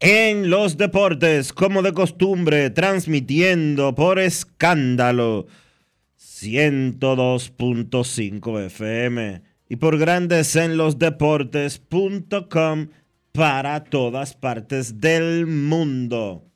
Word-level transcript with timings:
en 0.00 0.48
los 0.48 0.78
Deportes, 0.78 1.52
como 1.52 1.82
de 1.82 1.92
costumbre, 1.92 2.70
transmitiendo 2.70 3.94
por 3.94 4.18
escándalo 4.18 5.46
102.5 6.18 8.64
FM 8.64 9.42
y 9.68 9.76
por 9.76 9.98
Grandes 9.98 10.56
en 10.56 10.78
los 10.78 10.98
Deportes.com 10.98 12.88
para 13.32 13.84
todas 13.84 14.34
partes 14.34 15.02
del 15.02 15.46
mundo. 15.46 16.46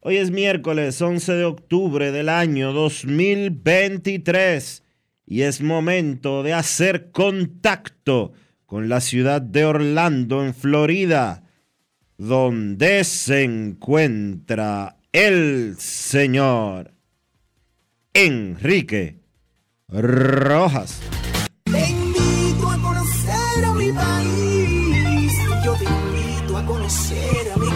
Hoy 0.00 0.16
es 0.16 0.32
miércoles 0.32 1.00
11 1.00 1.34
de 1.34 1.44
octubre 1.44 2.10
del 2.10 2.28
año 2.28 2.72
2023 2.72 4.82
y 5.24 5.42
es 5.42 5.62
momento 5.62 6.42
de 6.42 6.52
hacer 6.52 7.12
contacto 7.12 8.32
con 8.66 8.88
la 8.88 9.00
ciudad 9.00 9.40
de 9.40 9.64
Orlando, 9.64 10.44
en 10.44 10.52
Florida, 10.52 11.44
donde 12.18 13.04
se 13.04 13.42
encuentra 13.42 14.96
el 15.12 15.76
señor 15.78 16.92
Enrique 18.14 19.20
Rojas. 19.88 21.00
Te 21.64 21.90
invito 21.90 22.70
a 22.70 22.80
conocer 22.80 23.64
a 23.64 23.72
mi 23.72 23.92
país. 23.92 25.32
Yo 25.64 25.74
te 25.74 25.84
invito 25.84 26.56
a 26.56 26.66
conocer 26.66 27.52
a 27.54 27.58
mi 27.58 27.66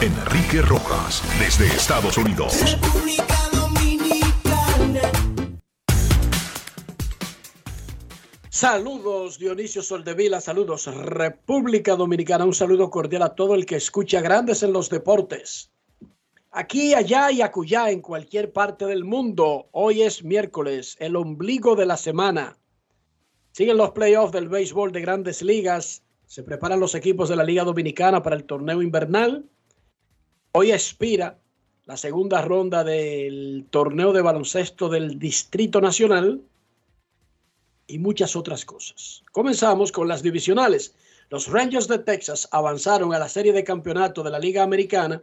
Enrique 0.00 0.62
Rojas, 0.62 1.22
desde 1.38 1.66
Estados 1.66 2.16
Unidos. 2.16 2.54
República 2.62 3.39
Saludos 8.60 9.38
Dionisio 9.38 9.80
Soldevila, 9.80 10.38
saludos 10.38 10.84
República 10.94 11.96
Dominicana, 11.96 12.44
un 12.44 12.52
saludo 12.52 12.90
cordial 12.90 13.22
a 13.22 13.34
todo 13.34 13.54
el 13.54 13.64
que 13.64 13.76
escucha 13.76 14.20
Grandes 14.20 14.62
en 14.62 14.74
los 14.74 14.90
Deportes. 14.90 15.70
Aquí, 16.50 16.92
allá 16.92 17.30
y 17.30 17.40
acullá, 17.40 17.90
en 17.90 18.02
cualquier 18.02 18.52
parte 18.52 18.84
del 18.84 19.02
mundo, 19.02 19.70
hoy 19.72 20.02
es 20.02 20.22
miércoles, 20.22 20.98
el 21.00 21.16
ombligo 21.16 21.74
de 21.74 21.86
la 21.86 21.96
semana. 21.96 22.58
Siguen 23.52 23.78
los 23.78 23.92
playoffs 23.92 24.32
del 24.32 24.50
béisbol 24.50 24.92
de 24.92 25.00
grandes 25.00 25.40
ligas, 25.40 26.02
se 26.26 26.42
preparan 26.42 26.80
los 26.80 26.94
equipos 26.94 27.30
de 27.30 27.36
la 27.36 27.44
Liga 27.44 27.64
Dominicana 27.64 28.22
para 28.22 28.36
el 28.36 28.44
torneo 28.44 28.82
invernal. 28.82 29.42
Hoy 30.52 30.72
expira 30.72 31.38
la 31.86 31.96
segunda 31.96 32.42
ronda 32.42 32.84
del 32.84 33.64
torneo 33.70 34.12
de 34.12 34.20
baloncesto 34.20 34.90
del 34.90 35.18
Distrito 35.18 35.80
Nacional 35.80 36.42
y 37.90 37.98
muchas 37.98 38.36
otras 38.36 38.64
cosas. 38.64 39.22
Comenzamos 39.32 39.90
con 39.92 40.08
las 40.08 40.22
divisionales. 40.22 40.94
Los 41.28 41.48
Rangers 41.48 41.88
de 41.88 41.98
Texas 41.98 42.48
avanzaron 42.52 43.12
a 43.12 43.18
la 43.18 43.28
serie 43.28 43.52
de 43.52 43.64
campeonato 43.64 44.22
de 44.22 44.30
la 44.30 44.38
Liga 44.38 44.62
Americana, 44.62 45.22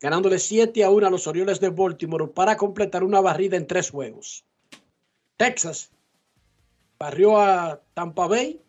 ganándole 0.00 0.38
7 0.38 0.82
a 0.84 0.90
1 0.90 1.06
a 1.06 1.10
los 1.10 1.26
Orioles 1.26 1.60
de 1.60 1.70
Baltimore 1.70 2.28
para 2.28 2.56
completar 2.56 3.04
una 3.04 3.20
barrida 3.20 3.56
en 3.56 3.66
tres 3.66 3.90
juegos. 3.90 4.44
Texas 5.36 5.90
barrió 6.98 7.38
a 7.38 7.82
Tampa 7.94 8.26
Bay 8.26 8.60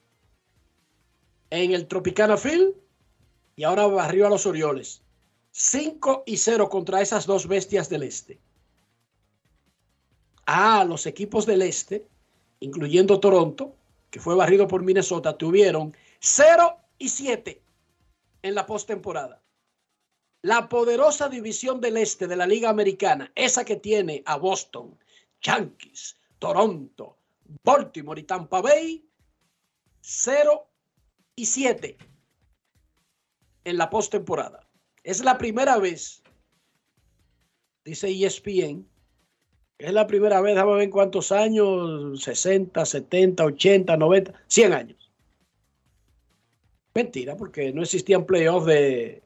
en 1.50 1.72
el 1.72 1.88
Tropicana 1.88 2.38
Field 2.38 2.74
y 3.56 3.64
ahora 3.64 3.88
barrió 3.88 4.28
a 4.28 4.30
los 4.30 4.46
Orioles. 4.46 5.02
5 5.52 6.24
y 6.26 6.38
0 6.38 6.70
contra 6.70 7.02
esas 7.02 7.26
dos 7.26 7.48
bestias 7.48 7.90
del 7.90 8.04
este. 8.04 8.40
Ah, 10.46 10.86
los 10.88 11.06
equipos 11.06 11.46
del 11.46 11.62
este, 11.64 12.08
incluyendo 12.60 13.20
Toronto, 13.20 13.76
que 14.10 14.20
fue 14.20 14.36
barrido 14.36 14.68
por 14.68 14.84
Minnesota, 14.84 15.38
tuvieron 15.38 15.96
0 16.20 16.78
y 16.98 17.10
7 17.10 17.62
en 18.42 18.56
la 18.56 18.66
postemporada. 18.66 19.42
La 20.42 20.70
poderosa 20.70 21.30
división 21.30 21.82
del 21.82 21.98
este 21.98 22.28
de 22.28 22.36
la 22.36 22.48
Liga 22.48 22.70
Americana, 22.70 23.32
esa 23.36 23.66
que 23.66 23.76
tiene 23.76 24.24
a 24.26 24.38
Boston, 24.38 24.98
Yankees, 25.42 26.18
Toronto, 26.40 27.18
Baltimore 27.64 28.22
y 28.22 28.24
Tampa 28.24 28.62
Bay, 28.62 29.06
0 30.02 30.68
y 31.36 31.46
7 31.46 31.98
en 33.66 33.78
la 33.78 33.90
postemporada. 33.90 34.68
Es 35.04 35.24
la 35.24 35.38
primera 35.38 35.78
vez, 35.78 36.24
dice 37.84 38.10
ESPN, 38.10 38.88
es 39.80 39.94
la 39.94 40.08
primera 40.08 40.42
vez, 40.42 40.56
déjame 40.56 40.76
ver 40.76 40.90
cuántos 40.90 41.32
años, 41.32 42.22
60, 42.22 42.84
70, 42.86 43.46
80, 43.46 43.98
90, 43.98 44.34
100 44.48 44.74
años. 44.74 45.12
Mentira, 46.96 47.38
porque 47.38 47.72
no 47.72 47.84
existían 47.84 48.26
playoffs 48.26 48.66
de, 48.66 49.22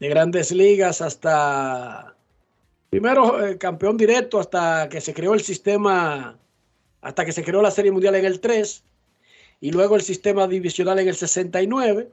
de 0.00 0.08
grandes 0.08 0.50
ligas 0.50 1.02
hasta, 1.02 2.16
primero 2.88 3.46
eh, 3.46 3.58
campeón 3.58 3.98
directo 3.98 4.40
hasta 4.40 4.88
que 4.88 5.02
se 5.02 5.12
creó 5.12 5.34
el 5.34 5.42
sistema, 5.42 6.38
hasta 7.02 7.24
que 7.26 7.32
se 7.32 7.44
creó 7.44 7.60
la 7.60 7.70
Serie 7.70 7.92
Mundial 7.92 8.14
en 8.14 8.24
el 8.24 8.40
3 8.40 8.82
y 9.60 9.72
luego 9.72 9.94
el 9.94 10.02
sistema 10.02 10.48
divisional 10.48 10.98
en 10.98 11.08
el 11.08 11.16
69. 11.16 12.10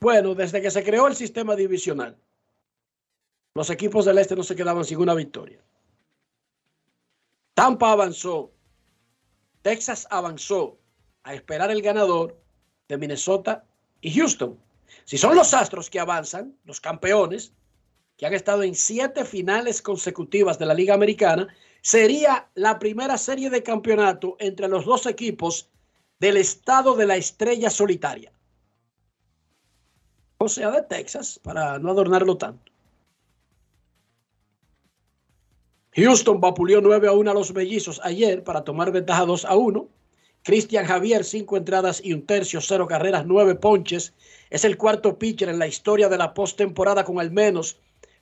Bueno, 0.00 0.34
desde 0.34 0.62
que 0.62 0.70
se 0.70 0.82
creó 0.82 1.08
el 1.08 1.14
sistema 1.14 1.56
divisional, 1.56 2.16
los 3.58 3.70
equipos 3.70 4.04
del 4.04 4.18
este 4.18 4.36
no 4.36 4.44
se 4.44 4.54
quedaban 4.54 4.84
sin 4.84 4.98
una 4.98 5.14
victoria. 5.14 5.58
Tampa 7.54 7.90
avanzó, 7.90 8.52
Texas 9.62 10.06
avanzó 10.10 10.78
a 11.24 11.34
esperar 11.34 11.72
el 11.72 11.82
ganador 11.82 12.40
de 12.86 12.96
Minnesota 12.96 13.64
y 14.00 14.16
Houston. 14.16 14.56
Si 15.04 15.18
son 15.18 15.34
los 15.34 15.54
Astros 15.54 15.90
que 15.90 15.98
avanzan, 15.98 16.56
los 16.66 16.80
campeones, 16.80 17.52
que 18.16 18.26
han 18.26 18.34
estado 18.34 18.62
en 18.62 18.76
siete 18.76 19.24
finales 19.24 19.82
consecutivas 19.82 20.60
de 20.60 20.66
la 20.66 20.74
Liga 20.74 20.94
Americana, 20.94 21.48
sería 21.82 22.48
la 22.54 22.78
primera 22.78 23.18
serie 23.18 23.50
de 23.50 23.64
campeonato 23.64 24.36
entre 24.38 24.68
los 24.68 24.84
dos 24.84 25.04
equipos 25.06 25.68
del 26.20 26.36
estado 26.36 26.94
de 26.94 27.06
la 27.06 27.16
estrella 27.16 27.70
solitaria. 27.70 28.30
O 30.38 30.48
sea, 30.48 30.70
de 30.70 30.82
Texas, 30.82 31.40
para 31.42 31.80
no 31.80 31.90
adornarlo 31.90 32.38
tanto. 32.38 32.67
Houston 35.98 36.40
vapuleó 36.40 36.80
9 36.80 37.08
a 37.08 37.12
1 37.12 37.28
a 37.28 37.34
los 37.34 37.52
mellizos 37.52 38.00
ayer 38.04 38.44
para 38.44 38.62
tomar 38.62 38.92
ventaja 38.92 39.26
2 39.26 39.44
a 39.44 39.56
1. 39.56 39.88
Cristian 40.44 40.86
Javier, 40.86 41.24
5 41.24 41.56
entradas 41.56 42.00
y 42.04 42.12
un 42.12 42.24
tercio, 42.24 42.60
0 42.60 42.86
carreras, 42.86 43.26
9 43.26 43.56
ponches. 43.56 44.14
Es 44.48 44.64
el 44.64 44.76
cuarto 44.76 45.18
pitcher 45.18 45.48
en 45.48 45.58
la 45.58 45.66
historia 45.66 46.08
de 46.08 46.16
la 46.16 46.34
postemporada 46.34 47.04
con 47.04 47.18
al 47.18 47.32
menos 47.32 47.80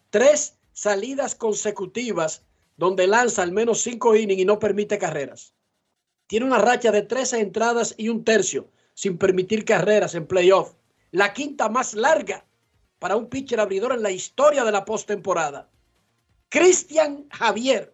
3 0.08 0.56
salidas 0.72 1.34
consecutivas 1.34 2.42
donde 2.78 3.06
lanza 3.06 3.42
al 3.42 3.52
menos 3.52 3.82
5 3.82 4.16
innings 4.16 4.40
y 4.40 4.46
no 4.46 4.58
permite 4.58 4.96
carreras. 4.96 5.52
Tiene 6.28 6.46
una 6.46 6.58
racha 6.58 6.90
de 6.90 7.02
13 7.02 7.40
entradas 7.40 7.94
y 7.98 8.08
un 8.08 8.24
tercio 8.24 8.70
sin 8.94 9.18
permitir 9.18 9.66
carreras 9.66 10.14
en 10.14 10.26
playoff. 10.26 10.72
La 11.10 11.34
quinta 11.34 11.68
más 11.68 11.92
larga 11.92 12.46
para 12.98 13.16
un 13.16 13.28
pitcher 13.28 13.60
abridor 13.60 13.92
en 13.92 14.02
la 14.02 14.10
historia 14.10 14.64
de 14.64 14.72
la 14.72 14.86
postemporada. 14.86 15.68
Cristian 16.48 17.26
Javier, 17.32 17.92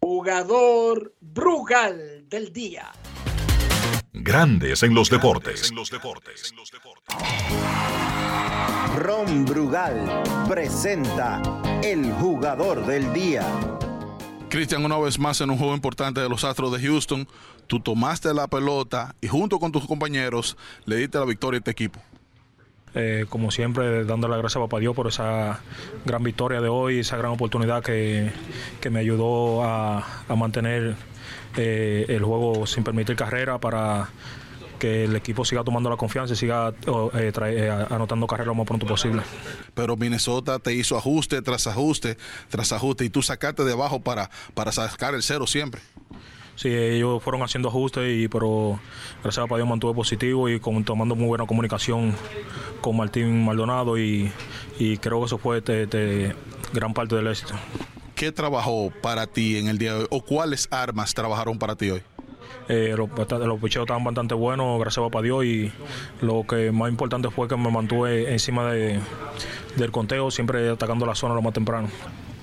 jugador 0.00 1.12
Brugal 1.20 2.28
del 2.28 2.52
día. 2.52 2.92
Grandes 4.12 4.84
en 4.84 4.94
los 4.94 5.10
deportes. 5.10 5.72
Ron 8.96 9.44
Brugal 9.44 10.22
presenta 10.48 11.42
el 11.82 12.12
jugador 12.12 12.86
del 12.86 13.12
día. 13.12 13.44
Cristian, 14.48 14.84
una 14.84 14.98
vez 14.98 15.18
más 15.18 15.40
en 15.40 15.50
un 15.50 15.58
juego 15.58 15.74
importante 15.74 16.20
de 16.20 16.28
los 16.28 16.44
Astros 16.44 16.70
de 16.72 16.80
Houston, 16.80 17.26
tú 17.66 17.80
tomaste 17.80 18.32
la 18.32 18.46
pelota 18.46 19.16
y 19.20 19.26
junto 19.26 19.58
con 19.58 19.72
tus 19.72 19.84
compañeros 19.84 20.56
le 20.84 20.96
diste 20.96 21.18
la 21.18 21.24
victoria 21.24 21.58
a 21.58 21.60
este 21.60 21.72
equipo. 21.72 22.00
Eh, 22.94 23.26
como 23.28 23.50
siempre, 23.50 24.04
dando 24.04 24.26
la 24.26 24.36
gracias 24.36 24.56
a 24.56 24.66
Papá 24.66 24.80
Dios 24.80 24.96
por 24.96 25.06
esa 25.06 25.60
gran 26.04 26.22
victoria 26.22 26.60
de 26.60 26.68
hoy, 26.68 27.00
esa 27.00 27.16
gran 27.16 27.30
oportunidad 27.32 27.82
que, 27.82 28.32
me 28.90 29.00
ayudó 29.00 29.62
a, 29.64 30.04
mantener 30.36 30.96
eh, 31.56 32.06
el 32.08 32.24
juego 32.24 32.66
sin 32.66 32.82
permitir 32.82 33.16
carrera 33.16 33.58
para 33.58 34.08
que 34.80 35.04
el 35.04 35.14
equipo 35.14 35.44
siga 35.44 35.62
tomando 35.62 35.90
la 35.90 35.96
confianza 35.96 36.32
y 36.32 36.36
siga 36.36 36.72
eh, 37.14 37.86
anotando 37.90 38.26
carrera 38.26 38.48
lo 38.48 38.54
más 38.56 38.66
pronto 38.66 38.86
posible. 38.86 39.22
Pero 39.74 39.96
Minnesota 39.96 40.58
te 40.58 40.72
hizo 40.72 40.96
ajuste 40.96 41.42
tras 41.42 41.66
ajuste 41.68 42.16
tras 42.48 42.72
ajuste 42.72 43.04
y 43.04 43.10
tú 43.10 43.22
sacaste 43.22 43.64
de 43.64 43.72
abajo 43.72 44.00
para, 44.00 44.30
para 44.54 44.72
sacar 44.72 45.14
el 45.14 45.22
cero 45.22 45.46
siempre. 45.46 45.80
Sí, 46.60 46.68
ellos 46.68 47.22
fueron 47.22 47.42
haciendo 47.42 47.70
ajustes, 47.70 48.04
y, 48.06 48.28
pero 48.28 48.78
gracias 49.22 49.50
a 49.50 49.56
Dios 49.56 49.66
mantuve 49.66 49.94
positivo 49.94 50.46
y 50.46 50.60
con, 50.60 50.84
tomando 50.84 51.16
muy 51.16 51.26
buena 51.26 51.46
comunicación 51.46 52.14
con 52.82 52.98
Martín 52.98 53.46
Maldonado 53.46 53.96
y, 53.96 54.30
creo 55.00 55.20
que 55.20 55.24
eso 55.24 55.38
fue 55.38 55.62
gran 56.74 56.92
parte 56.92 57.16
del 57.16 57.28
éxito. 57.28 57.54
¿Qué 58.14 58.30
trabajó 58.30 58.92
para 59.00 59.26
ti 59.26 59.56
en 59.56 59.68
el 59.68 59.78
día 59.78 59.94
de 59.94 60.00
hoy 60.00 60.06
o 60.10 60.20
cuáles 60.22 60.68
armas 60.70 61.14
trabajaron 61.14 61.58
para 61.58 61.76
ti 61.76 61.92
hoy? 61.92 62.02
Eh, 62.68 62.94
los, 62.94 63.08
los 63.08 63.58
picheos 63.58 63.84
estaban 63.84 64.04
bastante 64.04 64.34
buenos, 64.34 64.78
gracias 64.80 65.06
a 65.10 65.22
Dios, 65.22 65.42
y 65.46 65.72
lo 66.20 66.46
que 66.46 66.72
más 66.72 66.90
importante 66.90 67.30
fue 67.30 67.48
que 67.48 67.56
me 67.56 67.70
mantuve 67.70 68.30
encima 68.30 68.70
de, 68.70 69.00
del 69.76 69.90
conteo, 69.90 70.30
siempre 70.30 70.68
atacando 70.68 71.06
la 71.06 71.14
zona 71.14 71.34
lo 71.34 71.40
más 71.40 71.54
temprano 71.54 71.88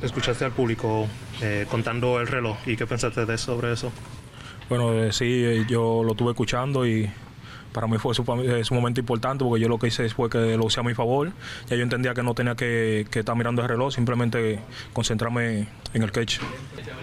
escuchaste 0.01 0.45
al 0.45 0.51
público 0.51 1.07
eh, 1.41 1.65
contando 1.69 2.19
el 2.19 2.27
reloj 2.27 2.57
y 2.65 2.75
qué 2.75 2.85
pensaste 2.85 3.25
de 3.25 3.37
sobre 3.37 3.73
eso. 3.73 3.91
Bueno, 4.69 4.93
eh, 4.93 5.11
sí, 5.13 5.43
eh, 5.45 5.65
yo 5.67 6.03
lo 6.03 6.11
estuve 6.11 6.31
escuchando 6.31 6.85
y 6.85 7.09
para 7.71 7.87
mí 7.87 7.97
fue 7.99 8.13
un 8.17 8.65
momento 8.71 8.99
importante 8.99 9.45
porque 9.45 9.61
yo 9.61 9.69
lo 9.69 9.77
que 9.77 9.87
hice 9.87 10.09
fue 10.09 10.29
que 10.29 10.57
lo 10.57 10.65
usé 10.65 10.79
a 10.79 10.83
mi 10.83 10.93
favor. 10.93 11.31
Ya 11.67 11.75
yo 11.75 11.83
entendía 11.83 12.13
que 12.13 12.23
no 12.23 12.33
tenía 12.33 12.55
que, 12.55 13.01
estar 13.01 13.35
mirando 13.35 13.61
el 13.61 13.67
reloj, 13.67 13.93
simplemente 13.93 14.59
concentrarme 14.93 15.67
en 15.93 16.03
el 16.03 16.11
catch. 16.11 16.39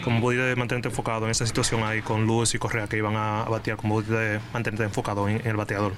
¿Cómo 0.02 0.20
pudiste 0.20 0.56
mantenerte 0.56 0.88
enfocado 0.88 1.26
en 1.26 1.30
esa 1.30 1.46
situación 1.46 1.84
ahí 1.84 2.02
con 2.02 2.26
Luz 2.26 2.54
y 2.54 2.58
Correa 2.58 2.86
que 2.86 2.96
iban 2.96 3.14
a, 3.16 3.44
batear? 3.44 3.76
¿Cómo 3.76 3.94
pudiste 3.94 4.40
mantenerte 4.52 4.84
enfocado 4.84 5.28
en, 5.28 5.46
el 5.46 5.56
bateador? 5.56 5.92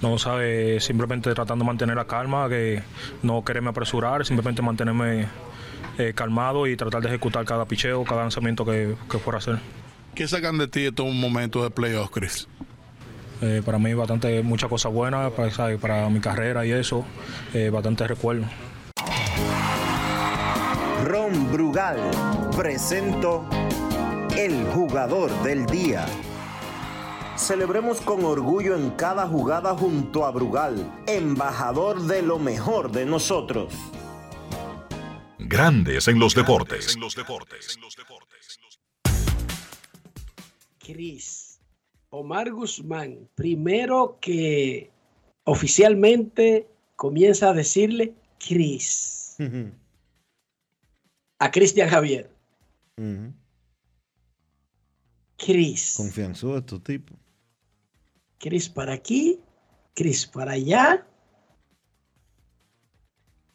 no 0.00 0.16
sabe, 0.16 0.78
simplemente 0.78 1.34
tratando 1.34 1.64
de 1.64 1.66
mantener 1.66 1.96
la 1.96 2.06
calma, 2.06 2.48
que 2.48 2.82
no 3.22 3.44
quererme 3.44 3.70
apresurar, 3.70 4.24
simplemente 4.24 4.62
mantenerme 4.62 5.26
eh, 5.98 6.12
calmado 6.14 6.68
y 6.68 6.76
tratar 6.76 7.02
de 7.02 7.08
ejecutar 7.08 7.44
cada 7.44 7.64
picheo, 7.64 8.04
cada 8.04 8.22
lanzamiento 8.22 8.64
que, 8.64 8.94
fuera 9.18 9.38
a 9.38 9.40
hacer. 9.40 9.58
¿Qué 10.14 10.28
sacan 10.28 10.56
de 10.56 10.68
ti 10.68 10.86
estos 10.86 11.12
momentos 11.12 11.64
de 11.64 11.70
playoff, 11.70 12.10
Chris? 12.10 12.46
Eh, 13.42 13.62
para 13.64 13.78
mí 13.78 13.94
bastante 13.94 14.42
muchas 14.42 14.70
cosas 14.70 14.92
buenas 14.92 15.32
para, 15.32 15.76
para 15.78 16.08
mi 16.08 16.20
carrera 16.20 16.64
y 16.64 16.70
eso, 16.70 17.04
eh, 17.52 17.70
bastante 17.70 18.06
recuerdo. 18.06 18.44
Ron 21.04 21.52
Brugal 21.52 21.98
presento 22.56 23.44
el 24.36 24.64
jugador 24.66 25.30
del 25.42 25.66
día. 25.66 26.06
Celebremos 27.34 28.00
con 28.00 28.24
orgullo 28.24 28.76
en 28.76 28.90
cada 28.90 29.26
jugada 29.26 29.74
junto 29.74 30.24
a 30.24 30.30
Brugal, 30.30 30.92
embajador 31.08 32.02
de 32.02 32.22
lo 32.22 32.38
mejor 32.38 32.92
de 32.92 33.04
nosotros. 33.04 33.74
Grandes 35.48 36.06
en 36.08 36.18
los 36.18 36.34
deportes. 36.34 36.98
Cris, 40.78 41.60
Omar 42.10 42.50
Guzmán, 42.52 43.30
primero 43.34 44.18
que 44.20 44.90
oficialmente 45.44 46.68
comienza 46.96 47.48
a 47.48 47.54
decirle 47.54 48.14
Cris 48.38 49.38
a 51.38 51.50
Cristian 51.50 51.88
Javier. 51.88 52.30
Cris. 55.38 55.94
Confianzudo 55.96 56.62
tu 56.62 56.78
tipo. 56.78 57.14
Cris 58.36 58.68
para 58.68 58.92
aquí, 58.92 59.40
Cris 59.94 60.26
para 60.26 60.52
allá. 60.52 61.06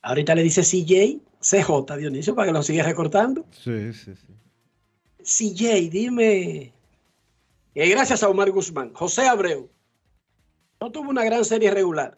Ahorita 0.01 0.33
le 0.33 0.41
dice 0.41 0.63
CJ 0.63 1.21
CJ, 1.43 1.97
Dionisio, 1.97 2.35
para 2.35 2.47
que 2.47 2.53
lo 2.53 2.63
siga 2.63 2.83
recortando. 2.83 3.45
Sí, 3.51 3.93
sí, 3.93 4.13
sí. 4.15 4.33
CJ, 5.23 5.89
dime. 5.89 6.73
Eh, 7.75 7.89
gracias 7.89 8.23
a 8.23 8.29
Omar 8.29 8.51
Guzmán. 8.51 8.93
José 8.93 9.27
Abreu. 9.27 9.69
No 10.79 10.91
tuvo 10.91 11.09
una 11.09 11.23
gran 11.23 11.43
serie 11.43 11.71
regular. 11.71 12.17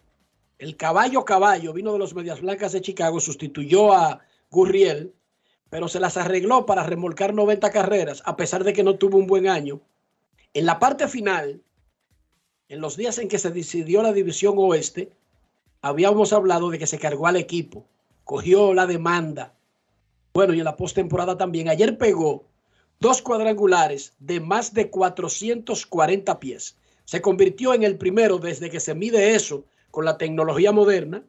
El 0.57 0.77
caballo 0.77 1.25
caballo 1.25 1.73
vino 1.73 1.91
de 1.91 1.99
los 1.99 2.13
Medias 2.13 2.41
Blancas 2.41 2.71
de 2.71 2.81
Chicago, 2.81 3.19
sustituyó 3.19 3.93
a 3.93 4.21
Gurriel, 4.51 5.13
pero 5.69 5.87
se 5.87 5.99
las 5.99 6.17
arregló 6.17 6.65
para 6.65 6.83
remolcar 6.83 7.33
90 7.33 7.71
carreras, 7.71 8.23
a 8.25 8.37
pesar 8.37 8.63
de 8.63 8.73
que 8.73 8.83
no 8.83 8.95
tuvo 8.95 9.17
un 9.17 9.27
buen 9.27 9.47
año. 9.47 9.81
En 10.53 10.65
la 10.65 10.79
parte 10.79 11.07
final, 11.07 11.61
en 12.69 12.79
los 12.79 12.95
días 12.95 13.17
en 13.17 13.27
que 13.27 13.39
se 13.39 13.51
decidió 13.51 14.01
la 14.01 14.13
división 14.13 14.55
oeste, 14.57 15.11
habíamos 15.81 16.31
hablado 16.31 16.69
de 16.69 16.79
que 16.79 16.87
se 16.87 16.99
cargó 16.99 17.27
al 17.27 17.35
equipo 17.35 17.85
cogió 18.25 18.73
la 18.73 18.85
demanda. 18.85 19.53
Bueno, 20.33 20.53
y 20.53 20.59
en 20.59 20.65
la 20.65 20.75
postemporada 20.75 21.37
también. 21.37 21.69
Ayer 21.69 21.97
pegó 21.97 22.45
dos 22.99 23.21
cuadrangulares 23.21 24.13
de 24.19 24.41
más 24.41 24.73
de 24.73 24.89
440 24.89 26.39
pies. 26.39 26.77
Se 27.05 27.21
convirtió 27.21 27.73
en 27.73 27.83
el 27.83 27.97
primero 27.97 28.37
desde 28.37 28.69
que 28.69 28.81
se 28.81 28.95
mide 28.95 29.35
eso 29.35 29.63
con 29.91 30.03
la 30.03 30.17
tecnología 30.17 30.73
moderna, 30.73 31.23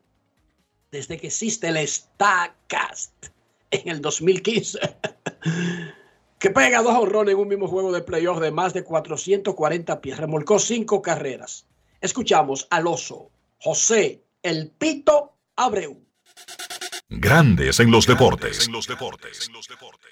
desde 0.91 1.19
que 1.19 1.29
existe 1.29 1.69
el 1.69 1.87
StatCast 1.87 3.27
en 3.71 3.89
el 3.89 4.01
2015, 4.01 4.79
que 6.39 6.51
pega 6.51 6.83
dos 6.83 6.95
honrones 6.95 7.35
en 7.35 7.41
un 7.41 7.49
mismo 7.49 7.69
juego 7.69 7.93
de 7.93 8.01
playoff 8.01 8.41
de 8.41 8.51
más 8.51 8.73
de 8.73 8.83
440 8.83 10.01
pies. 10.01 10.17
Remolcó 10.17 10.59
cinco 10.59 11.03
carreras. 11.03 11.67
Escuchamos 12.01 12.67
al 12.71 12.87
oso 12.87 13.31
José 13.61 14.23
El 14.43 14.71
Pito 14.71 15.35
Abreu. 15.57 16.06
Grandes 17.09 17.79
en 17.79 17.93
los 17.93 18.05
deportes. 18.05 18.69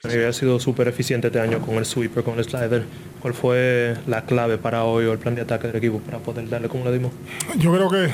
Había 0.04 0.32
sido 0.32 0.60
súper 0.60 0.86
eficiente 0.86 1.26
este 1.26 1.40
año 1.40 1.60
con 1.60 1.74
el 1.74 1.86
sweeper, 1.86 2.22
con 2.22 2.38
el 2.38 2.44
slider. 2.44 2.84
¿Cuál 3.20 3.34
fue 3.34 3.96
la 4.06 4.24
clave 4.24 4.58
para 4.58 4.84
hoy 4.84 5.06
o 5.06 5.12
el 5.12 5.18
plan 5.18 5.34
de 5.34 5.42
ataque 5.42 5.66
del 5.66 5.76
equipo 5.76 5.98
para 5.98 6.18
poder 6.18 6.48
darle 6.48 6.68
como 6.68 6.84
le 6.84 6.92
dimos? 6.92 7.12
Yo 7.58 7.72
creo 7.72 7.90
que, 7.90 8.10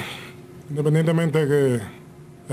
independientemente 0.71 1.45
de 1.45 1.49
que 1.49 1.75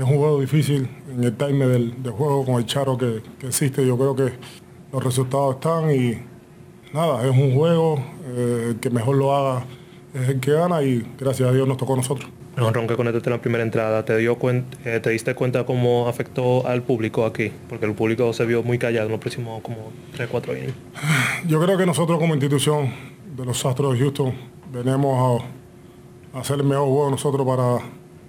es 0.02 0.04
un 0.04 0.18
juego 0.18 0.40
difícil 0.40 0.86
en 1.10 1.24
el 1.24 1.34
time 1.34 1.66
del, 1.66 1.94
juego 2.10 2.44
con 2.44 2.56
el 2.56 2.66
charo 2.66 2.98
que, 2.98 3.22
existe, 3.46 3.86
yo 3.86 3.96
creo 3.96 4.14
que 4.14 4.34
los 4.92 5.02
resultados 5.02 5.54
están 5.54 5.90
y 5.90 6.18
nada, 6.92 7.24
es 7.24 7.30
un 7.30 7.54
juego, 7.54 8.04
eh, 8.26 8.66
el 8.70 8.80
que 8.80 8.90
mejor 8.90 9.16
lo 9.16 9.34
haga 9.34 9.64
es 10.12 10.28
el 10.28 10.40
que 10.40 10.52
gana 10.52 10.82
y 10.82 11.10
gracias 11.18 11.48
a 11.48 11.52
Dios 11.52 11.66
nos 11.66 11.78
tocó 11.78 11.94
a 11.94 11.96
nosotros. 11.96 12.30
El 12.58 12.64
honrón 12.64 12.88
que 12.88 12.96
conectaste 12.96 13.30
en 13.30 13.36
la 13.36 13.40
primera 13.40 13.62
entrada, 13.62 14.04
¿te, 14.04 14.16
dio 14.16 14.36
eh, 14.84 15.00
¿te 15.00 15.10
diste 15.10 15.34
cuenta 15.34 15.64
cómo 15.64 16.08
afectó 16.08 16.66
al 16.66 16.82
público 16.82 17.24
aquí? 17.24 17.52
Porque 17.68 17.86
el 17.86 17.94
público 17.94 18.32
se 18.32 18.44
vio 18.44 18.64
muy 18.64 18.78
callado 18.78 19.06
en 19.06 19.12
los 19.12 19.20
próximos 19.20 19.62
como 19.62 19.92
3, 20.16 20.28
4 20.28 20.52
años. 20.52 20.72
Yo 21.46 21.62
creo 21.62 21.78
que 21.78 21.86
nosotros 21.86 22.18
como 22.18 22.34
institución 22.34 22.92
de 23.36 23.44
los 23.44 23.64
Astros 23.64 23.94
de 23.94 24.00
Houston 24.00 24.34
venimos 24.72 25.42
a, 26.34 26.38
hacer 26.40 26.58
el 26.58 26.64
mejor 26.64 26.88
juego 26.88 27.10
nosotros 27.10 27.46
para 27.46 27.78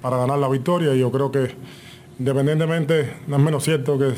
para 0.02 0.18
ganar 0.18 0.40
la 0.40 0.48
victoria 0.48 0.94
y 0.94 1.00
yo 1.00 1.12
creo 1.12 1.32
que 1.32 1.50
independientemente, 2.20 3.16
no 3.28 3.38
es 3.38 3.42
menos 3.42 3.64
cierto 3.64 3.98
que 3.98 4.14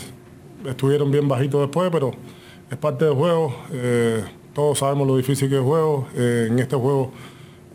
estuvieron 0.70 1.12
bien 1.12 1.28
bajitos 1.28 1.62
después, 1.62 1.90
pero 1.92 2.12
es 2.70 2.78
parte 2.78 3.06
del 3.06 3.14
juego. 3.14 3.56
Eh, 3.72 4.24
todos 4.54 4.80
sabemos 4.80 5.08
lo 5.08 5.18
difícil 5.18 5.50
que 5.50 5.56
es 5.56 5.62
el 5.62 5.66
juego. 5.66 6.08
Eh, 6.16 6.48
en 6.50 6.60
este 6.60 6.76
juego 6.76 7.12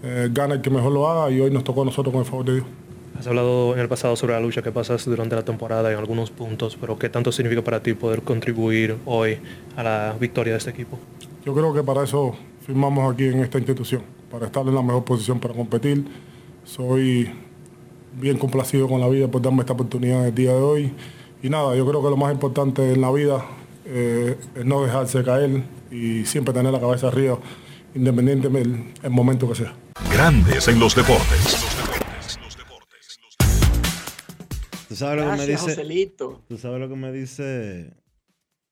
eh, 0.03 0.29
gana 0.33 0.55
el 0.55 0.61
que 0.61 0.71
mejor 0.71 0.93
lo 0.93 1.09
haga 1.09 1.31
y 1.31 1.41
hoy 1.41 1.51
nos 1.51 1.65
tocó 1.65 1.83
a 1.83 1.85
nosotros 1.85 2.13
con 2.13 2.21
el 2.21 2.27
favor 2.27 2.45
de 2.45 2.55
Dios. 2.55 2.67
Has 3.19 3.27
hablado 3.27 3.73
en 3.75 3.81
el 3.81 3.89
pasado 3.89 4.15
sobre 4.15 4.35
la 4.35 4.41
lucha 4.41 4.61
que 4.61 4.71
pasas 4.71 5.05
durante 5.07 5.35
la 5.35 5.43
temporada 5.43 5.91
en 5.91 5.99
algunos 5.99 6.31
puntos, 6.31 6.77
pero 6.79 6.99
¿qué 6.99 7.09
tanto 7.09 7.33
significa 7.33 7.63
para 7.63 7.83
ti 7.83 7.95
poder 7.95 8.21
contribuir 8.23 8.97
hoy 9.07 9.39
a 9.75 9.83
la 9.83 10.17
victoria 10.21 10.53
de 10.53 10.59
este 10.59 10.71
equipo? 10.71 10.99
Yo 11.45 11.55
creo 11.55 11.73
que 11.73 11.83
para 11.83 12.05
eso 12.05 12.35
firmamos 12.67 13.15
aquí 13.15 13.25
en 13.25 13.41
esta 13.41 13.57
institución, 13.57 14.03
para 14.31 14.47
estar 14.47 14.67
en 14.67 14.75
la 14.75 14.83
mejor 14.83 15.05
posición 15.05 15.41
para 15.41 15.55
competir. 15.55 16.05
Soy 16.65 17.31
bien 18.21 18.37
complacido 18.37 18.87
con 18.89 19.01
la 19.01 19.09
vida 19.09 19.29
por 19.29 19.41
darme 19.41 19.61
esta 19.61 19.73
oportunidad 19.73 20.27
el 20.27 20.35
día 20.35 20.53
de 20.53 20.61
hoy. 20.61 20.93
Y 21.43 21.49
nada, 21.49 21.75
yo 21.75 21.87
creo 21.87 22.03
que 22.03 22.11
lo 22.11 22.17
más 22.17 22.33
importante 22.33 22.93
en 22.93 23.01
la 23.01 23.11
vida 23.13 23.47
eh, 23.87 24.37
es 24.55 24.65
no 24.65 24.83
dejarse 24.83 25.23
caer 25.23 25.63
y 25.91 26.25
siempre 26.27 26.53
tener 26.53 26.73
la 26.73 26.81
cabeza 26.81 27.09
arriba, 27.09 27.39
independientemente 27.95 29.01
del 29.01 29.11
momento 29.11 29.49
que 29.49 29.55
sea. 29.55 29.86
Grandes 30.13 30.69
en 30.69 30.79
los 30.79 30.95
deportes. 30.95 31.67
¿Tú 34.89 34.95
sabes 34.95 35.25
lo 35.25 35.31
que 35.31 35.37
me 35.37 35.47
dice? 35.47 35.59
Joselito. 35.59 36.45
¿Tú 36.49 36.59
sabes 36.59 36.81
lo 36.81 36.89
que 36.89 36.97
me 36.97 37.13
dice? 37.13 37.93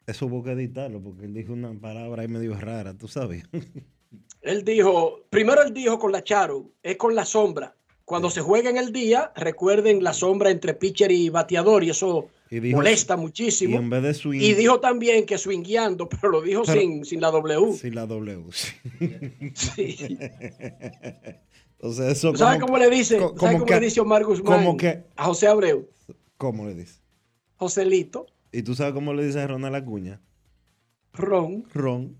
Eso 0.06 0.26
hubo 0.26 0.44
que 0.44 0.52
editarlo 0.52 1.02
porque 1.02 1.24
él 1.24 1.34
dijo 1.34 1.52
una 1.52 1.72
palabra 1.80 2.22
ahí 2.22 2.28
medio 2.28 2.54
rara, 2.54 2.94
¿tú 2.94 3.08
sabes? 3.08 3.44
Él 4.42 4.62
dijo, 4.62 5.22
primero 5.30 5.62
él 5.62 5.72
dijo 5.72 5.98
con 5.98 6.12
la 6.12 6.22
Charo, 6.22 6.70
es 6.82 6.98
con 6.98 7.14
la 7.14 7.24
sombra. 7.24 7.74
Cuando 8.04 8.28
se 8.28 8.42
juega 8.42 8.68
en 8.68 8.76
el 8.76 8.92
día, 8.92 9.32
recuerden 9.34 10.04
la 10.04 10.12
sombra 10.12 10.50
entre 10.50 10.74
pitcher 10.74 11.10
y 11.10 11.30
bateador 11.30 11.82
y 11.82 11.90
eso 11.90 12.28
Y 12.50 12.60
dijo- 12.60 12.76
molesta 12.76 13.16
muchísimo. 13.16 13.74
Y 13.74 13.76
en 13.78 13.90
vez 13.90 14.02
de 14.02 14.14
swing. 14.14 14.40
Y 14.40 14.54
dijo 14.54 14.78
también 14.80 15.24
que 15.26 15.38
swingueando, 15.38 16.08
pero 16.20 16.28
lo 16.30 16.42
dijo 16.42 16.62
Pero- 16.64 16.80
sin, 16.80 17.04
sin 17.04 17.20
la 17.20 17.30
W. 17.30 17.72
Sin 17.72 17.94
la 17.94 18.06
W. 18.06 18.44
sí. 19.54 19.92
Sí. 19.96 20.18
eso 21.80 22.32
¿Tú 22.32 22.38
¿Sabes 22.38 22.60
cómo 22.60 22.78
le 22.78 22.90
dice? 22.90 23.18
¿Sabes 23.18 23.34
cómo 23.38 23.64
que- 23.64 23.74
le 23.74 23.80
dice 23.80 24.00
Omar 24.00 24.24
Guzmán 24.24 24.58
como 24.64 24.76
que- 24.76 25.04
a 25.16 25.24
José 25.24 25.46
Abreu? 25.48 25.88
¿Cómo 26.36 26.66
le 26.66 26.74
dice? 26.74 27.00
Joselito, 27.56 28.26
¿Y 28.52 28.62
tú 28.62 28.74
sabes 28.74 28.94
cómo 28.94 29.12
le 29.14 29.26
dice 29.26 29.40
a 29.40 29.46
Ronald 29.46 29.74
Acuña? 29.74 30.20
Ron. 31.12 31.64
Ron. 31.74 32.16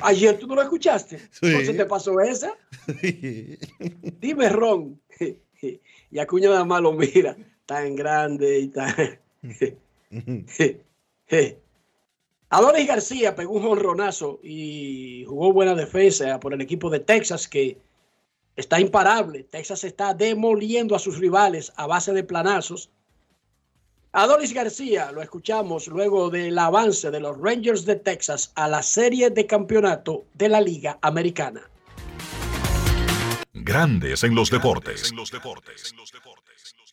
Ayer 0.00 0.38
tú 0.38 0.46
no 0.46 0.54
lo 0.54 0.62
escuchaste. 0.62 1.18
Sí. 1.30 1.46
Entonces 1.46 1.76
te 1.76 1.84
pasó 1.86 2.20
esa. 2.20 2.52
Dime, 4.20 4.48
Ron. 4.48 5.00
Y 6.10 6.18
Acuña 6.18 6.48
nada 6.50 6.64
más 6.64 6.82
lo 6.82 6.92
mira, 6.92 7.36
tan 7.64 7.94
grande 7.96 8.58
y 8.58 8.68
tan. 8.68 8.92
Adonis 12.50 12.86
García 12.86 13.34
pegó 13.34 13.54
un 13.54 13.62
jonronazo 13.62 14.38
y 14.42 15.24
jugó 15.26 15.52
buena 15.52 15.74
defensa 15.74 16.38
por 16.38 16.52
el 16.52 16.60
equipo 16.60 16.90
de 16.90 17.00
Texas 17.00 17.48
que 17.48 17.78
está 18.56 18.78
imparable. 18.78 19.44
Texas 19.44 19.84
está 19.84 20.12
demoliendo 20.12 20.94
a 20.94 20.98
sus 20.98 21.18
rivales 21.18 21.72
a 21.76 21.86
base 21.86 22.12
de 22.12 22.24
planazos. 22.24 22.90
Adonis 24.12 24.52
García 24.52 25.10
lo 25.12 25.22
escuchamos 25.22 25.88
luego 25.88 26.28
del 26.28 26.58
avance 26.58 27.10
de 27.10 27.20
los 27.20 27.38
Rangers 27.38 27.86
de 27.86 27.96
Texas 27.96 28.52
a 28.54 28.68
la 28.68 28.82
serie 28.82 29.30
de 29.30 29.46
campeonato 29.46 30.26
de 30.34 30.50
la 30.50 30.60
Liga 30.60 30.98
Americana. 31.00 31.62
Grandes 33.54 34.22
en 34.24 34.34
los 34.34 34.50
deportes. 34.50 35.14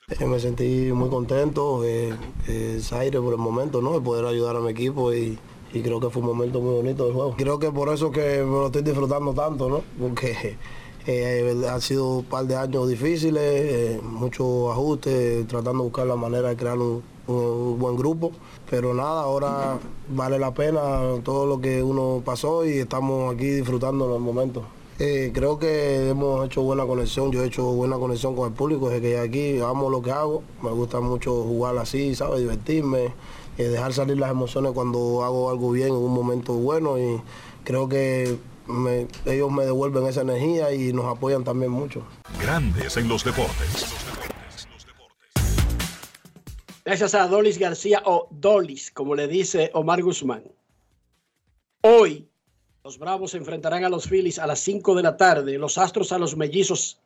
Eh, 0.10 0.26
me 0.26 0.40
sentí 0.40 0.92
muy 0.92 1.10
contento, 1.10 1.84
eh, 1.86 2.14
eh, 2.48 2.76
es 2.80 2.92
aire 2.94 3.20
por 3.20 3.34
el 3.34 3.40
momento, 3.40 3.82
¿no? 3.82 3.94
De 3.94 4.02
poder 4.02 4.26
ayudar 4.26 4.56
a 4.56 4.60
mi 4.60 4.72
equipo 4.72 5.14
y, 5.14 5.38
creo 5.72 6.00
que 6.00 6.10
fue 6.10 6.22
un 6.22 6.28
momento 6.30 6.60
muy 6.62 6.74
bonito 6.74 7.06
del 7.06 7.14
juego. 7.14 7.36
Creo 7.38 7.60
que 7.60 7.72
por 7.72 7.90
eso 7.90 8.12
que 8.12 8.40
me 8.44 8.52
lo 8.58 8.66
estoy 8.68 8.82
disfrutando 8.82 9.34
tanto, 9.34 9.70
¿no? 9.70 9.82
Porque 10.00 10.58
eh, 11.06 11.64
han 11.70 11.82
sido 11.82 12.18
un 12.18 12.24
par 12.26 12.46
de 12.48 12.56
años 12.56 12.90
difíciles, 12.90 13.42
eh, 13.44 14.02
muchos 14.04 14.72
ajustes, 14.72 15.48
tratando 15.48 15.84
de 15.84 15.90
buscar 15.90 16.08
la 16.08 16.16
manera 16.16 16.50
de 16.50 16.56
crear 16.56 16.78
un- 16.80 17.04
un 17.28 17.78
buen 17.78 17.96
grupo. 17.96 18.32
Pero 18.68 18.96
nada, 18.96 19.22
ahora 19.22 19.78
vale 20.10 20.40
la 20.40 20.52
pena 20.56 21.02
todo 21.24 21.46
lo 21.46 21.62
que 21.62 21.84
uno 21.84 22.24
pasó 22.26 22.66
y 22.66 22.80
estamos 22.80 23.32
aquí 23.36 23.46
disfrutando 23.46 24.08
en 24.08 24.14
el 24.16 24.20
momento. 24.22 24.64
Eh, 25.02 25.32
creo 25.34 25.58
que 25.58 26.10
hemos 26.10 26.46
hecho 26.46 26.62
buena 26.62 26.86
conexión, 26.86 27.32
yo 27.32 27.42
he 27.44 27.48
hecho 27.48 27.64
buena 27.72 27.98
conexión 27.98 28.36
con 28.36 28.50
el 28.50 28.54
público 28.54 28.90
desde 28.90 29.02
que 29.02 29.18
aquí, 29.18 29.60
amo 29.62 29.90
lo 29.90 30.02
que 30.02 30.12
hago, 30.12 30.44
me 30.62 30.72
gusta 30.72 31.00
mucho 31.00 31.42
jugar 31.44 31.78
así, 31.78 32.16
¿sabes? 32.16 32.42
Divertirme, 32.42 33.14
eh, 33.58 33.64
dejar 33.64 33.94
salir 33.94 34.18
las 34.18 34.30
emociones 34.30 34.74
cuando 34.74 35.24
hago 35.24 35.50
algo 35.50 35.72
bien 35.72 35.88
en 35.88 35.94
un 35.94 36.12
momento 36.14 36.52
bueno 36.54 37.00
y 37.00 37.22
creo 37.64 37.88
que 37.88 38.38
me- 38.68 39.08
ellos 39.26 39.50
me 39.50 39.64
devuelven 39.64 40.06
esa 40.06 40.22
energía 40.22 40.74
y 40.74 40.92
nos 40.92 41.06
apoyan 41.06 41.46
también 41.46 41.72
mucho. 41.72 42.04
Grandes 42.42 42.98
en 42.98 43.08
los 43.08 43.24
deportes. 43.24 43.86
Gracias 46.84 47.16
a 47.16 47.28
Dolis 47.28 47.58
García 47.58 48.02
o 48.06 48.28
Dolis, 48.32 48.92
como 48.92 49.16
le 49.16 49.28
dice 49.28 49.72
Omar 49.74 50.02
Guzmán. 50.02 50.44
Hoy 51.82 52.29
los 52.84 52.98
Bravos 52.98 53.32
se 53.32 53.38
enfrentarán 53.38 53.84
a 53.84 53.90
los 53.90 54.08
Phillies 54.08 54.40
a 54.40 54.48
las 54.48 54.60
5 54.60 54.96
de 54.96 55.04
la 55.04 55.18
tarde, 55.18 55.58
los 55.58 55.78
Astros 55.78 56.12
a 56.12 56.20
los 56.20 56.38
Mellizos 56.38 57.00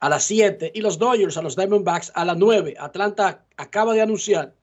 a 0.00 0.08
las 0.08 0.24
7 0.24 0.72
y 0.74 0.80
los 0.80 0.98
Dodgers 0.98 1.36
a 1.36 1.42
los 1.42 1.54
Diamondbacks 1.54 2.10
a 2.14 2.24
las 2.24 2.36
9. 2.36 2.74
Atlanta 2.78 3.44
acaba 3.56 3.94
de 3.94 4.00
anunciar 4.00 4.54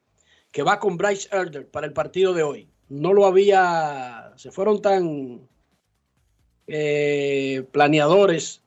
que 0.51 0.63
va 0.63 0.79
con 0.79 0.97
Bryce 0.97 1.29
Elder 1.31 1.67
para 1.67 1.87
el 1.87 1.93
partido 1.93 2.33
de 2.33 2.43
hoy. 2.43 2.67
No 2.89 3.13
lo 3.13 3.25
había, 3.25 4.33
se 4.35 4.51
fueron 4.51 4.81
tan 4.81 5.47
eh, 6.67 7.63
planeadores 7.71 8.61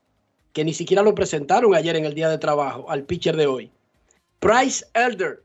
que 0.53 0.65
ni 0.65 0.75
siquiera 0.75 1.03
lo 1.03 1.15
presentaron 1.15 1.75
ayer 1.75 1.97
en 1.97 2.05
el 2.05 2.15
día 2.15 2.29
de 2.29 2.39
trabajo 2.39 2.89
al 2.89 3.05
pitcher 3.05 3.37
de 3.37 3.47
hoy. 3.47 3.71
Bryce 4.41 4.87
Elder. 4.95 5.43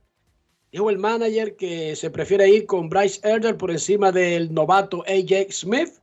Dijo 0.71 0.89
el 0.89 0.97
manager 0.97 1.55
que 1.55 1.95
se 1.95 2.11
prefiere 2.11 2.49
ir 2.49 2.65
con 2.65 2.89
Bryce 2.89 3.19
Elder 3.23 3.57
por 3.57 3.71
encima 3.71 4.11
del 4.11 4.53
novato 4.53 5.03
AJ 5.07 5.51
Smith, 5.51 5.93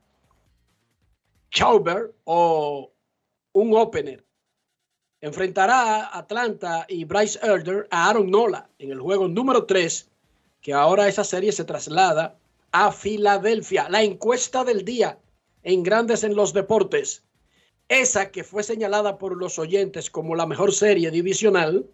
Chauber 1.54 2.12
o 2.24 2.92
un 3.52 3.76
opener. 3.76 4.26
Enfrentará 5.20 6.02
a 6.02 6.18
Atlanta 6.18 6.84
y 6.88 7.04
Bryce 7.04 7.38
Elder 7.42 7.86
a 7.92 8.10
Aaron 8.10 8.28
Nola 8.28 8.68
en 8.80 8.90
el 8.90 9.00
juego 9.00 9.28
número 9.28 9.64
3, 9.64 10.10
que 10.60 10.72
ahora 10.72 11.06
esa 11.06 11.22
serie 11.22 11.52
se 11.52 11.64
traslada 11.64 12.36
a 12.72 12.90
Filadelfia. 12.90 13.88
La 13.88 14.02
encuesta 14.02 14.64
del 14.64 14.84
día 14.84 15.20
en 15.62 15.84
Grandes 15.84 16.24
en 16.24 16.34
los 16.34 16.52
Deportes. 16.52 17.22
Esa 17.88 18.32
que 18.32 18.42
fue 18.42 18.64
señalada 18.64 19.16
por 19.16 19.36
los 19.36 19.60
oyentes 19.60 20.10
como 20.10 20.34
la 20.34 20.46
mejor 20.46 20.72
serie 20.72 21.12
divisional, 21.12 21.86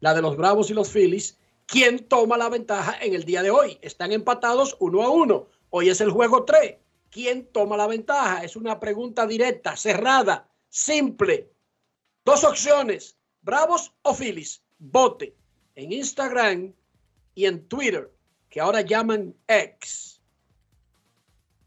la 0.00 0.12
de 0.12 0.22
los 0.22 0.36
Bravos 0.36 0.70
y 0.70 0.74
los 0.74 0.90
Phillies, 0.90 1.38
¿quién 1.66 2.00
toma 2.08 2.36
la 2.36 2.48
ventaja 2.48 2.98
en 3.00 3.14
el 3.14 3.22
día 3.22 3.44
de 3.44 3.52
hoy? 3.52 3.78
Están 3.80 4.10
empatados 4.10 4.76
uno 4.80 5.04
a 5.04 5.10
uno. 5.10 5.46
Hoy 5.70 5.88
es 5.88 6.00
el 6.00 6.10
juego 6.10 6.44
3. 6.44 6.78
¿Quién 7.14 7.46
toma 7.52 7.76
la 7.76 7.86
ventaja? 7.86 8.42
Es 8.42 8.56
una 8.56 8.80
pregunta 8.80 9.24
directa, 9.24 9.76
cerrada, 9.76 10.50
simple. 10.68 11.48
Dos 12.24 12.42
opciones, 12.42 13.16
Bravos 13.40 13.92
o 14.02 14.12
Phillies. 14.12 14.64
Vote 14.80 15.36
en 15.76 15.92
Instagram 15.92 16.74
y 17.36 17.46
en 17.46 17.68
Twitter, 17.68 18.12
que 18.50 18.60
ahora 18.60 18.80
llaman 18.80 19.32
X. 19.46 20.20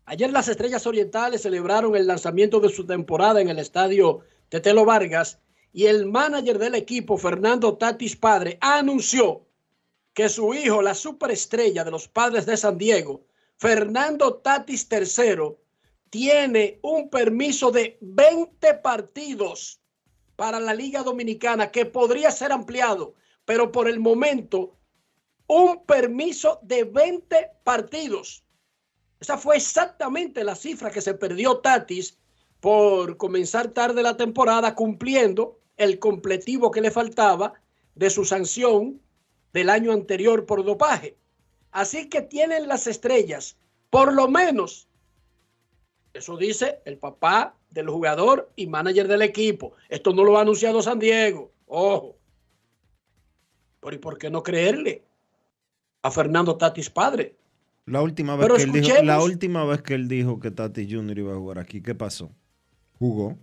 Ayer 0.04 0.34
las 0.34 0.50
Estrellas 0.50 0.86
Orientales 0.86 1.44
celebraron 1.44 1.96
el 1.96 2.08
lanzamiento 2.08 2.60
de 2.60 2.68
su 2.68 2.86
temporada 2.86 3.39
en 3.39 3.48
el 3.48 3.60
estadio 3.60 4.25
Tetelo 4.50 4.84
Vargas 4.84 5.39
y 5.72 5.86
el 5.86 6.08
manager 6.08 6.60
del 6.60 6.75
equipo, 6.75 7.18
Fernando 7.18 7.77
Tatis 7.77 8.18
Padre, 8.18 8.58
anunció 8.60 9.48
que 10.13 10.27
su 10.27 10.54
hijo, 10.54 10.82
la 10.82 10.94
superestrella 10.94 11.86
de 11.86 11.92
los 11.92 12.10
padres 12.10 12.46
de 12.46 12.58
San 12.58 12.77
Diego, 12.77 13.27
Fernando 13.58 14.36
Tatis 14.36 14.88
III, 14.92 15.56
tiene 16.12 16.80
un 16.84 17.10
permiso 17.10 17.72
de 17.72 17.98
20 18.02 18.76
partidos 18.76 19.82
para 20.36 20.60
la 20.60 20.76
Liga 20.76 21.02
Dominicana 21.02 21.72
que 21.72 21.86
podría 21.86 22.30
ser 22.30 22.52
ampliado, 22.52 23.16
pero 23.46 23.72
por 23.72 23.90
el 23.90 24.00
momento 24.00 24.78
un 25.48 25.86
permiso 25.86 26.60
de 26.62 26.84
20 26.84 27.52
partidos. 27.64 28.44
Esa 29.20 29.38
fue 29.38 29.58
exactamente 29.58 30.44
la 30.44 30.56
cifra 30.56 30.92
que 30.92 31.02
se 31.02 31.16
perdió 31.16 31.58
Tatis 31.58 32.20
por 32.60 33.18
comenzar 33.18 33.70
tarde 33.70 34.04
la 34.04 34.18
temporada 34.18 34.76
cumpliendo 34.76 35.60
el 35.78 35.98
completivo 35.98 36.70
que 36.70 36.82
le 36.82 36.92
faltaba 36.92 37.54
de 37.96 38.12
su 38.12 38.24
sanción 38.24 39.02
del 39.52 39.72
año 39.72 39.92
anterior 39.92 40.46
por 40.46 40.64
dopaje. 40.64 41.18
Así 41.78 42.10
que 42.10 42.24
tienen 42.24 42.68
las 42.68 42.88
estrellas, 42.88 43.56
por 43.92 44.12
lo 44.12 44.28
menos, 44.28 44.88
eso 46.12 46.36
dice 46.36 46.82
el 46.86 46.98
papá 46.98 47.56
del 47.70 47.88
jugador 47.88 48.52
y 48.56 48.66
manager 48.66 49.08
del 49.08 49.22
equipo. 49.22 49.74
Esto 49.88 50.12
no 50.12 50.24
lo 50.24 50.40
ha 50.40 50.42
anunciado 50.42 50.82
San 50.82 50.98
Diego. 50.98 51.52
Ojo, 51.68 52.18
Pero 53.80 53.96
¿y 53.96 54.00
por 54.00 54.18
qué 54.18 54.32
no 54.32 54.42
creerle 54.42 55.04
a 56.02 56.10
Fernando 56.10 56.58
Tatis 56.58 56.90
padre? 56.90 57.36
La 57.86 58.02
última 58.02 58.36
vez, 58.36 58.48
Pero 58.48 58.56
que 58.56 58.64
él 58.64 58.72
dijo, 58.72 58.88
la 58.88 58.94
escuchemos. 58.94 59.24
última 59.26 59.66
vez 59.66 59.82
que 59.84 59.94
él 59.94 60.08
dijo 60.08 60.40
que 60.40 60.50
Tati 60.50 60.92
Jr. 60.92 61.20
iba 61.20 61.34
a 61.34 61.38
jugar 61.38 61.60
aquí, 61.60 61.84
¿qué 61.84 61.94
pasó? 61.94 62.32
Jugó. 62.98 63.38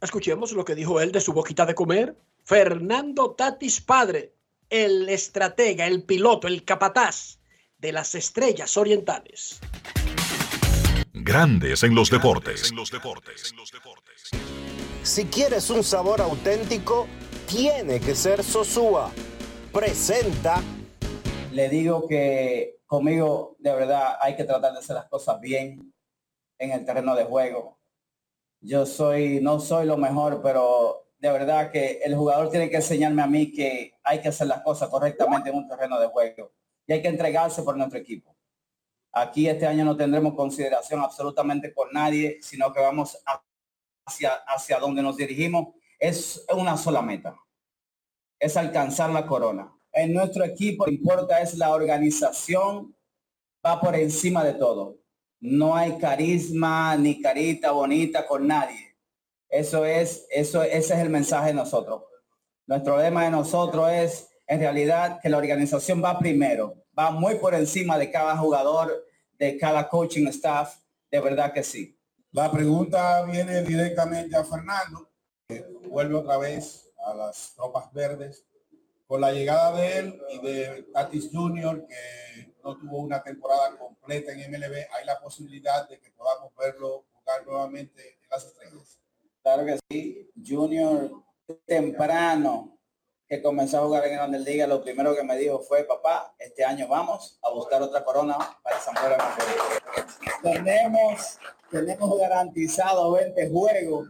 Escuchemos 0.00 0.52
lo 0.52 0.64
que 0.64 0.74
dijo 0.74 0.98
él 0.98 1.12
de 1.12 1.20
su 1.20 1.34
boquita 1.34 1.66
de 1.66 1.74
comer. 1.74 2.16
Fernando 2.44 3.32
Tatis 3.32 3.82
padre, 3.82 4.32
el 4.70 5.08
estratega, 5.08 5.86
el 5.86 6.02
piloto, 6.04 6.46
el 6.48 6.64
capataz 6.64 7.38
de 7.78 7.92
las 7.92 8.14
estrellas 8.14 8.76
orientales. 8.76 9.60
Grandes 11.12 11.82
en 11.82 11.94
los 11.94 12.10
deportes. 12.10 12.72
Si 15.02 15.24
quieres 15.26 15.70
un 15.70 15.82
sabor 15.82 16.20
auténtico, 16.20 17.06
tiene 17.46 18.00
que 18.00 18.14
ser 18.14 18.42
Sosúa. 18.42 19.10
Presenta 19.72 20.62
le 21.52 21.68
digo 21.68 22.06
que 22.06 22.80
conmigo 22.86 23.56
de 23.58 23.74
verdad 23.74 24.16
hay 24.20 24.36
que 24.36 24.44
tratar 24.44 24.72
de 24.72 24.78
hacer 24.78 24.96
las 24.96 25.06
cosas 25.06 25.40
bien 25.40 25.92
en 26.58 26.72
el 26.72 26.84
terreno 26.84 27.14
de 27.14 27.24
juego. 27.24 27.78
Yo 28.60 28.86
soy, 28.86 29.40
no 29.40 29.60
soy 29.60 29.86
lo 29.86 29.96
mejor, 29.96 30.40
pero 30.42 31.07
de 31.18 31.30
verdad 31.30 31.70
que 31.70 32.00
el 32.04 32.14
jugador 32.16 32.50
tiene 32.50 32.70
que 32.70 32.76
enseñarme 32.76 33.22
a 33.22 33.26
mí 33.26 33.52
que 33.52 33.94
hay 34.02 34.20
que 34.20 34.28
hacer 34.28 34.46
las 34.46 34.62
cosas 34.62 34.88
correctamente 34.88 35.50
en 35.50 35.56
un 35.56 35.68
terreno 35.68 35.98
de 35.98 36.06
juego 36.06 36.52
y 36.86 36.92
hay 36.92 37.02
que 37.02 37.08
entregarse 37.08 37.62
por 37.62 37.76
nuestro 37.76 37.98
equipo. 37.98 38.34
Aquí 39.12 39.48
este 39.48 39.66
año 39.66 39.84
no 39.84 39.96
tendremos 39.96 40.34
consideración 40.34 41.00
absolutamente 41.00 41.70
por 41.70 41.92
nadie, 41.92 42.38
sino 42.40 42.72
que 42.72 42.80
vamos 42.80 43.18
hacia, 44.06 44.34
hacia 44.46 44.78
donde 44.78 45.02
nos 45.02 45.16
dirigimos. 45.16 45.74
Es 45.98 46.46
una 46.54 46.76
sola 46.76 47.02
meta, 47.02 47.36
es 48.38 48.56
alcanzar 48.56 49.10
la 49.10 49.26
corona 49.26 49.74
en 49.92 50.12
nuestro 50.12 50.44
equipo 50.44 50.84
lo 50.84 50.90
que 50.90 50.96
importa 50.96 51.40
es 51.40 51.54
la 51.54 51.70
organización, 51.70 52.94
va 53.64 53.80
por 53.80 53.96
encima 53.96 54.44
de 54.44 54.54
todo. 54.54 54.98
No 55.40 55.74
hay 55.74 55.98
carisma 55.98 56.96
ni 56.96 57.20
carita 57.20 57.70
bonita 57.72 58.26
con 58.26 58.46
nadie. 58.46 58.87
Eso 59.48 59.84
es, 59.84 60.26
eso, 60.30 60.62
ese 60.62 60.94
es 60.94 61.00
el 61.00 61.10
mensaje 61.10 61.48
de 61.48 61.54
nosotros. 61.54 62.02
Nuestro 62.66 62.98
lema 62.98 63.24
de 63.24 63.30
nosotros 63.30 63.90
es, 63.90 64.28
en 64.46 64.60
realidad, 64.60 65.20
que 65.22 65.28
la 65.28 65.38
organización 65.38 66.02
va 66.02 66.18
primero, 66.18 66.84
va 66.96 67.10
muy 67.10 67.36
por 67.36 67.54
encima 67.54 67.96
de 67.98 68.10
cada 68.10 68.36
jugador, 68.36 69.06
de 69.38 69.56
cada 69.56 69.88
coaching 69.88 70.26
staff, 70.28 70.76
de 71.10 71.20
verdad 71.20 71.52
que 71.52 71.62
sí. 71.62 71.98
La 72.32 72.50
pregunta 72.50 73.22
viene 73.22 73.62
directamente 73.62 74.36
a 74.36 74.44
Fernando, 74.44 75.10
que 75.48 75.64
vuelve 75.88 76.14
otra 76.14 76.36
vez 76.36 76.90
a 77.06 77.14
las 77.14 77.54
tropas 77.54 77.90
verdes 77.92 78.44
con 79.08 79.22
la 79.22 79.32
llegada 79.32 79.72
de 79.72 79.98
él 79.98 80.22
y 80.30 80.38
de 80.46 80.82
Tatis 80.92 81.30
Jr., 81.32 81.86
que 81.86 82.54
no 82.62 82.76
tuvo 82.76 82.98
una 82.98 83.22
temporada 83.22 83.74
completa 83.78 84.32
en 84.32 84.50
MLB, 84.50 84.74
hay 84.74 85.06
la 85.06 85.18
posibilidad 85.18 85.88
de 85.88 85.98
que 85.98 86.10
podamos 86.10 86.54
verlo 86.54 87.06
jugar 87.14 87.46
nuevamente 87.46 88.18
en 88.22 88.28
las 88.30 88.44
estrellas. 88.44 88.97
Claro 89.48 89.64
que 89.64 89.78
sí. 89.90 90.30
Junior 90.46 91.10
temprano 91.64 92.78
que 93.26 93.40
comenzó 93.40 93.78
a 93.78 93.86
jugar 93.86 94.04
en 94.04 94.16
Grandes 94.16 94.42
Liga, 94.42 94.66
lo 94.66 94.82
primero 94.82 95.16
que 95.16 95.22
me 95.22 95.38
dijo 95.38 95.60
fue, 95.60 95.84
papá, 95.84 96.34
este 96.38 96.66
año 96.66 96.86
vamos 96.86 97.38
a 97.42 97.48
buscar 97.48 97.80
otra 97.80 98.04
corona 98.04 98.36
para 98.62 98.78
San 98.78 98.94
Pedro 98.94 99.12
de 99.12 99.16
Macorís". 99.16 100.18
Tenemos, 100.42 101.38
tenemos 101.70 102.18
garantizado 102.18 103.12
20 103.12 103.48
juegos, 103.48 104.08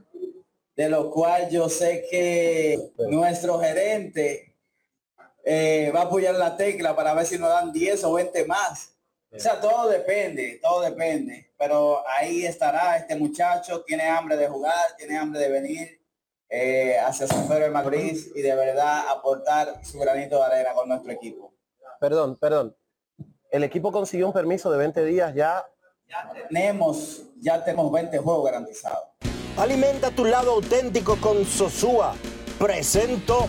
de 0.75 0.89
lo 0.89 1.09
cual 1.09 1.49
yo 1.49 1.69
sé 1.69 2.05
que 2.11 2.91
nuestro 3.09 3.61
gerente 3.61 4.57
eh, 5.45 5.93
va 5.95 6.01
a 6.01 6.05
apoyar 6.07 6.35
la 6.35 6.57
tecla 6.57 6.97
para 6.97 7.15
ver 7.15 7.27
si 7.27 7.39
nos 7.39 7.51
dan 7.51 7.73
10 7.73 8.03
o 8.03 8.15
20 8.15 8.45
más. 8.45 8.98
O 9.31 9.39
sea, 9.39 9.61
todo 9.61 9.89
depende, 9.89 10.59
todo 10.63 10.81
depende. 10.81 11.53
Pero 11.59 12.03
ahí 12.09 12.47
estará 12.47 12.97
este 12.97 13.15
muchacho, 13.17 13.83
tiene 13.83 14.09
hambre 14.09 14.37
de 14.37 14.49
jugar, 14.49 14.97
tiene 14.97 15.19
hambre 15.19 15.41
de 15.41 15.49
venir 15.51 16.01
eh, 16.49 16.97
hacia 16.99 17.27
San 17.27 17.47
Pedro 17.47 17.65
de 17.65 17.71
Macorís 17.71 18.31
y 18.35 18.41
de 18.41 18.55
verdad 18.55 19.09
aportar 19.11 19.85
su 19.85 19.99
granito 19.99 20.39
de 20.39 20.45
arena 20.45 20.73
con 20.73 20.89
nuestro 20.89 21.13
equipo. 21.13 21.53
Perdón, 22.01 22.37
perdón. 22.37 22.77
El 23.51 23.65
equipo 23.65 23.93
consiguió 23.93 24.27
un 24.27 24.33
permiso 24.33 24.71
de 24.71 24.79
20 24.79 25.05
días 25.05 25.35
ya. 25.35 25.67
Ya 26.09 26.33
tenemos, 26.49 27.23
ya 27.41 27.63
tenemos 27.63 27.93
20 27.93 28.19
juegos 28.19 28.45
garantizados. 28.47 29.09
Alimenta 29.59 30.11
tu 30.11 30.25
lado 30.25 30.53
auténtico 30.53 31.17
con 31.21 31.45
Sosúa. 31.45 32.15
Presento 32.59 33.49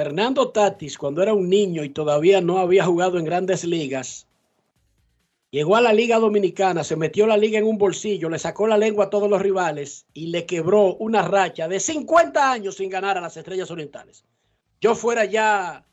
Fernando 0.00 0.50
Tatis, 0.50 0.98
cuando 0.98 1.22
era 1.22 1.32
un 1.32 1.48
niño 1.48 1.82
y 1.82 1.88
todavía 1.88 2.42
no 2.42 2.58
había 2.58 2.84
jugado 2.84 3.18
en 3.18 3.24
grandes 3.24 3.64
ligas, 3.64 4.26
llegó 5.50 5.74
a 5.74 5.80
la 5.80 5.94
Liga 5.94 6.18
Dominicana, 6.18 6.84
se 6.84 6.96
metió 6.96 7.26
la 7.26 7.38
liga 7.38 7.58
en 7.58 7.64
un 7.64 7.78
bolsillo, 7.78 8.28
le 8.28 8.38
sacó 8.38 8.66
la 8.66 8.76
lengua 8.76 9.06
a 9.06 9.10
todos 9.10 9.30
los 9.30 9.40
rivales 9.40 10.04
y 10.12 10.26
le 10.26 10.44
quebró 10.44 10.96
una 10.96 11.22
racha 11.22 11.66
de 11.66 11.80
50 11.80 12.52
años 12.52 12.76
sin 12.76 12.90
ganar 12.90 13.16
a 13.16 13.22
las 13.22 13.38
Estrellas 13.38 13.70
Orientales. 13.70 14.22
Yo 14.82 14.94
fuera 14.94 15.24
ya 15.24 15.86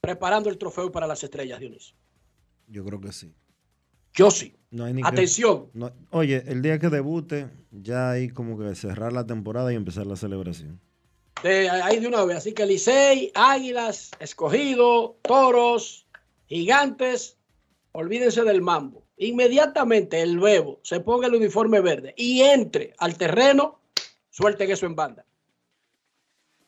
preparando 0.00 0.50
el 0.50 0.58
trofeo 0.58 0.90
para 0.90 1.06
las 1.06 1.22
Estrellas, 1.22 1.60
Dionisio. 1.60 1.94
Yo 2.66 2.84
creo 2.84 3.00
que 3.00 3.12
sí. 3.12 3.32
Yo 4.12 4.32
sí. 4.32 4.56
No 4.72 4.86
hay 4.86 4.92
ni 4.92 5.02
que- 5.02 5.08
Atención. 5.08 5.66
no- 5.72 5.92
oye, 6.10 6.42
el 6.48 6.62
día 6.62 6.80
que 6.80 6.88
debute, 6.88 7.48
ya 7.70 8.10
hay 8.10 8.28
como 8.28 8.58
que 8.58 8.74
cerrar 8.74 9.12
la 9.12 9.24
temporada 9.24 9.72
y 9.72 9.76
empezar 9.76 10.04
la 10.04 10.16
celebración. 10.16 10.80
De, 11.42 11.68
ahí 11.68 11.98
de 11.98 12.06
una 12.06 12.24
vez. 12.24 12.38
Así 12.38 12.52
que 12.52 12.66
Licey, 12.66 13.30
Águilas, 13.34 14.10
Escogido, 14.18 15.16
Toros, 15.22 16.06
Gigantes, 16.46 17.36
olvídense 17.92 18.42
del 18.42 18.62
mambo. 18.62 19.02
Inmediatamente 19.16 20.20
el 20.22 20.38
bebo 20.38 20.80
se 20.82 21.00
ponga 21.00 21.26
el 21.26 21.34
uniforme 21.34 21.80
verde 21.80 22.14
y 22.16 22.42
entre 22.42 22.94
al 22.98 23.16
terreno, 23.16 23.80
suelten 24.30 24.70
eso 24.70 24.86
en 24.86 24.96
banda. 24.96 25.24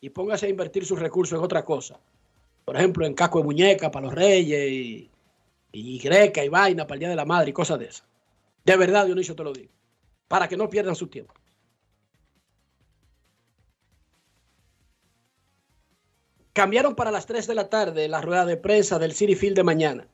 Y 0.00 0.10
póngase 0.10 0.46
a 0.46 0.50
invertir 0.50 0.84
sus 0.86 0.98
recursos 0.98 1.38
en 1.38 1.44
otra 1.44 1.64
cosa. 1.64 1.98
Por 2.64 2.76
ejemplo, 2.76 3.06
en 3.06 3.14
casco 3.14 3.38
de 3.38 3.44
muñeca 3.44 3.90
para 3.90 4.06
los 4.06 4.14
reyes 4.14 4.70
y, 4.70 5.10
y 5.72 6.00
y 6.00 6.48
vaina 6.48 6.86
para 6.86 6.94
el 6.94 7.00
Día 7.00 7.08
de 7.08 7.16
la 7.16 7.24
Madre 7.24 7.50
y 7.50 7.52
cosas 7.52 7.78
de 7.78 7.86
esas. 7.86 8.04
De 8.64 8.76
verdad, 8.76 9.06
Dionisio, 9.06 9.34
te 9.34 9.44
lo 9.44 9.52
digo. 9.52 9.70
Para 10.28 10.48
que 10.48 10.56
no 10.56 10.68
pierdan 10.68 10.96
su 10.96 11.06
tiempo. 11.06 11.34
Cambiaron 16.56 16.94
para 16.94 17.10
las 17.10 17.26
3 17.26 17.48
de 17.48 17.54
la 17.54 17.68
tarde 17.68 18.08
la 18.08 18.22
rueda 18.22 18.46
de 18.46 18.56
prensa 18.56 18.98
del 18.98 19.12
City 19.12 19.34
Field 19.34 19.56
de 19.56 19.62
mañana. 19.62 20.08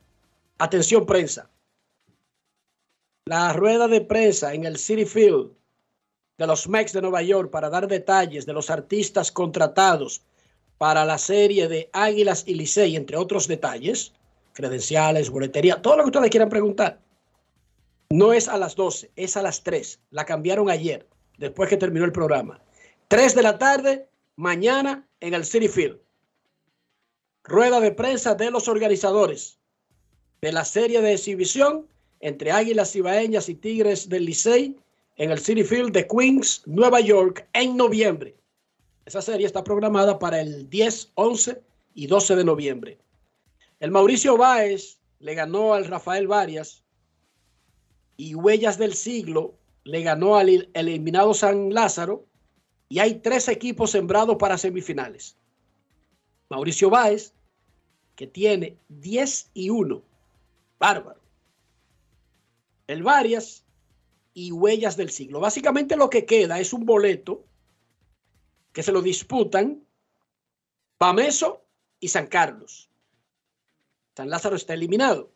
Atención 0.57 1.05
prensa. 1.05 1.49
La 3.23 3.53
rueda 3.53 3.87
de 3.87 4.01
prensa 4.01 4.53
en 4.53 4.65
el 4.65 4.77
City 4.77 5.05
Field 5.05 5.53
de 6.37 6.45
los 6.45 6.67
Mex 6.67 6.91
de 6.91 7.01
Nueva 7.01 7.21
York 7.21 7.49
para 7.49 7.69
dar 7.69 7.87
detalles 7.87 8.45
de 8.45 8.51
los 8.51 8.69
artistas 8.69 9.31
contratados 9.31 10.21
para 10.77 11.05
la 11.05 11.17
serie 11.17 11.69
de 11.69 11.89
Águilas 11.93 12.43
y 12.45 12.55
Licey, 12.55 12.97
entre 12.97 13.15
otros 13.15 13.47
detalles, 13.47 14.11
credenciales, 14.51 15.29
boletería, 15.29 15.81
todo 15.81 15.95
lo 15.95 16.03
que 16.03 16.09
ustedes 16.09 16.29
quieran 16.29 16.49
preguntar. 16.49 16.99
No 18.09 18.33
es 18.33 18.49
a 18.49 18.57
las 18.57 18.75
12, 18.75 19.11
es 19.15 19.37
a 19.37 19.41
las 19.41 19.63
3. 19.63 19.97
La 20.09 20.25
cambiaron 20.25 20.69
ayer, 20.69 21.07
después 21.37 21.69
que 21.69 21.77
terminó 21.77 22.03
el 22.03 22.11
programa. 22.11 22.59
3 23.07 23.33
de 23.33 23.43
la 23.43 23.57
tarde, 23.57 24.09
mañana 24.35 25.07
en 25.21 25.35
el 25.35 25.45
City 25.45 25.69
Field 25.69 26.02
rueda 27.43 27.79
de 27.79 27.91
prensa 27.91 28.35
de 28.35 28.51
los 28.51 28.67
organizadores 28.67 29.59
de 30.41 30.51
la 30.51 30.65
serie 30.65 31.01
de 31.01 31.13
exhibición 31.13 31.87
entre 32.19 32.51
Águilas 32.51 32.95
Ibaeñas 32.95 33.49
y 33.49 33.55
Tigres 33.55 34.09
del 34.09 34.25
Licey 34.25 34.77
en 35.17 35.31
el 35.31 35.39
City 35.39 35.63
Field 35.63 35.91
de 35.91 36.07
Queens, 36.07 36.63
Nueva 36.65 36.99
York, 36.99 37.47
en 37.53 37.77
noviembre. 37.77 38.35
Esa 39.05 39.21
serie 39.21 39.45
está 39.45 39.63
programada 39.63 40.17
para 40.19 40.41
el 40.41 40.69
10, 40.69 41.11
11 41.15 41.61
y 41.93 42.07
12 42.07 42.35
de 42.35 42.43
noviembre. 42.43 42.97
El 43.79 43.91
Mauricio 43.91 44.37
Báez 44.37 44.97
le 45.19 45.35
ganó 45.35 45.73
al 45.73 45.85
Rafael 45.85 46.27
Varias 46.27 46.83
y 48.17 48.35
Huellas 48.35 48.77
del 48.77 48.93
Siglo 48.93 49.55
le 49.83 50.01
ganó 50.01 50.37
al 50.37 50.49
el 50.49 50.69
eliminado 50.73 51.33
San 51.33 51.73
Lázaro 51.73 52.25
y 52.87 52.99
hay 52.99 53.15
tres 53.15 53.47
equipos 53.49 53.91
sembrados 53.91 54.37
para 54.37 54.57
semifinales. 54.57 55.37
Mauricio 56.53 56.91
Báez, 56.91 57.33
que 58.15 58.27
tiene 58.27 58.77
10 58.89 59.49
y 59.55 59.71
1. 59.71 60.03
Bárbaro. 60.77 61.19
El 62.85 63.01
Varias 63.01 63.65
y 64.35 64.51
Huellas 64.51 64.95
del 64.95 65.09
Siglo. 65.09 65.39
Básicamente 65.39 65.95
lo 65.95 66.11
que 66.11 66.27
queda 66.27 66.59
es 66.59 66.71
un 66.71 66.85
boleto 66.85 67.43
que 68.71 68.83
se 68.83 68.91
lo 68.91 69.01
disputan 69.01 69.83
Pameso 70.99 71.65
y 71.99 72.09
San 72.09 72.27
Carlos. 72.27 72.87
San 74.15 74.29
Lázaro 74.29 74.55
está 74.55 74.75
eliminado, 74.75 75.31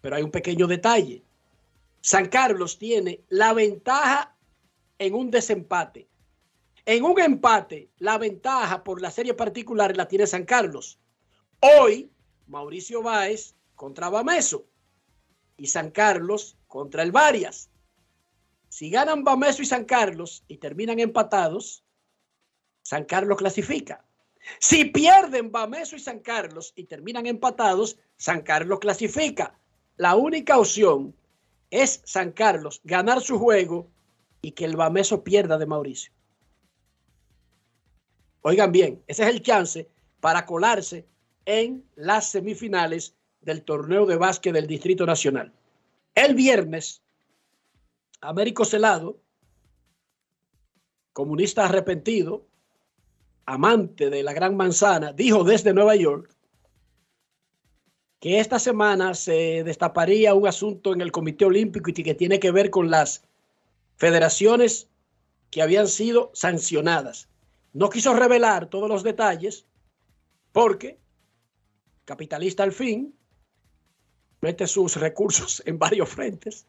pero 0.00 0.16
hay 0.16 0.22
un 0.22 0.30
pequeño 0.30 0.66
detalle. 0.66 1.24
San 2.00 2.30
Carlos 2.30 2.78
tiene 2.78 3.20
la 3.28 3.52
ventaja 3.52 4.34
en 4.98 5.14
un 5.14 5.30
desempate. 5.30 6.08
En 6.88 7.02
un 7.02 7.20
empate, 7.20 7.90
la 7.98 8.16
ventaja 8.16 8.84
por 8.84 9.02
la 9.02 9.10
serie 9.10 9.34
particular 9.34 9.96
la 9.96 10.06
tiene 10.06 10.24
San 10.24 10.44
Carlos. 10.44 11.00
Hoy, 11.58 12.12
Mauricio 12.46 13.02
Báez 13.02 13.56
contra 13.74 14.08
Bameso 14.08 14.66
y 15.56 15.66
San 15.66 15.90
Carlos 15.90 16.56
contra 16.68 17.02
el 17.02 17.10
Varias. 17.10 17.70
Si 18.68 18.88
ganan 18.88 19.24
Bameso 19.24 19.62
y 19.62 19.66
San 19.66 19.84
Carlos 19.84 20.44
y 20.46 20.58
terminan 20.58 21.00
empatados, 21.00 21.82
San 22.82 23.04
Carlos 23.04 23.38
clasifica. 23.38 24.04
Si 24.60 24.84
pierden 24.84 25.50
Bameso 25.50 25.96
y 25.96 25.98
San 25.98 26.20
Carlos 26.20 26.72
y 26.76 26.84
terminan 26.84 27.26
empatados, 27.26 27.98
San 28.16 28.42
Carlos 28.42 28.78
clasifica. 28.78 29.58
La 29.96 30.14
única 30.14 30.56
opción 30.56 31.16
es 31.68 32.00
San 32.04 32.30
Carlos 32.30 32.80
ganar 32.84 33.20
su 33.22 33.40
juego 33.40 33.88
y 34.40 34.52
que 34.52 34.64
el 34.64 34.76
Bameso 34.76 35.24
pierda 35.24 35.58
de 35.58 35.66
Mauricio. 35.66 36.15
Oigan 38.48 38.70
bien, 38.70 39.02
ese 39.08 39.24
es 39.24 39.28
el 39.28 39.42
chance 39.42 39.88
para 40.20 40.46
colarse 40.46 41.04
en 41.46 41.84
las 41.96 42.30
semifinales 42.30 43.16
del 43.40 43.64
torneo 43.64 44.06
de 44.06 44.14
básquet 44.14 44.54
del 44.54 44.68
Distrito 44.68 45.04
Nacional. 45.04 45.52
El 46.14 46.36
viernes, 46.36 47.02
Américo 48.20 48.64
Celado, 48.64 49.20
comunista 51.12 51.64
arrepentido, 51.64 52.46
amante 53.46 54.10
de 54.10 54.22
la 54.22 54.32
Gran 54.32 54.56
Manzana, 54.56 55.12
dijo 55.12 55.42
desde 55.42 55.74
Nueva 55.74 55.96
York 55.96 56.32
que 58.20 58.38
esta 58.38 58.60
semana 58.60 59.14
se 59.14 59.64
destaparía 59.64 60.34
un 60.34 60.46
asunto 60.46 60.92
en 60.92 61.00
el 61.00 61.10
Comité 61.10 61.46
Olímpico 61.46 61.90
y 61.90 61.94
que 61.94 62.14
tiene 62.14 62.38
que 62.38 62.52
ver 62.52 62.70
con 62.70 62.92
las 62.92 63.24
federaciones 63.96 64.88
que 65.50 65.62
habían 65.62 65.88
sido 65.88 66.30
sancionadas. 66.32 67.28
No 67.76 67.90
quiso 67.90 68.14
revelar 68.14 68.70
todos 68.70 68.88
los 68.88 69.02
detalles 69.02 69.66
porque, 70.50 70.98
capitalista 72.06 72.62
al 72.62 72.72
fin, 72.72 73.14
mete 74.40 74.66
sus 74.66 74.96
recursos 74.96 75.62
en 75.66 75.78
varios 75.78 76.08
frentes. 76.08 76.66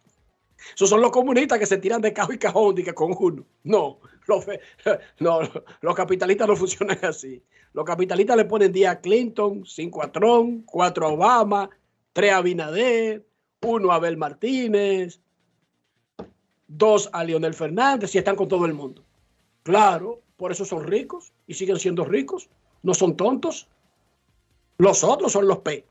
Esos 0.76 0.90
son 0.90 1.00
los 1.00 1.12
comunistas 1.12 1.60
que 1.60 1.66
se 1.66 1.78
tiran 1.78 2.02
de 2.02 2.12
cajo 2.12 2.34
y 2.34 2.38
cajón 2.38 2.76
que 2.76 2.94
con 2.94 3.16
uno. 3.18 3.46
No, 3.64 4.02
los, 4.26 4.46
no, 5.20 5.40
los 5.80 5.96
capitalistas 5.96 6.46
no 6.46 6.58
funcionan 6.58 7.00
así. 7.06 7.42
Los 7.72 7.86
capitalistas 7.86 8.36
le 8.36 8.44
ponen 8.44 8.74
día 8.74 8.92
a 8.92 9.00
Clinton, 9.00 9.66
cinco 9.66 10.04
a 10.04 10.12
Trump, 10.12 10.66
cuatro 10.66 11.08
a 11.08 11.12
Obama, 11.14 11.70
tres 12.12 12.34
a 12.34 12.42
Binader, 12.42 13.26
uno 13.62 13.94
a 13.94 13.96
Abel 13.96 14.18
Martínez, 14.18 15.22
dos 16.68 17.10
a 17.14 17.24
Leonel 17.24 17.54
Fernández 17.54 18.14
y 18.14 18.18
están 18.18 18.36
con 18.36 18.50
todo 18.50 18.66
el 18.66 18.74
mundo. 18.74 19.06
Claro, 19.64 20.22
por 20.38 20.52
eso 20.52 20.64
son 20.64 20.86
ricos 20.86 21.34
y 21.48 21.56
siguen 21.56 21.78
siendo 21.78 22.06
ricos. 22.06 22.50
No 22.84 22.94
son 22.94 23.18
tontos. 23.18 23.68
Los 24.78 25.04
otros 25.04 25.32
son 25.32 25.48
los 25.48 25.60
P. 25.60 25.86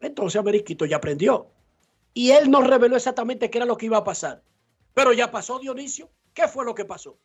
Entonces 0.00 0.38
Ameriquito 0.38 0.84
ya 0.84 0.96
aprendió. 0.96 1.48
Y 2.12 2.30
él 2.30 2.50
nos 2.50 2.66
reveló 2.66 2.96
exactamente 2.96 3.50
qué 3.50 3.58
era 3.58 3.66
lo 3.66 3.76
que 3.76 3.86
iba 3.86 3.96
a 3.96 4.04
pasar. 4.04 4.42
Pero 4.94 5.12
ya 5.12 5.30
pasó, 5.30 5.58
Dionisio. 5.58 6.10
¿Qué 6.34 6.46
fue 6.46 6.64
lo 6.64 6.74
que 6.74 6.84
pasó? 6.84 7.18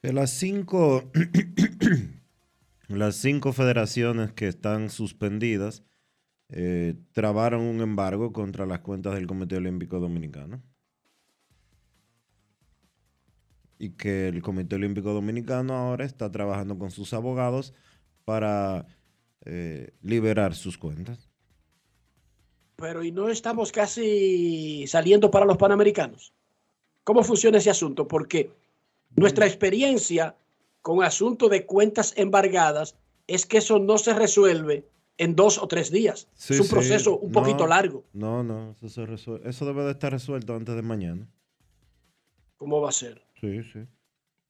Las 0.00 0.30
cinco, 0.30 1.10
las 2.88 3.16
cinco 3.16 3.52
federaciones 3.52 4.32
que 4.32 4.48
están 4.48 4.90
suspendidas 4.90 5.82
eh, 6.50 6.94
trabaron 7.12 7.62
un 7.62 7.80
embargo 7.80 8.32
contra 8.32 8.64
las 8.64 8.80
cuentas 8.80 9.14
del 9.14 9.26
Comité 9.26 9.56
Olímpico 9.56 9.98
Dominicano. 9.98 10.62
Y 13.78 13.90
que 13.90 14.28
el 14.28 14.42
Comité 14.42 14.76
Olímpico 14.76 15.12
Dominicano 15.12 15.74
ahora 15.74 16.04
está 16.04 16.30
trabajando 16.30 16.78
con 16.78 16.90
sus 16.90 17.12
abogados 17.14 17.74
para 18.24 18.86
eh, 19.44 19.92
liberar 20.02 20.54
sus 20.54 20.76
cuentas. 20.76 21.30
Pero 22.76 23.02
¿y 23.02 23.10
no 23.10 23.28
estamos 23.28 23.72
casi 23.72 24.86
saliendo 24.86 25.30
para 25.30 25.46
los 25.46 25.56
Panamericanos? 25.56 26.32
¿Cómo 27.04 27.24
funciona 27.24 27.58
ese 27.58 27.70
asunto? 27.70 28.06
Porque 28.06 28.50
nuestra 29.16 29.46
experiencia 29.46 30.36
con 30.82 31.02
asunto 31.02 31.48
de 31.48 31.66
cuentas 31.66 32.12
embargadas 32.16 32.96
es 33.26 33.46
que 33.46 33.58
eso 33.58 33.78
no 33.78 33.98
se 33.98 34.14
resuelve 34.14 34.84
en 35.18 35.34
dos 35.34 35.58
o 35.58 35.66
tres 35.66 35.90
días. 35.90 36.28
es 36.38 36.60
un 36.60 36.68
proceso 36.68 37.18
un 37.18 37.32
poquito 37.32 37.66
largo. 37.66 38.04
No, 38.12 38.42
no, 38.42 38.70
eso, 38.70 38.88
se 38.88 39.04
resuelve. 39.06 39.48
eso 39.48 39.66
debe 39.66 39.84
de 39.84 39.92
estar 39.92 40.12
resuelto 40.12 40.54
antes 40.54 40.74
de 40.74 40.82
mañana. 40.82 41.28
¿Cómo 42.56 42.80
va 42.80 42.88
a 42.88 42.92
ser? 42.92 43.22
Sí, 43.40 43.62
sí. 43.62 43.80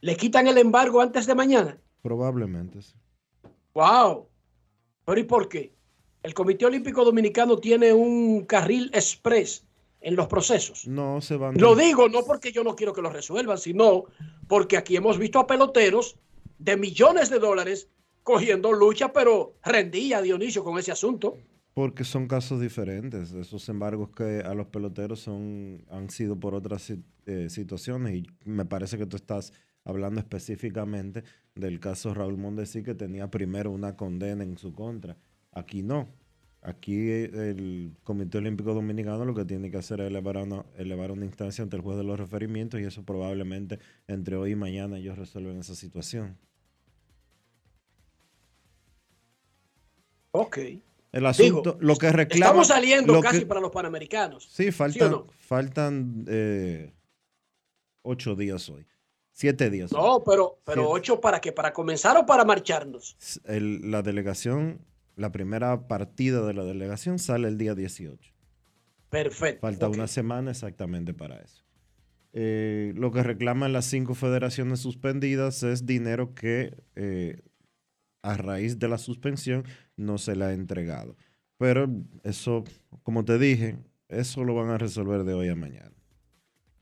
¿Le 0.01 0.17
quitan 0.17 0.47
el 0.47 0.59
embargo 0.59 1.01
antes 1.01 1.27
de 1.27 1.35
mañana? 1.35 1.79
Probablemente, 2.03 2.83
sí. 2.83 2.95
¡Wow! 3.75 4.29
¿Pero 5.05 5.21
y 5.21 5.25
por 5.25 5.49
qué? 5.49 5.75
El 6.23 6.35
Comité 6.35 6.67
Olímpico 6.67 7.05
Dominicano 7.05 7.59
tiene 7.59 7.93
un 7.93 8.45
carril 8.45 8.91
express 8.93 9.65
en 10.01 10.17
los 10.17 10.27
procesos. 10.27 10.87
No, 10.87 11.21
se 11.21 11.37
van. 11.37 11.59
Lo 11.59 11.75
digo 11.75 12.09
no 12.09 12.23
porque 12.25 12.53
yo 12.53 12.63
no 12.65 12.77
quiero 12.77 12.93
que 12.93 13.03
lo 13.03 13.11
resuelvan, 13.11 13.59
sino 13.59 14.05
porque 14.47 14.77
aquí 14.77 14.97
hemos 14.97 15.19
visto 15.19 15.39
a 15.39 15.47
peloteros 15.47 16.17
de 16.59 16.77
millones 16.77 17.31
de 17.31 17.39
dólares 17.39 17.89
cogiendo 18.23 18.73
lucha, 18.73 19.13
pero 19.13 19.55
rendía 19.63 20.21
Dionisio 20.21 20.63
con 20.63 20.79
ese 20.79 20.93
asunto. 20.93 21.39
Porque 21.79 22.03
son 22.03 22.27
casos 22.27 22.61
diferentes. 22.61 23.33
Esos 23.35 23.69
embargos 23.69 24.11
que 24.11 24.41
a 24.41 24.53
los 24.53 24.67
peloteros 24.67 25.21
son, 25.21 25.85
han 25.89 26.11
sido 26.11 26.35
por 26.41 26.57
otras 26.57 26.93
eh, 27.27 27.49
situaciones. 27.49 28.17
Y 28.17 28.27
me 28.45 28.65
parece 28.65 28.99
que 28.99 29.07
tú 29.07 29.15
estás 29.15 29.53
hablando 29.85 30.19
específicamente 30.19 31.23
del 31.55 31.79
caso 31.79 32.15
Raúl 32.15 32.37
Mondesi, 32.37 32.83
que 32.83 32.97
tenía 32.97 33.31
primero 33.31 33.71
una 33.71 33.95
condena 33.95 34.43
en 34.43 34.59
su 34.59 34.73
contra. 34.73 35.19
Aquí 35.53 35.85
no. 35.85 36.09
Aquí 36.63 37.11
el 37.11 37.95
Comité 38.03 38.39
Olímpico 38.39 38.75
Dominicano 38.75 39.25
lo 39.25 39.37
que 39.37 39.45
tiene 39.45 39.71
que 39.71 39.77
hacer 39.77 40.01
es 40.01 40.09
elevar 40.09 40.37
una, 40.39 40.65
elevar 40.79 41.13
una 41.13 41.27
instancia 41.27 41.63
ante 41.63 41.77
el 41.77 41.83
juez 41.83 41.97
de 41.97 42.03
los 42.03 42.19
referimientos 42.19 42.81
y 42.81 42.87
eso 42.87 43.05
probablemente 43.05 43.79
entre 44.09 44.35
hoy 44.35 44.51
y 44.51 44.57
mañana 44.57 44.99
ellos 44.99 45.17
resuelven 45.17 45.59
esa 45.61 45.77
situación. 45.77 46.37
Ok. 50.33 50.59
El 51.13 51.27
asunto, 51.27 51.79
lo 51.81 51.97
que 51.97 52.13
reclama. 52.13 52.47
Estamos 52.47 52.69
saliendo 52.69 53.21
casi 53.21 53.45
para 53.45 53.61
los 53.61 53.71
panamericanos. 53.71 54.49
Sí, 54.51 54.71
faltan, 54.73 55.25
faltan 55.39 56.25
eh, 56.29 56.93
ocho 58.03 58.35
días 58.35 58.69
hoy. 58.69 58.87
Siete 59.33 59.71
días. 59.71 59.93
No, 59.93 60.23
pero, 60.25 60.59
pero 60.65 60.91
ocho 60.91 61.21
para 61.21 61.41
qué? 61.41 61.53
¿Para 61.53 61.73
comenzar 61.73 62.17
o 62.17 62.27
para 62.27 62.45
marcharnos? 62.45 63.17
la 63.45 64.03
delegación, 64.03 64.85
la 65.15 65.31
primera 65.31 65.87
partida 65.87 66.45
de 66.45 66.55
la 66.55 66.65
delegación 66.65 67.19
sale 67.19 67.49
el 67.49 67.57
día 67.57 67.75
18. 67.75 68.33
Perfecto. 69.09 69.61
Falta 69.61 69.89
una 69.89 70.09
semana 70.09 70.51
exactamente 70.51 71.15
para 71.15 71.37
eso. 71.37 71.63
Eh, 72.33 72.93
lo 72.97 73.11
que 73.11 73.23
reclaman 73.23 73.73
las 73.73 73.87
cinco 73.87 74.15
federaciones 74.15 74.81
suspendidas 74.81 75.63
es 75.63 75.87
dinero 75.87 76.35
que 76.35 76.77
eh, 76.95 77.41
a 78.29 78.37
raíz 78.37 78.79
de 78.79 78.89
la 78.89 78.99
suspensión 78.99 79.65
no 79.97 80.19
se 80.19 80.37
le 80.37 80.45
ha 80.45 80.53
entregado. 80.53 81.17
Pero 81.57 81.89
eso, 82.23 82.65
como 83.03 83.25
te 83.25 83.39
dije, 83.39 83.79
eso 84.09 84.45
lo 84.45 84.55
van 84.55 84.71
a 84.71 84.79
resolver 84.79 85.25
de 85.25 85.35
hoy 85.35 85.49
a 85.49 85.55
mañana. 85.55 85.95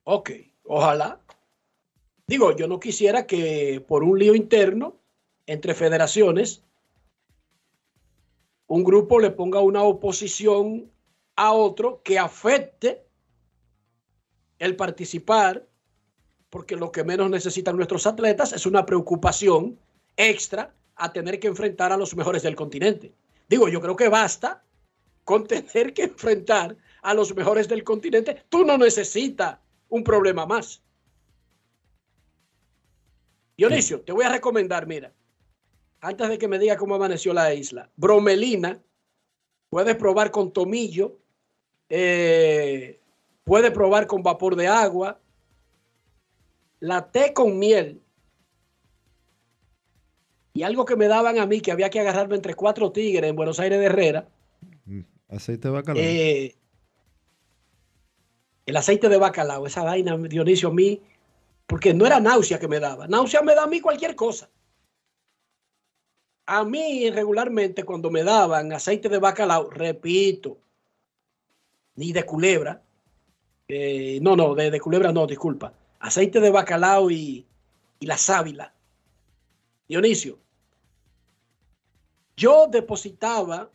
Ok, 0.05 0.31
ojalá. 0.65 1.21
Digo, 2.27 2.55
yo 2.57 2.67
no 2.67 2.81
quisiera 2.81 3.27
que 3.27 3.85
por 3.87 4.03
un 4.03 4.19
lío 4.19 4.35
interno 4.35 4.97
entre 5.47 5.75
federaciones, 5.75 6.65
un 8.67 8.83
grupo 8.83 9.21
le 9.21 9.31
ponga 9.31 9.61
una 9.61 9.83
oposición 9.85 10.91
a 11.37 11.53
otro 11.53 12.03
que 12.03 12.19
afecte 12.19 13.07
el 14.59 14.75
participar, 14.75 15.69
porque 16.51 16.75
lo 16.75 16.91
que 16.91 17.05
menos 17.05 17.31
necesitan 17.31 17.77
nuestros 17.77 18.07
atletas 18.07 18.53
es 18.53 18.67
una 18.67 18.85
preocupación 18.85 19.79
extra 20.17 20.75
a 20.97 21.13
tener 21.13 21.39
que 21.39 21.49
enfrentar 21.49 21.93
a 21.93 21.97
los 21.97 22.17
mejores 22.17 22.43
del 22.43 22.57
continente. 22.57 23.13
Digo, 23.49 23.69
yo 23.69 23.81
creo 23.81 23.97
que 23.97 24.09
basta 24.09 24.65
con 25.25 25.47
tener 25.49 25.93
que 25.93 26.05
enfrentar 26.05 26.77
a 27.03 27.15
los 27.15 27.35
mejores 27.35 27.69
del 27.69 27.85
continente. 27.85 28.45
Tú 28.49 28.65
no 28.65 28.77
necesitas 28.79 29.59
un 29.89 30.03
problema 30.03 30.47
más. 30.47 30.83
Dionisio, 33.57 34.01
te 34.03 34.13
voy 34.13 34.25
a 34.25 34.29
recomendar, 34.29 34.87
mira, 34.87 35.15
antes 36.01 36.29
de 36.29 36.39
que 36.39 36.49
me 36.49 36.59
diga 36.59 36.77
cómo 36.77 36.95
amaneció 36.95 37.33
la 37.33 37.55
isla, 37.55 37.91
bromelina, 37.97 38.83
puedes 39.71 39.97
probar 39.97 40.31
con 40.31 40.53
tomillo, 40.53 41.19
eh, 41.89 43.01
puedes 43.45 43.71
probar 43.71 44.07
con 44.07 44.23
vapor 44.23 44.57
de 44.57 44.69
agua, 44.69 45.19
la 46.81 47.11
té 47.11 47.33
con 47.33 47.59
miel 47.59 48.03
y 50.57 50.63
algo 50.63 50.87
que 50.87 50.97
me 50.97 51.07
daban 51.07 51.39
a 51.39 51.45
mí 51.45 51.61
que 51.61 51.71
había 51.71 51.91
que 51.91 52.01
agarrarme 52.01 52.35
entre 52.35 52.55
cuatro 52.55 52.91
tigres 52.91 53.29
en 53.29 53.37
Buenos 53.37 53.61
Aires 53.61 53.79
de 53.79 53.85
Herrera. 53.85 54.27
Aceite 55.29 55.69
de 55.69 55.75
bacalao. 55.75 56.03
eh, 56.03 56.57
el 58.65 58.77
aceite 58.77 59.11
de 59.11 59.19
bacalao, 59.19 59.67
esa 59.67 59.83
vaina, 59.83 60.17
Dionisio, 60.17 60.71
a 60.71 60.73
mí, 60.73 61.03
porque 61.67 61.93
no 61.93 62.07
era 62.07 62.21
náusea 62.21 62.59
que 62.59 62.69
me 62.69 62.81
daba. 62.81 63.07
Náusea 63.07 63.43
me 63.43 63.55
da 63.55 63.65
a 63.65 63.67
mí 63.67 63.83
cualquier 63.83 64.17
cosa. 64.17 64.49
A 66.47 66.65
mí 66.65 67.11
regularmente 67.11 67.85
cuando 67.85 68.11
me 68.11 68.23
daban 68.25 68.73
aceite 68.73 69.11
de 69.11 69.19
bacalao, 69.19 69.69
repito, 69.69 70.57
ni 71.97 72.13
de 72.13 72.25
culebra, 72.25 72.83
eh, 73.69 74.21
no, 74.23 74.35
no, 74.35 74.55
de, 74.55 74.71
de 74.71 74.81
culebra 74.81 75.13
no, 75.13 75.27
disculpa, 75.27 75.75
aceite 76.01 76.41
de 76.41 76.51
bacalao 76.51 77.11
y, 77.11 77.45
y 78.01 78.07
la 78.07 78.17
sábila. 78.17 78.73
Dionisio, 79.87 80.46
yo 82.37 82.67
depositaba 82.71 83.71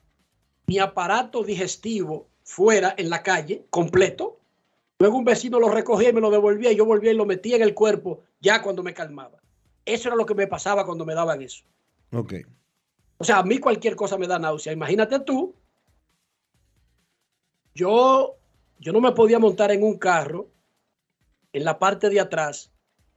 mi 0.68 0.78
aparato 0.80 1.44
digestivo 1.44 2.30
fuera 2.44 2.94
en 2.98 3.10
la 3.10 3.24
calle, 3.24 3.66
completo. 3.70 4.40
Luego 5.00 5.18
un 5.18 5.26
vecino 5.26 5.60
lo 5.60 5.70
recogía 5.70 6.10
y 6.10 6.14
me 6.14 6.22
lo 6.22 6.30
devolvía 6.30 6.72
y 6.72 6.76
yo 6.76 6.86
volvía 6.86 7.12
y 7.12 7.16
lo 7.16 7.26
metía 7.26 7.56
en 7.56 7.64
el 7.64 7.74
cuerpo 7.74 8.22
ya 8.40 8.62
cuando 8.62 8.84
me 8.84 8.94
calmaba. 8.94 9.40
Eso 9.84 10.10
era 10.10 10.16
lo 10.16 10.26
que 10.26 10.36
me 10.36 10.48
pasaba 10.48 10.86
cuando 10.86 11.06
me 11.06 11.16
daban 11.16 11.42
eso. 11.42 11.64
Ok. 12.14 12.34
O 13.18 13.24
sea, 13.24 13.40
a 13.40 13.44
mí 13.44 13.58
cualquier 13.58 13.96
cosa 13.96 14.18
me 14.18 14.28
da 14.28 14.38
náusea. 14.38 14.74
Imagínate 14.74 15.20
tú, 15.20 15.56
yo, 17.74 18.38
yo 18.80 18.94
no 18.94 19.02
me 19.02 19.12
podía 19.12 19.40
montar 19.40 19.72
en 19.72 19.84
un 19.84 19.98
carro 19.98 20.50
en 21.54 21.64
la 21.64 21.80
parte 21.80 22.10
de 22.10 22.20
atrás 22.20 22.72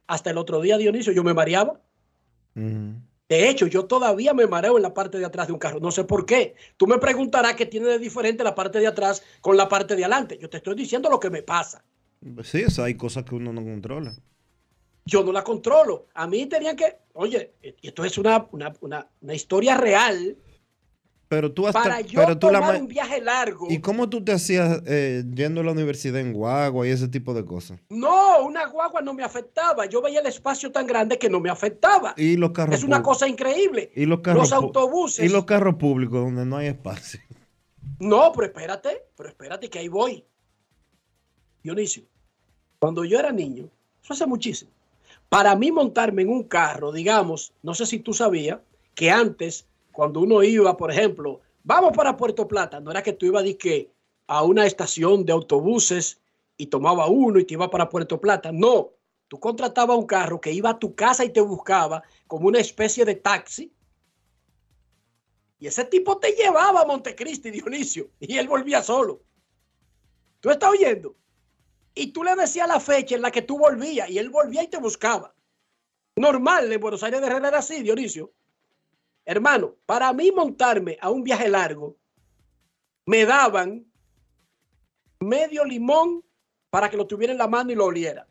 hasta 0.07 0.29
el 0.29 0.37
otro 0.37 0.61
día, 0.61 0.77
Dionisio, 0.77 1.13
yo 1.13 1.23
me 1.23 1.33
mareaba. 1.33 1.81
De 3.27 3.49
hecho, 3.49 3.65
yo 3.65 3.85
todavía 3.85 4.33
me 4.33 4.45
mareo 4.45 4.77
en 4.77 4.83
la 4.83 4.93
parte 4.93 5.17
de 5.17 5.25
atrás 5.25 5.47
de 5.47 5.53
un 5.53 5.59
carro. 5.59 5.79
No 5.79 5.91
sé 5.91 6.03
por 6.03 6.25
qué. 6.25 6.55
Tú 6.77 6.85
me 6.85 6.99
preguntarás 6.99 7.55
qué 7.55 7.65
tiene 7.65 7.87
de 7.87 7.99
diferente 7.99 8.43
la 8.43 8.53
parte 8.53 8.79
de 8.79 8.87
atrás 8.87 9.23
con 9.41 9.57
la 9.57 9.67
parte 9.67 9.95
de 9.95 10.03
adelante. 10.03 10.37
Yo 10.39 10.49
te 10.49 10.57
estoy 10.57 10.75
diciendo 10.75 11.09
lo 11.09 11.19
que 11.19 11.31
me 11.31 11.41
pasa. 11.41 11.83
Sí, 12.43 12.63
o 12.63 12.69
sea, 12.69 12.85
hay 12.85 12.95
cosas 12.95 13.23
que 13.23 13.35
uno 13.35 13.51
no 13.51 13.63
controla. 13.63 14.13
Yo 15.05 15.23
no 15.23 15.31
la 15.31 15.43
controlo. 15.43 16.07
A 16.13 16.27
mí 16.27 16.45
tenían 16.45 16.75
que, 16.75 16.97
oye, 17.13 17.53
esto 17.81 18.05
es 18.05 18.17
una, 18.17 18.47
una, 18.51 18.73
una, 18.81 19.07
una 19.21 19.33
historia 19.33 19.75
real. 19.75 20.37
Pero 21.35 21.51
tú 21.51 21.67
hasta, 21.67 21.83
Para 21.83 22.01
yo 22.01 22.21
pero 22.21 22.39
tú 22.39 22.47
tomar 22.47 22.61
ma- 22.73 22.79
un 22.79 22.87
viaje 22.87 23.19
largo. 23.21 23.67
¿Y 23.69 23.79
cómo 23.81 24.09
tú 24.09 24.23
te 24.23 24.31
hacías 24.31 24.81
eh, 24.85 25.23
yendo 25.33 25.61
a 25.61 25.63
la 25.65 25.71
universidad 25.71 26.19
en 26.21 26.31
guagua 26.33 26.87
y 26.87 26.91
ese 26.91 27.07
tipo 27.09 27.33
de 27.33 27.43
cosas? 27.43 27.79
No, 27.89 28.41
una 28.45 28.65
guagua 28.67 29.01
no 29.01 29.13
me 29.13 29.23
afectaba. 29.23 29.85
Yo 29.85 30.01
veía 30.01 30.21
el 30.21 30.27
espacio 30.27 30.71
tan 30.71 30.87
grande 30.87 31.17
que 31.17 31.29
no 31.29 31.39
me 31.39 31.49
afectaba. 31.49 32.13
Y 32.17 32.37
los 32.37 32.51
carros 32.51 32.75
Es 32.75 32.83
una 32.83 33.03
cosa 33.03 33.27
increíble. 33.27 33.91
Y 33.95 34.05
los 34.05 34.21
carros 34.21 34.43
Los 34.49 34.53
autobuses. 34.53 35.25
Y 35.25 35.29
los 35.29 35.45
carros 35.45 35.75
públicos 35.75 36.23
donde 36.23 36.45
no 36.45 36.57
hay 36.57 36.67
espacio. 36.67 37.19
No, 37.99 38.31
pero 38.33 38.47
espérate, 38.47 39.03
pero 39.15 39.29
espérate 39.29 39.69
que 39.69 39.79
ahí 39.79 39.87
voy. 39.87 40.23
Dionisio, 41.63 42.03
cuando 42.79 43.03
yo 43.05 43.19
era 43.19 43.31
niño, 43.31 43.69
eso 44.03 44.13
hace 44.13 44.25
muchísimo. 44.25 44.71
Para 45.29 45.55
mí 45.55 45.71
montarme 45.71 46.21
en 46.21 46.29
un 46.29 46.43
carro, 46.43 46.91
digamos, 46.91 47.53
no 47.63 47.73
sé 47.73 47.85
si 47.85 47.99
tú 47.99 48.13
sabías 48.13 48.59
que 48.93 49.09
antes, 49.11 49.65
cuando 49.95 50.19
uno 50.19 50.43
iba, 50.43 50.75
por 50.75 50.91
ejemplo, 50.91 51.41
vamos 51.63 51.93
para 51.95 52.17
Puerto 52.17 52.47
Plata, 52.47 52.79
no 52.79 52.91
era 52.91 53.01
que 53.01 53.13
tú 53.13 53.25
ibas 53.25 53.43
que 53.57 53.91
a 54.27 54.43
una 54.43 54.65
estación 54.65 55.25
de 55.25 55.33
autobuses 55.33 56.19
y 56.57 56.67
tomaba 56.67 57.07
uno 57.07 57.39
y 57.39 57.45
te 57.45 57.53
iba 57.53 57.69
para 57.69 57.89
Puerto 57.89 58.19
Plata. 58.19 58.51
No, 58.51 58.91
tú 59.27 59.39
contratabas 59.39 59.97
un 59.97 60.05
carro 60.05 60.41
que 60.41 60.51
iba 60.51 60.71
a 60.71 60.79
tu 60.79 60.95
casa 60.95 61.23
y 61.23 61.29
te 61.29 61.41
buscaba 61.41 62.03
como 62.27 62.47
una 62.47 62.59
especie 62.59 63.05
de 63.05 63.15
taxi 63.15 63.71
y 65.59 65.67
ese 65.67 65.85
tipo 65.85 66.17
te 66.17 66.31
llevaba 66.33 66.81
a 66.81 66.85
Montecristi, 66.85 67.49
Dionisio, 67.49 68.11
y 68.19 68.37
él 68.37 68.47
volvía 68.47 68.83
solo. 68.83 69.21
¿Tú 70.39 70.49
estás 70.49 70.69
oyendo? 70.69 71.15
Y 71.93 72.11
tú 72.11 72.23
le 72.23 72.35
decías 72.35 72.67
la 72.67 72.79
fecha 72.79 73.15
en 73.15 73.21
la 73.21 73.31
que 73.31 73.41
tú 73.41 73.57
volvías 73.57 74.09
y 74.09 74.19
él 74.19 74.29
volvía 74.29 74.63
y 74.63 74.67
te 74.67 74.77
buscaba. 74.77 75.33
Normal, 76.17 76.71
en 76.71 76.79
Buenos 76.79 77.03
Aires 77.03 77.21
de 77.21 77.27
Herrera 77.27 77.47
era 77.47 77.59
así, 77.59 77.81
Dionisio. 77.81 78.31
Hermano, 79.25 79.75
para 79.87 80.13
mí 80.13 80.31
montarme 80.31 80.97
a 81.01 81.09
un 81.09 81.23
viaje 81.23 81.49
largo, 81.49 81.97
me 83.07 83.25
daban 83.25 83.85
medio 85.19 85.65
limón 85.65 86.23
para 86.69 86.89
que 86.89 86.97
lo 86.97 87.07
tuviera 87.07 87.33
en 87.33 87.39
la 87.39 87.47
mano 87.47 87.71
y 87.71 87.75
lo 87.75 87.85
oliera. 87.85 88.27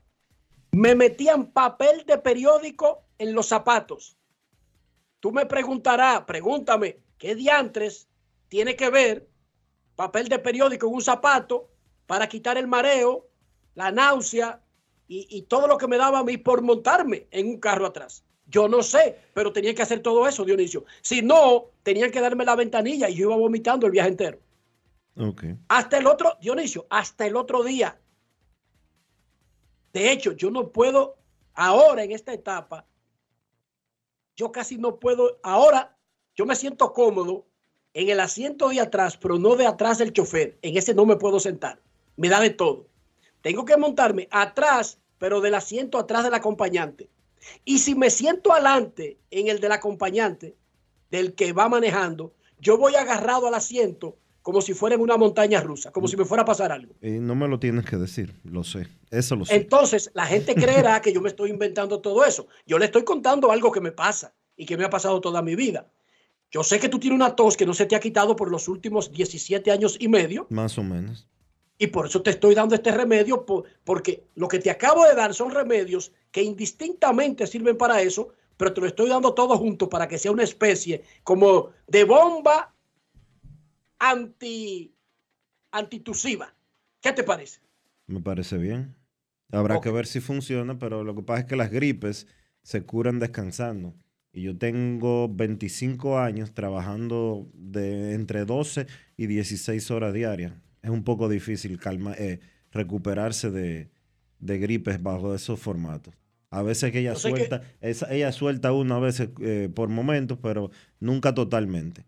Me 0.70 0.94
metían 0.94 1.52
papel 1.52 2.04
de 2.06 2.18
periódico 2.18 3.04
en 3.18 3.34
los 3.34 3.46
zapatos. 3.46 4.16
Tú 5.18 5.32
me 5.32 5.46
preguntarás, 5.46 6.22
pregúntame, 6.22 7.00
¿qué 7.18 7.34
diantres 7.34 8.08
tiene 8.48 8.76
que 8.76 8.90
ver 8.90 9.28
papel 9.96 10.28
de 10.28 10.38
periódico 10.38 10.86
en 10.86 10.94
un 10.94 11.02
zapato 11.02 11.70
para 12.06 12.28
quitar 12.28 12.56
el 12.56 12.68
mareo, 12.68 13.28
la 13.74 13.90
náusea 13.90 14.62
y, 15.08 15.26
y 15.30 15.42
todo 15.42 15.66
lo 15.66 15.78
que 15.78 15.88
me 15.88 15.96
daba 15.96 16.20
a 16.20 16.24
mí 16.24 16.36
por 16.36 16.62
montarme 16.62 17.26
en 17.30 17.48
un 17.48 17.58
carro 17.58 17.86
atrás? 17.86 18.24
Yo 18.54 18.68
no 18.68 18.84
sé, 18.84 19.18
pero 19.34 19.52
tenía 19.52 19.74
que 19.74 19.82
hacer 19.82 19.98
todo 19.98 20.28
eso, 20.28 20.44
Dionisio. 20.44 20.84
Si 21.02 21.22
no, 21.22 21.72
tenían 21.82 22.12
que 22.12 22.20
darme 22.20 22.44
la 22.44 22.54
ventanilla 22.54 23.08
y 23.08 23.16
yo 23.16 23.26
iba 23.26 23.36
vomitando 23.36 23.84
el 23.84 23.90
viaje 23.90 24.10
entero. 24.10 24.38
Hasta 25.66 25.98
el 25.98 26.06
otro, 26.06 26.38
Dionisio, 26.40 26.86
hasta 26.88 27.26
el 27.26 27.34
otro 27.34 27.64
día. 27.64 27.98
De 29.92 30.12
hecho, 30.12 30.30
yo 30.30 30.52
no 30.52 30.70
puedo, 30.70 31.16
ahora 31.54 32.04
en 32.04 32.12
esta 32.12 32.32
etapa, 32.32 32.86
yo 34.36 34.52
casi 34.52 34.78
no 34.78 35.00
puedo, 35.00 35.40
ahora 35.42 35.96
yo 36.36 36.46
me 36.46 36.54
siento 36.54 36.92
cómodo 36.92 37.46
en 37.92 38.08
el 38.08 38.20
asiento 38.20 38.68
de 38.68 38.80
atrás, 38.80 39.16
pero 39.16 39.36
no 39.36 39.56
de 39.56 39.66
atrás 39.66 39.98
del 39.98 40.12
chofer. 40.12 40.58
En 40.62 40.76
ese 40.76 40.94
no 40.94 41.06
me 41.06 41.16
puedo 41.16 41.40
sentar. 41.40 41.80
Me 42.16 42.28
da 42.28 42.38
de 42.38 42.50
todo. 42.50 42.86
Tengo 43.40 43.64
que 43.64 43.76
montarme 43.76 44.28
atrás, 44.30 45.00
pero 45.18 45.40
del 45.40 45.56
asiento 45.56 45.98
atrás 45.98 46.22
del 46.22 46.34
acompañante. 46.34 47.10
Y 47.64 47.78
si 47.78 47.94
me 47.94 48.10
siento 48.10 48.52
adelante 48.52 49.18
en 49.30 49.48
el 49.48 49.60
del 49.60 49.72
acompañante, 49.72 50.56
del 51.10 51.34
que 51.34 51.52
va 51.52 51.68
manejando, 51.68 52.34
yo 52.58 52.78
voy 52.78 52.94
agarrado 52.94 53.46
al 53.46 53.54
asiento 53.54 54.16
como 54.42 54.60
si 54.60 54.74
fuera 54.74 54.94
en 54.94 55.00
una 55.00 55.16
montaña 55.16 55.60
rusa, 55.62 55.90
como 55.90 56.06
si 56.06 56.18
me 56.18 56.26
fuera 56.26 56.42
a 56.42 56.44
pasar 56.44 56.70
algo. 56.70 56.94
Y 57.00 57.12
no 57.12 57.34
me 57.34 57.48
lo 57.48 57.58
tienes 57.58 57.86
que 57.86 57.96
decir, 57.96 58.34
lo 58.44 58.62
sé. 58.62 58.88
Eso 59.10 59.36
lo 59.36 59.46
sé. 59.46 59.54
Entonces, 59.54 60.10
la 60.12 60.26
gente 60.26 60.54
creerá 60.54 61.00
que 61.00 61.14
yo 61.14 61.22
me 61.22 61.30
estoy 61.30 61.48
inventando 61.48 62.00
todo 62.00 62.24
eso. 62.26 62.46
Yo 62.66 62.78
le 62.78 62.84
estoy 62.84 63.04
contando 63.04 63.50
algo 63.50 63.72
que 63.72 63.80
me 63.80 63.90
pasa 63.90 64.34
y 64.54 64.66
que 64.66 64.76
me 64.76 64.84
ha 64.84 64.90
pasado 64.90 65.20
toda 65.22 65.40
mi 65.40 65.56
vida. 65.56 65.90
Yo 66.50 66.62
sé 66.62 66.78
que 66.78 66.90
tú 66.90 66.98
tienes 66.98 67.16
una 67.16 67.34
tos 67.34 67.56
que 67.56 67.64
no 67.64 67.72
se 67.72 67.86
te 67.86 67.96
ha 67.96 68.00
quitado 68.00 68.36
por 68.36 68.50
los 68.50 68.68
últimos 68.68 69.10
17 69.10 69.70
años 69.70 69.96
y 69.98 70.08
medio 70.08 70.46
Más 70.50 70.76
o 70.76 70.82
menos. 70.82 71.26
Y 71.78 71.88
por 71.88 72.06
eso 72.06 72.22
te 72.22 72.30
estoy 72.30 72.54
dando 72.54 72.74
este 72.74 72.90
remedio, 72.92 73.44
po- 73.44 73.64
porque 73.84 74.24
lo 74.34 74.48
que 74.48 74.58
te 74.58 74.70
acabo 74.70 75.04
de 75.06 75.14
dar 75.14 75.34
son 75.34 75.50
remedios 75.50 76.12
que 76.30 76.42
indistintamente 76.42 77.46
sirven 77.46 77.76
para 77.76 78.00
eso, 78.02 78.28
pero 78.56 78.72
te 78.72 78.80
lo 78.80 78.86
estoy 78.86 79.08
dando 79.08 79.34
todo 79.34 79.56
junto 79.58 79.88
para 79.88 80.06
que 80.06 80.18
sea 80.18 80.30
una 80.32 80.44
especie 80.44 81.02
como 81.24 81.70
de 81.88 82.04
bomba 82.04 82.72
anti 83.98 84.92
antitusiva. 85.72 86.54
¿Qué 87.00 87.12
te 87.12 87.24
parece? 87.24 87.60
Me 88.06 88.20
parece 88.20 88.56
bien. 88.58 88.94
Habrá 89.50 89.80
que 89.80 89.90
ver 89.90 90.06
si 90.06 90.20
funciona, 90.20 90.78
pero 90.78 91.04
lo 91.04 91.14
que 91.14 91.22
pasa 91.22 91.40
es 91.40 91.46
que 91.46 91.56
las 91.56 91.70
gripes 91.70 92.26
se 92.62 92.82
curan 92.84 93.18
descansando. 93.18 93.94
Y 94.32 94.42
yo 94.42 94.56
tengo 94.56 95.28
25 95.28 96.18
años 96.18 96.54
trabajando 96.54 97.48
de 97.54 98.14
entre 98.14 98.44
12 98.44 98.86
y 99.16 99.26
16 99.26 99.90
horas 99.90 100.12
diarias. 100.12 100.52
Es 100.84 100.90
un 100.90 101.02
poco 101.02 101.28
difícil 101.30 101.80
calma, 101.80 102.12
eh, 102.18 102.40
recuperarse 102.70 103.50
de, 103.50 103.88
de 104.38 104.58
gripes 104.58 105.02
bajo 105.02 105.34
esos 105.34 105.58
formatos. 105.58 106.12
A 106.50 106.62
veces 106.62 106.92
que 106.92 106.98
ella 107.00 107.14
que- 107.14 107.18
suelta, 107.20 107.62
esa- 107.80 108.12
ella 108.14 108.30
suelta 108.32 108.70
uno 108.72 108.94
a 108.96 109.00
veces 109.00 109.30
eh, 109.40 109.70
por 109.74 109.88
momentos, 109.88 110.38
pero 110.42 110.70
nunca 111.00 111.34
totalmente. 111.34 112.04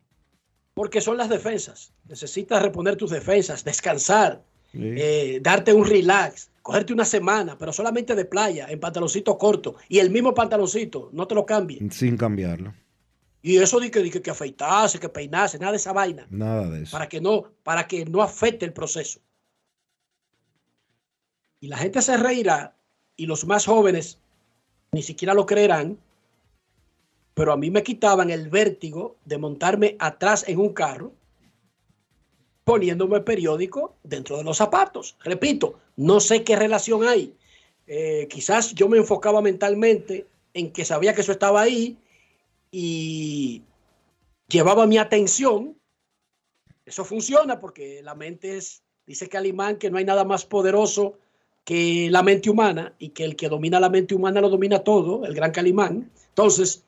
Porque 0.74 1.00
son 1.00 1.16
las 1.16 1.30
defensas. 1.30 1.94
Necesitas 2.06 2.62
reponer 2.62 2.96
tus 2.96 3.10
defensas, 3.10 3.64
descansar, 3.64 4.44
Sí. 4.72 4.80
eh, 4.82 5.40
darte 5.42 5.72
un 5.72 5.86
relax, 5.86 6.50
cogerte 6.60 6.92
una 6.92 7.06
semana, 7.06 7.56
pero 7.56 7.72
solamente 7.72 8.14
de 8.14 8.26
playa, 8.26 8.66
en 8.68 8.78
pantaloncito 8.78 9.38
corto 9.38 9.76
y 9.88 10.00
el 10.00 10.10
mismo 10.10 10.34
pantaloncito, 10.34 11.08
no 11.14 11.26
te 11.26 11.34
lo 11.34 11.46
cambies. 11.46 11.80
Sin 11.96 12.18
cambiarlo. 12.18 12.74
Y 13.46 13.58
eso 13.58 13.78
de 13.78 13.92
que, 13.92 14.00
de 14.02 14.10
que, 14.10 14.20
que 14.20 14.30
afeitarse, 14.32 14.98
que 14.98 15.08
peinarse, 15.08 15.56
nada 15.56 15.70
de 15.70 15.76
esa 15.78 15.92
vaina, 15.92 16.26
Nada 16.30 16.68
de 16.68 16.82
eso. 16.82 16.90
para 16.90 17.08
que 17.08 17.20
no, 17.20 17.44
para 17.62 17.86
que 17.86 18.04
no 18.04 18.20
afecte 18.20 18.64
el 18.64 18.72
proceso. 18.72 19.20
Y 21.60 21.68
la 21.68 21.76
gente 21.76 22.02
se 22.02 22.16
reirá 22.16 22.74
y 23.16 23.26
los 23.26 23.46
más 23.46 23.64
jóvenes 23.66 24.18
ni 24.90 25.02
siquiera 25.02 25.32
lo 25.32 25.46
creerán. 25.46 25.96
pero 27.34 27.52
a 27.52 27.56
mí 27.56 27.70
me 27.70 27.82
quitaban 27.84 28.30
el 28.30 28.48
vértigo 28.48 29.14
de 29.26 29.38
montarme 29.38 29.94
atrás 30.00 30.44
en 30.48 30.58
un 30.58 30.72
carro 30.72 31.12
poniéndome 32.64 33.20
periódico 33.20 33.94
dentro 34.02 34.38
de 34.38 34.42
los 34.44 34.56
zapatos. 34.56 35.16
Repito, 35.22 35.78
no 35.96 36.18
sé 36.18 36.42
qué 36.42 36.56
relación 36.56 37.06
hay. 37.06 37.32
Eh, 37.86 38.26
quizás 38.28 38.74
yo 38.74 38.88
me 38.88 38.96
enfocaba 38.98 39.40
mentalmente 39.40 40.26
en 40.54 40.72
que 40.72 40.84
sabía 40.84 41.14
que 41.14 41.20
eso 41.20 41.30
estaba 41.32 41.60
ahí 41.60 41.96
y 42.70 43.62
llevaba 44.48 44.86
mi 44.86 44.98
atención. 44.98 45.76
Eso 46.84 47.04
funciona 47.04 47.58
porque 47.58 48.02
la 48.02 48.14
mente 48.14 48.56
es, 48.56 48.82
dice 49.06 49.28
Calimán, 49.28 49.76
que 49.76 49.90
no 49.90 49.98
hay 49.98 50.04
nada 50.04 50.24
más 50.24 50.44
poderoso 50.44 51.18
que 51.64 52.08
la 52.10 52.22
mente 52.22 52.48
humana 52.48 52.94
y 52.98 53.08
que 53.08 53.24
el 53.24 53.34
que 53.34 53.48
domina 53.48 53.80
la 53.80 53.90
mente 53.90 54.14
humana 54.14 54.40
lo 54.40 54.48
domina 54.48 54.84
todo, 54.84 55.24
el 55.24 55.34
gran 55.34 55.50
Calimán. 55.50 56.10
Entonces, 56.28 56.84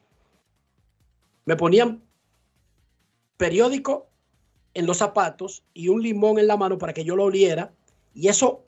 me 1.45 1.57
ponían 1.57 2.01
periódico 3.37 4.07
en 4.75 4.87
los 4.87 4.99
zapatos 4.99 5.64
y 5.75 5.88
un 5.88 6.03
limón 6.03 6.38
en 6.38 6.47
la 6.47 6.57
mano 6.57 6.79
para 6.79 6.93
que 6.93 7.05
yo 7.05 7.17
lo 7.17 7.25
oliera 7.25 7.73
y 8.14 8.29
eso 8.29 8.64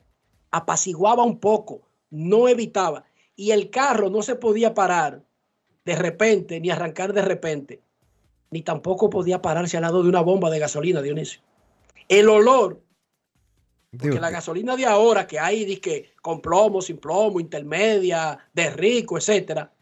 apaciguaba 0.49 1.23
un 1.23 1.39
poco, 1.39 1.81
no 2.09 2.47
evitaba. 2.47 3.05
Y 3.35 3.51
el 3.51 3.69
carro 3.69 4.09
no 4.09 4.21
se 4.21 4.35
podía 4.35 4.73
parar 4.73 5.23
de 5.85 5.95
repente 5.95 6.59
ni 6.59 6.69
arrancar 6.69 7.13
de 7.13 7.21
repente, 7.21 7.81
ni 8.49 8.61
tampoco 8.61 9.09
podía 9.09 9.41
pararse 9.41 9.77
al 9.77 9.83
lado 9.83 10.03
de 10.03 10.09
una 10.09 10.21
bomba 10.21 10.49
de 10.49 10.59
gasolina, 10.59 11.01
Dionisio. 11.01 11.41
El 12.07 12.29
olor, 12.29 12.81
porque 13.97 14.19
la 14.19 14.29
gasolina 14.29 14.75
de 14.75 14.85
ahora 14.85 15.27
que 15.27 15.39
hay 15.39 15.77
que 15.77 16.13
con 16.21 16.41
plomo, 16.41 16.81
sin 16.81 16.97
plomo, 16.97 17.39
intermedia, 17.39 18.37
de 18.53 18.69
rico, 18.69 19.17
etcétera, 19.17 19.73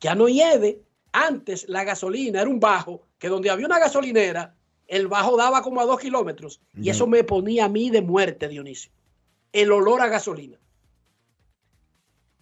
ya 0.00 0.14
no 0.14 0.28
hiede. 0.28 0.82
Antes 1.12 1.68
la 1.68 1.84
gasolina 1.84 2.40
era 2.40 2.50
un 2.50 2.60
bajo 2.60 3.02
que 3.18 3.28
donde 3.28 3.50
había 3.50 3.66
una 3.66 3.78
gasolinera 3.78 4.54
el 4.90 5.06
bajo 5.06 5.36
daba 5.36 5.62
como 5.62 5.80
a 5.80 5.84
dos 5.84 6.00
kilómetros 6.00 6.60
y 6.76 6.90
eso 6.90 7.06
me 7.06 7.22
ponía 7.22 7.66
a 7.66 7.68
mí 7.68 7.90
de 7.90 8.02
muerte, 8.02 8.48
Dionisio. 8.48 8.90
El 9.52 9.70
olor 9.70 10.00
a 10.00 10.08
gasolina. 10.08 10.58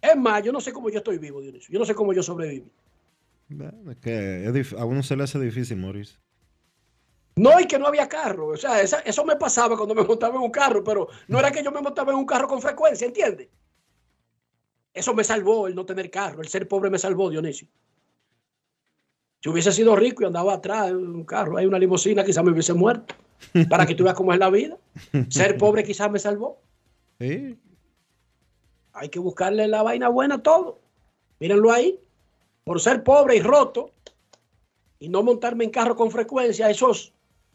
Es 0.00 0.16
más, 0.16 0.42
yo 0.42 0.52
no 0.52 0.60
sé 0.60 0.72
cómo 0.72 0.90
yo 0.90 0.98
estoy 0.98 1.18
vivo, 1.18 1.40
Dionisio. 1.40 1.72
Yo 1.72 1.78
no 1.78 1.84
sé 1.84 1.94
cómo 1.94 2.12
yo 2.12 2.22
sobreviví. 2.22 2.70
es 3.90 3.96
que 3.98 4.76
a 4.76 4.84
uno 4.84 5.02
se 5.02 5.16
le 5.16 5.24
hace 5.24 5.38
difícil 5.38 5.76
morir. 5.76 6.08
No, 7.36 7.60
y 7.60 7.66
que 7.66 7.78
no 7.78 7.86
había 7.86 8.08
carro. 8.08 8.48
O 8.48 8.56
sea, 8.56 8.80
eso 8.80 9.24
me 9.24 9.36
pasaba 9.36 9.76
cuando 9.76 9.94
me 9.94 10.02
montaba 10.02 10.36
en 10.36 10.42
un 10.42 10.50
carro, 10.50 10.82
pero 10.82 11.08
no 11.28 11.38
era 11.38 11.50
que 11.50 11.62
yo 11.62 11.70
me 11.70 11.80
montaba 11.80 12.12
en 12.12 12.18
un 12.18 12.26
carro 12.26 12.48
con 12.48 12.60
frecuencia, 12.60 13.06
¿entiendes? 13.06 13.48
Eso 14.92 15.14
me 15.14 15.22
salvó 15.22 15.68
el 15.68 15.74
no 15.74 15.86
tener 15.86 16.10
carro. 16.10 16.42
El 16.42 16.48
ser 16.48 16.66
pobre 16.66 16.90
me 16.90 16.98
salvó, 16.98 17.30
Dionisio. 17.30 17.68
Si 19.40 19.48
hubiese 19.48 19.70
sido 19.70 19.94
rico 19.94 20.22
y 20.24 20.26
andaba 20.26 20.54
atrás 20.54 20.88
en 20.88 20.96
un 20.96 21.24
carro, 21.24 21.56
hay 21.56 21.66
una 21.66 21.78
limusina, 21.78 22.24
quizás 22.24 22.42
me 22.44 22.50
hubiese 22.50 22.74
muerto. 22.74 23.14
Para 23.70 23.86
que 23.86 23.94
tú 23.94 24.02
veas 24.02 24.16
cómo 24.16 24.32
es 24.32 24.38
la 24.40 24.50
vida. 24.50 24.76
Ser 25.28 25.56
pobre 25.56 25.84
quizás 25.84 26.10
me 26.10 26.18
salvó. 26.18 26.60
Sí. 27.20 27.58
Hay 28.98 29.08
que 29.08 29.18
buscarle 29.18 29.68
la 29.68 29.82
vaina 29.82 30.08
buena 30.08 30.36
a 30.36 30.42
todo. 30.42 30.80
Mírenlo 31.38 31.70
ahí. 31.72 32.00
Por 32.64 32.80
ser 32.80 33.02
pobre 33.02 33.36
y 33.36 33.40
roto 33.40 33.92
y 34.98 35.08
no 35.08 35.22
montarme 35.22 35.64
en 35.64 35.70
carro 35.70 35.96
con 35.96 36.10
frecuencia, 36.10 36.68
esos, 36.68 37.12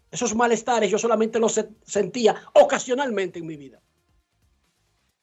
esos 0.10 0.34
malestares 0.36 0.90
yo 0.90 0.98
solamente 0.98 1.40
los 1.40 1.60
sentía 1.84 2.36
ocasionalmente 2.54 3.40
en 3.40 3.46
mi 3.46 3.58
vida. 3.58 3.80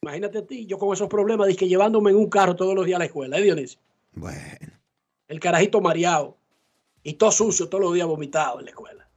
Imagínate 0.03 0.39
a 0.39 0.47
ti, 0.47 0.67
yo 0.67 0.79
con 0.79 0.93
esos 0.93 1.09
problemas, 1.09 1.49
dije 1.49 1.67
llevándome 1.67 2.11
en 2.11 2.17
un 2.17 2.31
carro 2.31 2.57
todos 2.57 2.75
los 2.75 2.87
días 2.87 2.97
a 2.97 3.01
la 3.01 3.05
escuela, 3.07 3.39
¿eh, 3.39 3.43
Dionisio? 3.43 3.81
Bueno. 4.13 4.73
El 5.29 5.41
carajito 5.41 5.81
mareado. 5.81 6.37
Y 7.03 7.15
todo 7.15 7.33
sucio, 7.33 7.69
todos 7.69 7.83
los 7.83 7.95
días 7.95 8.07
vomitado 8.07 8.59
en 8.59 8.67
la 8.67 8.71
escuela. 8.71 9.09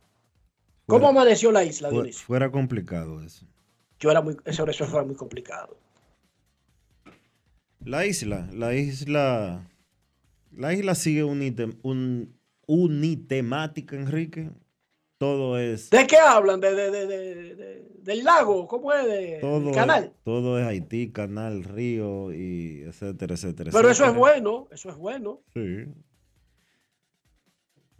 ¿Cómo 0.87 1.09
amaneció 1.09 1.51
la 1.51 1.63
isla, 1.63 1.89
Dionisio? 1.89 2.25
Fuera 2.25 2.49
complicado 2.49 3.21
eso. 3.21 3.45
Yo 3.99 4.11
era 4.11 4.21
muy, 4.21 4.37
eso, 4.45 4.65
eso 4.65 4.85
fue 4.85 5.05
muy 5.05 5.15
complicado. 5.15 5.77
La 7.85 8.05
isla, 8.05 8.49
la 8.53 8.73
isla, 8.73 9.67
la 10.51 10.73
isla 10.73 10.95
sigue 10.95 11.23
un, 11.23 12.33
unitemática, 12.65 13.95
Enrique. 13.97 14.49
Todo 15.17 15.57
es. 15.57 15.89
¿De 15.89 16.07
qué 16.07 16.17
hablan? 16.17 16.61
¿De, 16.61 16.73
de, 16.73 17.85
del 18.01 18.23
lago? 18.23 18.67
¿Cómo 18.67 18.93
es? 18.93 19.05
De, 19.05 19.37
todo 19.41 19.71
canal? 19.71 20.13
todo 20.23 20.59
es 20.59 20.65
Haití, 20.65 21.11
canal, 21.11 21.63
río, 21.63 22.33
y 22.33 22.83
etcétera, 22.85 23.35
etcétera. 23.35 23.71
Pero 23.73 23.89
eso 23.89 24.05
es 24.05 24.15
bueno, 24.15 24.67
eso 24.71 24.89
es 24.89 24.95
bueno. 24.95 25.41
Sí. 25.53 25.85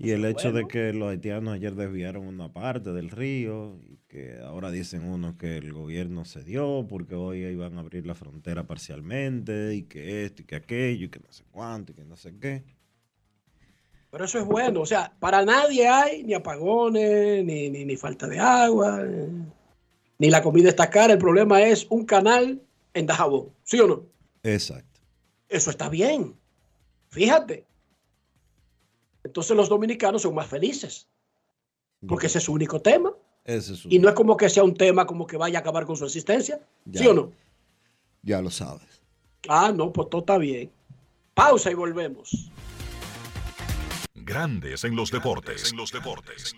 Y 0.03 0.11
el 0.11 0.25
hecho 0.25 0.51
de 0.51 0.67
que 0.67 0.91
los 0.91 1.09
haitianos 1.09 1.53
ayer 1.53 1.75
desviaron 1.75 2.27
una 2.27 2.51
parte 2.51 2.91
del 2.91 3.09
río 3.09 3.79
y 3.89 3.97
que 4.09 4.37
ahora 4.43 4.69
dicen 4.69 5.07
unos 5.07 5.35
que 5.35 5.57
el 5.57 5.71
gobierno 5.71 6.25
cedió 6.25 6.85
porque 6.89 7.15
hoy 7.15 7.45
iban 7.45 7.77
a 7.77 7.79
abrir 7.79 8.05
la 8.05 8.13
frontera 8.13 8.67
parcialmente 8.67 9.73
y 9.73 9.83
que 9.83 10.25
esto 10.25 10.41
y 10.41 10.45
que 10.45 10.57
aquello 10.57 11.05
y 11.05 11.09
que 11.09 11.19
no 11.19 11.31
sé 11.31 11.45
cuánto 11.49 11.93
y 11.93 11.95
que 11.95 12.03
no 12.03 12.17
sé 12.17 12.37
qué. 12.37 12.65
Pero 14.11 14.25
eso 14.25 14.39
es 14.39 14.45
bueno, 14.45 14.81
o 14.81 14.85
sea, 14.85 15.13
para 15.19 15.45
nadie 15.45 15.87
hay 15.87 16.23
ni 16.23 16.33
apagones, 16.33 17.43
ni, 17.45 17.69
ni 17.69 17.95
falta 17.95 18.27
de 18.27 18.39
agua, 18.39 19.01
ni 20.19 20.29
la 20.29 20.43
comida 20.43 20.67
está 20.67 20.89
cara, 20.89 21.13
el 21.13 21.19
problema 21.19 21.63
es 21.63 21.87
un 21.89 22.05
canal 22.05 22.61
en 22.93 23.05
Dajabón, 23.05 23.53
¿sí 23.63 23.79
o 23.79 23.87
no? 23.87 24.05
Exacto. 24.43 24.99
Eso 25.47 25.69
está 25.69 25.87
bien. 25.87 26.35
Fíjate, 27.09 27.65
entonces 29.23 29.55
los 29.55 29.69
dominicanos 29.69 30.21
son 30.21 30.35
más 30.35 30.47
felices. 30.47 31.07
Porque 32.07 32.27
ese 32.27 32.39
es 32.39 32.43
su 32.43 32.53
único 32.53 32.81
tema. 32.81 33.13
y 33.89 33.99
no 33.99 34.09
es 34.09 34.15
como 34.15 34.35
que 34.35 34.49
sea 34.49 34.63
un 34.63 34.73
tema 34.73 35.05
como 35.05 35.25
que 35.25 35.37
vaya 35.37 35.59
a 35.59 35.61
acabar 35.61 35.85
con 35.85 35.95
su 35.95 36.05
existencia. 36.05 36.59
¿Sí 36.93 37.07
o 37.07 37.13
no? 37.13 37.31
Ya 38.21 38.41
lo 38.41 38.49
sabes. 38.49 39.01
Ah, 39.47 39.71
no, 39.73 39.91
pues 39.91 40.09
todo 40.09 40.19
está 40.21 40.37
bien. 40.37 40.71
Pausa 41.33 41.71
y 41.71 41.73
volvemos. 41.73 42.51
Grandes 44.13 44.83
en 44.83 44.95
los 44.95 45.11
deportes. 45.11 45.71
En 45.71 45.77
los 45.77 45.91
deportes. 45.91 46.55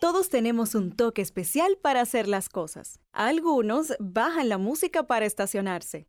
Todos 0.00 0.28
tenemos 0.28 0.74
un 0.74 0.92
toque 0.92 1.22
especial 1.22 1.78
para 1.80 2.00
hacer 2.00 2.26
las 2.28 2.48
cosas. 2.48 2.98
Algunos 3.12 3.94
bajan 4.00 4.48
la 4.48 4.58
música 4.58 5.06
para 5.06 5.26
estacionarse. 5.26 6.08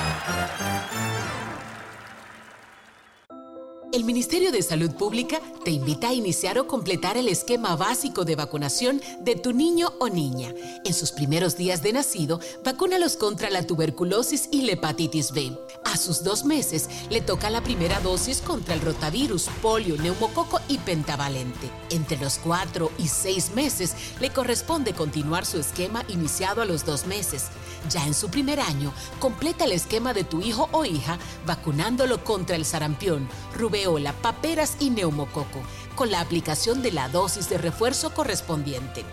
El 3.93 4.05
Ministerio 4.05 4.53
de 4.53 4.61
Salud 4.61 4.91
Pública 4.91 5.41
te 5.65 5.71
invita 5.71 6.07
a 6.07 6.13
iniciar 6.13 6.57
o 6.57 6.65
completar 6.65 7.17
el 7.17 7.27
esquema 7.27 7.75
básico 7.75 8.23
de 8.23 8.37
vacunación 8.37 9.01
de 9.19 9.35
tu 9.35 9.51
niño 9.51 9.91
o 9.99 10.07
niña. 10.07 10.53
En 10.85 10.93
sus 10.93 11.11
primeros 11.11 11.57
días 11.57 11.83
de 11.83 11.91
nacido, 11.91 12.39
vacúnalos 12.63 13.17
contra 13.17 13.49
la 13.49 13.67
tuberculosis 13.67 14.47
y 14.49 14.61
la 14.61 14.73
hepatitis 14.73 15.33
B. 15.33 15.57
A 15.83 15.97
sus 15.97 16.23
dos 16.23 16.45
meses, 16.45 16.87
le 17.09 17.19
toca 17.19 17.49
la 17.49 17.63
primera 17.63 17.99
dosis 17.99 18.39
contra 18.39 18.75
el 18.75 18.81
rotavirus, 18.81 19.49
polio, 19.61 19.97
neumococo 19.97 20.61
y 20.69 20.77
pentavalente. 20.77 21.69
Entre 21.89 22.17
los 22.17 22.37
cuatro 22.37 22.93
y 22.97 23.09
seis 23.09 23.51
meses, 23.55 23.93
le 24.21 24.29
corresponde 24.29 24.93
continuar 24.93 25.45
su 25.45 25.59
esquema 25.59 26.05
iniciado 26.07 26.61
a 26.61 26.65
los 26.65 26.85
dos 26.85 27.07
meses. 27.07 27.47
Ya 27.89 28.05
en 28.05 28.13
su 28.13 28.29
primer 28.29 28.59
año, 28.59 28.93
completa 29.19 29.65
el 29.65 29.71
esquema 29.71 30.13
de 30.13 30.23
tu 30.23 30.41
hijo 30.41 30.69
o 30.71 30.85
hija 30.85 31.17
vacunándolo 31.45 32.23
contra 32.23 32.55
el 32.55 32.65
sarampión, 32.65 33.27
rubeola, 33.57 34.13
paperas 34.13 34.77
y 34.79 34.91
neumococo, 34.91 35.61
con 35.95 36.11
la 36.11 36.21
aplicación 36.21 36.81
de 36.81 36.91
la 36.91 37.09
dosis 37.09 37.49
de 37.49 37.57
refuerzo 37.57 38.13
correspondiente. 38.13 39.03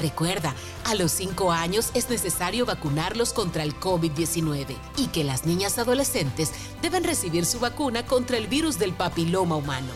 Recuerda, 0.00 0.54
a 0.86 0.94
los 0.94 1.12
5 1.12 1.52
años 1.52 1.90
es 1.94 2.10
necesario 2.10 2.66
vacunarlos 2.66 3.32
contra 3.32 3.62
el 3.62 3.78
COVID-19 3.78 4.76
y 4.96 5.06
que 5.08 5.22
las 5.22 5.44
niñas 5.44 5.78
adolescentes 5.78 6.50
deben 6.82 7.04
recibir 7.04 7.46
su 7.46 7.60
vacuna 7.60 8.04
contra 8.04 8.36
el 8.36 8.48
virus 8.48 8.78
del 8.78 8.92
papiloma 8.92 9.56
humano. 9.56 9.92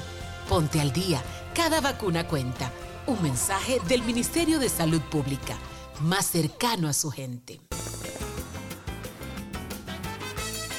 Ponte 0.48 0.80
al 0.80 0.92
día, 0.92 1.22
cada 1.54 1.80
vacuna 1.80 2.28
cuenta. 2.28 2.70
Un 3.06 3.22
mensaje 3.22 3.80
del 3.88 4.02
Ministerio 4.02 4.58
de 4.58 4.68
Salud 4.68 5.00
Pública, 5.00 5.56
más 6.00 6.26
cercano 6.26 6.88
a 6.88 6.92
su 6.92 7.10
gente. 7.10 7.67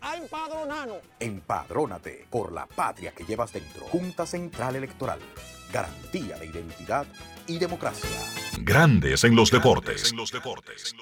a 0.00 0.16
empadronarnos. 0.16 0.98
Empadrónate 1.20 2.26
por 2.30 2.52
la 2.52 2.66
patria 2.66 3.12
que 3.12 3.24
llevas 3.24 3.52
dentro. 3.52 3.84
Junta 3.86 4.26
Central 4.26 4.76
Electoral. 4.76 5.18
Garantía 5.72 6.38
de 6.38 6.46
identidad 6.46 7.06
y 7.46 7.58
democracia. 7.58 8.08
Grandes 8.58 9.24
en 9.24 9.34
los 9.34 9.50
deportes. 9.50 10.10
En 10.10 10.16
los 10.16 10.30
deportes. 10.30 10.94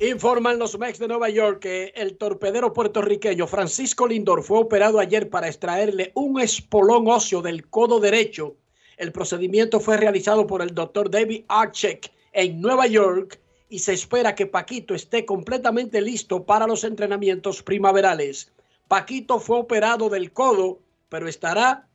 Informan 0.00 0.58
los 0.58 0.76
Mex 0.76 0.98
de 0.98 1.06
Nueva 1.06 1.28
York 1.28 1.60
que 1.60 1.92
el 1.94 2.16
torpedero 2.16 2.72
puertorriqueño 2.72 3.46
Francisco 3.46 4.08
Lindor 4.08 4.42
fue 4.42 4.58
operado 4.58 4.98
ayer 4.98 5.30
para 5.30 5.46
extraerle 5.46 6.10
un 6.14 6.40
espolón 6.40 7.06
óseo 7.06 7.42
del 7.42 7.68
codo 7.68 8.00
derecho. 8.00 8.56
El 8.96 9.12
procedimiento 9.12 9.78
fue 9.78 9.96
realizado 9.96 10.48
por 10.48 10.62
el 10.62 10.74
doctor 10.74 11.08
David 11.10 11.44
Archek 11.46 12.10
en 12.32 12.60
Nueva 12.60 12.88
York 12.88 13.38
y 13.68 13.78
se 13.78 13.92
espera 13.92 14.34
que 14.34 14.46
Paquito 14.46 14.96
esté 14.96 15.24
completamente 15.24 16.00
listo 16.00 16.42
para 16.42 16.66
los 16.66 16.82
entrenamientos 16.82 17.62
primaverales. 17.62 18.50
Paquito 18.88 19.38
fue 19.38 19.58
operado 19.58 20.08
del 20.08 20.32
codo, 20.32 20.80
pero 21.08 21.28
estará 21.28 21.86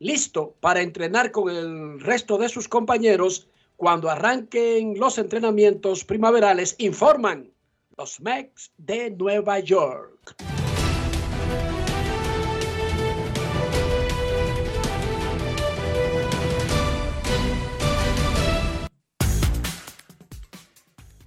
listo 0.00 0.56
para 0.58 0.82
entrenar 0.82 1.30
con 1.30 1.48
el 1.48 2.00
resto 2.00 2.36
de 2.36 2.48
sus 2.48 2.66
compañeros 2.66 3.46
cuando 3.82 4.08
arranquen 4.08 4.96
los 4.96 5.18
entrenamientos 5.18 6.04
primaverales, 6.04 6.76
informan 6.78 7.50
los 7.98 8.20
Mex 8.20 8.70
de 8.76 9.10
Nueva 9.10 9.58
York. 9.58 10.36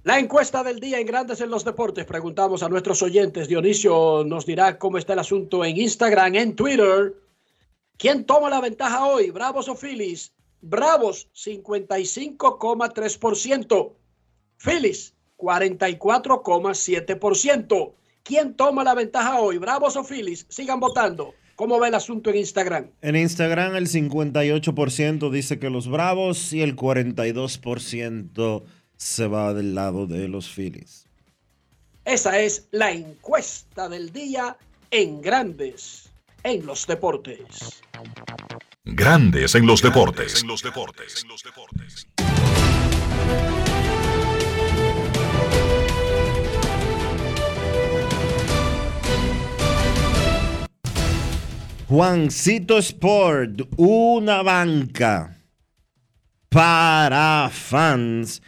La 0.04 0.18
encuesta 0.18 0.64
del 0.64 0.80
día 0.80 0.98
en 0.98 1.06
Grandes 1.06 1.42
en 1.42 1.50
los 1.50 1.62
Deportes. 1.62 2.06
Preguntamos 2.06 2.62
a 2.62 2.70
nuestros 2.70 3.02
oyentes. 3.02 3.48
Dionisio 3.48 4.24
nos 4.24 4.46
dirá 4.46 4.78
cómo 4.78 4.96
está 4.96 5.12
el 5.12 5.18
asunto 5.18 5.62
en 5.62 5.76
Instagram, 5.76 6.36
en 6.36 6.56
Twitter. 6.56 7.16
¿Quién 7.98 8.24
toma 8.24 8.48
la 8.48 8.62
ventaja 8.62 9.04
hoy? 9.04 9.30
¿Bravos 9.30 9.68
o 9.68 9.74
Phillies? 9.74 10.32
Bravos, 10.60 11.28
55,3%. 11.34 13.92
Phillies, 14.58 15.14
44,7%. 15.36 17.92
¿Quién 18.22 18.54
toma 18.54 18.82
la 18.82 18.94
ventaja 18.94 19.38
hoy? 19.40 19.58
¿Bravos 19.58 19.94
o 19.96 20.04
Phillies? 20.04 20.46
Sigan 20.48 20.80
votando. 20.80 21.34
¿Cómo 21.54 21.78
va 21.78 21.88
el 21.88 21.94
asunto 21.94 22.30
en 22.30 22.36
Instagram? 22.36 22.90
En 23.00 23.16
Instagram 23.16 23.76
el 23.76 23.88
58% 23.88 25.30
dice 25.30 25.58
que 25.58 25.70
los 25.70 25.88
Bravos 25.88 26.52
y 26.52 26.60
el 26.60 26.76
42% 26.76 28.62
se 28.96 29.26
va 29.26 29.54
del 29.54 29.74
lado 29.74 30.06
de 30.06 30.28
los 30.28 30.48
Phillies. 30.48 31.06
Esa 32.04 32.38
es 32.40 32.68
la 32.72 32.92
encuesta 32.92 33.88
del 33.88 34.12
día 34.12 34.58
en 34.90 35.22
Grandes 35.22 36.10
en 36.42 36.66
los 36.66 36.86
Deportes. 36.86 37.82
Grandes 38.88 39.56
en 39.56 39.66
los 39.66 39.82
deportes. 39.82 40.42
En 40.42 40.46
los 40.46 40.62
deportes. 40.62 41.24
En 41.24 41.28
los 41.28 41.42
deportes. 41.42 42.06
Juancito 51.88 52.78
Sport, 52.78 53.62
una 53.76 54.42
banca 54.42 55.36
para 56.48 57.50
fans. 57.52 58.40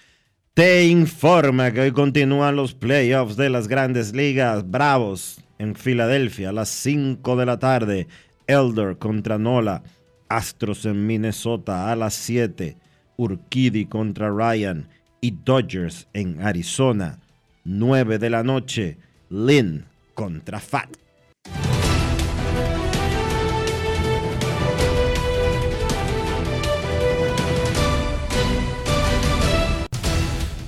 Te 0.55 0.87
informa 0.87 1.73
que 1.73 1.81
hoy 1.81 1.91
continúan 1.91 2.55
los 2.55 2.75
playoffs 2.75 3.37
de 3.37 3.51
las 3.51 3.67
grandes 3.67 4.15
ligas. 4.15 4.71
Bravos 4.71 5.41
en 5.59 5.75
Filadelfia 5.75 6.51
a 6.51 6.53
las 6.53 6.69
5 6.69 7.35
de 7.35 7.47
la 7.47 7.59
tarde. 7.59 8.07
Elder 8.47 8.99
contra 8.99 9.37
Nola. 9.37 9.83
Astros 10.29 10.85
en 10.85 11.07
Minnesota 11.07 11.91
a 11.91 11.97
las 11.97 12.15
7. 12.15 12.77
Urquidy 13.17 13.87
contra 13.87 14.31
Ryan. 14.31 14.89
Y 15.21 15.33
Dodgers 15.33 16.09
en 16.13 16.43
Arizona. 16.43 17.19
9 17.65 18.19
de 18.19 18.31
la 18.31 18.43
noche. 18.43 18.99
Lynn 19.31 19.87
contra 20.15 20.61
Fat. 20.61 20.97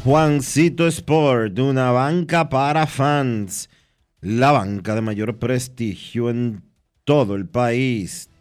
Juancito 0.02 0.86
Sport, 0.86 1.58
una 1.58 1.90
banca 1.90 2.48
para 2.48 2.86
fans. 2.86 3.68
La 4.22 4.50
banca 4.50 4.94
de 4.94 5.02
mayor 5.02 5.38
prestigio 5.38 6.30
en 6.30 6.62
todo 7.04 7.34
el 7.36 7.46
país, 7.46 8.29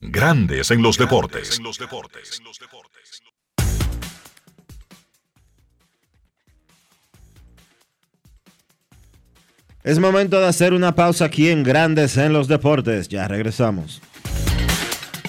Grandes 0.00 0.70
en 0.70 0.82
los 0.82 0.96
deportes. 0.96 1.60
Es 9.82 9.98
momento 9.98 10.40
de 10.40 10.46
hacer 10.46 10.74
una 10.74 10.94
pausa 10.94 11.24
aquí 11.24 11.48
en 11.48 11.62
Grandes 11.62 12.18
en 12.18 12.34
los 12.34 12.48
Deportes. 12.48 13.08
Ya 13.08 13.26
regresamos. 13.28 14.02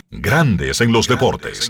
Grandes 0.09 0.81
en 0.81 0.91
los 0.91 1.07
deportes. 1.07 1.69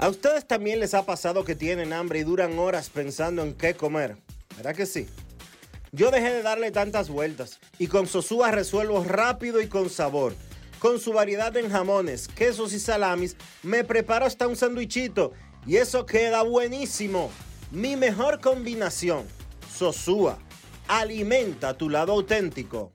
¿A 0.00 0.08
ustedes 0.08 0.48
también 0.48 0.80
les 0.80 0.94
ha 0.94 1.04
pasado 1.04 1.44
que 1.44 1.54
tienen 1.54 1.92
hambre 1.92 2.20
y 2.20 2.22
duran 2.22 2.58
horas 2.58 2.88
pensando 2.88 3.42
en 3.42 3.52
qué 3.52 3.74
comer? 3.74 4.16
¿Verdad 4.56 4.74
que 4.74 4.86
sí? 4.86 5.06
Yo 5.92 6.10
dejé 6.10 6.30
de 6.30 6.42
darle 6.42 6.70
tantas 6.70 7.10
vueltas 7.10 7.60
y 7.78 7.86
con 7.86 8.06
Sosúa 8.06 8.50
resuelvo 8.50 9.04
rápido 9.04 9.60
y 9.60 9.68
con 9.68 9.90
sabor. 9.90 10.34
Con 10.78 11.00
su 11.00 11.12
variedad 11.12 11.54
en 11.58 11.68
jamones, 11.68 12.28
quesos 12.28 12.72
y 12.72 12.80
salamis, 12.80 13.36
me 13.62 13.84
preparo 13.84 14.24
hasta 14.24 14.48
un 14.48 14.56
sandwichito 14.56 15.34
y 15.66 15.76
eso 15.76 16.06
queda 16.06 16.44
buenísimo. 16.44 17.30
Mi 17.70 17.94
mejor 17.96 18.40
combinación. 18.40 19.26
Sosúa. 19.76 20.38
Alimenta 20.88 21.76
tu 21.76 21.90
lado 21.90 22.12
auténtico. 22.12 22.94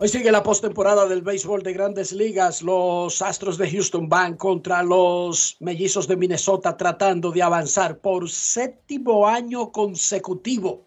Hoy 0.00 0.06
sigue 0.06 0.30
la 0.30 0.44
postemporada 0.44 1.08
del 1.08 1.22
béisbol 1.22 1.64
de 1.64 1.72
grandes 1.72 2.12
ligas. 2.12 2.62
Los 2.62 3.20
Astros 3.20 3.58
de 3.58 3.68
Houston 3.68 4.08
van 4.08 4.36
contra 4.36 4.84
los 4.84 5.56
Mellizos 5.58 6.06
de 6.06 6.16
Minnesota 6.16 6.76
tratando 6.76 7.32
de 7.32 7.42
avanzar 7.42 7.98
por 7.98 8.30
séptimo 8.30 9.26
año 9.26 9.72
consecutivo 9.72 10.86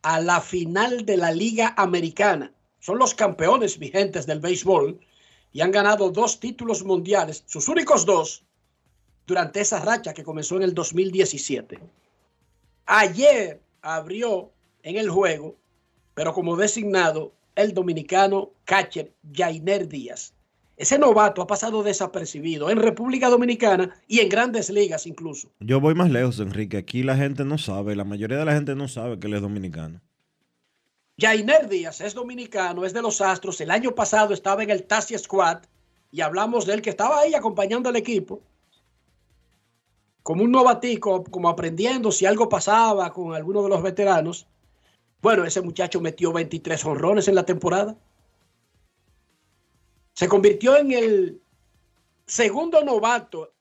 a 0.00 0.18
la 0.18 0.40
final 0.40 1.04
de 1.04 1.18
la 1.18 1.30
Liga 1.30 1.74
Americana. 1.76 2.54
Son 2.80 2.96
los 2.96 3.14
campeones 3.14 3.78
vigentes 3.78 4.24
del 4.24 4.40
béisbol 4.40 4.98
y 5.52 5.60
han 5.60 5.70
ganado 5.70 6.08
dos 6.08 6.40
títulos 6.40 6.84
mundiales, 6.84 7.44
sus 7.44 7.68
únicos 7.68 8.06
dos, 8.06 8.46
durante 9.26 9.60
esa 9.60 9.80
racha 9.80 10.14
que 10.14 10.24
comenzó 10.24 10.56
en 10.56 10.62
el 10.62 10.72
2017. 10.72 11.78
Ayer 12.86 13.60
abrió 13.82 14.52
en 14.82 14.96
el 14.96 15.10
juego, 15.10 15.56
pero 16.14 16.32
como 16.32 16.56
designado 16.56 17.34
el 17.56 17.74
dominicano 17.74 18.50
catcher 18.64 19.12
Jainer 19.32 19.88
Díaz. 19.88 20.34
Ese 20.76 20.98
novato 20.98 21.40
ha 21.40 21.46
pasado 21.46 21.84
desapercibido 21.84 22.68
en 22.68 22.78
República 22.78 23.28
Dominicana 23.28 23.94
y 24.08 24.18
en 24.18 24.28
grandes 24.28 24.70
ligas 24.70 25.06
incluso. 25.06 25.52
Yo 25.60 25.80
voy 25.80 25.94
más 25.94 26.10
lejos, 26.10 26.40
Enrique. 26.40 26.76
Aquí 26.76 27.04
la 27.04 27.16
gente 27.16 27.44
no 27.44 27.58
sabe, 27.58 27.94
la 27.94 28.04
mayoría 28.04 28.38
de 28.38 28.44
la 28.44 28.54
gente 28.54 28.74
no 28.74 28.88
sabe 28.88 29.20
que 29.20 29.28
él 29.28 29.34
es 29.34 29.42
dominicano. 29.42 30.00
Jainer 31.16 31.68
Díaz 31.68 32.00
es 32.00 32.14
dominicano, 32.14 32.84
es 32.84 32.92
de 32.92 33.02
los 33.02 33.20
Astros. 33.20 33.60
El 33.60 33.70
año 33.70 33.94
pasado 33.94 34.34
estaba 34.34 34.64
en 34.64 34.70
el 34.70 34.82
Tassia 34.82 35.16
Squad 35.16 35.58
y 36.10 36.22
hablamos 36.22 36.66
de 36.66 36.74
él 36.74 36.82
que 36.82 36.90
estaba 36.90 37.20
ahí 37.20 37.34
acompañando 37.34 37.88
al 37.88 37.96
equipo. 37.96 38.42
Como 40.24 40.42
un 40.42 40.50
novatico, 40.50 41.22
como 41.22 41.48
aprendiendo 41.48 42.10
si 42.10 42.26
algo 42.26 42.48
pasaba 42.48 43.12
con 43.12 43.32
alguno 43.32 43.62
de 43.62 43.68
los 43.68 43.82
veteranos. 43.82 44.48
Bueno, 45.24 45.46
ese 45.46 45.62
muchacho 45.62 46.02
metió 46.02 46.34
23 46.34 46.84
honrones 46.84 47.28
en 47.28 47.34
la 47.34 47.46
temporada. 47.46 47.96
Se 50.12 50.28
convirtió 50.28 50.76
en 50.76 50.92
el 50.92 51.40
segundo 52.26 52.84
novato 52.84 53.54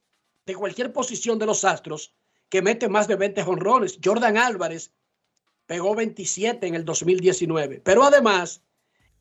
de 0.45 0.55
cualquier 0.55 0.91
posición 0.91 1.39
de 1.39 1.45
los 1.45 1.63
Astros 1.63 2.13
que 2.49 2.61
mete 2.61 2.89
más 2.89 3.07
de 3.07 3.15
20 3.15 3.43
jonrones. 3.43 3.97
Jordan 4.03 4.35
Álvarez 4.35 4.91
pegó 5.65 5.95
27 5.95 6.67
en 6.67 6.75
el 6.75 6.83
2019. 6.83 7.79
Pero 7.79 8.03
además, 8.03 8.61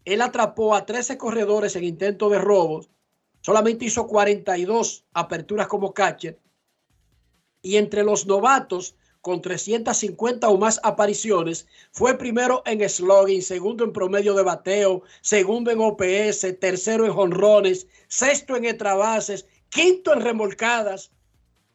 él 0.05 0.21
atrapó 0.21 0.75
a 0.75 0.85
13 0.85 1.17
corredores 1.19 1.77
en 1.77 1.85
intento 1.85 2.29
de 2.29 2.41
robos. 2.41 2.91
Solamente 3.41 3.85
hizo 3.85 4.09
42 4.09 5.05
aperturas 5.13 5.69
como 5.69 5.95
catcher. 5.95 6.41
Y 7.63 7.77
entre 7.77 8.03
los 8.03 8.27
novatos, 8.27 8.97
con 9.23 9.41
350 9.41 10.49
o 10.49 10.59
más 10.59 10.81
apariciones, 10.83 11.69
fue 11.93 12.19
primero 12.19 12.63
en 12.67 12.87
slogan, 12.89 13.41
segundo 13.41 13.85
en 13.85 13.93
promedio 13.93 14.35
de 14.35 14.43
bateo, 14.43 15.03
segundo 15.21 15.71
en 15.71 15.81
OPS, 15.81 16.59
tercero 16.59 17.07
en 17.07 17.13
jonrones, 17.13 17.87
sexto 18.09 18.57
en 18.57 18.65
extrabases, 18.65 19.47
quinto 19.69 20.13
en 20.13 20.23
remolcadas. 20.23 21.13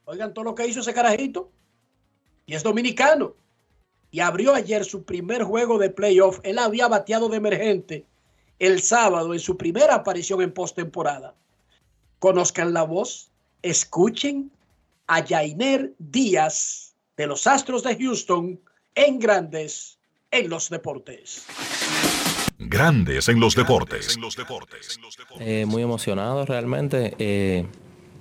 Oigan 0.04 0.34
todo 0.34 0.44
lo 0.44 0.56
que 0.56 0.68
hizo 0.68 0.82
ese 0.82 0.94
carajito. 0.94 1.50
Y 2.46 2.54
es 2.54 2.64
dominicano. 2.64 3.34
Y 4.12 4.20
abrió 4.20 4.54
ayer 4.54 4.84
su 4.84 5.04
primer 5.04 5.44
juego 5.44 5.78
de 5.78 5.90
playoff. 5.90 6.40
Él 6.44 6.60
había 6.60 6.90
bateado 6.90 7.30
de 7.30 7.38
emergente 7.38 8.06
el 8.60 8.82
sábado 8.82 9.34
en 9.34 9.40
su 9.40 9.56
primera 9.56 9.96
aparición 9.96 10.42
en 10.42 10.54
postemporada. 10.54 11.34
Conozcan 12.20 12.74
la 12.74 12.84
voz, 12.84 13.32
escuchen 13.62 14.52
a 15.08 15.26
Jainer 15.26 15.94
Díaz 16.00 16.87
de 17.18 17.26
los 17.26 17.48
Astros 17.48 17.84
de 17.84 17.98
Houston 17.98 18.60
en 18.94 19.20
Grandes 19.20 19.98
en 20.30 20.50
los 20.50 20.70
Deportes. 20.70 21.46
Grandes 22.60 23.28
en 23.28 23.40
los 23.40 23.56
deportes. 23.56 24.18
Eh, 25.40 25.66
muy 25.66 25.82
emocionado 25.82 26.46
realmente. 26.46 27.16
Eh, 27.18 27.66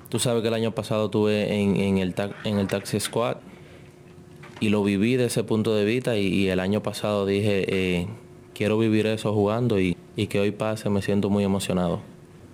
tú 0.09 0.19
sabes 0.19 0.43
que 0.43 0.49
el 0.49 0.55
año 0.55 0.73
pasado 0.73 1.07
estuve 1.07 1.55
en, 1.55 1.99
el, 1.99 2.15
en 2.45 2.59
el 2.59 2.67
Taxi 2.69 3.01
Squad 3.01 3.37
y 4.61 4.71
lo 4.71 4.83
viví 4.83 5.17
de 5.17 5.27
ese 5.27 5.45
punto 5.45 5.75
de 5.75 5.85
vista 5.85 6.17
y, 6.17 6.49
el 6.49 6.61
año 6.61 6.83
pasado 6.83 7.27
dije, 7.27 7.65
eh, 7.69 8.07
quiero 8.55 8.79
vivir 8.79 9.07
eso 9.07 9.33
jugando 9.35 9.79
y, 9.79 9.97
y 10.17 10.27
que 10.29 10.41
hoy 10.41 10.53
pase, 10.53 10.89
me 10.89 11.03
siento 11.03 11.29
muy 11.29 11.45
emocionado. 11.45 12.01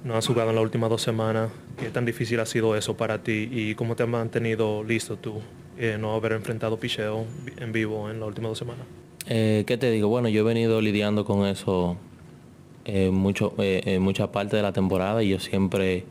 No 0.03 0.17
has 0.17 0.27
jugado 0.27 0.51
en 0.51 0.57
las 0.57 0.65
últimas 0.65 0.91
dos 0.91 1.03
semanas. 1.03 1.53
¿Qué 1.79 1.91
tan 1.91 2.05
difícil 2.05 2.41
ha 2.41 2.47
sido 2.47 2.77
eso 2.77 2.97
para 2.97 3.23
ti 3.23 3.49
y 3.53 3.75
cómo 3.77 3.95
te 3.95 4.03
has 4.03 4.09
mantenido 4.09 4.83
listo 4.83 5.17
tú 5.17 5.41
eh, 5.83 5.99
no 5.99 6.15
haber 6.15 6.33
enfrentado 6.33 6.79
picheo 6.79 7.25
en 7.59 7.73
vivo 7.73 8.09
en 8.09 8.21
las 8.21 8.29
últimas 8.29 8.51
dos 8.51 8.59
semanas? 8.59 8.87
Eh, 9.27 9.65
¿Qué 9.67 9.77
te 9.77 9.91
digo? 9.91 10.09
Bueno, 10.09 10.29
yo 10.29 10.41
he 10.41 10.45
venido 10.45 10.81
lidiando 10.81 11.25
con 11.25 11.47
eso 11.47 11.97
eh, 12.85 13.11
mucho, 13.11 13.55
eh, 13.59 13.99
mucha 14.01 14.31
parte 14.31 14.57
de 14.57 14.63
la 14.63 14.73
temporada 14.73 15.23
y 15.23 15.31
yo 15.31 15.39
siempre, 15.39 16.05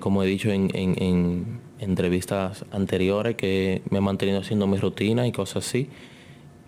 como 0.00 0.22
he 0.22 0.26
dicho 0.26 0.50
en, 0.50 0.70
en, 0.74 1.60
entrevistas 1.78 2.66
anteriores, 2.70 3.36
que 3.36 3.82
me 3.90 3.98
he 3.98 4.00
mantenido 4.02 4.40
haciendo 4.40 4.66
mi 4.66 4.76
rutina 4.76 5.26
y 5.26 5.32
cosas 5.32 5.66
así. 5.66 5.88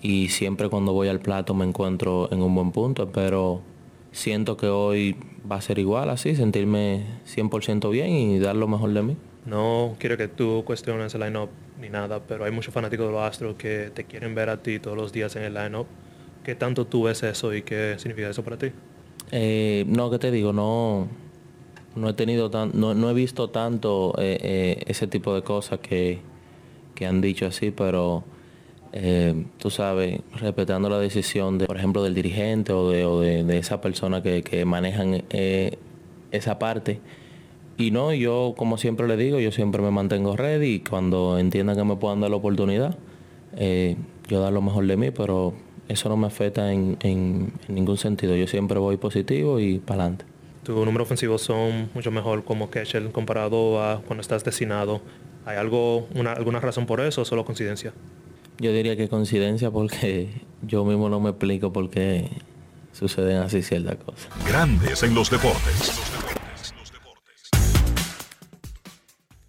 Y 0.01 0.29
siempre 0.29 0.69
cuando 0.69 0.93
voy 0.93 1.09
al 1.09 1.21
plato 1.21 1.55
me 1.55 1.65
encuentro 1.65 2.31
en 2.33 2.43
un 2.43 2.55
buen 2.55 2.73
punto, 2.73 3.13
pero 3.13 3.61
siento 4.11 4.57
que 4.57 4.67
hoy 4.67 5.17
va 5.51 5.57
a 5.57 5.61
ser 5.61 5.79
igual 5.79 6.09
así, 6.11 6.35
sentirme 6.35 7.05
100% 7.27 7.91
bien 7.91 8.11
y 8.11 8.39
dar 8.39 8.57
lo 8.57 8.69
mejor 8.69 8.93
de 8.93 9.03
mí. 9.03 9.17
No 9.45 9.97
quiero 9.99 10.17
que 10.17 10.29
tú 10.29 10.63
cuestiones 10.65 11.15
el 11.15 11.23
line-up 11.23 11.51
ni 11.81 11.89
nada, 11.89 12.21
pero 12.21 12.45
hay 12.45 12.53
muchos 12.53 12.73
fanáticos 12.73 13.07
de 13.07 13.13
los 13.13 13.23
Astros 13.23 13.57
que 13.57 13.91
te 13.93 14.05
quieren 14.05 14.35
ver 14.35 14.49
a 14.51 14.63
ti 14.63 14.79
todos 14.79 14.97
los 14.97 15.13
días 15.13 15.35
en 15.37 15.43
el 15.43 15.55
line-up. 15.55 15.87
¿Qué 16.45 16.55
tanto 16.55 16.87
tú 16.87 17.05
ves 17.05 17.23
eso 17.23 17.53
y 17.53 17.63
qué 17.63 17.97
significa 17.99 18.29
eso 18.29 18.45
para 18.45 18.57
ti? 18.57 18.71
Eh, 19.33 19.85
no, 19.89 20.11
que 20.11 20.19
te 20.19 20.31
digo, 20.31 20.53
no, 20.53 21.09
no 21.97 22.09
he 22.09 22.13
tenido 22.13 22.51
tan, 22.51 22.71
no, 22.75 23.11
he 23.11 23.15
visto 23.15 23.51
tanto 23.51 24.15
eh, 24.19 24.39
eh, 24.43 24.85
ese 24.87 25.07
tipo 25.07 25.35
de 25.35 25.43
cosas 25.43 25.81
que, 25.81 26.21
que 26.95 27.07
han 27.07 27.21
dicho 27.21 27.47
así, 27.47 27.71
pero 27.71 28.25
tú 29.59 29.71
sabes, 29.71 30.21
respetando 30.39 30.91
la 30.91 30.99
decisión 30.99 31.57
de, 31.57 31.65
por 31.65 31.79
ejemplo, 31.79 32.03
del 32.03 32.13
dirigente 32.13 32.75
o 32.75 32.91
de, 32.91 33.07
o 33.07 33.21
de, 33.21 33.59
esa 33.59 33.81
persona 33.81 34.23
que, 34.23 34.43
que 34.43 34.67
manejan 34.67 35.25
esa 36.31 36.59
parte 36.59 37.01
y 37.79 37.91
no, 37.91 38.13
yo 38.13 38.55
como 38.57 38.79
siempre 38.79 39.09
le 39.09 39.17
digo, 39.17 39.41
yo 39.41 39.53
siempre 39.53 39.83
me 39.83 39.91
mantengo 39.91 40.37
ready 40.37 40.75
y 40.75 40.81
cuando 40.81 41.39
entiendan 41.39 41.77
que 41.77 41.85
me 41.85 41.97
puedan 41.97 42.21
dar 42.21 42.31
la 42.31 42.37
oportunidad, 42.37 42.97
eh, 43.57 43.97
yo 44.29 44.41
dar 44.41 44.53
lo 44.53 44.63
mejor 44.63 44.87
de 44.87 44.97
mí, 44.97 45.11
pero 45.11 45.55
eso 45.89 46.09
no 46.09 46.17
me 46.17 46.27
afecta 46.27 46.73
en, 46.73 47.53
ningún 47.69 47.99
sentido. 47.99 48.37
Yo 48.37 48.47
siempre 48.47 48.79
voy 48.79 48.97
positivo 48.97 49.59
y 49.61 49.79
para 49.79 50.05
adelante. 50.05 50.25
Tus 50.63 50.77
números 50.77 51.07
ofensivos 51.07 51.43
son 51.43 51.91
mucho 51.93 52.11
mejor 52.11 52.45
como 52.45 52.71
catcher 52.71 53.11
comparado 53.11 53.83
a 53.83 54.01
cuando 54.07 54.21
estás 54.21 54.45
destinado. 54.45 55.01
¿Hay 55.45 55.57
algo, 55.57 56.07
una, 56.15 56.33
alguna 56.33 56.61
razón 56.61 56.87
por 56.87 57.01
eso 57.01 57.23
o 57.23 57.25
solo 57.25 57.45
coincidencia? 57.45 57.93
Yo 58.59 58.73
diría 58.73 58.97
que 58.97 59.09
coincidencia 59.09 59.71
porque 59.71 60.29
yo 60.63 60.85
mismo 60.85 61.09
no 61.09 61.21
me 61.21 61.31
explico 61.31 61.73
por 61.73 61.91
qué 61.91 62.29
suceden 62.93 63.39
así 63.39 63.63
ciertas 63.63 63.97
cosas. 63.97 64.29
Grandes 64.47 65.03
en 65.03 65.15
los 65.15 65.31
deportes. 65.31 66.01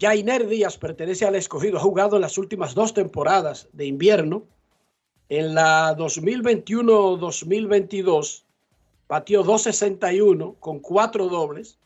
Jainer 0.00 0.48
Díaz 0.48 0.76
pertenece 0.76 1.24
al 1.24 1.36
escogido, 1.36 1.78
ha 1.78 1.80
jugado 1.80 2.16
en 2.16 2.22
las 2.22 2.36
últimas 2.36 2.74
dos 2.74 2.92
temporadas 2.94 3.68
de 3.72 3.86
invierno. 3.86 4.48
En 5.28 5.54
la 5.54 5.96
2021-2022 5.96 8.42
batió 9.08 9.44
261 9.44 10.56
con 10.58 10.80
cuatro 10.80 11.28
dobles 11.28 11.78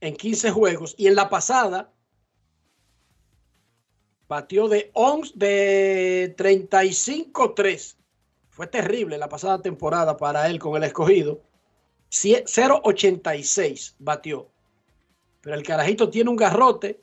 en 0.00 0.16
15 0.16 0.50
juegos 0.50 0.96
y 0.98 1.06
en 1.06 1.14
la 1.14 1.30
pasada 1.30 1.92
batió 4.28 4.66
de 4.68 4.90
11 4.94 5.32
de 5.36 6.34
35-3. 6.36 7.94
Fue 8.50 8.66
terrible 8.66 9.16
la 9.16 9.28
pasada 9.28 9.62
temporada 9.62 10.16
para 10.16 10.48
él 10.48 10.58
con 10.58 10.74
el 10.76 10.82
escogido. 10.84 11.40
0.86 12.10 13.94
batió. 13.98 14.48
Pero 15.40 15.56
el 15.56 15.62
carajito 15.62 16.10
tiene 16.10 16.28
un 16.28 16.36
garrote 16.36 17.00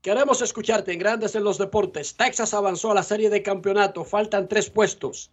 Queremos 0.00 0.42
escucharte 0.42 0.92
en 0.92 0.98
Grandes 0.98 1.34
en 1.34 1.44
los 1.44 1.58
Deportes. 1.58 2.14
Texas 2.14 2.54
avanzó 2.54 2.92
a 2.92 2.94
la 2.94 3.02
serie 3.02 3.30
de 3.30 3.42
campeonato. 3.42 4.04
Faltan 4.04 4.48
tres 4.48 4.70
puestos. 4.70 5.30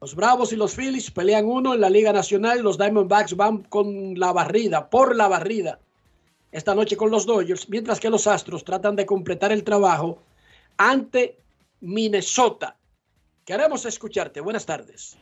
Los 0.00 0.14
Bravos 0.14 0.52
y 0.52 0.56
los 0.56 0.74
Phillies 0.74 1.10
pelean 1.10 1.46
uno 1.46 1.74
en 1.74 1.80
la 1.80 1.90
Liga 1.90 2.12
Nacional. 2.12 2.62
Los 2.62 2.78
Diamondbacks 2.78 3.36
van 3.36 3.64
con 3.64 4.18
la 4.18 4.32
barrida, 4.32 4.90
por 4.90 5.16
la 5.16 5.26
barrida, 5.26 5.80
esta 6.52 6.74
noche 6.74 6.96
con 6.96 7.10
los 7.10 7.26
Dodgers, 7.26 7.68
mientras 7.68 7.98
que 7.98 8.10
los 8.10 8.26
Astros 8.26 8.64
tratan 8.64 8.96
de 8.96 9.06
completar 9.06 9.52
el 9.52 9.64
trabajo 9.64 10.22
ante 10.76 11.38
Minnesota. 11.80 12.76
Queremos 13.44 13.86
escucharte. 13.86 14.40
Buenas 14.40 14.66
tardes. 14.66 15.16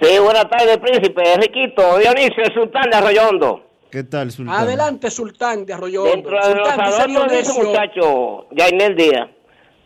Sí, 0.00 0.18
buenas 0.18 0.48
tardes, 0.48 0.78
príncipe. 0.78 1.32
Enriquito, 1.34 1.98
Dionisio, 1.98 2.44
el 2.44 2.54
sultán 2.54 2.90
de 2.90 2.96
Arroyondo. 2.96 3.70
¿Qué 3.90 4.04
tal, 4.04 4.30
Sultán? 4.30 4.54
Adelante, 4.54 5.10
Sultán 5.10 5.66
de 5.66 5.74
Arroyondo. 5.74 6.10
Dentro 6.10 6.48
de 6.48 6.54
los 6.54 6.68
adornos 6.68 7.28
de 7.28 7.40
ese 7.40 7.62
muchacho, 7.62 8.46
Jainel 8.56 8.94
Díaz, 8.94 9.28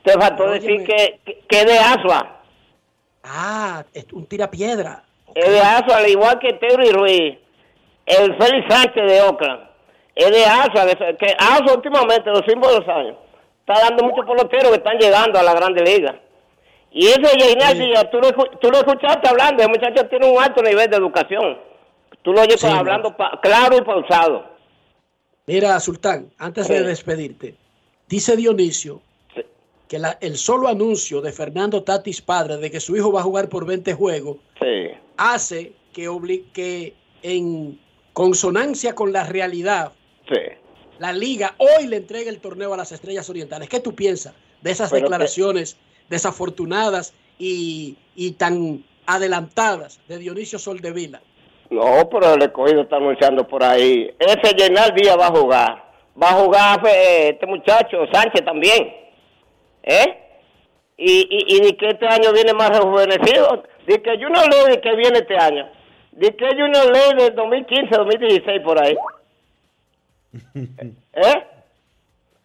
te 0.03 0.13
faltó 0.13 0.51
decir 0.51 0.85
que, 0.85 1.21
que, 1.49 1.65
de 1.65 1.79
Asua. 1.79 2.43
Ah, 3.23 3.85
es 3.95 4.07
un 4.13 4.27
tirapiedra. 4.27 5.05
Es 5.35 5.49
de 5.49 5.59
Asua, 5.59 5.97
al 5.97 6.09
igual 6.09 6.39
que 6.39 6.53
Terry 6.53 6.91
Ruiz, 6.91 7.39
el 8.05 8.37
Félix 8.37 8.67
Sánchez 8.69 9.11
de 9.11 9.23
Oakland. 9.23 9.71
Es 10.15 10.31
de 10.31 10.45
Asua, 10.45 11.17
que 11.19 11.35
Asua 11.39 11.75
últimamente, 11.75 12.29
los 12.29 12.41
últimos 12.41 12.69
dos 12.69 12.89
años, 12.89 13.17
está 13.61 13.89
dando 13.89 14.05
muchos 14.05 14.27
peloteros 14.27 14.69
que 14.69 14.77
están 14.77 14.99
llegando 14.99 15.39
a 15.39 15.43
la 15.43 15.55
Grande 15.55 15.83
Liga. 15.83 16.21
Y 16.97 17.07
ese 17.09 17.23
Jainel 17.39 17.77
Díaz, 17.79 18.09
tú 18.13 18.19
lo, 18.19 18.31
tú 18.61 18.71
lo 18.71 18.79
escuchaste 18.79 19.29
hablando, 19.29 19.65
el 19.65 19.69
muchacho 19.69 20.07
tiene 20.09 20.31
un 20.31 20.41
alto 20.41 20.63
nivel 20.63 20.89
de 20.89 20.97
educación. 20.97 21.59
Tú 22.23 22.33
lo 22.33 22.43
oyes 22.43 22.61
Sí, 22.61 22.69
hablando 22.69 23.17
pa- 23.17 23.39
claro 23.43 23.77
y 23.77 23.83
pausado. 23.83 24.45
Mira, 25.47 25.79
Sultán, 25.81 26.31
antes 26.39 26.69
de 26.69 26.79
Sí. 26.79 26.85
despedirte, 26.85 27.57
dice 28.09 28.37
Dionisio 28.37 29.03
que 29.89 29.99
la- 29.99 30.17
el 30.21 30.37
solo 30.39 30.69
anuncio 30.69 31.21
de 31.21 31.33
Fernando 31.33 31.83
Tatis 31.83 32.23
padre 32.23 32.57
de 32.59 32.71
que 32.71 32.81
su 32.81 32.97
hijo 32.97 33.13
va 33.13 33.21
a 33.21 33.25
jugar 33.25 33.49
por 33.49 33.67
20 33.67 33.93
juegos 33.93 34.39
Sí. 34.61 34.93
hace 35.17 35.73
que, 35.93 36.09
obli- 36.09 36.51
que 36.53 36.95
en 37.23 37.79
consonancia 38.13 38.95
con 38.95 39.13
la 39.13 39.25
realidad, 39.25 39.93
Sí. 40.29 40.41
la 41.01 41.13
liga 41.13 41.55
hoy 41.59 41.89
le 41.89 41.97
entrega 41.97 42.31
el 42.31 42.41
torneo 42.41 42.73
a 42.73 42.77
las 42.77 42.93
Estrellas 42.93 43.29
Orientales. 43.29 43.69
¿Qué 43.69 43.81
tú 43.81 43.95
piensas 43.95 44.33
de 44.63 44.71
esas 44.71 44.91
Pero 44.91 45.01
que- 45.01 45.03
declaraciones 45.05 45.77
desafortunadas 46.09 47.15
y, 47.39 47.97
y 48.15 48.33
tan 48.33 48.85
adelantadas 49.07 50.01
de 50.09 50.19
Dionisio 50.19 50.59
Soldevila? 50.59 51.21
No, 51.71 52.09
pero 52.09 52.35
el 52.35 52.43
escogido 52.43 52.83
está 52.83 52.97
anunciando 52.97 53.47
por 53.47 53.65
ahí. 53.65 54.15
Ese 54.19 54.55
Yenal 54.55 54.95
Díaz 54.95 55.19
va 55.19 55.27
a 55.27 55.31
jugar. 55.31 55.85
Va 56.21 56.31
a 56.31 56.35
jugar 56.35 56.87
eh, 56.87 57.31
este 57.31 57.47
muchacho, 57.47 58.07
Sánchez 58.13 58.45
también. 58.45 58.95
¿Eh? 59.83 60.21
Y, 60.97 61.27
y, 61.29 61.57
y 61.57 61.61
de 61.61 61.77
que 61.77 61.89
este 61.89 62.07
año 62.07 62.33
viene 62.33 62.53
más 62.53 62.71
rejuvenecido. 62.71 63.65
De 63.87 64.01
que 64.01 64.13
Junior 64.13 64.49
Ley 64.49 64.81
que 64.81 64.95
viene 64.95 65.19
este 65.19 65.37
año. 65.37 65.69
De 66.13 66.35
que 66.37 66.47
Junior 66.51 66.93
Ley 66.93 67.25
del 67.25 67.35
2015, 67.35 67.97
2016 67.97 68.63
por 68.63 68.83
ahí. 68.83 68.97
¿Eh? 70.55 71.54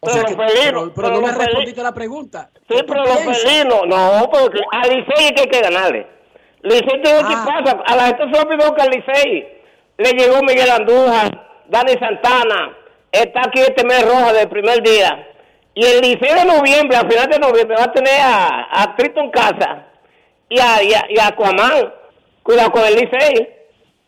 O 0.02 0.06
Pero 0.06 0.24
que- 0.24 0.34
los 0.34 0.52
felinos, 0.52 0.64
pero, 0.64 0.94
pero 0.94 1.08
no 1.08 1.20
pero 1.20 1.38
me 1.38 1.44
respondiste 1.44 1.82
la 1.82 1.92
pregunta. 1.92 2.50
Sí, 2.54 2.60
¿Qué 2.68 2.82
tú 2.82 2.86
pero 2.92 3.04
los 3.04 3.18
felinos, 3.18 3.82
no, 3.86 4.30
porque 4.32 4.60
a 4.72 4.86
Licey 4.86 5.26
es 5.26 5.32
que 5.32 5.40
hay 5.42 5.46
que 5.48 5.60
ganarle. 5.60 6.06
Licey 6.62 7.02
tiene 7.02 7.18
que 7.18 7.34
Ah. 7.34 7.44
pasa, 7.46 7.82
a 7.86 7.96
la 7.96 8.06
gente 8.06 8.24
se 8.32 8.40
olvidó 8.46 8.74
que 8.74 8.82
al 8.82 8.88
Licey 8.90 9.62
le 9.98 10.12
llegó 10.12 10.42
Miguel 10.42 10.70
Andújar, 10.70 11.62
Dani 11.68 11.92
Santana, 11.98 12.76
está 13.12 13.40
aquí 13.40 13.60
este 13.60 13.84
mes 13.84 14.02
roja 14.06 14.32
del 14.32 14.48
primer 14.48 14.82
día. 14.82 15.26
Y 15.74 15.84
el 15.84 16.00
Licey 16.00 16.34
de 16.34 16.44
noviembre, 16.46 16.96
a 16.96 17.00
final 17.08 17.28
de 17.28 17.38
noviembre, 17.38 17.76
va 17.76 17.84
a 17.84 17.92
tener 17.92 18.20
a, 18.22 18.68
a 18.82 18.96
Tristan 18.96 19.30
Casa 19.30 19.86
y 20.48 20.58
a, 20.58 20.82
y 20.82 20.94
a, 20.94 21.06
y 21.10 21.18
a 21.18 21.26
Aquaman. 21.28 21.92
Cuidado 22.42 22.72
con 22.72 22.84
el 22.86 22.94
Licey. 22.94 23.56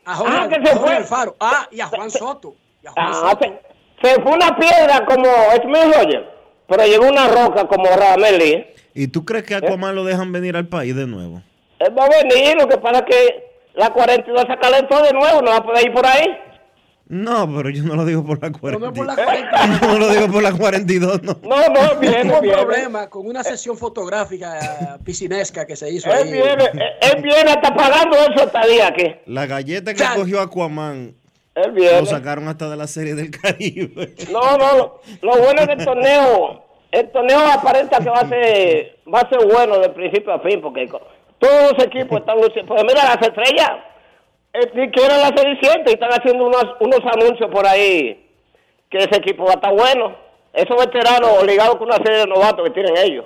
A 0.06 0.14
Jorge, 0.16 0.32
Ah, 0.36 0.48
que 0.48 0.54
a 0.56 0.58
se 0.58 0.72
Jorge 0.72 0.80
fue. 0.86 0.96
Alfaro. 0.96 1.36
Ah, 1.38 1.68
y 1.70 1.80
a 1.82 1.86
Juan 1.86 2.10
Soto. 2.10 2.54
Y 2.82 2.86
a 2.86 2.90
Juan 2.92 3.06
Ah, 3.10 3.12
Soto. 3.12 3.60
Se, 4.02 4.20
fue 4.22 4.32
una 4.32 4.56
piedra 4.56 5.04
como 5.06 5.24
Smith 5.62 5.94
Roger, 5.94 6.30
pero 6.68 6.84
llegó 6.86 7.08
una 7.08 7.28
roca 7.28 7.66
como 7.66 7.84
Radamel 7.86 8.38
Lee. 8.38 8.66
¿Y 8.94 9.08
tú 9.08 9.24
crees 9.24 9.44
que 9.44 9.54
Aquaman 9.54 9.94
lo 9.94 10.04
dejan 10.04 10.32
venir 10.32 10.56
al 10.56 10.66
país 10.68 10.94
de 10.94 11.06
nuevo? 11.06 11.42
Él 11.78 11.96
va 11.98 12.04
a 12.04 12.08
venir, 12.22 12.56
lo 12.56 12.68
que 12.68 12.76
pasa 12.78 12.98
es 13.00 13.04
que 13.16 13.44
la 13.74 13.90
42 13.90 14.44
se 14.48 14.56
calentó 14.58 15.02
de 15.02 15.12
nuevo, 15.12 15.40
no 15.42 15.50
va 15.50 15.56
a 15.58 15.64
poder 15.64 15.86
ir 15.86 15.92
por 15.92 16.04
ahí. 16.06 16.28
No, 17.08 17.52
pero 17.54 17.68
yo 17.68 17.82
no 17.82 17.94
lo 17.96 18.04
digo 18.06 18.24
por 18.24 18.40
la 18.40 18.50
42. 18.52 18.92
por 18.96 19.06
la 19.06 19.14
42. 19.24 19.80
Yo 19.80 19.86
no 19.88 19.98
lo 19.98 20.08
digo 20.08 20.28
por 20.32 20.42
la 20.42 20.52
42, 20.52 21.22
no. 21.22 21.36
No, 21.42 21.68
no, 21.68 21.96
viene, 22.00 22.24
Hubo 22.30 22.36
un 22.36 22.42
viene. 22.42 22.56
problema 22.56 23.10
con 23.10 23.26
una 23.26 23.42
sesión 23.42 23.76
fotográfica 23.76 24.58
eh, 24.58 24.98
piscinesca 25.04 25.66
que 25.66 25.76
se 25.76 25.90
hizo 25.92 26.08
Él 26.10 26.16
ahí. 26.18 26.32
viene, 26.32 26.64
él- 26.72 26.82
él 27.16 27.22
viene 27.22 27.50
hasta 27.50 27.74
pagando 27.74 28.16
eso 28.16 28.44
estadía 28.46 28.86
aquí. 28.88 29.14
La 29.26 29.44
galleta 29.46 29.92
que 29.92 30.04
cogió 30.14 30.40
Aquaman 30.40 31.14
Él 31.54 31.74
lo 31.74 32.06
sacaron 32.06 32.48
hasta 32.48 32.70
de 32.70 32.76
la 32.76 32.86
serie 32.86 33.14
del 33.14 33.30
Caribe. 33.30 34.14
No, 34.30 34.56
no, 34.56 34.76
lo, 34.76 35.00
lo 35.20 35.36
bueno 35.42 35.66
del 35.66 35.84
torneo, 35.84 36.64
el 36.90 37.10
torneo 37.10 37.40
aparenta 37.40 37.98
que 37.98 38.08
va 38.08 38.20
a 38.20 38.28
ser, 38.28 38.98
va 39.12 39.20
a 39.20 39.28
ser 39.28 39.46
bueno 39.46 39.78
de 39.78 39.90
principio 39.90 40.32
a 40.32 40.40
fin, 40.40 40.60
porque 40.62 40.88
todos 41.38 41.72
los 41.72 41.84
equipos 41.84 42.20
están 42.20 42.36
luchando. 42.36 42.74
Pues 42.74 42.84
mira, 42.84 43.04
las 43.04 43.20
estrellas, 43.20 43.70
eh, 44.54 44.70
ni 44.74 44.90
quieren 44.90 45.20
la 45.20 45.32
Cenicienta 45.36 45.90
y 45.90 45.94
están 45.94 46.10
haciendo 46.10 46.46
unos, 46.46 46.64
unos 46.80 47.00
anuncios 47.12 47.50
por 47.50 47.66
ahí 47.66 48.30
que 48.88 48.98
ese 48.98 49.16
equipo 49.16 49.44
va 49.44 49.52
a 49.52 49.54
estar 49.54 49.74
bueno. 49.74 50.16
Esos 50.54 50.76
veteranos 50.76 51.44
ligados 51.46 51.76
con 51.76 51.86
una 51.88 51.96
serie 51.96 52.20
de 52.20 52.26
novatos 52.26 52.64
que 52.66 52.74
tienen 52.74 52.94
ellos. 52.96 53.24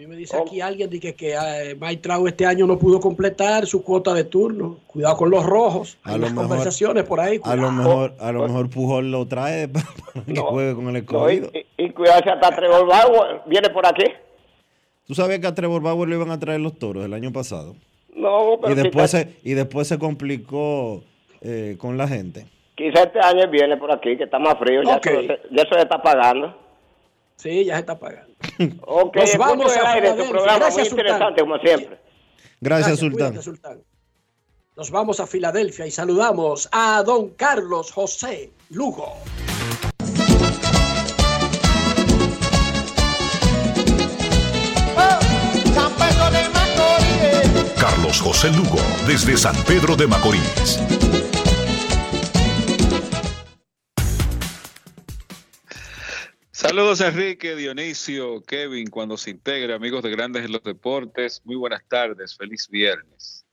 Y 0.00 0.06
me 0.06 0.16
dice 0.16 0.34
aquí 0.38 0.62
alguien 0.62 0.88
de 0.88 0.98
que, 0.98 1.14
que 1.14 1.34
eh, 1.34 1.76
Mike 1.78 1.98
Trout 1.98 2.26
este 2.28 2.46
año 2.46 2.66
no 2.66 2.78
pudo 2.78 2.98
completar 3.00 3.66
su 3.66 3.84
cuota 3.84 4.14
de 4.14 4.24
turno. 4.24 4.78
Cuidado 4.86 5.14
con 5.18 5.28
los 5.30 5.44
rojos. 5.44 5.98
Hay 6.04 6.14
A 6.14 6.16
lo 6.16 6.22
unas 6.22 6.32
mejor- 6.32 6.48
conversaciones 6.48 7.04
por 7.04 7.20
ahí. 7.20 7.38
A 7.44 7.54
lo 7.54 7.68
cuidado. 7.68 7.72
mejor, 7.72 8.14
a 8.18 8.32
lo 8.32 8.42
mejor 8.48 8.70
Pujol 8.70 9.10
lo 9.10 9.26
trae 9.26 9.68
para 9.68 10.24
que 10.24 10.40
juegue 10.40 10.74
con 10.74 10.86
el 10.86 10.92
No, 10.92 10.96
y, 10.98 11.00
escogido. 11.00 11.50
y, 11.76 11.84
y 11.84 11.90
cuidarse 11.90 12.30
hasta 12.30 12.56
Trevor 12.56 12.86
Bauer, 12.86 13.42
viene 13.44 13.68
por 13.68 13.86
aquí. 13.86 14.04
¿Tú 15.06 15.14
sabías 15.14 15.40
que 15.40 15.46
a 15.48 15.54
Trevor 15.54 15.82
Bauer 15.82 16.08
le 16.08 16.14
iban 16.16 16.30
a 16.30 16.38
traer 16.40 16.60
los 16.60 16.78
toros 16.78 17.04
el 17.04 17.12
año 17.12 17.30
pasado? 17.30 17.76
No, 18.16 18.58
pero 18.58 18.72
Y 18.72 18.76
después, 18.76 19.10
quizás, 19.10 19.26
se, 19.26 19.36
y 19.50 19.52
después 19.52 19.86
se 19.86 19.98
complicó 19.98 21.02
eh, 21.42 21.76
con 21.78 21.98
la 21.98 22.08
gente. 22.08 22.46
quizás 22.74 23.06
este 23.06 23.18
año 23.20 23.50
viene 23.50 23.76
por 23.76 23.92
aquí, 23.92 24.16
que 24.16 24.24
está 24.24 24.38
más 24.38 24.58
frío, 24.58 24.82
ya, 24.82 24.98
se- 25.02 25.26
ya 25.50 25.64
se 25.70 25.78
está 25.82 26.00
pagando. 26.00 26.56
Sí, 27.36 27.66
ya 27.66 27.74
se 27.74 27.80
está 27.80 27.98
pagando. 27.98 28.29
Ok, 28.86 29.16
Nos 29.16 29.36
vamos 29.36 29.76
a 29.76 29.90
aire, 29.92 30.08
tu 30.10 30.14
Filadelfia. 30.16 30.30
programa 30.30 30.58
Gracias, 30.58 30.74
muy 30.76 30.88
Sultán. 30.88 31.06
interesante 31.06 31.40
como 31.40 31.58
siempre. 31.58 31.98
Gracias, 32.60 32.98
Sultán. 32.98 33.28
cuídate, 33.28 33.42
Sultán. 33.44 33.82
Nos 34.76 34.90
vamos 34.90 35.20
a 35.20 35.26
Filadelfia 35.26 35.86
y 35.86 35.90
saludamos 35.90 36.68
a 36.72 37.02
don 37.02 37.30
Carlos 37.30 37.90
José 37.92 38.50
Lugo. 38.70 39.14
San 45.74 45.92
Pedro 45.94 46.30
de 46.30 46.48
Macorís. 46.50 47.72
Carlos 47.80 48.20
José 48.20 48.50
Lugo, 48.50 48.78
desde 49.06 49.36
San 49.36 49.56
Pedro 49.64 49.96
de 49.96 50.06
Macorís. 50.06 50.78
Saludos 56.60 57.00
Enrique, 57.00 57.56
Dionisio, 57.56 58.42
Kevin, 58.42 58.90
cuando 58.90 59.16
se 59.16 59.30
integre, 59.30 59.72
amigos 59.72 60.02
de 60.02 60.10
Grandes 60.10 60.44
en 60.44 60.52
los 60.52 60.62
Deportes. 60.62 61.40
Muy 61.42 61.56
buenas 61.56 61.82
tardes, 61.88 62.36
feliz 62.36 62.68
viernes. 62.68 63.46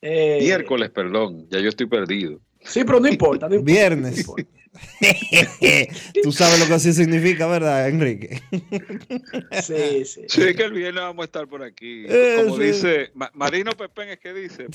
Eh, 0.00 0.38
Miércoles, 0.40 0.90
perdón, 0.90 1.48
ya 1.50 1.58
yo 1.58 1.68
estoy 1.68 1.86
perdido. 1.86 2.40
Sí, 2.62 2.84
pero 2.84 3.00
no 3.00 3.08
importa. 3.08 3.48
No 3.48 3.54
importa. 3.56 3.72
Viernes. 3.72 4.26
Tú 6.22 6.30
sabes 6.30 6.60
lo 6.60 6.66
que 6.66 6.74
así 6.74 6.92
significa, 6.92 7.46
¿verdad, 7.48 7.88
Enrique? 7.88 8.40
Sí, 9.62 10.04
sí. 10.04 10.22
Sí, 10.28 10.54
que 10.54 10.62
el 10.62 10.72
viernes 10.72 11.02
vamos 11.02 11.22
a 11.22 11.26
estar 11.26 11.48
por 11.48 11.62
aquí. 11.62 12.04
Eh, 12.08 12.42
Como 12.44 12.56
sí. 12.56 12.62
dice 12.62 13.10
Ma- 13.14 13.30
Marino 13.34 13.72
Pepén, 13.72 14.10
es 14.10 14.20
que 14.20 14.32
dice, 14.32 14.66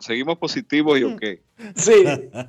seguimos 0.00 0.36
positivos 0.38 0.98
y 1.00 1.04
ok. 1.04 1.22
Sí, 1.74 2.04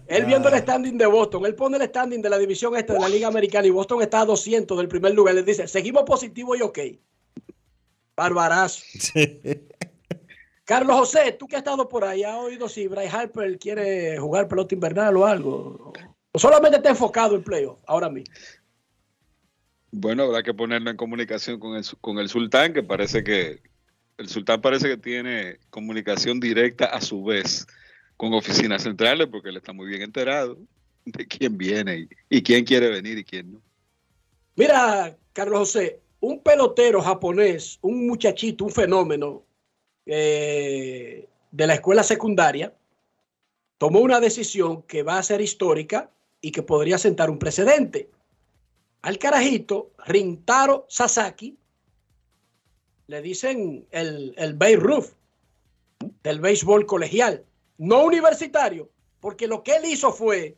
él 0.08 0.26
viendo 0.26 0.50
el 0.50 0.60
standing 0.60 0.98
de 0.98 1.06
Boston, 1.06 1.46
él 1.46 1.56
pone 1.56 1.78
el 1.78 1.84
standing 1.84 2.22
de 2.22 2.30
la 2.30 2.38
división 2.38 2.76
este 2.76 2.94
de 2.94 3.00
la 3.00 3.08
Liga 3.10 3.28
Americana 3.30 3.66
y 3.68 3.70
Boston 3.70 4.02
está 4.02 4.22
a 4.22 4.26
200 4.26 4.78
del 4.78 4.88
primer 4.90 5.14
lugar. 5.14 5.34
Le 5.36 5.44
dice, 5.44 5.68
seguimos 5.68 6.04
positivo 6.04 6.56
y 6.58 6.62
ok. 6.62 6.80
Barbarazo. 8.18 8.84
Carlos 10.66 10.96
José, 10.96 11.32
tú 11.34 11.48
que 11.48 11.56
has 11.56 11.62
estado 11.62 11.88
por 11.90 12.04
ahí, 12.04 12.24
¿has 12.24 12.36
oído 12.36 12.70
si 12.70 12.88
Bryce 12.88 13.10
Harper 13.10 13.58
quiere 13.58 14.18
jugar 14.18 14.48
pelota 14.48 14.76
invernal 14.76 15.18
o 15.18 15.26
algo? 15.26 15.94
O 16.32 16.40
solamente 16.40 16.78
está 16.78 16.90
enfocado 16.90 17.36
en 17.36 17.44
playoff 17.44 17.82
ahora 17.88 18.10
mismo. 18.10 18.34
Bueno, 19.92 20.24
habrá 20.24 20.44
que 20.44 20.54
ponerlo 20.54 20.90
en 20.90 20.98
comunicación 20.98 21.60
con 21.60 21.76
el, 21.76 21.84
con 22.00 22.20
el 22.20 22.30
sultán, 22.30 22.74
que 22.74 22.84
parece 22.84 23.24
que 23.24 23.62
el 24.18 24.30
sultán 24.30 24.62
parece 24.62 24.88
que 24.88 24.98
tiene 24.98 25.58
comunicación 25.70 26.40
directa 26.40 26.86
a 26.86 27.02
su 27.02 27.24
vez 27.24 27.68
con 28.16 28.34
oficinas 28.34 28.84
centrales, 28.84 29.28
porque 29.28 29.50
él 29.50 29.58
está 29.58 29.74
muy 29.74 29.88
bien 29.88 30.04
enterado 30.04 30.58
de 31.06 31.28
quién 31.28 31.58
viene 31.58 32.08
y, 32.30 32.38
y 32.38 32.44
quién 32.44 32.64
quiere 32.64 32.90
venir 32.90 33.18
y 33.18 33.26
quién 33.26 33.54
no. 33.54 33.62
Mira, 34.56 35.18
Carlos 35.34 35.60
José, 35.60 36.00
un 36.20 36.42
pelotero 36.42 37.02
japonés, 37.02 37.80
un 37.82 38.08
muchachito, 38.08 38.64
un 38.64 38.72
fenómeno, 38.72 39.44
eh, 40.14 41.30
de 41.52 41.68
la 41.68 41.76
escuela 41.76 42.04
secundaria, 42.04 42.76
tomó 43.78 44.00
una 44.00 44.20
decisión 44.20 44.84
que 44.84 45.04
va 45.04 45.18
a 45.18 45.24
ser 45.24 45.40
histórica 45.40 46.12
y 46.42 46.52
que 46.52 46.64
podría 46.64 46.98
sentar 46.98 47.30
un 47.30 47.40
precedente. 47.40 48.10
Al 49.04 49.18
carajito, 49.18 49.94
Rintaro 50.06 50.86
Sasaki, 50.90 51.58
le 53.08 53.22
dicen 53.22 53.88
el, 53.92 54.34
el 54.38 54.54
Bay 54.54 54.76
Roof 54.76 55.14
del 56.24 56.42
béisbol 56.42 56.86
colegial, 56.86 57.46
no 57.78 58.04
universitario, 58.04 58.90
porque 59.22 59.48
lo 59.48 59.64
que 59.64 59.78
él 59.78 59.86
hizo 59.86 60.12
fue 60.12 60.58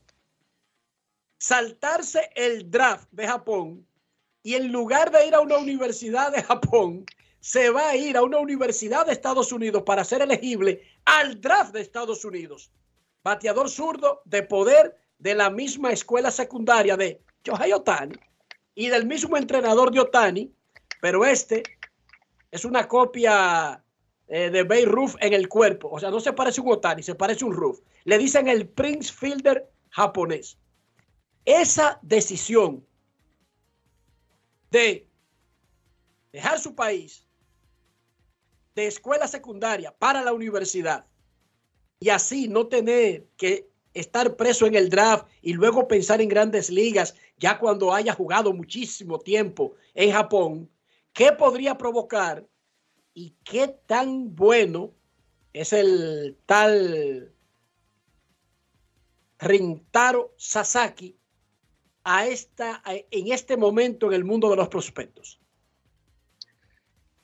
saltarse 1.37 2.31
el 2.35 2.71
draft 2.71 3.07
de 3.11 3.27
Japón 3.27 3.85
y 4.41 4.55
en 4.55 4.71
lugar 4.71 5.11
de 5.11 5.27
ir 5.27 5.35
a 5.35 5.41
una 5.41 5.57
universidad 5.57 6.31
de 6.31 6.41
Japón, 6.41 7.05
se 7.43 7.69
va 7.71 7.89
a 7.89 7.95
ir 7.97 8.15
a 8.15 8.23
una 8.23 8.39
universidad 8.39 9.05
de 9.05 9.11
Estados 9.11 9.51
Unidos 9.51 9.83
para 9.83 10.05
ser 10.05 10.21
elegible 10.21 10.81
al 11.03 11.41
draft 11.41 11.73
de 11.73 11.81
Estados 11.81 12.23
Unidos. 12.23 12.71
Bateador 13.21 13.69
zurdo 13.69 14.21
de 14.23 14.43
poder 14.43 14.97
de 15.17 15.35
la 15.35 15.49
misma 15.49 15.91
escuela 15.91 16.31
secundaria 16.31 16.95
de 16.95 17.21
Shohei 17.43 17.73
Otani 17.73 18.15
y 18.75 18.87
del 18.87 19.05
mismo 19.05 19.35
entrenador 19.35 19.91
de 19.91 19.99
Otani, 19.99 20.53
pero 21.01 21.25
este 21.25 21.63
es 22.49 22.63
una 22.63 22.87
copia 22.87 23.83
eh, 24.29 24.49
de 24.49 24.63
Bay 24.63 24.85
Roof 24.85 25.15
en 25.19 25.33
el 25.33 25.49
cuerpo. 25.49 25.89
O 25.91 25.99
sea, 25.99 26.11
no 26.11 26.21
se 26.21 26.31
parece 26.31 26.61
un 26.61 26.71
Otani, 26.71 27.03
se 27.03 27.15
parece 27.15 27.43
un 27.43 27.51
Roof. 27.51 27.81
Le 28.05 28.17
dicen 28.17 28.47
el 28.47 28.69
Prince 28.69 29.11
Fielder 29.11 29.69
japonés. 29.89 30.57
Esa 31.43 31.99
decisión 32.03 32.87
de 34.71 35.09
dejar 36.31 36.57
su 36.57 36.73
país 36.73 37.22
de 38.75 38.87
escuela 38.87 39.27
secundaria 39.27 39.95
para 39.97 40.23
la 40.23 40.33
universidad 40.33 41.05
y 41.99 42.09
así 42.09 42.47
no 42.47 42.67
tener 42.67 43.27
que 43.37 43.69
estar 43.93 44.35
preso 44.35 44.65
en 44.65 44.75
el 44.75 44.89
draft 44.89 45.27
y 45.41 45.53
luego 45.53 45.87
pensar 45.87 46.21
en 46.21 46.29
grandes 46.29 46.69
ligas 46.69 47.15
ya 47.37 47.59
cuando 47.59 47.93
haya 47.93 48.13
jugado 48.13 48.53
muchísimo 48.53 49.19
tiempo 49.19 49.75
en 49.93 50.11
Japón, 50.11 50.69
¿qué 51.13 51.31
podría 51.31 51.77
provocar 51.77 52.47
y 53.13 53.35
qué 53.43 53.67
tan 53.67 54.35
bueno 54.35 54.93
es 55.53 55.73
el 55.73 56.37
tal 56.45 57.31
Rintaro 59.39 60.33
Sasaki 60.37 61.15
a 62.03 62.27
esta, 62.27 62.81
en 62.85 63.31
este 63.31 63.57
momento 63.57 64.07
en 64.07 64.13
el 64.13 64.23
mundo 64.23 64.49
de 64.49 64.55
los 64.55 64.69
prospectos? 64.69 65.42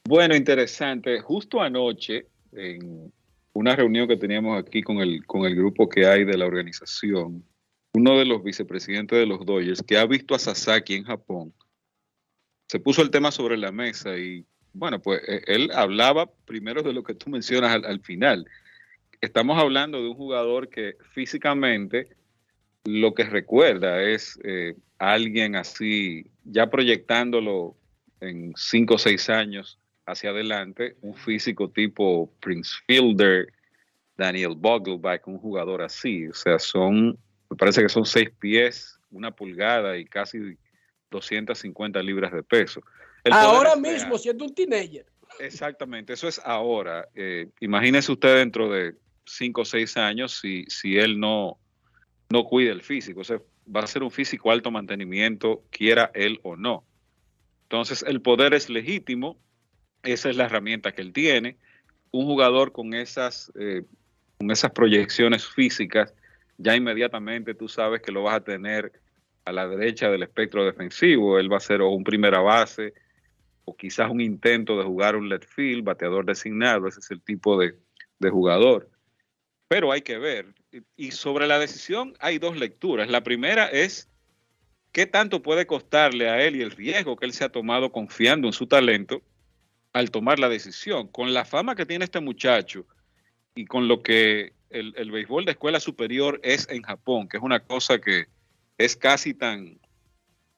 Bueno, 0.09 0.35
interesante. 0.35 1.19
Justo 1.21 1.61
anoche, 1.61 2.25
en 2.53 3.13
una 3.53 3.75
reunión 3.75 4.07
que 4.07 4.17
teníamos 4.17 4.59
aquí 4.59 4.81
con 4.81 4.97
el, 4.97 5.23
con 5.27 5.45
el 5.45 5.55
grupo 5.55 5.87
que 5.87 6.07
hay 6.07 6.25
de 6.25 6.35
la 6.35 6.47
organización, 6.47 7.45
uno 7.93 8.17
de 8.17 8.25
los 8.25 8.43
vicepresidentes 8.43 9.19
de 9.19 9.27
los 9.27 9.45
Dodgers, 9.45 9.83
que 9.83 9.99
ha 9.99 10.07
visto 10.07 10.33
a 10.33 10.39
Sasaki 10.39 10.95
en 10.95 11.03
Japón, 11.03 11.53
se 12.67 12.79
puso 12.79 13.03
el 13.03 13.11
tema 13.11 13.29
sobre 13.29 13.55
la 13.55 13.71
mesa 13.71 14.17
y, 14.17 14.47
bueno, 14.73 14.99
pues 14.99 15.21
eh, 15.27 15.43
él 15.45 15.69
hablaba 15.75 16.25
primero 16.45 16.81
de 16.81 16.93
lo 16.93 17.03
que 17.03 17.13
tú 17.13 17.29
mencionas 17.29 17.71
al, 17.71 17.85
al 17.85 18.01
final. 18.01 18.47
Estamos 19.21 19.59
hablando 19.59 20.01
de 20.01 20.09
un 20.09 20.15
jugador 20.15 20.69
que 20.69 20.95
físicamente 21.11 22.07
lo 22.83 23.13
que 23.13 23.25
recuerda 23.25 24.01
es 24.01 24.39
eh, 24.43 24.73
alguien 24.97 25.55
así, 25.55 26.31
ya 26.45 26.67
proyectándolo 26.67 27.75
en 28.21 28.53
cinco 28.55 28.95
o 28.95 28.97
seis 28.97 29.29
años 29.29 29.78
hacia 30.11 30.31
adelante, 30.31 30.95
un 31.01 31.15
físico 31.15 31.69
tipo 31.69 32.31
Prince 32.39 32.71
Fielder, 32.87 33.51
Daniel 34.17 34.55
Vogelbach, 34.55 35.27
un 35.27 35.37
jugador 35.37 35.81
así. 35.81 36.27
O 36.27 36.33
sea, 36.33 36.59
son, 36.59 37.17
me 37.49 37.57
parece 37.57 37.81
que 37.81 37.89
son 37.89 38.05
seis 38.05 38.29
pies, 38.39 38.99
una 39.11 39.31
pulgada 39.31 39.97
y 39.97 40.05
casi 40.05 40.57
250 41.11 42.01
libras 42.03 42.31
de 42.31 42.43
peso. 42.43 42.81
El 43.23 43.33
Ahora 43.33 43.75
real. 43.75 43.81
mismo, 43.81 44.17
siendo 44.17 44.45
un 44.45 44.53
teenager. 44.53 45.05
Exactamente, 45.39 46.13
eso 46.13 46.27
es 46.27 46.41
ahora. 46.43 47.07
Eh, 47.15 47.47
imagínese 47.59 48.11
usted 48.11 48.37
dentro 48.37 48.69
de 48.69 48.95
cinco 49.25 49.61
o 49.61 49.65
seis 49.65 49.95
años 49.97 50.39
si, 50.39 50.65
si 50.67 50.97
él 50.97 51.19
no, 51.19 51.59
no 52.29 52.43
cuida 52.45 52.71
el 52.71 52.81
físico. 52.81 53.21
O 53.21 53.23
sea, 53.23 53.39
va 53.73 53.81
a 53.81 53.87
ser 53.87 54.03
un 54.03 54.11
físico 54.11 54.51
alto 54.51 54.71
mantenimiento, 54.71 55.63
quiera 55.69 56.11
él 56.13 56.39
o 56.43 56.55
no. 56.55 56.83
Entonces, 57.63 58.03
el 58.07 58.21
poder 58.21 58.53
es 58.53 58.69
legítimo, 58.69 59.37
esa 60.03 60.29
es 60.29 60.35
la 60.35 60.45
herramienta 60.45 60.91
que 60.91 61.01
él 61.01 61.13
tiene. 61.13 61.57
Un 62.11 62.25
jugador 62.25 62.71
con 62.71 62.93
esas, 62.93 63.51
eh, 63.59 63.83
con 64.37 64.51
esas 64.51 64.71
proyecciones 64.71 65.47
físicas, 65.47 66.13
ya 66.57 66.75
inmediatamente 66.75 67.53
tú 67.53 67.67
sabes 67.67 68.01
que 68.01 68.11
lo 68.11 68.23
vas 68.23 68.35
a 68.35 68.43
tener 68.43 68.91
a 69.45 69.51
la 69.51 69.67
derecha 69.67 70.09
del 70.09 70.23
espectro 70.23 70.65
defensivo. 70.65 71.39
Él 71.39 71.51
va 71.51 71.57
a 71.57 71.61
ser 71.61 71.81
o 71.81 71.89
un 71.89 72.03
primera 72.03 72.39
base, 72.39 72.93
o 73.65 73.75
quizás 73.75 74.09
un 74.09 74.21
intento 74.21 74.77
de 74.77 74.83
jugar 74.83 75.15
un 75.15 75.29
left 75.29 75.47
field, 75.47 75.83
bateador 75.83 76.25
designado, 76.25 76.87
ese 76.87 76.99
es 76.99 77.11
el 77.11 77.21
tipo 77.21 77.57
de, 77.59 77.75
de 78.19 78.29
jugador. 78.29 78.89
Pero 79.67 79.91
hay 79.91 80.01
que 80.01 80.17
ver. 80.17 80.47
Y- 80.97 81.11
sobre 81.11 81.47
la 81.47 81.59
decisión 81.59 82.13
hay 82.19 82.39
dos 82.39 82.57
lecturas. 82.57 83.09
La 83.09 83.23
primera 83.23 83.67
es 83.67 84.09
qué 84.91 85.05
tanto 85.05 85.41
puede 85.41 85.67
costarle 85.67 86.29
a 86.29 86.43
él 86.43 86.55
y 86.55 86.61
el 86.61 86.71
riesgo 86.71 87.15
que 87.15 87.25
él 87.25 87.33
se 87.33 87.43
ha 87.43 87.49
tomado 87.49 87.91
confiando 87.91 88.47
en 88.47 88.53
su 88.53 88.67
talento 88.67 89.21
al 89.99 90.11
tomar 90.11 90.39
la 90.39 90.49
decisión. 90.49 91.07
Con 91.07 91.33
la 91.33 91.45
fama 91.45 91.75
que 91.75 91.85
tiene 91.85 92.05
este 92.05 92.19
muchacho 92.19 92.85
y 93.55 93.65
con 93.65 93.87
lo 93.87 94.01
que 94.01 94.53
el, 94.69 94.93
el 94.97 95.11
béisbol 95.11 95.45
de 95.45 95.51
escuela 95.51 95.79
superior 95.79 96.39
es 96.43 96.67
en 96.69 96.81
Japón, 96.81 97.27
que 97.27 97.37
es 97.37 97.43
una 97.43 97.59
cosa 97.59 97.99
que 97.99 98.25
es 98.77 98.95
casi 98.95 99.33
tan, 99.33 99.79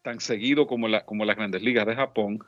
tan 0.02 0.20
seguido 0.20 0.68
como, 0.68 0.88
la, 0.88 1.06
como 1.06 1.26
las 1.26 1.36
grandes 1.36 1.62
ligas 1.62 1.86
de 1.86 1.96
Japón, 1.96 2.40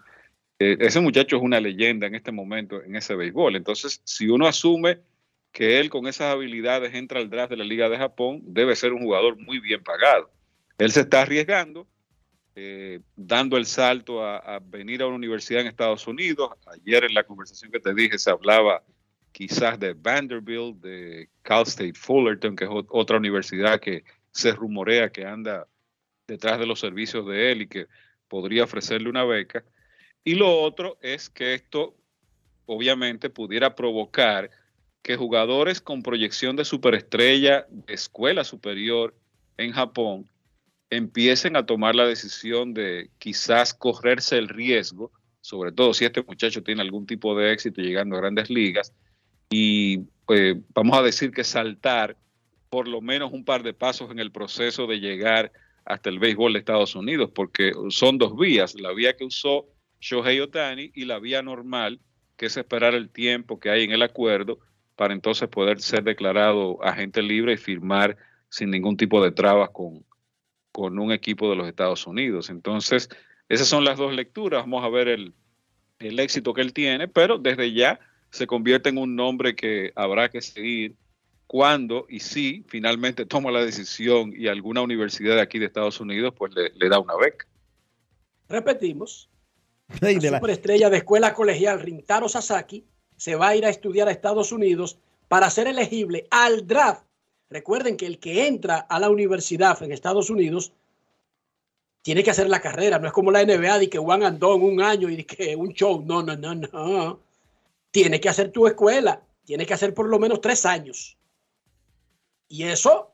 eh, 0.59 0.77
ese 0.79 0.99
muchacho 0.99 1.37
es 1.37 1.41
una 1.41 1.59
leyenda 1.59 2.07
en 2.07 2.15
este 2.15 2.31
momento 2.31 2.81
en 2.83 2.95
ese 2.95 3.15
béisbol. 3.15 3.55
Entonces, 3.55 4.01
si 4.03 4.27
uno 4.27 4.47
asume 4.47 4.99
que 5.51 5.79
él 5.79 5.89
con 5.89 6.07
esas 6.07 6.33
habilidades 6.33 6.93
entra 6.93 7.19
al 7.19 7.29
draft 7.29 7.51
de 7.51 7.57
la 7.57 7.63
Liga 7.63 7.89
de 7.89 7.97
Japón, 7.97 8.41
debe 8.43 8.75
ser 8.75 8.93
un 8.93 9.03
jugador 9.03 9.37
muy 9.39 9.59
bien 9.59 9.83
pagado. 9.83 10.29
Él 10.77 10.91
se 10.91 11.01
está 11.01 11.21
arriesgando, 11.21 11.87
eh, 12.55 12.99
dando 13.15 13.57
el 13.57 13.65
salto 13.65 14.23
a, 14.23 14.37
a 14.37 14.59
venir 14.59 15.01
a 15.01 15.07
una 15.07 15.15
universidad 15.15 15.61
en 15.61 15.67
Estados 15.67 16.07
Unidos. 16.07 16.51
Ayer 16.67 17.03
en 17.03 17.13
la 17.13 17.23
conversación 17.23 17.71
que 17.71 17.79
te 17.79 17.93
dije 17.93 18.17
se 18.17 18.29
hablaba 18.29 18.83
quizás 19.31 19.79
de 19.79 19.93
Vanderbilt, 19.93 20.77
de 20.81 21.29
Cal 21.41 21.63
State 21.63 21.95
Fullerton, 21.95 22.55
que 22.55 22.65
es 22.65 22.69
ot- 22.69 22.87
otra 22.89 23.17
universidad 23.17 23.79
que 23.79 24.03
se 24.31 24.51
rumorea 24.51 25.11
que 25.11 25.25
anda 25.25 25.67
detrás 26.27 26.59
de 26.59 26.65
los 26.67 26.79
servicios 26.79 27.25
de 27.27 27.51
él 27.51 27.63
y 27.63 27.67
que 27.67 27.87
podría 28.27 28.63
ofrecerle 28.63 29.09
una 29.09 29.23
beca. 29.23 29.63
Y 30.23 30.35
lo 30.35 30.61
otro 30.61 30.97
es 31.01 31.29
que 31.29 31.53
esto 31.53 31.95
obviamente 32.65 33.29
pudiera 33.29 33.75
provocar 33.75 34.49
que 35.01 35.17
jugadores 35.17 35.81
con 35.81 36.01
proyección 36.01 36.55
de 36.55 36.63
superestrella 36.63 37.65
de 37.69 37.93
escuela 37.93 38.43
superior 38.43 39.13
en 39.57 39.71
Japón 39.73 40.29
empiecen 40.95 41.55
a 41.55 41.65
tomar 41.65 41.95
la 41.95 42.05
decisión 42.05 42.73
de 42.73 43.09
quizás 43.17 43.73
correrse 43.73 44.37
el 44.37 44.49
riesgo, 44.49 45.11
sobre 45.41 45.71
todo 45.71 45.93
si 45.93 46.05
este 46.05 46.23
muchacho 46.23 46.63
tiene 46.63 46.81
algún 46.81 47.05
tipo 47.05 47.35
de 47.35 47.51
éxito 47.51 47.81
llegando 47.81 48.15
a 48.15 48.21
grandes 48.21 48.49
ligas, 48.49 48.93
y 49.49 49.99
eh, 50.29 50.61
vamos 50.73 50.97
a 50.97 51.01
decir 51.01 51.31
que 51.31 51.43
saltar 51.43 52.17
por 52.69 52.87
lo 52.87 53.01
menos 53.01 53.31
un 53.31 53.45
par 53.45 53.61
de 53.61 53.73
pasos 53.73 54.09
en 54.09 54.19
el 54.19 54.31
proceso 54.31 54.87
de 54.87 54.99
llegar 54.99 55.51
hasta 55.85 56.09
el 56.09 56.19
béisbol 56.19 56.53
de 56.53 56.59
Estados 56.59 56.95
Unidos, 56.95 57.29
porque 57.33 57.73
son 57.89 58.17
dos 58.17 58.35
vías, 58.37 58.73
la 58.75 58.93
vía 58.93 59.15
que 59.15 59.25
usó 59.25 59.67
Shohei 59.99 60.39
Otani 60.39 60.91
y 60.93 61.05
la 61.05 61.19
vía 61.19 61.41
normal, 61.41 61.99
que 62.37 62.47
es 62.47 62.57
esperar 62.57 62.95
el 62.95 63.09
tiempo 63.09 63.59
que 63.59 63.69
hay 63.69 63.83
en 63.83 63.91
el 63.91 64.01
acuerdo 64.01 64.59
para 64.95 65.13
entonces 65.13 65.49
poder 65.49 65.81
ser 65.81 66.03
declarado 66.03 66.83
agente 66.83 67.21
libre 67.21 67.53
y 67.53 67.57
firmar 67.57 68.17
sin 68.49 68.69
ningún 68.69 68.97
tipo 68.97 69.23
de 69.23 69.31
trabas 69.31 69.69
con, 69.71 70.03
con 70.74 70.99
un 70.99 71.13
equipo 71.13 71.49
de 71.49 71.55
los 71.55 71.67
Estados 71.67 72.05
Unidos. 72.05 72.49
Entonces, 72.49 73.07
esas 73.47 73.67
son 73.67 73.86
las 73.86 73.97
dos 73.97 74.13
lecturas. 74.13 74.63
Vamos 74.63 74.84
a 74.84 74.89
ver 74.89 75.07
el, 75.07 75.34
el 75.99 76.19
éxito 76.19 76.53
que 76.53 76.61
él 76.61 76.74
tiene, 76.74 77.07
pero 77.07 77.38
desde 77.38 77.71
ya 77.71 77.99
se 78.32 78.47
convierte 78.47 78.89
en 78.89 78.97
un 78.97 79.15
nombre 79.15 79.55
que 79.55 79.93
habrá 79.95 80.28
que 80.30 80.41
seguir 80.41 80.95
cuando 81.45 82.07
y 82.09 82.19
si 82.19 82.65
finalmente 82.67 83.28
toma 83.28 83.51
la 83.51 83.63
decisión 83.63 84.34
y 84.36 84.47
alguna 84.47 84.82
universidad 84.82 85.36
de 85.36 85.41
aquí 85.41 85.59
de 85.59 85.67
Estados 85.67 85.99
Unidos 85.99 86.34
pues 86.36 86.51
le, 86.55 86.71
le 86.76 86.89
da 86.89 86.97
una 86.99 87.15
beca. 87.15 87.45
Repetimos, 88.49 89.30
la- 90.01 90.19
superestrella 90.38 90.89
de 90.89 90.97
escuela 90.97 91.34
colegial 91.34 91.80
Rintaro 91.80 92.28
Sasaki 92.28 92.86
se 93.15 93.36
va 93.36 93.49
a 93.49 93.55
ir 93.55 93.65
a 93.65 93.69
estudiar 93.69 94.07
a 94.07 94.11
Estados 94.11 94.51
Unidos 94.51 94.97
para 95.28 95.49
ser 95.51 95.67
elegible 95.67 96.26
al 96.32 96.65
draft. 96.65 97.03
Recuerden 97.53 97.97
que 97.97 98.07
el 98.07 98.17
que 98.19 98.47
entra 98.47 98.77
a 98.79 98.99
la 98.99 99.11
universidad 99.11 99.81
en 99.83 99.91
Estados 99.91 100.31
Unidos 100.31 100.73
tiene 102.01 102.23
que 102.23 102.31
hacer 102.31 102.49
la 102.49 102.59
carrera, 102.59 102.97
no 102.97 103.05
es 103.07 103.13
como 103.13 103.29
la 103.31 103.43
NBA 103.45 103.77
de 103.77 103.89
que 103.91 103.99
one 103.99 104.25
and 104.25 104.39
done 104.39 104.63
un 104.65 104.81
año 104.81 105.07
y 105.07 105.23
que 105.23 105.55
un 105.55 105.69
show. 105.69 106.03
No, 106.03 106.23
no, 106.23 106.35
no, 106.35 106.55
no. 106.55 107.19
tienes 107.91 108.19
que 108.21 108.29
hacer 108.29 108.51
tu 108.51 108.65
escuela, 108.65 109.21
tienes 109.45 109.67
que 109.67 109.75
hacer 109.75 109.93
por 109.93 110.09
lo 110.09 110.17
menos 110.17 110.41
tres 110.41 110.65
años. 110.65 111.15
Y 112.49 112.63
eso 112.63 113.13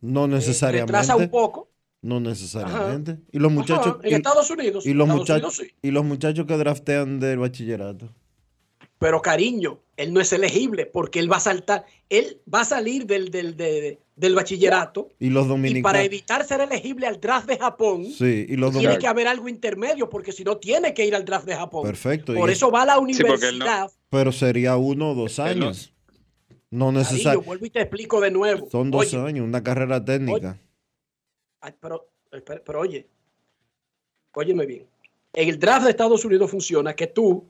No 0.00 0.26
necesariamente. 0.26 0.92
retrasa 0.92 1.14
un 1.14 1.28
poco. 1.28 1.68
No 2.00 2.18
necesariamente. 2.20 3.18
Y 3.32 3.38
los 3.38 3.52
muchachos. 3.52 3.96
Ajá, 3.98 4.00
en 4.02 4.12
y- 4.12 4.14
Estados 4.14 4.50
Unidos. 4.50 4.86
Y 4.86 4.94
los, 4.94 5.04
Estados 5.08 5.20
muchachos, 5.20 5.58
Unidos 5.58 5.74
sí. 5.74 5.88
y 5.88 5.90
los 5.90 6.04
muchachos 6.04 6.46
que 6.46 6.56
draftean 6.56 7.20
del 7.20 7.38
bachillerato. 7.38 8.08
Pero 8.98 9.20
cariño, 9.20 9.78
él 9.96 10.12
no 10.14 10.20
es 10.20 10.32
elegible 10.32 10.86
porque 10.86 11.18
él 11.18 11.30
va 11.30 11.36
a 11.36 11.40
saltar, 11.40 11.84
él 12.08 12.40
va 12.52 12.60
a 12.62 12.64
salir 12.64 13.06
del, 13.06 13.30
del, 13.30 13.56
de- 13.56 13.98
del 14.16 14.34
bachillerato 14.34 15.10
Y 15.18 15.28
los 15.28 15.44
y 15.44 15.48
para 15.48 15.58
dominicanos. 15.58 16.00
evitar 16.02 16.44
ser 16.46 16.62
elegible 16.62 17.06
al 17.06 17.20
draft 17.20 17.46
de 17.46 17.58
Japón, 17.58 18.06
Sí, 18.06 18.46
y 18.48 18.56
los 18.56 18.70
tiene 18.70 18.84
que 18.84 18.86
dominicanos. 18.88 19.04
haber 19.10 19.28
algo 19.28 19.48
intermedio 19.50 20.08
porque 20.08 20.32
si 20.32 20.42
no 20.44 20.56
tiene 20.56 20.94
que 20.94 21.04
ir 21.04 21.14
al 21.14 21.26
draft 21.26 21.46
de 21.46 21.54
Japón. 21.54 21.82
Perfecto. 21.84 22.32
Por 22.32 22.48
eso 22.48 22.70
va 22.70 22.82
a 22.82 22.86
la 22.86 22.94
Sí, 22.94 22.98
no- 23.00 23.02
universidad. 23.04 23.90
Pero 24.08 24.32
sería 24.32 24.76
uno 24.78 25.10
o 25.10 25.14
dos 25.14 25.38
no- 25.38 25.44
años. 25.44 25.92
No 26.70 26.86
Cariño, 26.86 26.98
necesariamente. 27.00 27.46
vuelvo 27.46 27.66
y 27.66 27.70
te 27.70 27.80
explico 27.82 28.20
de 28.20 28.30
nuevo. 28.30 28.68
Son 28.70 28.90
dos 28.90 29.12
Oye, 29.12 29.18
años, 29.28 29.44
una 29.46 29.62
carrera 29.62 30.02
técnica. 30.02 30.58
ay, 31.60 31.74
pero, 31.80 32.08
espera, 32.32 32.62
pero 32.64 32.80
oye, 32.80 33.06
óyeme 34.32 34.66
bien. 34.66 34.86
En 35.32 35.48
el 35.48 35.58
draft 35.58 35.84
de 35.84 35.90
Estados 35.90 36.24
Unidos 36.24 36.50
funciona 36.50 36.94
que 36.94 37.06
tú, 37.06 37.44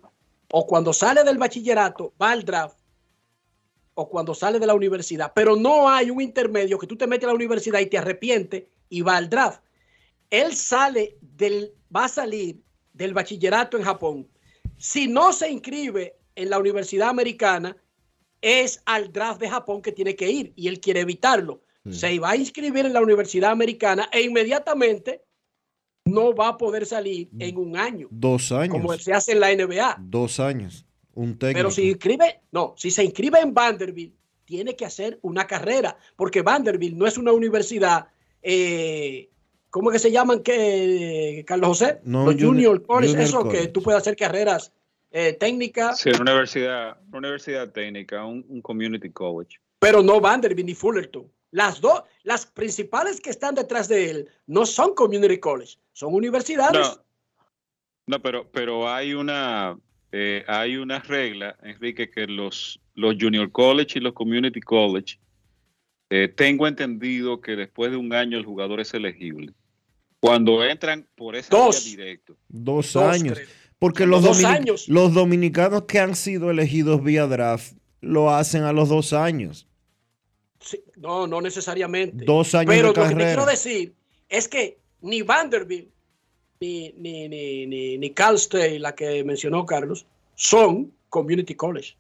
o 0.51 0.67
cuando 0.67 0.93
sales 0.93 1.25
del 1.25 1.39
bachillerato, 1.39 2.15
va 2.21 2.31
al 2.31 2.45
draft, 2.45 2.79
o 3.95 4.09
cuando 4.09 4.35
sales 4.35 4.61
de 4.61 4.67
la 4.67 4.75
universidad, 4.75 5.33
pero 5.35 5.57
no 5.57 5.89
hay 5.89 6.11
un 6.11 6.21
intermedio 6.21 6.79
que 6.79 6.87
tú 6.87 6.97
te 6.97 7.07
metes 7.07 7.25
a 7.25 7.29
la 7.29 7.35
universidad 7.35 7.81
y 7.81 7.87
te 7.87 7.97
arrepientes 7.97 8.65
y 8.91 9.01
va 9.01 9.17
al 9.17 9.31
draft. 9.31 9.63
Él 10.29 10.55
sale 10.55 11.17
del, 11.21 11.73
va 11.95 12.05
a 12.05 12.09
salir 12.09 12.61
del 12.93 13.15
bachillerato 13.15 13.79
en 13.79 13.85
Japón. 13.85 14.29
Si 14.77 15.09
no 15.09 15.33
se 15.33 15.51
inscribe 15.51 16.19
en 16.35 16.51
la 16.51 16.59
universidad 16.59 17.09
americana, 17.09 17.75
es 18.43 18.83
al 18.85 19.11
draft 19.13 19.41
de 19.41 19.49
Japón 19.49 19.81
que 19.81 19.93
tiene 19.93 20.15
que 20.15 20.31
ir 20.31 20.53
y 20.57 20.69
él 20.69 20.79
quiere 20.79 21.01
evitarlo. 21.01 21.63
Se 21.89 22.19
va 22.19 22.31
a 22.31 22.37
inscribir 22.37 22.85
en 22.85 22.93
la 22.93 23.01
universidad 23.01 23.53
americana 23.53 24.09
e 24.13 24.23
inmediatamente 24.23 25.23
no 26.07 26.35
va 26.35 26.49
a 26.49 26.57
poder 26.57 26.87
salir 26.87 27.29
en 27.39 27.57
un 27.59 27.77
año, 27.77 28.09
Dos 28.11 28.51
años. 28.53 28.73
como 28.73 28.93
se 28.95 29.13
hace 29.13 29.33
en 29.33 29.41
la 29.41 29.51
NBA. 29.55 29.97
Dos 30.01 30.41
años. 30.41 30.85
Un 31.15 31.39
técnico. 31.39 31.59
Pero 31.59 31.71
si 31.71 31.89
inscribe, 31.91 32.41
no, 32.53 32.75
si 32.77 32.91
se 32.91 33.05
inscribe 33.05 33.41
en 33.41 33.53
Vanderbilt, 33.55 34.15
tiene 34.45 34.77
que 34.77 34.85
hacer 34.87 35.19
una 35.23 35.47
carrera, 35.47 35.97
porque 36.17 36.43
Vanderbilt 36.43 36.97
no 36.97 37.07
es 37.07 37.19
una 37.19 37.33
universidad, 37.33 38.07
eh, 38.43 39.29
¿cómo 39.71 39.91
que 39.91 39.99
se 39.99 40.11
llaman 40.13 40.43
que 40.43 41.43
Carlos 41.47 41.69
José? 41.69 42.01
No, 42.05 42.25
Los 42.27 42.35
junior- 42.35 42.49
Junior 42.49 42.83
College, 42.87 43.09
junior 43.13 43.29
eso 43.29 43.39
college. 43.43 43.59
que 43.63 43.69
tú 43.69 43.83
puedes 43.83 44.01
hacer 44.01 44.15
carreras 44.17 44.73
eh, 45.11 45.33
técnicas, 45.33 45.99
Sí, 46.01 46.11
una 46.11 46.33
universidad, 46.33 46.99
una 47.09 47.19
universidad 47.19 47.71
técnica, 47.73 48.25
un, 48.25 48.45
un 48.49 48.61
community 48.61 49.11
college. 49.11 49.59
pero 49.79 50.03
no 50.03 50.21
Vanderbilt 50.21 50.67
ni 50.67 50.75
Fullerton. 50.75 51.27
Las 51.51 51.81
dos, 51.81 52.03
las 52.23 52.47
principales 52.47 53.21
que 53.21 53.31
están 53.31 53.55
detrás 53.55 53.89
de 53.89 54.11
él 54.11 54.29
no 54.47 54.67
son 54.67 54.95
community 54.95 55.39
college, 55.39 55.79
son 55.93 56.15
universidades. 56.15 56.97
No, 56.97 57.05
no 58.07 58.23
pero, 58.23 58.51
pero 58.51 58.89
hay 58.89 59.15
una 59.15 59.79
eh, 60.13 60.45
hay 60.47 60.77
una 60.77 61.01
regla, 61.01 61.57
Enrique, 61.63 62.11
que 62.11 62.27
los, 62.27 62.81
los 62.95 63.17
junior 63.21 63.51
college 63.51 63.99
y 63.99 64.03
los 64.03 64.15
community 64.15 64.61
college, 64.61 65.19
eh, 66.09 66.29
tengo 66.29 66.67
entendido 66.67 67.41
que 67.41 67.57
después 67.57 67.91
de 67.91 67.97
un 67.97 68.13
año 68.13 68.39
el 68.39 68.45
jugador 68.45 68.81
es 68.81 68.95
elegible. 68.95 69.53
Cuando 70.21 70.65
entran 70.65 71.07
por 71.17 71.37
esa 71.37 71.55
Dos. 71.55 71.85
vía 71.85 71.97
directo. 71.97 72.37
Dos, 72.49 72.93
Dos, 72.93 73.03
años. 73.03 73.35
creo. 73.35 73.49
Porque 73.79 74.07
los, 74.07 74.23
Dos 74.23 74.43
años. 74.45 74.89
los 74.89 75.13
dominicanos 75.13 75.83
que 75.83 75.99
han 75.99 76.15
sido 76.15 76.51
elegidos 76.51 77.03
vía 77.03 77.27
draft 77.27 77.75
lo 78.01 78.31
hacen 78.31 78.63
a 78.63 78.73
los 78.73 78.89
dos 78.89 79.13
años. 79.13 79.69
Sí, 80.61 80.83
no, 80.97 81.27
no 81.27 81.41
necesariamente. 81.41 82.25
Dos 82.25 82.55
años 82.55 82.75
Pero 82.75 82.93
de 82.93 83.01
lo 83.01 83.09
que 83.09 83.15
te 83.15 83.25
quiero 83.25 83.47
decir 83.47 83.95
es 84.29 84.49
que 84.49 84.79
ni 85.01 85.23
Vanderbilt 85.23 85.91
ni, 86.61 86.93
ni, 86.97 87.29
ni, 87.29 87.67
ni, 87.67 87.99
ni 87.99 88.11
Cal 88.11 88.37
State, 88.37 88.79
la 88.79 88.95
que 88.95 89.23
mencionó 89.25 89.67
Carlos, 89.67 90.07
son 90.35 90.93
community 91.09 91.55
college. 91.55 91.97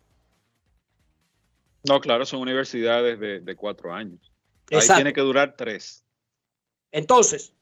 No, 1.84 2.00
claro, 2.00 2.24
son 2.24 2.40
universidades 2.40 3.20
de, 3.20 3.40
de 3.40 3.56
cuatro 3.56 3.92
años. 3.92 4.32
Ahí 4.70 4.80
tiene 4.94 5.12
que 5.12 5.20
durar 5.20 5.54
tres. 5.56 6.04
Entonces, 6.90 7.52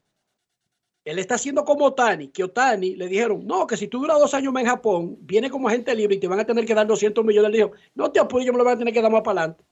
él 1.03 1.19
está 1.19 1.35
haciendo 1.35 1.63
como 1.63 1.85
Otani, 1.85 2.29
que 2.29 2.43
Otani 2.43 2.95
le 2.95 3.07
dijeron, 3.07 3.45
no, 3.45 3.67
que 3.67 3.77
si 3.77 3.87
tú 3.87 3.99
duras 3.99 4.17
dos 4.17 4.33
años 4.33 4.51
más 4.51 4.63
en 4.63 4.69
Japón, 4.69 5.17
viene 5.21 5.51
como 5.51 5.67
agente 5.67 5.93
libre 5.93 6.15
y 6.15 6.19
te 6.19 6.27
van 6.27 6.39
a 6.39 6.45
tener 6.45 6.65
que 6.65 6.73
dar 6.73 6.87
200 6.87 7.23
millones. 7.23 7.49
Él 7.49 7.57
dijo, 7.57 7.71
no 7.93 8.11
te 8.11 8.19
apures, 8.19 8.47
yo 8.47 8.53
me 8.53 8.57
lo 8.57 8.63
voy 8.63 8.73
a 8.73 8.77
tener 8.77 8.93
que 8.93 9.01
dar 9.01 9.11
más 9.11 9.21
para 9.21 9.41
adelante. 9.41 9.63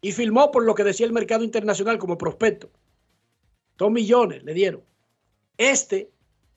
Y 0.00 0.12
firmó 0.12 0.50
por 0.50 0.64
lo 0.64 0.74
que 0.74 0.84
decía 0.84 1.06
el 1.06 1.12
mercado 1.12 1.44
internacional 1.44 1.98
como 1.98 2.18
prospecto. 2.18 2.70
Dos 3.76 3.90
millones 3.90 4.42
le 4.44 4.54
dieron. 4.54 4.82
Este 5.56 6.10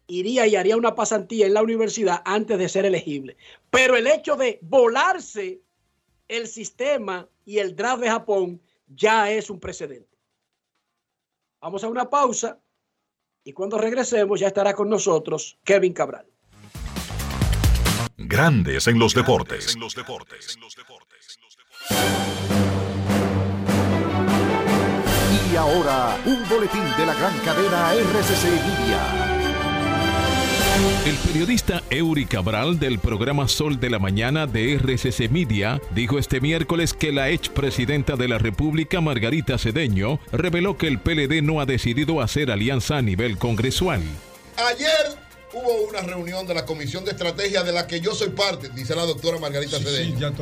iría 0.07 0.47
y 0.47 0.55
haría 0.55 0.77
una 0.77 0.95
pasantía 0.95 1.45
en 1.45 1.53
la 1.53 1.61
universidad 1.61 2.21
antes 2.25 2.57
de 2.57 2.69
ser 2.69 2.85
elegible. 2.85 3.37
Pero 3.69 3.95
el 3.95 4.07
hecho 4.07 4.35
de 4.35 4.59
volarse 4.61 5.61
el 6.27 6.47
sistema 6.47 7.27
y 7.45 7.59
el 7.59 7.75
draft 7.75 8.01
de 8.01 8.09
Japón 8.09 8.61
ya 8.87 9.31
es 9.31 9.49
un 9.49 9.59
precedente. 9.59 10.17
Vamos 11.61 11.83
a 11.83 11.89
una 11.89 12.09
pausa 12.09 12.59
y 13.43 13.53
cuando 13.53 13.77
regresemos 13.77 14.39
ya 14.39 14.47
estará 14.47 14.73
con 14.73 14.89
nosotros 14.89 15.57
Kevin 15.63 15.93
Cabral. 15.93 16.25
Grandes 18.17 18.87
en 18.87 18.99
los 18.99 19.13
deportes. 19.13 19.75
Y 25.53 25.55
ahora, 25.55 26.19
un 26.25 26.49
boletín 26.49 26.81
de 26.97 27.05
la 27.05 27.13
gran 27.13 27.37
cadena 27.41 27.93
RCC 27.93 28.45
Media. 28.65 28.99
El 31.05 31.15
periodista 31.17 31.83
Eury 31.91 32.25
Cabral 32.25 32.79
del 32.79 32.97
programa 32.97 33.47
Sol 33.47 33.79
de 33.79 33.91
la 33.91 33.99
Mañana 33.99 34.47
de 34.47 34.73
RCC 34.73 35.29
Media 35.29 35.79
dijo 35.93 36.17
este 36.17 36.41
miércoles 36.41 36.95
que 36.95 37.11
la 37.11 37.29
expresidenta 37.29 38.15
de 38.15 38.29
la 38.29 38.39
República, 38.39 38.99
Margarita 38.99 39.59
Cedeño, 39.59 40.19
reveló 40.31 40.75
que 40.75 40.87
el 40.87 40.99
PLD 40.99 41.43
no 41.43 41.61
ha 41.61 41.67
decidido 41.67 42.19
hacer 42.21 42.49
alianza 42.49 42.97
a 42.97 43.03
nivel 43.03 43.37
congresual. 43.37 44.01
Ayer 44.57 45.19
hubo 45.53 45.87
una 45.87 46.01
reunión 46.01 46.47
de 46.47 46.55
la 46.55 46.65
Comisión 46.65 47.05
de 47.05 47.11
Estrategia 47.11 47.61
de 47.61 47.73
la 47.73 47.85
que 47.85 48.01
yo 48.01 48.15
soy 48.15 48.29
parte, 48.29 48.69
dice 48.69 48.95
la 48.95 49.05
doctora 49.05 49.37
Margarita 49.37 49.77
Cedeño. 49.77 50.33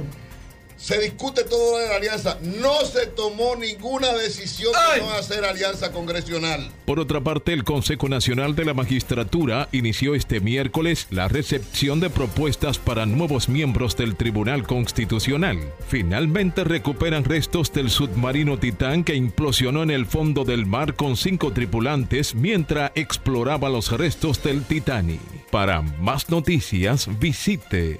Se 0.81 0.99
discute 0.99 1.43
todo 1.43 1.77
de 1.77 1.89
la 1.89 1.97
alianza. 1.97 2.39
No 2.41 2.79
se 2.85 3.05
tomó 3.05 3.55
ninguna 3.55 4.11
decisión 4.13 4.73
de 4.95 5.01
no 5.01 5.11
hacer 5.11 5.45
alianza 5.45 5.91
congresional. 5.91 6.71
Por 6.85 6.99
otra 6.99 7.21
parte, 7.21 7.53
el 7.53 7.63
Consejo 7.63 8.09
Nacional 8.09 8.55
de 8.55 8.65
la 8.65 8.73
Magistratura 8.73 9.69
inició 9.71 10.15
este 10.15 10.39
miércoles 10.39 11.05
la 11.11 11.27
recepción 11.27 11.99
de 11.99 12.09
propuestas 12.09 12.79
para 12.79 13.05
nuevos 13.05 13.47
miembros 13.47 13.95
del 13.95 14.15
Tribunal 14.15 14.65
Constitucional. 14.65 15.59
Finalmente 15.87 16.63
recuperan 16.63 17.25
restos 17.25 17.71
del 17.71 17.91
submarino 17.91 18.57
Titán 18.57 19.03
que 19.03 19.13
implosionó 19.13 19.83
en 19.83 19.91
el 19.91 20.07
fondo 20.07 20.45
del 20.45 20.65
mar 20.65 20.95
con 20.95 21.15
cinco 21.15 21.53
tripulantes 21.53 22.33
mientras 22.33 22.91
exploraba 22.95 23.69
los 23.69 23.91
restos 23.91 24.41
del 24.41 24.63
Titanic. 24.63 25.21
Para 25.51 25.83
más 25.83 26.29
noticias, 26.31 27.07
visite 27.19 27.99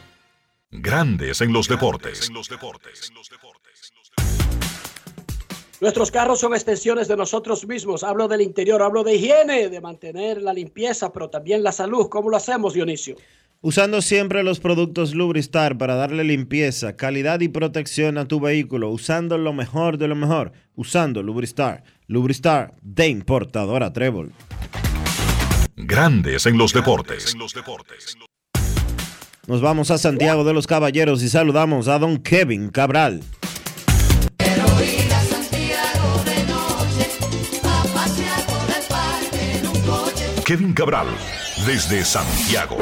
Grandes 0.71 1.41
en 1.41 1.51
los 1.51 1.67
deportes. 1.67 2.31
Nuestros 5.81 6.11
carros 6.11 6.39
son 6.39 6.53
extensiones 6.53 7.09
de 7.09 7.17
nosotros 7.17 7.67
mismos. 7.67 8.03
Hablo 8.03 8.29
del 8.29 8.41
interior, 8.41 8.81
hablo 8.81 9.03
de 9.03 9.15
higiene, 9.15 9.69
de 9.69 9.81
mantener 9.81 10.41
la 10.41 10.53
limpieza, 10.53 11.11
pero 11.11 11.29
también 11.29 11.61
la 11.61 11.73
salud. 11.73 12.07
¿Cómo 12.07 12.29
lo 12.29 12.37
hacemos, 12.37 12.73
Dionisio? 12.73 13.17
Usando 13.59 14.01
siempre 14.01 14.43
los 14.43 14.59
productos 14.59 15.13
Lubristar 15.13 15.77
para 15.77 15.95
darle 15.95 16.23
limpieza, 16.23 16.95
calidad 16.95 17.41
y 17.41 17.49
protección 17.49 18.17
a 18.17 18.27
tu 18.27 18.39
vehículo, 18.39 18.89
usando 18.89 19.37
lo 19.37 19.53
mejor 19.53 19.97
de 19.97 20.07
lo 20.07 20.15
mejor, 20.15 20.53
usando 20.75 21.21
Lubristar. 21.21 21.83
Lubristar 22.07 22.75
de 22.81 23.07
importadora 23.09 23.91
Trébol. 23.91 24.31
Grandes 25.75 26.45
en 26.45 26.57
los 26.57 26.71
deportes. 26.71 27.35
Nos 29.51 29.61
vamos 29.61 29.91
a 29.91 29.97
Santiago 29.97 30.45
de 30.45 30.53
los 30.53 30.65
Caballeros 30.65 31.21
y 31.23 31.27
saludamos 31.27 31.89
a 31.89 31.99
don 31.99 32.23
Kevin 32.23 32.69
Cabral. 32.69 33.19
Kevin 40.45 40.71
Cabral, 40.71 41.07
desde 41.67 42.01
Santiago. 42.05 42.77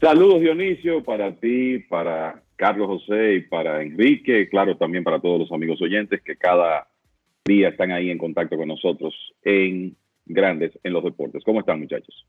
Saludos 0.00 0.40
Dionisio 0.40 1.04
para 1.04 1.36
ti, 1.36 1.78
para 1.88 2.42
Carlos 2.56 2.88
José 2.88 3.34
y 3.34 3.40
para 3.42 3.80
Enrique, 3.80 4.48
claro 4.48 4.76
también 4.76 5.04
para 5.04 5.20
todos 5.20 5.38
los 5.38 5.52
amigos 5.52 5.80
oyentes 5.80 6.20
que 6.24 6.34
cada 6.34 6.88
día 7.46 7.68
están 7.68 7.92
ahí 7.92 8.10
en 8.10 8.18
contacto 8.18 8.56
con 8.56 8.68
nosotros 8.68 9.14
en 9.42 9.96
Grandes 10.26 10.72
en 10.82 10.92
los 10.92 11.04
Deportes. 11.04 11.42
¿Cómo 11.44 11.60
están 11.60 11.80
muchachos? 11.80 12.26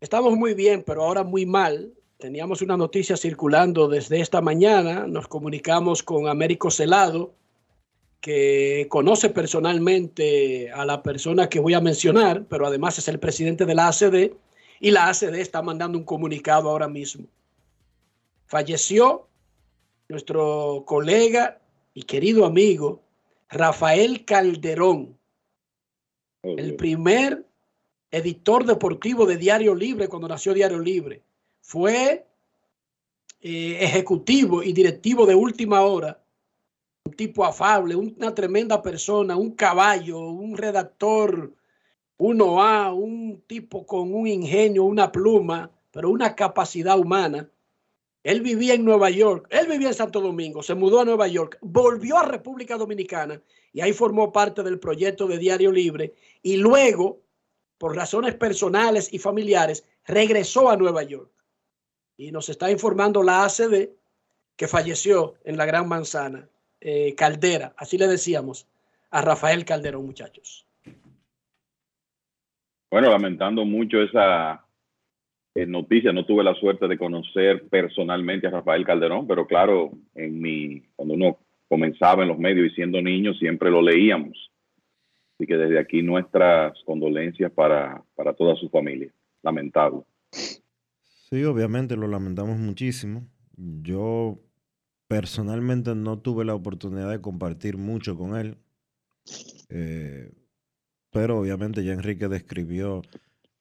Estamos 0.00 0.36
muy 0.36 0.54
bien, 0.54 0.82
pero 0.86 1.02
ahora 1.02 1.24
muy 1.24 1.46
mal. 1.46 1.92
Teníamos 2.18 2.62
una 2.62 2.76
noticia 2.76 3.16
circulando 3.16 3.88
desde 3.88 4.20
esta 4.20 4.40
mañana. 4.40 5.06
Nos 5.06 5.28
comunicamos 5.28 6.02
con 6.02 6.28
Américo 6.28 6.70
Celado, 6.70 7.34
que 8.20 8.86
conoce 8.88 9.30
personalmente 9.30 10.70
a 10.70 10.84
la 10.84 11.02
persona 11.02 11.48
que 11.48 11.58
voy 11.58 11.74
a 11.74 11.80
mencionar, 11.80 12.44
pero 12.48 12.66
además 12.66 12.98
es 12.98 13.08
el 13.08 13.18
presidente 13.18 13.66
de 13.66 13.74
la 13.74 13.88
ACD 13.88 14.32
y 14.80 14.90
la 14.92 15.08
ACD 15.08 15.34
está 15.34 15.62
mandando 15.62 15.98
un 15.98 16.04
comunicado 16.04 16.70
ahora 16.70 16.88
mismo. 16.88 17.26
Falleció 18.46 19.26
nuestro 20.08 20.84
colega 20.86 21.60
y 21.94 22.02
querido 22.02 22.44
amigo 22.44 23.02
Rafael 23.52 24.24
Calderón, 24.24 25.18
el 26.42 26.74
primer 26.76 27.46
editor 28.10 28.64
deportivo 28.64 29.26
de 29.26 29.36
Diario 29.36 29.74
Libre 29.74 30.08
cuando 30.08 30.26
nació 30.26 30.54
Diario 30.54 30.80
Libre. 30.80 31.22
Fue 31.60 32.26
eh, 33.40 33.78
ejecutivo 33.80 34.62
y 34.62 34.72
directivo 34.72 35.26
de 35.26 35.34
última 35.34 35.82
hora, 35.82 36.20
un 37.04 37.14
tipo 37.14 37.44
afable, 37.44 37.94
una 37.94 38.34
tremenda 38.34 38.82
persona, 38.82 39.36
un 39.36 39.52
caballo, 39.52 40.18
un 40.18 40.56
redactor 40.56 41.52
uno 42.22 42.62
a 42.62 42.92
un 42.92 43.42
tipo 43.48 43.84
con 43.84 44.14
un 44.14 44.28
ingenio, 44.28 44.84
una 44.84 45.10
pluma, 45.10 45.72
pero 45.90 46.08
una 46.08 46.36
capacidad 46.36 46.96
humana. 46.96 47.50
Él 48.22 48.40
vivía 48.40 48.74
en 48.74 48.84
Nueva 48.84 49.10
York, 49.10 49.48
él 49.50 49.66
vivía 49.66 49.88
en 49.88 49.94
Santo 49.94 50.20
Domingo, 50.20 50.62
se 50.62 50.74
mudó 50.74 51.00
a 51.00 51.04
Nueva 51.04 51.26
York, 51.26 51.58
volvió 51.60 52.18
a 52.18 52.24
República 52.24 52.76
Dominicana 52.76 53.40
y 53.72 53.80
ahí 53.80 53.92
formó 53.92 54.32
parte 54.32 54.62
del 54.62 54.78
proyecto 54.78 55.26
de 55.26 55.38
Diario 55.38 55.72
Libre 55.72 56.14
y 56.40 56.56
luego, 56.56 57.20
por 57.78 57.96
razones 57.96 58.34
personales 58.36 59.12
y 59.12 59.18
familiares, 59.18 59.84
regresó 60.06 60.70
a 60.70 60.76
Nueva 60.76 61.02
York. 61.02 61.30
Y 62.16 62.30
nos 62.30 62.48
está 62.48 62.70
informando 62.70 63.22
la 63.24 63.44
ACD 63.44 63.90
que 64.54 64.68
falleció 64.68 65.34
en 65.42 65.56
la 65.56 65.66
Gran 65.66 65.88
Manzana, 65.88 66.48
eh, 66.80 67.14
Caldera, 67.16 67.74
así 67.76 67.98
le 67.98 68.06
decíamos 68.06 68.68
a 69.10 69.20
Rafael 69.22 69.64
Calderón, 69.64 70.06
muchachos. 70.06 70.66
Bueno, 72.90 73.10
lamentando 73.10 73.64
mucho 73.64 74.02
esa 74.02 74.64
eh, 75.54 75.66
noticia, 75.66 76.12
no 76.12 76.24
tuve 76.24 76.42
la 76.42 76.54
suerte 76.54 76.88
de 76.88 76.96
conocer 76.98 77.68
personalmente 77.68 78.46
a 78.46 78.50
Rafael 78.50 78.84
Calderón, 78.84 79.26
pero 79.26 79.46
claro, 79.46 79.90
en 80.14 80.40
mi, 80.40 80.82
cuando 80.96 81.14
uno 81.14 81.38
comenzaba 81.68 82.22
en 82.22 82.28
los 82.28 82.38
medios 82.38 82.72
y 82.72 82.74
siendo 82.74 83.00
niño, 83.02 83.34
siempre 83.34 83.70
lo 83.70 83.82
leíamos. 83.82 84.50
Así 85.34 85.46
que 85.46 85.56
desde 85.56 85.78
aquí 85.78 86.02
nuestras 86.02 86.72
condolencias 86.84 87.50
para, 87.52 88.02
para 88.14 88.32
toda 88.34 88.56
su 88.56 88.68
familia. 88.68 89.12
Lamentable. 89.42 90.02
Sí, 90.30 91.42
obviamente 91.44 91.96
lo 91.96 92.06
lamentamos 92.08 92.58
muchísimo. 92.58 93.26
Yo 93.56 94.38
personalmente 95.08 95.94
no 95.94 96.18
tuve 96.18 96.44
la 96.44 96.54
oportunidad 96.54 97.10
de 97.10 97.20
compartir 97.20 97.76
mucho 97.76 98.16
con 98.16 98.36
él. 98.36 98.56
Eh, 99.68 100.30
pero 101.10 101.38
obviamente 101.38 101.84
ya 101.84 101.92
Enrique 101.92 102.28
describió 102.28 103.02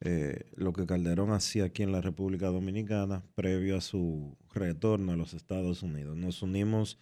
eh, 0.02 0.46
lo 0.56 0.74
que 0.74 0.86
Calderón 0.86 1.32
hacía 1.32 1.66
aquí 1.66 1.84
en 1.84 1.92
la 1.92 2.02
República 2.02 2.48
Dominicana 2.48 3.24
previo 3.36 3.78
a 3.78 3.82
su 3.82 4.38
retorno 4.54 5.14
a 5.14 5.16
los 5.16 5.34
Estados 5.34 5.84
Unidos. 5.84 6.18
Nos 6.18 6.42
unimos 6.42 7.00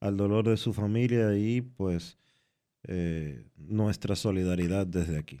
al 0.00 0.16
dolor 0.16 0.48
de 0.48 0.56
su 0.56 0.72
familia 0.72 1.36
y 1.36 1.62
pues 1.62 2.18
eh, 2.84 3.44
nuestra 3.56 4.16
solidaridad 4.16 4.86
desde 4.86 5.18
aquí. 5.18 5.40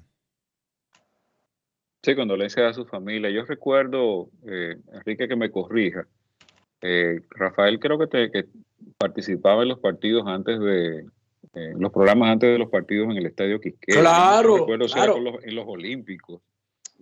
Sí, 2.02 2.16
condolencias 2.16 2.70
a 2.70 2.72
su 2.72 2.84
familia. 2.84 3.30
Yo 3.30 3.44
recuerdo, 3.44 4.30
eh, 4.46 4.76
Enrique, 4.92 5.28
que 5.28 5.36
me 5.36 5.50
corrija. 5.50 6.06
Rafael 7.30 7.78
creo 7.78 7.96
que, 7.96 8.08
te, 8.08 8.30
que 8.32 8.48
participaba 8.98 9.62
en 9.62 9.68
los 9.68 9.78
partidos 9.78 10.26
antes 10.26 10.58
de, 10.58 11.06
eh, 11.54 11.74
los 11.78 11.92
programas 11.92 12.30
antes 12.30 12.50
de 12.50 12.58
los 12.58 12.70
partidos 12.70 13.10
en 13.10 13.18
el 13.18 13.26
Estadio 13.26 13.60
Quisqueya. 13.60 14.00
Claro, 14.00 14.58
Recuerdo 14.58 14.86
claro. 14.86 15.20
los, 15.20 15.44
en 15.44 15.54
los 15.54 15.66
Olímpicos. 15.66 16.40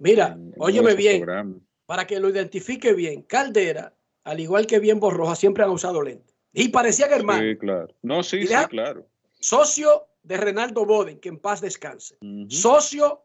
Mira, 0.00 0.28
en 0.28 0.54
óyeme 0.58 0.94
bien, 0.94 1.20
programas. 1.20 1.56
para 1.86 2.06
que 2.06 2.18
lo 2.18 2.28
identifique 2.28 2.92
bien, 2.94 3.22
Caldera, 3.22 3.94
al 4.24 4.40
igual 4.40 4.66
que 4.66 4.78
Bien 4.80 4.98
Borroja, 4.98 5.36
siempre 5.36 5.62
han 5.62 5.70
usado 5.70 6.02
lentes. 6.02 6.36
Y 6.52 6.68
parecían 6.68 7.12
hermanos. 7.12 7.44
Sí, 7.44 7.58
claro. 7.58 7.94
No, 8.02 8.22
sí, 8.22 8.46
sí, 8.46 8.54
claro. 8.68 9.06
Socio 9.38 10.08
de 10.22 10.36
Renaldo 10.36 10.84
Boden, 10.84 11.20
que 11.20 11.28
en 11.28 11.38
paz 11.38 11.60
descanse. 11.60 12.18
Socio 12.48 13.24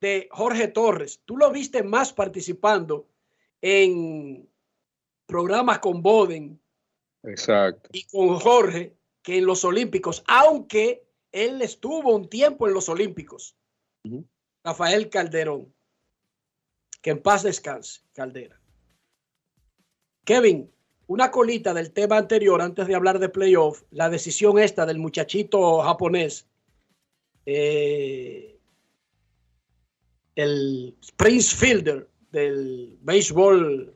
de 0.00 0.28
Jorge 0.30 0.68
Torres. 0.68 1.20
Tú 1.24 1.36
lo 1.36 1.50
viste 1.50 1.82
más 1.82 2.12
participando 2.12 3.08
en 3.60 4.48
programas 5.26 5.78
con 5.78 6.02
Boden 6.02 6.60
Exacto. 7.22 7.90
y 7.92 8.04
con 8.04 8.38
Jorge 8.38 8.96
que 9.22 9.38
en 9.38 9.46
los 9.46 9.64
Olímpicos, 9.64 10.24
aunque 10.26 11.06
él 11.32 11.60
estuvo 11.62 12.14
un 12.14 12.28
tiempo 12.28 12.66
en 12.66 12.74
los 12.74 12.88
Olímpicos. 12.88 13.56
Rafael 14.64 15.10
Calderón. 15.10 15.72
Que 17.00 17.10
en 17.10 17.22
paz 17.22 17.42
descanse, 17.42 18.00
Caldera. 18.12 18.60
Kevin, 20.24 20.70
una 21.06 21.30
colita 21.30 21.72
del 21.72 21.92
tema 21.92 22.18
anterior 22.18 22.60
antes 22.60 22.86
de 22.86 22.94
hablar 22.94 23.18
de 23.18 23.28
playoff, 23.28 23.82
la 23.90 24.10
decisión 24.10 24.58
esta 24.58 24.84
del 24.84 24.98
muchachito 24.98 25.80
japonés, 25.80 26.46
eh, 27.46 28.58
el 30.34 30.94
Prince 31.16 31.56
Fielder 31.56 32.08
del 32.30 32.98
béisbol 33.00 33.94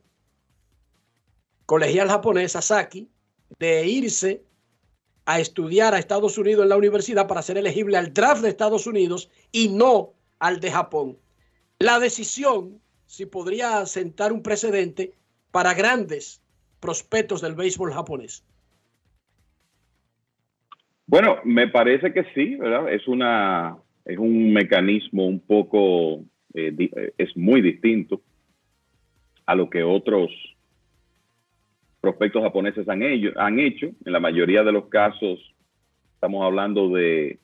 colegial 1.67 2.09
japonés, 2.09 2.53
Sasaki, 2.53 3.09
de 3.59 3.87
irse 3.87 4.43
a 5.25 5.39
estudiar 5.39 5.95
a 5.95 5.99
Estados 5.99 6.39
Unidos 6.39 6.65
en 6.65 6.71
la 6.71 6.77
universidad 6.77 7.29
para 7.29 7.43
ser 7.43 7.59
elegible 7.59 7.97
al 7.97 8.13
draft 8.13 8.43
de 8.43 8.49
Estados 8.49 8.87
Unidos 8.87 9.31
y 9.53 9.69
no 9.69 10.15
al 10.39 10.61
de 10.61 10.71
Japón. 10.71 11.19
La 11.79 12.01
decisión, 12.01 12.81
si 13.13 13.27
podría 13.27 13.85
sentar 13.85 14.33
un 14.33 14.43
precedente 14.43 15.13
para 15.51 15.75
grandes 15.75 16.41
prospectos 16.81 17.43
del 17.43 17.55
béisbol 17.55 17.93
japonés. 17.93 18.43
Bueno, 21.07 21.37
me 21.45 21.69
parece 21.69 22.15
que 22.15 22.25
sí, 22.35 22.57
¿verdad? 22.57 22.91
Es 22.91 23.07
una 23.07 23.77
es 24.07 24.17
un 24.17 24.51
mecanismo 24.55 25.27
un 25.27 25.41
poco 25.41 26.25
eh, 26.55 26.75
eh, 26.79 27.13
es 27.19 27.37
muy 27.37 27.61
distinto 27.61 28.23
a 29.45 29.55
lo 29.57 29.69
que 29.69 29.83
otros 29.83 30.31
prospectos 32.01 32.43
japoneses 32.43 32.89
han, 32.89 33.03
ello- 33.03 33.39
han 33.39 33.61
hecho. 33.61 33.89
En 34.07 34.13
la 34.13 34.21
mayoría 34.21 34.65
de 34.65 34.73
los 34.73 34.87
casos 34.87 35.39
estamos 36.15 36.43
hablando 36.47 36.89
de 36.89 37.39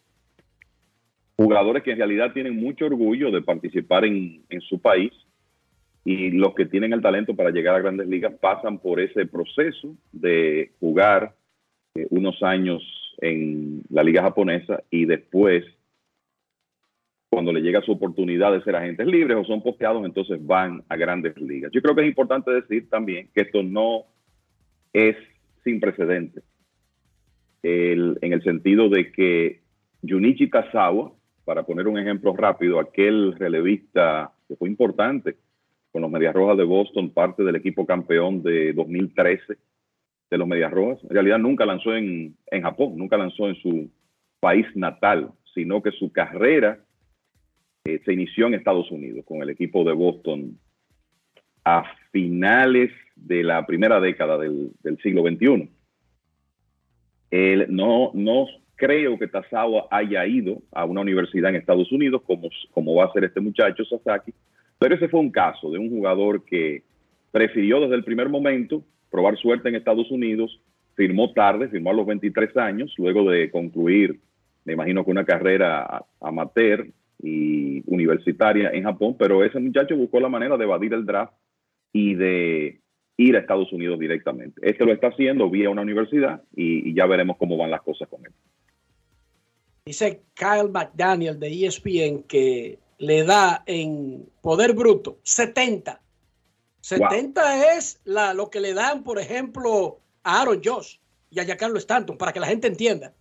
jugadores 1.37 1.83
que 1.83 1.91
en 1.93 1.99
realidad 1.99 2.33
tienen 2.33 2.57
mucho 2.57 2.87
orgullo 2.87 3.31
de 3.31 3.43
participar 3.43 4.07
en, 4.07 4.43
en 4.49 4.61
su 4.63 4.81
país 4.81 5.13
y 6.05 6.31
los 6.31 6.55
que 6.55 6.67
tienen 6.67 6.93
el 6.93 7.03
talento 7.03 7.35
para 7.35 7.51
llegar 7.51 7.75
a 7.75 7.81
grandes 7.81 8.09
ligas 8.09 8.33
pasan 8.41 8.79
por 8.79 9.01
ese 9.01 9.27
proceso 9.27 9.95
de 10.13 10.73
jugar 10.81 11.35
eh, 11.95 12.07
unos 12.11 12.43
años 12.43 12.83
en 13.21 13.83
la 13.91 14.03
liga 14.03 14.23
japonesa 14.23 14.83
y 14.91 15.05
después 15.05 15.65
cuando 17.31 17.53
le 17.53 17.61
llega 17.61 17.83
su 17.83 17.93
oportunidad 17.93 18.53
de 18.53 18.63
ser 18.63 18.75
agentes 18.75 19.07
libres 19.07 19.37
o 19.37 19.45
son 19.45 19.63
posteados, 19.63 20.05
entonces 20.05 20.45
van 20.45 20.83
a 20.89 20.97
grandes 20.97 21.37
ligas. 21.37 21.71
Yo 21.73 21.83
creo 21.83 21.95
que 21.95 22.03
es 22.03 22.09
importante 22.09 22.51
decir 22.51 22.89
también 22.89 23.29
que 23.35 23.43
esto 23.43 23.63
no 23.63 24.05
es 24.93 25.17
sin 25.63 25.79
precedentes, 25.79 26.43
en 27.63 28.33
el 28.33 28.43
sentido 28.43 28.89
de 28.89 29.13
que 29.13 29.61
Junichi 30.09 30.49
Tazawa, 30.49 31.13
para 31.45 31.65
poner 31.65 31.87
un 31.87 31.99
ejemplo 31.99 32.35
rápido, 32.35 32.81
aquel 32.81 33.35
relevista 33.35 34.33
que 34.49 34.57
fue 34.57 34.69
importante 34.69 35.37
con 35.93 36.03
los 36.03 36.11
Medias 36.11 36.35
Rojas 36.35 36.57
de 36.57 36.65
Boston, 36.65 37.11
parte 37.11 37.43
del 37.43 37.57
equipo 37.57 37.87
campeón 37.87 38.43
de 38.43 38.73
2013 38.73 39.57
de 40.31 40.39
los 40.39 40.47
Medias 40.47 40.71
Rojas, 40.71 41.03
en 41.05 41.11
realidad 41.11 41.39
nunca 41.39 41.65
lanzó 41.65 41.95
en, 41.95 42.37
en 42.51 42.63
Japón, 42.63 42.95
nunca 42.97 43.17
lanzó 43.17 43.49
en 43.49 43.55
su 43.57 43.91
país 44.41 44.67
natal, 44.75 45.33
sino 45.55 45.83
que 45.83 45.91
su 45.93 46.13
carrera 46.13 46.79
eh, 47.85 48.01
se 48.05 48.13
inició 48.13 48.47
en 48.47 48.55
Estados 48.55 48.91
Unidos 48.91 49.25
con 49.27 49.43
el 49.43 49.51
equipo 49.51 49.85
de 49.85 49.93
Boston 49.93 50.59
a 51.65 51.85
finales 52.13 52.91
de 53.17 53.43
la 53.43 53.67
primera 53.67 54.01
década 54.01 54.39
del, 54.39 54.73
del 54.83 54.99
siglo 54.99 55.23
XXI. 55.23 55.71
Él 57.31 57.67
no, 57.69 58.11
no 58.15 58.47
creo 58.77 59.19
que 59.19 59.27
Tazawa 59.27 59.89
haya 59.91 60.25
ido 60.27 60.63
a 60.73 60.85
una 60.85 61.01
universidad 61.01 61.51
en 61.51 61.57
Estados 61.57 61.91
Unidos 61.93 62.23
como, 62.27 62.49
como 62.71 62.95
va 62.95 63.07
a 63.07 63.13
ser 63.13 63.25
este 63.25 63.41
muchacho 63.41 63.85
Sasaki, 63.85 64.33
pero 64.79 64.95
ese 64.95 65.09
fue 65.09 65.21
un 65.21 65.31
caso 65.31 65.71
de 65.71 65.79
un 65.79 65.91
jugador 65.91 66.45
que 66.45 66.83
prefirió 67.31 67.81
desde 67.81 67.97
el 67.97 68.05
primer 68.05 68.29
momento 68.29 68.83
probar 69.11 69.37
suerte 69.37 69.69
en 69.69 69.75
Estados 69.75 70.11
Unidos, 70.11 70.61
firmó 70.95 71.33
tarde, 71.33 71.69
firmó 71.69 71.91
a 71.91 71.95
los 71.95 72.07
23 72.07 72.57
años, 72.57 72.95
luego 72.99 73.31
de 73.31 73.51
concluir, 73.51 74.21
me 74.65 74.75
imagino 74.75 75.05
que 75.05 75.11
una 75.11 75.25
carrera 75.25 76.05
amateur 76.21 76.87
y 77.23 77.83
universitaria 77.87 78.71
en 78.71 78.85
Japón, 78.85 79.17
pero 79.19 79.45
ese 79.45 79.59
muchacho 79.59 79.97
buscó 79.97 80.21
la 80.21 80.29
manera 80.29 80.57
de 80.57 80.65
evadir 80.65 80.95
el 80.95 81.07
draft 81.07 81.33
y 81.93 82.15
de 82.15 82.81
ir 83.17 83.35
a 83.35 83.41
Estados 83.41 83.73
Unidos 83.73 83.99
directamente. 83.99 84.61
Este 84.63 84.85
lo 84.85 84.93
está 84.93 85.09
haciendo 85.09 85.51
vía 85.51 85.71
una 85.71 85.83
universidad 85.83 86.43
y, 86.55 86.89
y 86.89 86.95
ya 86.95 87.07
veremos 87.07 87.37
cómo 87.37 87.57
van 87.57 87.71
las 87.71 87.83
cosas 87.83 88.09
con 88.09 88.25
él. 88.25 88.33
Dice 89.87 90.21
Kyle 90.35 90.71
McDaniel 90.71 91.41
de 91.41 91.49
ESPN 91.49 92.23
que 92.29 92.79
le 92.99 93.25
da 93.25 93.63
en 93.67 94.29
poder 94.43 94.75
bruto 94.75 95.19
70. 95.23 96.01
70 96.81 97.77
es 97.77 98.01
la, 98.05 98.35
lo 98.35 98.51
que 98.51 98.61
le 98.61 98.75
dan, 98.75 99.03
por 99.03 99.19
ejemplo, 99.19 100.01
a 100.23 100.41
Aaron 100.41 100.61
Josh 100.65 100.97
y 101.31 101.41
a 101.41 101.45
Giancarlo 101.45 101.79
Stanton, 101.79 102.17
para 102.17 102.33
que 102.33 102.41
la 102.41 102.47
gente 102.47 102.67
entienda. 102.67 103.15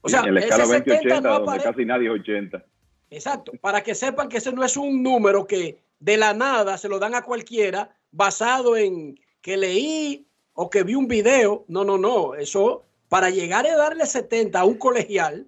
O 0.00 0.08
sea, 0.08 0.22
en 0.22 0.34
la 0.34 0.40
escala 0.40 0.64
ese 0.64 0.72
70 0.78 1.20
20-80, 1.20 1.22
no 1.22 1.40
donde 1.40 1.62
casi 1.62 1.84
nadie 1.84 2.08
es 2.08 2.20
80. 2.20 2.64
Exacto, 3.10 3.52
para 3.60 3.82
que 3.82 3.94
sepan 3.94 4.28
que 4.28 4.38
ese 4.38 4.52
no 4.52 4.64
es 4.64 4.76
un 4.76 5.02
número 5.02 5.46
que 5.46 5.82
de 6.00 6.16
la 6.16 6.34
nada 6.34 6.78
se 6.78 6.88
lo 6.88 6.98
dan 6.98 7.14
a 7.14 7.22
cualquiera 7.22 7.94
basado 8.10 8.76
en 8.76 9.20
que 9.40 9.56
leí 9.56 10.26
o 10.54 10.70
que 10.70 10.82
vi 10.82 10.94
un 10.94 11.06
video. 11.06 11.64
No, 11.68 11.84
no, 11.84 11.98
no. 11.98 12.34
Eso, 12.34 12.84
para 13.08 13.30
llegar 13.30 13.66
a 13.66 13.76
darle 13.76 14.06
70 14.06 14.58
a 14.58 14.64
un 14.64 14.76
colegial, 14.76 15.46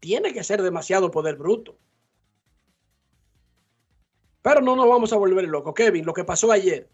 tiene 0.00 0.32
que 0.32 0.44
ser 0.44 0.62
demasiado 0.62 1.10
poder 1.10 1.36
bruto. 1.36 1.76
Pero 4.42 4.60
no 4.60 4.76
nos 4.76 4.88
vamos 4.88 5.12
a 5.12 5.16
volver 5.16 5.48
locos. 5.48 5.74
Kevin, 5.74 6.06
lo 6.06 6.12
que 6.12 6.24
pasó 6.24 6.52
ayer 6.52 6.88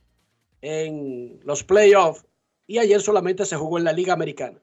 en 0.63 1.41
los 1.45 1.65
playoffs 1.65 2.25
y 2.67 2.79
ayer 2.79 3.01
solamente 3.01 3.45
se 3.45 3.57
jugó 3.57 3.79
en 3.79 3.85
la 3.85 3.93
Liga 3.93 4.15
Americana. 4.15 4.59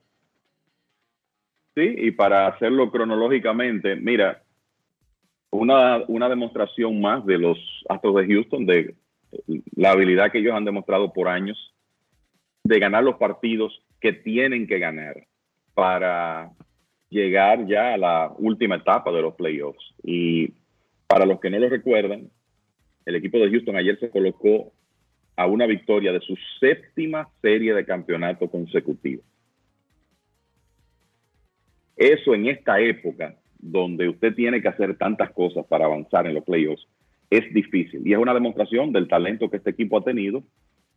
Sí, 1.75 1.95
y 1.97 2.11
para 2.11 2.47
hacerlo 2.47 2.89
cronológicamente, 2.89 3.95
mira, 3.95 4.43
una, 5.51 6.03
una 6.07 6.29
demostración 6.29 6.99
más 6.99 7.25
de 7.25 7.37
los 7.37 7.57
Astros 7.87 8.15
de 8.15 8.27
Houston, 8.27 8.65
de 8.65 8.95
la 9.75 9.91
habilidad 9.91 10.31
que 10.31 10.39
ellos 10.39 10.55
han 10.55 10.65
demostrado 10.65 11.13
por 11.13 11.27
años 11.27 11.73
de 12.63 12.79
ganar 12.79 13.03
los 13.03 13.17
partidos 13.17 13.81
que 13.99 14.13
tienen 14.13 14.67
que 14.67 14.79
ganar 14.79 15.27
para 15.73 16.51
llegar 17.09 17.65
ya 17.67 17.93
a 17.93 17.97
la 17.97 18.33
última 18.37 18.75
etapa 18.75 19.11
de 19.11 19.21
los 19.21 19.35
playoffs. 19.35 19.93
Y 20.03 20.53
para 21.07 21.25
los 21.25 21.39
que 21.39 21.49
no 21.49 21.59
lo 21.59 21.69
recuerdan, 21.69 22.29
el 23.05 23.15
equipo 23.15 23.37
de 23.39 23.49
Houston 23.49 23.75
ayer 23.75 23.99
se 23.99 24.09
colocó 24.09 24.71
a 25.35 25.47
una 25.47 25.65
victoria 25.65 26.11
de 26.11 26.19
su 26.19 26.35
séptima 26.59 27.29
serie 27.41 27.73
de 27.73 27.85
campeonato 27.85 28.49
consecutiva. 28.49 29.23
Eso 31.95 32.33
en 32.33 32.47
esta 32.47 32.79
época 32.79 33.35
donde 33.57 34.07
usted 34.07 34.33
tiene 34.35 34.61
que 34.61 34.69
hacer 34.69 34.97
tantas 34.97 35.31
cosas 35.31 35.65
para 35.65 35.85
avanzar 35.85 36.27
en 36.27 36.33
los 36.33 36.43
playoffs 36.43 36.87
es 37.29 37.53
difícil. 37.53 38.01
Y 38.05 38.13
es 38.13 38.19
una 38.19 38.33
demostración 38.33 38.91
del 38.91 39.07
talento 39.07 39.49
que 39.49 39.57
este 39.57 39.71
equipo 39.71 39.97
ha 39.97 40.03
tenido, 40.03 40.43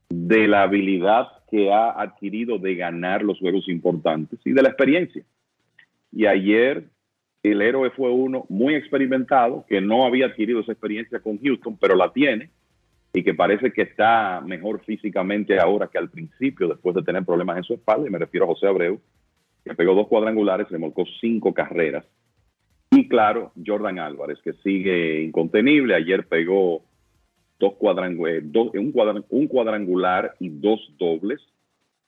de 0.09 0.47
la 0.47 0.63
habilidad 0.63 1.29
que 1.51 1.73
ha 1.73 1.91
adquirido 2.01 2.59
de 2.59 2.75
ganar 2.75 3.23
los 3.23 3.39
juegos 3.39 3.69
importantes 3.69 4.39
y 4.45 4.53
de 4.53 4.63
la 4.63 4.69
experiencia. 4.69 5.25
Y 6.13 6.27
ayer 6.27 6.85
el 7.43 7.63
héroe 7.63 7.91
fue 7.91 8.11
uno 8.11 8.45
muy 8.49 8.75
experimentado, 8.75 9.65
que 9.69 9.81
no 9.81 10.05
había 10.05 10.27
adquirido 10.27 10.61
esa 10.61 10.73
experiencia 10.73 11.19
con 11.21 11.39
Houston, 11.39 11.77
pero 11.79 11.97
la 11.97 12.13
tiene 12.13 12.51
y 13.15 13.23
que 13.25 13.35
parece 13.35 13.73
que 13.73 13.83
está 13.83 14.41
mejor 14.41 14.83
físicamente 14.85 15.59
ahora 15.59 15.89
que 15.89 15.99
al 15.99 16.09
principio, 16.11 16.69
después 16.69 16.95
de 16.95 17.03
tener 17.03 17.25
problemas 17.25 17.57
en 17.59 17.65
su 17.65 17.75
espalda. 17.75 18.07
Y 18.07 18.11
me 18.11 18.19
refiero 18.19 18.45
a 18.45 18.49
José 18.49 18.67
Abreu, 18.67 19.01
que 19.65 19.75
pegó 19.75 19.95
dos 19.95 20.09
cuadrangulares, 20.09 20.71
le 20.71 20.79
marcó 20.79 21.05
cinco 21.21 21.53
carreras. 21.53 22.05
Y 22.91 23.09
claro, 23.09 23.53
Jordan 23.67 23.99
Álvarez, 23.99 24.39
que 24.43 24.53
sigue 24.63 25.23
incontenible. 25.23 25.95
Ayer 25.95 26.27
pegó 26.27 26.83
dos 27.59 27.75
cuadrangular, 27.75 28.43
un, 28.43 28.93
cuadran- 28.93 29.25
un 29.29 29.47
cuadrangular 29.47 30.35
y 30.39 30.49
dos 30.49 30.81
dobles, 30.99 31.41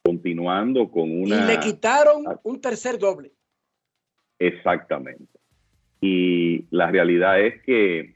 continuando 0.03 0.91
con 0.91 1.11
una... 1.11 1.45
Y 1.45 1.47
le 1.47 1.61
quitaron 1.61 2.25
un 2.43 2.61
tercer 2.61 2.99
doble. 2.99 3.31
Exactamente. 4.39 5.39
Y 6.01 6.67
la 6.71 6.91
realidad 6.91 7.41
es 7.41 7.63
que 7.63 8.15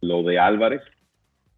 lo 0.00 0.22
de 0.22 0.38
Álvarez 0.38 0.82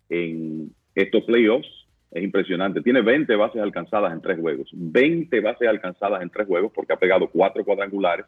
en 0.09 0.73
estos 0.94 1.24
playoffs 1.24 1.69
es 2.10 2.23
impresionante. 2.23 2.82
Tiene 2.82 3.02
20 3.02 3.35
bases 3.36 3.62
alcanzadas 3.62 4.12
en 4.12 4.20
tres 4.20 4.39
juegos. 4.39 4.69
20 4.73 5.40
bases 5.40 5.69
alcanzadas 5.69 6.23
en 6.23 6.31
tres 6.31 6.47
juegos 6.47 6.73
porque 6.74 6.93
ha 6.93 6.98
pegado 6.98 7.28
cuatro 7.31 7.65
cuadrangulares. 7.65 8.27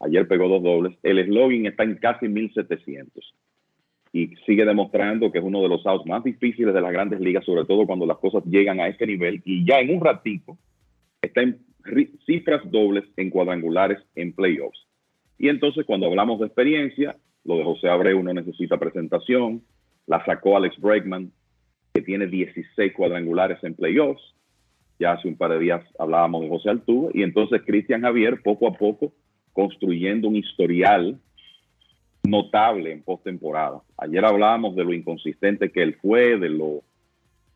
Ayer 0.00 0.26
pegó 0.26 0.48
dos 0.48 0.62
dobles. 0.62 0.96
El 1.02 1.24
slogan 1.24 1.66
está 1.66 1.84
en 1.84 1.96
casi 1.96 2.28
1700. 2.28 3.34
Y 4.12 4.36
sigue 4.44 4.64
demostrando 4.64 5.32
que 5.32 5.38
es 5.38 5.44
uno 5.44 5.62
de 5.62 5.68
los 5.68 5.86
outs 5.86 6.06
más 6.06 6.22
difíciles 6.22 6.74
de 6.74 6.80
las 6.80 6.92
grandes 6.92 7.20
ligas, 7.20 7.44
sobre 7.44 7.64
todo 7.64 7.86
cuando 7.86 8.04
las 8.04 8.18
cosas 8.18 8.44
llegan 8.44 8.80
a 8.80 8.88
ese 8.88 9.06
nivel. 9.06 9.40
Y 9.44 9.64
ya 9.64 9.80
en 9.80 9.94
un 9.94 10.04
ratico 10.04 10.58
está 11.22 11.42
en 11.42 11.58
cifras 12.26 12.62
dobles 12.70 13.04
en 13.16 13.30
cuadrangulares 13.30 13.98
en 14.14 14.32
playoffs. 14.32 14.86
Y 15.38 15.48
entonces 15.48 15.84
cuando 15.84 16.06
hablamos 16.06 16.40
de 16.40 16.46
experiencia, 16.46 17.16
lo 17.44 17.56
de 17.56 17.64
José 17.64 17.88
Abreu 17.88 18.22
no 18.22 18.32
necesita 18.32 18.78
presentación, 18.78 19.62
la 20.06 20.24
sacó 20.24 20.56
Alex 20.56 20.78
Bregman, 20.78 21.32
que 21.92 22.02
tiene 22.02 22.26
16 22.26 22.92
cuadrangulares 22.92 23.62
en 23.62 23.74
playoffs. 23.74 24.22
Ya 24.98 25.12
hace 25.12 25.28
un 25.28 25.36
par 25.36 25.50
de 25.50 25.58
días 25.58 25.84
hablábamos 25.98 26.42
de 26.42 26.48
José 26.48 26.70
Altuve, 26.70 27.10
y 27.14 27.22
entonces 27.22 27.62
Cristian 27.66 28.02
Javier 28.02 28.40
poco 28.42 28.68
a 28.68 28.72
poco 28.72 29.12
construyendo 29.52 30.28
un 30.28 30.36
historial 30.36 31.18
notable 32.24 32.92
en 32.92 33.02
postemporada. 33.02 33.80
Ayer 33.98 34.24
hablábamos 34.24 34.76
de 34.76 34.84
lo 34.84 34.92
inconsistente 34.92 35.70
que 35.70 35.82
él 35.82 35.96
fue, 36.00 36.38
de 36.38 36.48
lo 36.48 36.82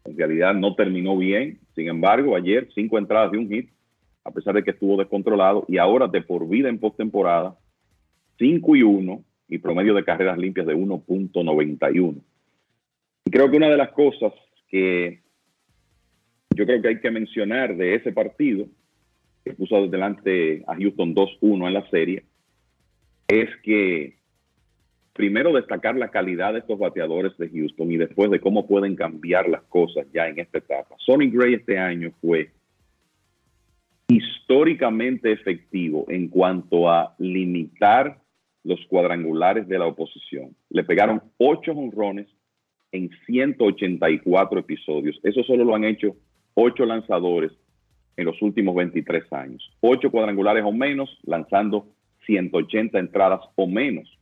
en 0.05 0.17
realidad 0.17 0.55
no 0.55 0.75
terminó 0.75 1.17
bien. 1.17 1.59
Sin 1.75 1.89
embargo, 1.89 2.37
ayer 2.37 2.69
cinco 2.75 2.99
entradas 2.99 3.33
de 3.33 3.39
un 3.39 3.49
hit, 3.49 3.71
a 4.27 4.31
pesar 4.33 4.55
de 4.55 4.65
que 4.65 4.73
estuvo 4.73 4.97
descontrolado, 4.97 5.65
y 5.69 5.79
ahora 5.79 6.09
de 6.09 6.21
por 6.21 6.49
vida 6.49 6.69
en 6.69 6.79
postemporada, 6.79 7.57
5 8.39 8.77
y 8.77 8.83
1 8.83 9.25
y 9.49 9.59
promedio 9.59 9.95
de 9.95 10.05
carreras 10.05 10.37
limpias 10.37 10.67
de 10.67 10.75
1.91. 10.75 12.17
Y 13.25 13.31
creo 13.31 13.51
que 13.51 13.57
una 13.57 13.69
de 13.69 13.77
las 13.77 13.91
cosas 13.91 14.33
que 14.69 15.21
yo 16.57 16.65
creo 16.65 16.83
que 16.83 16.89
hay 16.89 17.01
que 17.01 17.11
mencionar 17.11 17.77
de 17.77 17.95
ese 17.95 18.13
partido, 18.13 18.67
que 19.45 19.53
puso 19.53 19.87
delante 19.87 20.65
a 20.67 20.75
Houston 20.75 21.15
2-1 21.15 21.69
en 21.69 21.75
la 21.75 21.89
serie, 21.91 22.25
es 23.29 23.49
que 23.63 24.17
primero 25.13 25.53
destacar 25.53 25.97
la 25.97 26.11
calidad 26.11 26.53
de 26.53 26.61
estos 26.61 26.79
bateadores 26.79 27.37
de 27.39 27.49
Houston 27.49 27.93
y 27.93 27.97
después 27.97 28.31
de 28.31 28.41
cómo 28.41 28.67
pueden 28.67 28.97
cambiar 28.97 29.49
las 29.49 29.63
cosas 29.63 30.07
ya 30.13 30.29
en 30.29 30.41
esta 30.41 30.59
etapa. 30.59 30.97
Sonny 30.99 31.31
Gray 31.31 31.55
este 31.55 31.79
año 31.79 32.11
fue 32.21 32.51
históricamente 34.09 35.33
efectivo 35.33 36.07
en 36.09 36.29
cuanto 36.29 36.89
a 36.89 37.15
limitar 37.19 38.21
los 38.65 38.81
cuadrangulares 38.87 39.69
de 39.69 39.79
la 39.79 39.87
oposición. 39.87 40.57
Le 40.71 40.85
pegaron 40.85 41.23
ocho 41.39 41.73
honrones 41.73 42.27
en 42.93 43.11
184 43.27 44.61
episodios. 44.61 45.19
Eso 45.23 45.43
solo 45.45 45.65
lo 45.65 45.75
han 45.75 45.85
hecho 45.85 46.17
ocho 46.55 46.85
lanzadores 46.85 47.53
en 48.17 48.25
los 48.25 48.41
últimos 48.43 48.75
23 48.75 49.33
años. 49.33 49.71
Ocho 49.81 50.11
cuadrangulares 50.11 50.65
o 50.65 50.73
menos, 50.73 51.19
lanzando 51.25 51.89
180 52.27 52.99
entradas 52.99 53.41
o 53.55 53.67
menos. 53.67 54.19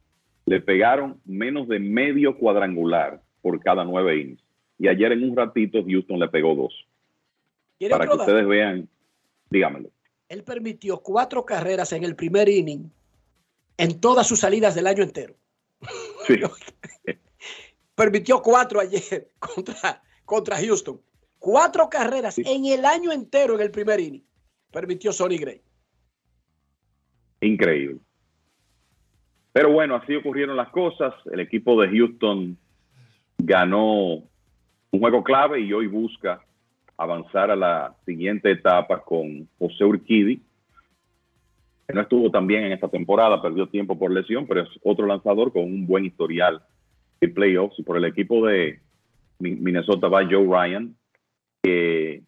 Le 0.47 0.61
pegaron 0.61 1.21
menos 1.25 1.69
de 1.69 1.79
medio 1.79 2.37
cuadrangular 2.37 3.23
por 3.41 3.61
cada 3.61 3.85
nueve 3.85 4.21
innings. 4.21 4.43
Y 4.79 4.89
ayer 4.89 5.13
en 5.13 5.23
un 5.23 5.37
ratito 5.37 5.85
Houston 5.87 6.19
le 6.19 6.29
pegó 6.29 6.55
dos. 6.55 6.87
Para 7.91 8.07
que 8.07 8.17
ustedes 8.17 8.47
vean, 8.47 8.89
dígamelo. 9.51 9.91
Él 10.29 10.43
permitió 10.43 10.99
cuatro 10.99 11.45
carreras 11.45 11.93
en 11.93 12.05
el 12.05 12.17
primer 12.17 12.49
inning 12.49 12.91
en 13.77 14.01
todas 14.01 14.27
sus 14.27 14.41
salidas 14.41 14.75
del 14.75 14.87
año 14.87 15.03
entero. 15.03 15.35
Sí. 16.27 16.41
permitió 17.95 18.43
cuatro 18.43 18.81
ayer 18.81 19.31
contra, 19.39 20.03
contra 20.25 20.57
Houston. 20.57 21.01
Cuatro 21.39 21.89
carreras 21.91 22.39
en 22.39 22.65
el 22.65 22.85
año 22.85 23.13
entero 23.13 23.55
en 23.55 23.61
el 23.61 23.71
primer 23.71 24.01
inning. 24.01 24.25
Permitió 24.73 25.13
Sonny 25.13 25.37
Gray. 25.37 25.61
Increíble. 27.41 28.01
Pero 29.53 29.71
bueno, 29.71 29.95
así 29.95 30.17
ocurrieron 30.17 30.57
las 30.57 30.71
cosas. 30.71 31.15
El 31.31 31.41
equipo 31.41 31.81
de 31.81 31.89
Houston 31.91 32.59
ganó 33.39 34.15
un 34.15 35.01
juego 35.01 35.23
clave 35.23 35.61
y 35.61 35.73
hoy 35.73 35.87
busca 35.87 36.45
avanzar 36.97 37.51
a 37.51 37.57
la 37.57 37.95
siguiente 38.05 38.51
etapa 38.51 39.03
con 39.03 39.49
José 39.59 39.85
Urquidi, 39.85 40.41
que 41.87 41.95
no 41.95 42.01
estuvo 42.01 42.31
tan 42.31 42.47
bien 42.47 42.65
en 42.65 42.73
esta 42.73 42.89
temporada, 42.89 43.43
perdió 43.43 43.69
tiempo 43.69 43.99
por 43.99 44.11
lesión, 44.11 44.47
pero 44.47 44.63
es 44.63 44.69
otro 44.83 45.07
lanzador 45.07 45.53
con 45.53 45.65
un 45.65 45.87
buen 45.87 46.05
historial 46.05 46.63
de 47.21 47.29
playoffs. 47.29 47.79
Y 47.79 47.83
por 47.83 47.97
el 47.97 48.05
equipo 48.05 48.47
de 48.47 48.81
Minnesota 49.39 50.09
va 50.09 50.25
Joe 50.25 50.47
Ryan, 50.47 50.95
que 51.63 52.23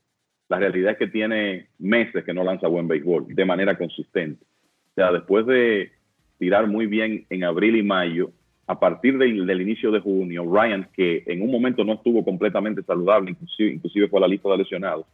la 0.48 0.58
realidad 0.58 0.92
es 0.92 0.98
que 0.98 1.06
tiene 1.08 1.68
meses 1.78 2.24
que 2.24 2.34
no 2.34 2.44
lanza 2.44 2.68
buen 2.68 2.88
béisbol 2.88 3.26
de 3.28 3.44
manera 3.44 3.76
consistente. 3.78 4.44
O 4.90 4.94
sea, 4.94 5.12
después 5.12 5.46
de 5.46 5.92
tirar 6.38 6.66
muy 6.66 6.86
bien 6.86 7.26
en 7.30 7.44
abril 7.44 7.76
y 7.76 7.82
mayo, 7.82 8.30
a 8.68 8.80
partir 8.80 9.16
del, 9.16 9.60
inicio 9.60 9.92
de 9.92 10.00
junio, 10.00 10.44
Ryan, 10.44 10.88
que 10.92 11.22
en 11.26 11.42
un 11.42 11.52
momento 11.52 11.84
no 11.84 11.94
estuvo 11.94 12.24
completamente 12.24 12.82
saludable, 12.82 13.30
inclusive, 13.30 14.08
fue 14.08 14.18
a 14.18 14.22
la 14.22 14.28
lista 14.28 14.48
de 14.50 14.58
lesionados, 14.58 15.06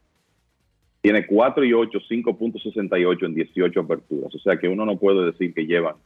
tiene 1.03 1.27
4 1.27 1.65
y 1.65 1.73
8, 1.75 1.99
5.68 2.09 3.27
en 3.27 3.35
18 3.35 3.81
aperturas. 3.81 4.35
O 4.35 4.39
sea 4.39 4.57
que 4.57 4.69
uno 4.69 4.87
no 4.87 4.97
puede 4.97 5.27
decir 5.27 5.53
que 5.53 5.67
lleva 5.67 5.97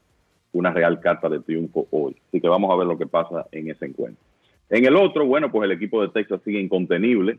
una 0.52 0.72
real 0.72 1.00
carta 1.00 1.28
de 1.28 1.40
triunfo 1.40 1.86
hoy. 1.90 2.16
Así 2.28 2.40
que 2.40 2.48
vamos 2.48 2.72
a 2.72 2.76
ver 2.76 2.86
lo 2.86 2.96
que 2.96 3.06
pasa 3.06 3.46
en 3.52 3.70
ese 3.70 3.84
encuentro. 3.84 4.24
En 4.70 4.86
el 4.86 4.96
otro, 4.96 5.26
bueno, 5.26 5.52
pues 5.52 5.66
el 5.66 5.76
equipo 5.76 6.00
de 6.00 6.08
Texas 6.08 6.40
sigue 6.44 6.58
incontenible. 6.58 7.38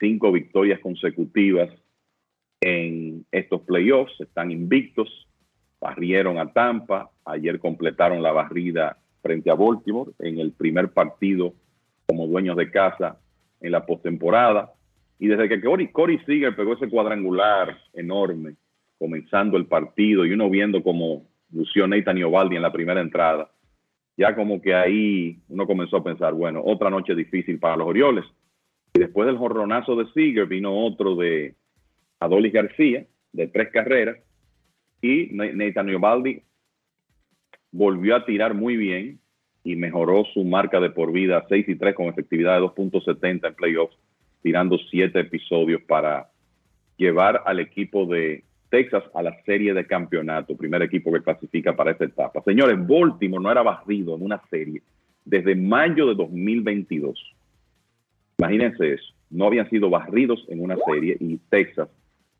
Cinco 0.00 0.32
victorias 0.32 0.80
consecutivas 0.80 1.70
en 2.62 3.26
estos 3.30 3.60
playoffs. 3.60 4.18
Están 4.18 4.50
invictos. 4.50 5.28
Barrieron 5.78 6.38
a 6.38 6.52
Tampa. 6.54 7.10
Ayer 7.26 7.60
completaron 7.60 8.22
la 8.22 8.32
barrida 8.32 8.96
frente 9.22 9.50
a 9.50 9.54
Baltimore 9.54 10.10
en 10.18 10.38
el 10.38 10.52
primer 10.52 10.92
partido 10.92 11.54
como 12.06 12.26
dueños 12.26 12.56
de 12.56 12.70
casa 12.70 13.18
en 13.60 13.72
la 13.72 13.86
postemporada. 13.86 14.72
Y 15.18 15.28
desde 15.28 15.48
que 15.48 15.60
Corey, 15.60 15.88
Corey 15.88 16.18
Seager 16.26 16.54
pegó 16.54 16.74
ese 16.74 16.88
cuadrangular 16.88 17.78
enorme, 17.94 18.56
comenzando 18.98 19.56
el 19.56 19.66
partido, 19.66 20.26
y 20.26 20.32
uno 20.32 20.50
viendo 20.50 20.82
como 20.82 21.24
lució 21.52 21.86
Nathan 21.86 22.18
Iovaldi 22.18 22.56
en 22.56 22.62
la 22.62 22.72
primera 22.72 23.00
entrada, 23.00 23.50
ya 24.16 24.34
como 24.34 24.60
que 24.60 24.74
ahí 24.74 25.38
uno 25.48 25.66
comenzó 25.66 25.98
a 25.98 26.04
pensar, 26.04 26.34
bueno, 26.34 26.62
otra 26.64 26.90
noche 26.90 27.14
difícil 27.14 27.58
para 27.58 27.76
los 27.76 27.86
Orioles. 27.86 28.24
Y 28.94 28.98
después 28.98 29.26
del 29.26 29.38
jorronazo 29.38 29.96
de 29.96 30.06
Seager 30.12 30.46
vino 30.46 30.76
otro 30.76 31.14
de 31.16 31.54
Adolis 32.18 32.52
García, 32.52 33.06
de 33.32 33.46
tres 33.46 33.70
carreras, 33.70 34.18
y 35.00 35.30
Nathan 35.32 35.88
Iovaldi 35.88 36.42
volvió 37.72 38.14
a 38.14 38.24
tirar 38.24 38.54
muy 38.54 38.76
bien 38.76 39.18
y 39.64 39.76
mejoró 39.76 40.24
su 40.32 40.44
marca 40.44 40.80
de 40.80 40.90
por 40.90 41.12
vida 41.12 41.44
6 41.48 41.68
y 41.68 41.76
3 41.76 41.94
con 41.94 42.06
efectividad 42.06 42.60
de 42.60 42.66
2.70 42.66 43.48
en 43.48 43.54
playoffs, 43.54 43.96
tirando 44.42 44.78
siete 44.90 45.20
episodios 45.20 45.82
para 45.82 46.28
llevar 46.96 47.42
al 47.46 47.60
equipo 47.60 48.06
de 48.06 48.44
Texas 48.70 49.04
a 49.14 49.22
la 49.22 49.36
serie 49.44 49.74
de 49.74 49.86
campeonato, 49.86 50.56
primer 50.56 50.82
equipo 50.82 51.12
que 51.12 51.22
clasifica 51.22 51.74
para 51.74 51.92
esta 51.92 52.04
etapa. 52.04 52.42
Señores, 52.44 52.76
Baltimore 52.78 53.42
no 53.42 53.50
era 53.50 53.62
barrido 53.62 54.16
en 54.16 54.22
una 54.22 54.40
serie 54.50 54.82
desde 55.24 55.54
mayo 55.54 56.06
de 56.06 56.14
2022. 56.14 57.34
Imagínense 58.38 58.94
eso, 58.94 59.14
no 59.30 59.46
habían 59.46 59.68
sido 59.70 59.88
barridos 59.90 60.44
en 60.48 60.60
una 60.60 60.76
serie 60.90 61.16
y 61.20 61.38
Texas 61.48 61.88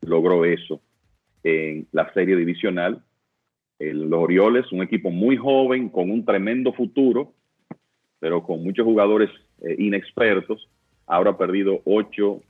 logró 0.01 0.43
eso 0.43 0.81
en 1.43 1.87
la 1.91 2.11
serie 2.13 2.35
divisional 2.35 3.01
los 3.79 4.19
Orioles, 4.19 4.71
un 4.71 4.83
equipo 4.83 5.09
muy 5.09 5.37
joven, 5.37 5.89
con 5.89 6.09
un 6.09 6.23
tremendo 6.25 6.73
futuro, 6.73 7.33
pero 8.19 8.43
con 8.43 8.63
muchos 8.63 8.85
jugadores 8.85 9.29
eh, 9.61 9.75
inexpertos. 9.79 10.69
Ahora 11.05 11.31
ha 11.31 11.37
perdido 11.37 11.81
ocho 11.85 12.41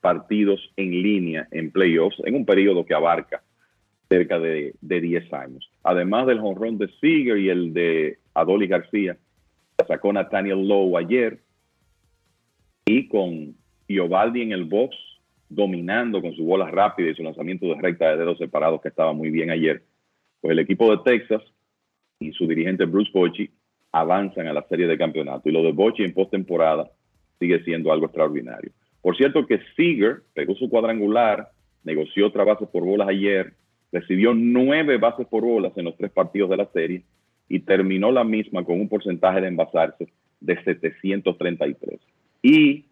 partidos 0.00 0.60
en 0.76 0.90
línea 0.90 1.46
en 1.50 1.70
playoffs 1.70 2.16
en 2.24 2.34
un 2.34 2.44
periodo 2.44 2.84
que 2.84 2.94
abarca 2.94 3.42
cerca 4.08 4.40
de, 4.40 4.74
de 4.80 5.00
10 5.00 5.32
años. 5.32 5.70
Además 5.84 6.26
del 6.26 6.40
jonrón 6.40 6.78
de 6.78 6.88
Seager 7.00 7.38
y 7.38 7.48
el 7.48 7.72
de 7.72 8.18
Adoli 8.34 8.66
García, 8.66 9.16
sacó 9.86 10.12
Nathaniel 10.12 10.66
Lowe 10.66 10.98
ayer 10.98 11.40
y 12.86 13.08
con 13.08 13.54
Iovaldi 13.88 14.42
en 14.42 14.52
el 14.52 14.64
box 14.64 14.96
dominando 15.48 16.22
con 16.22 16.34
su 16.34 16.44
bola 16.44 16.70
rápida 16.70 17.10
y 17.10 17.14
su 17.14 17.22
lanzamiento 17.22 17.66
de 17.66 17.80
recta 17.80 18.10
de 18.10 18.16
dedos 18.18 18.38
separados 18.38 18.80
que 18.80 18.88
estaba 18.88 19.12
muy 19.12 19.30
bien 19.30 19.50
ayer 19.50 19.82
pues 20.40 20.52
el 20.52 20.58
equipo 20.58 20.90
de 20.90 21.02
Texas 21.04 21.42
y 22.18 22.32
su 22.32 22.46
dirigente 22.46 22.84
Bruce 22.84 23.10
Bochy 23.12 23.50
avanzan 23.92 24.46
a 24.46 24.52
la 24.52 24.66
serie 24.68 24.86
de 24.86 24.98
campeonato. 24.98 25.48
Y 25.48 25.52
lo 25.52 25.62
de 25.62 25.72
Bochy 25.72 26.04
en 26.04 26.14
postemporada 26.14 26.90
sigue 27.38 27.62
siendo 27.64 27.92
algo 27.92 28.06
extraordinario. 28.06 28.70
Por 29.02 29.16
cierto 29.16 29.46
que 29.46 29.60
Seager 29.76 30.22
pegó 30.34 30.54
su 30.54 30.68
cuadrangular, 30.68 31.50
negoció 31.84 32.26
otra 32.26 32.44
base 32.44 32.66
por 32.66 32.84
bolas 32.84 33.08
ayer, 33.08 33.54
recibió 33.90 34.34
nueve 34.34 34.98
bases 34.98 35.26
por 35.26 35.42
bolas 35.42 35.72
en 35.76 35.86
los 35.86 35.96
tres 35.96 36.10
partidos 36.10 36.50
de 36.50 36.56
la 36.58 36.66
serie 36.66 37.02
y 37.48 37.60
terminó 37.60 38.12
la 38.12 38.24
misma 38.24 38.64
con 38.64 38.80
un 38.80 38.88
porcentaje 38.88 39.40
de 39.40 39.48
envasarse 39.48 40.08
de 40.40 40.62
733. 40.62 41.98
Y 42.42 42.84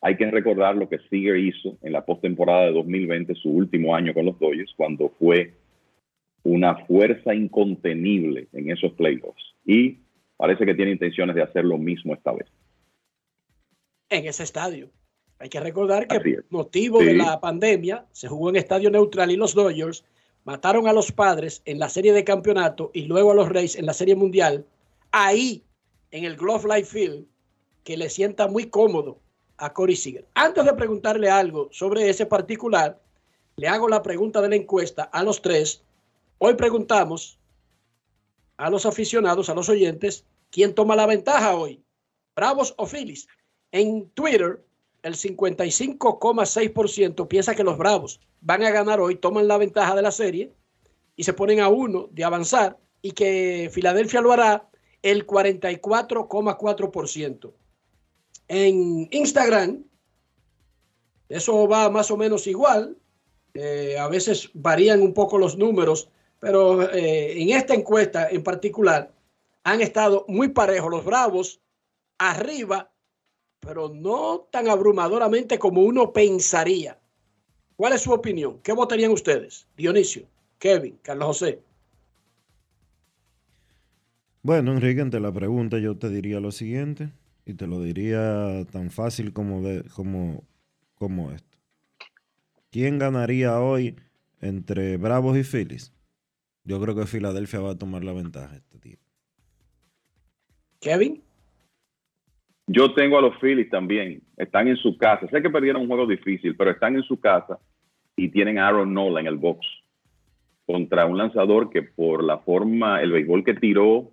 hay 0.00 0.16
que 0.16 0.30
recordar 0.30 0.76
lo 0.76 0.88
que 0.88 0.98
Seager 1.08 1.36
hizo 1.36 1.78
en 1.82 1.92
la 1.92 2.04
postemporada 2.04 2.66
de 2.66 2.72
2020, 2.72 3.34
su 3.36 3.50
último 3.50 3.94
año 3.94 4.12
con 4.12 4.26
los 4.26 4.38
Dodgers, 4.38 4.74
cuando 4.76 5.10
fue 5.18 5.54
una 6.44 6.76
fuerza 6.86 7.34
incontenible 7.34 8.48
en 8.52 8.70
esos 8.70 8.92
playoffs 8.92 9.54
y 9.64 9.98
parece 10.36 10.66
que 10.66 10.74
tiene 10.74 10.92
intenciones 10.92 11.36
de 11.36 11.42
hacer 11.42 11.64
lo 11.64 11.78
mismo 11.78 12.14
esta 12.14 12.32
vez. 12.32 12.48
En 14.08 14.26
ese 14.26 14.42
estadio. 14.42 14.90
Hay 15.38 15.48
que 15.48 15.60
recordar 15.60 16.06
que 16.06 16.20
por 16.20 16.44
motivo 16.50 17.00
de 17.00 17.14
la 17.14 17.40
pandemia 17.40 18.06
se 18.12 18.28
jugó 18.28 18.50
en 18.50 18.56
estadio 18.56 18.90
neutral 18.90 19.30
y 19.30 19.36
los 19.36 19.54
Dodgers 19.54 20.04
mataron 20.44 20.86
a 20.86 20.92
los 20.92 21.10
padres 21.10 21.62
en 21.64 21.78
la 21.78 21.88
serie 21.88 22.12
de 22.12 22.24
campeonato 22.24 22.90
y 22.94 23.06
luego 23.06 23.32
a 23.32 23.34
los 23.34 23.48
Reyes 23.48 23.76
en 23.76 23.86
la 23.86 23.92
serie 23.92 24.14
mundial. 24.14 24.64
Ahí, 25.10 25.64
en 26.10 26.24
el 26.24 26.36
Glove 26.36 26.76
Life 26.76 26.90
Field, 26.96 27.26
que 27.84 27.96
le 27.96 28.08
sienta 28.08 28.46
muy 28.46 28.66
cómodo 28.66 29.18
a 29.56 29.72
Corey 29.72 29.96
Seager. 29.96 30.26
Antes 30.34 30.64
de 30.64 30.74
preguntarle 30.74 31.28
algo 31.28 31.68
sobre 31.72 32.08
ese 32.08 32.26
particular, 32.26 33.00
le 33.56 33.68
hago 33.68 33.88
la 33.88 34.02
pregunta 34.02 34.40
de 34.40 34.48
la 34.48 34.56
encuesta 34.56 35.04
a 35.04 35.22
los 35.22 35.42
tres 35.42 35.82
Hoy 36.44 36.54
preguntamos 36.54 37.38
a 38.56 38.68
los 38.68 38.84
aficionados, 38.84 39.48
a 39.48 39.54
los 39.54 39.68
oyentes, 39.68 40.26
¿quién 40.50 40.74
toma 40.74 40.96
la 40.96 41.06
ventaja 41.06 41.54
hoy? 41.54 41.84
¿Bravos 42.34 42.74
o 42.78 42.84
Phillies? 42.84 43.28
En 43.70 44.10
Twitter 44.10 44.60
el 45.04 45.14
55,6% 45.14 47.28
piensa 47.28 47.54
que 47.54 47.62
los 47.62 47.78
Bravos 47.78 48.18
van 48.40 48.64
a 48.64 48.72
ganar 48.72 49.00
hoy, 49.00 49.14
toman 49.14 49.46
la 49.46 49.56
ventaja 49.56 49.94
de 49.94 50.02
la 50.02 50.10
serie 50.10 50.52
y 51.14 51.22
se 51.22 51.32
ponen 51.32 51.60
a 51.60 51.68
uno 51.68 52.08
de 52.10 52.24
avanzar 52.24 52.76
y 53.02 53.12
que 53.12 53.70
Filadelfia 53.72 54.20
lo 54.20 54.32
hará 54.32 54.68
el 55.02 55.24
44,4%. 55.24 57.52
En 58.48 59.08
Instagram, 59.12 59.84
eso 61.28 61.68
va 61.68 61.88
más 61.88 62.10
o 62.10 62.16
menos 62.16 62.48
igual. 62.48 62.98
Eh, 63.54 63.96
a 63.96 64.08
veces 64.08 64.50
varían 64.54 65.02
un 65.02 65.14
poco 65.14 65.38
los 65.38 65.56
números, 65.56 66.10
pero 66.42 66.90
eh, 66.90 67.40
en 67.40 67.50
esta 67.50 67.72
encuesta 67.72 68.28
en 68.28 68.42
particular 68.42 69.14
han 69.62 69.80
estado 69.80 70.24
muy 70.26 70.48
parejos 70.48 70.90
los 70.90 71.04
Bravos 71.04 71.60
arriba, 72.18 72.90
pero 73.60 73.88
no 73.88 74.48
tan 74.50 74.68
abrumadoramente 74.68 75.56
como 75.60 75.82
uno 75.82 76.12
pensaría. 76.12 76.98
¿Cuál 77.76 77.92
es 77.92 78.00
su 78.00 78.10
opinión? 78.10 78.58
¿Qué 78.64 78.72
votarían 78.72 79.12
ustedes? 79.12 79.68
Dionisio, 79.76 80.26
Kevin, 80.58 80.98
Carlos 81.00 81.26
José. 81.28 81.62
Bueno, 84.42 84.72
Enrique, 84.72 85.00
ante 85.00 85.20
la 85.20 85.32
pregunta 85.32 85.78
yo 85.78 85.96
te 85.96 86.08
diría 86.08 86.40
lo 86.40 86.50
siguiente, 86.50 87.12
y 87.46 87.54
te 87.54 87.68
lo 87.68 87.80
diría 87.80 88.66
tan 88.72 88.90
fácil 88.90 89.32
como, 89.32 89.62
de, 89.62 89.84
como, 89.94 90.42
como 90.96 91.30
esto. 91.30 91.56
¿Quién 92.72 92.98
ganaría 92.98 93.60
hoy 93.60 93.94
entre 94.40 94.96
Bravos 94.96 95.38
y 95.38 95.44
Phillies? 95.44 95.92
Yo 96.64 96.80
creo 96.80 96.94
que 96.94 97.06
Filadelfia 97.06 97.60
va 97.60 97.70
a 97.72 97.78
tomar 97.78 98.04
la 98.04 98.12
ventaja 98.12 98.56
este 98.56 98.78
día. 98.78 98.98
Kevin. 100.80 101.22
Yo 102.66 102.94
tengo 102.94 103.18
a 103.18 103.22
los 103.22 103.36
Phillies 103.40 103.70
también. 103.70 104.22
Están 104.36 104.68
en 104.68 104.76
su 104.76 104.96
casa. 104.96 105.26
Sé 105.28 105.42
que 105.42 105.50
perdieron 105.50 105.82
un 105.82 105.88
juego 105.88 106.06
difícil, 106.06 106.56
pero 106.56 106.70
están 106.70 106.96
en 106.96 107.02
su 107.02 107.20
casa 107.20 107.58
y 108.16 108.28
tienen 108.28 108.58
a 108.58 108.68
Aaron 108.68 108.94
Nola 108.94 109.20
en 109.20 109.26
el 109.26 109.36
box 109.36 109.66
contra 110.66 111.06
un 111.06 111.18
lanzador 111.18 111.70
que 111.70 111.82
por 111.82 112.22
la 112.22 112.38
forma, 112.38 113.02
el 113.02 113.12
béisbol 113.12 113.44
que 113.44 113.54
tiró 113.54 114.12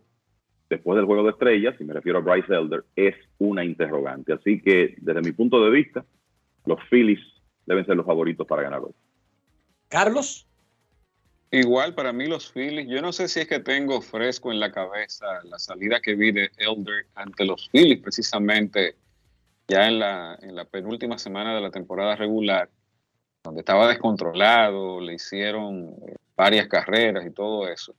después 0.69 0.97
del 0.97 1.05
juego 1.05 1.23
de 1.23 1.31
estrellas, 1.31 1.75
y 1.79 1.83
me 1.83 1.93
refiero 1.93 2.19
a 2.19 2.21
Bryce 2.21 2.53
Elder, 2.53 2.85
es 2.95 3.15
una 3.37 3.63
interrogante. 3.63 4.33
Así 4.33 4.61
que 4.61 4.95
desde 4.97 5.21
mi 5.21 5.31
punto 5.31 5.63
de 5.63 5.71
vista, 5.71 6.05
los 6.65 6.79
Phillies 6.89 7.19
deben 7.65 7.85
ser 7.85 7.95
los 7.95 8.05
favoritos 8.05 8.45
para 8.45 8.63
ganar 8.63 8.81
hoy. 8.81 8.93
Carlos. 9.87 10.48
Igual 11.51 11.95
para 11.95 12.13
mí 12.13 12.27
los 12.27 12.51
Phillies, 12.51 12.87
yo 12.87 13.01
no 13.01 13.11
sé 13.11 13.27
si 13.27 13.39
es 13.39 13.47
que 13.47 13.59
tengo 13.59 14.01
fresco 14.01 14.51
en 14.51 14.59
la 14.59 14.71
cabeza 14.71 15.25
la 15.45 15.57
salida 15.57 15.99
que 15.99 16.13
vi 16.13 16.31
de 16.31 16.51
Elder 16.57 17.07
ante 17.15 17.43
los 17.43 17.69
Phillies 17.69 17.99
precisamente 18.01 18.95
ya 19.67 19.87
en 19.87 19.99
la, 19.99 20.37
en 20.41 20.55
la 20.55 20.65
penúltima 20.65 21.17
semana 21.17 21.55
de 21.55 21.61
la 21.61 21.71
temporada 21.71 22.15
regular, 22.15 22.69
donde 23.43 23.61
estaba 23.61 23.87
descontrolado, 23.87 24.99
le 24.99 25.13
hicieron 25.13 25.95
eh, 26.07 26.15
varias 26.35 26.67
carreras 26.67 27.25
y 27.25 27.31
todo 27.31 27.67
eso. 27.67 27.95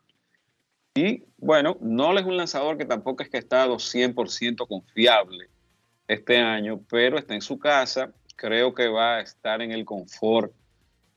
Y 0.94 1.24
bueno, 1.38 1.76
no 1.80 2.16
es 2.18 2.24
un 2.24 2.36
lanzador 2.36 2.76
que 2.76 2.84
tampoco 2.84 3.22
es 3.22 3.30
que 3.30 3.36
ha 3.36 3.40
estado 3.40 3.76
100% 3.76 4.66
confiable 4.66 5.48
este 6.08 6.38
año, 6.38 6.80
pero 6.88 7.18
está 7.18 7.34
en 7.34 7.42
su 7.42 7.58
casa, 7.58 8.12
creo 8.34 8.74
que 8.74 8.88
va 8.88 9.16
a 9.16 9.20
estar 9.20 9.62
en 9.62 9.70
el 9.70 9.84
confort 9.84 10.52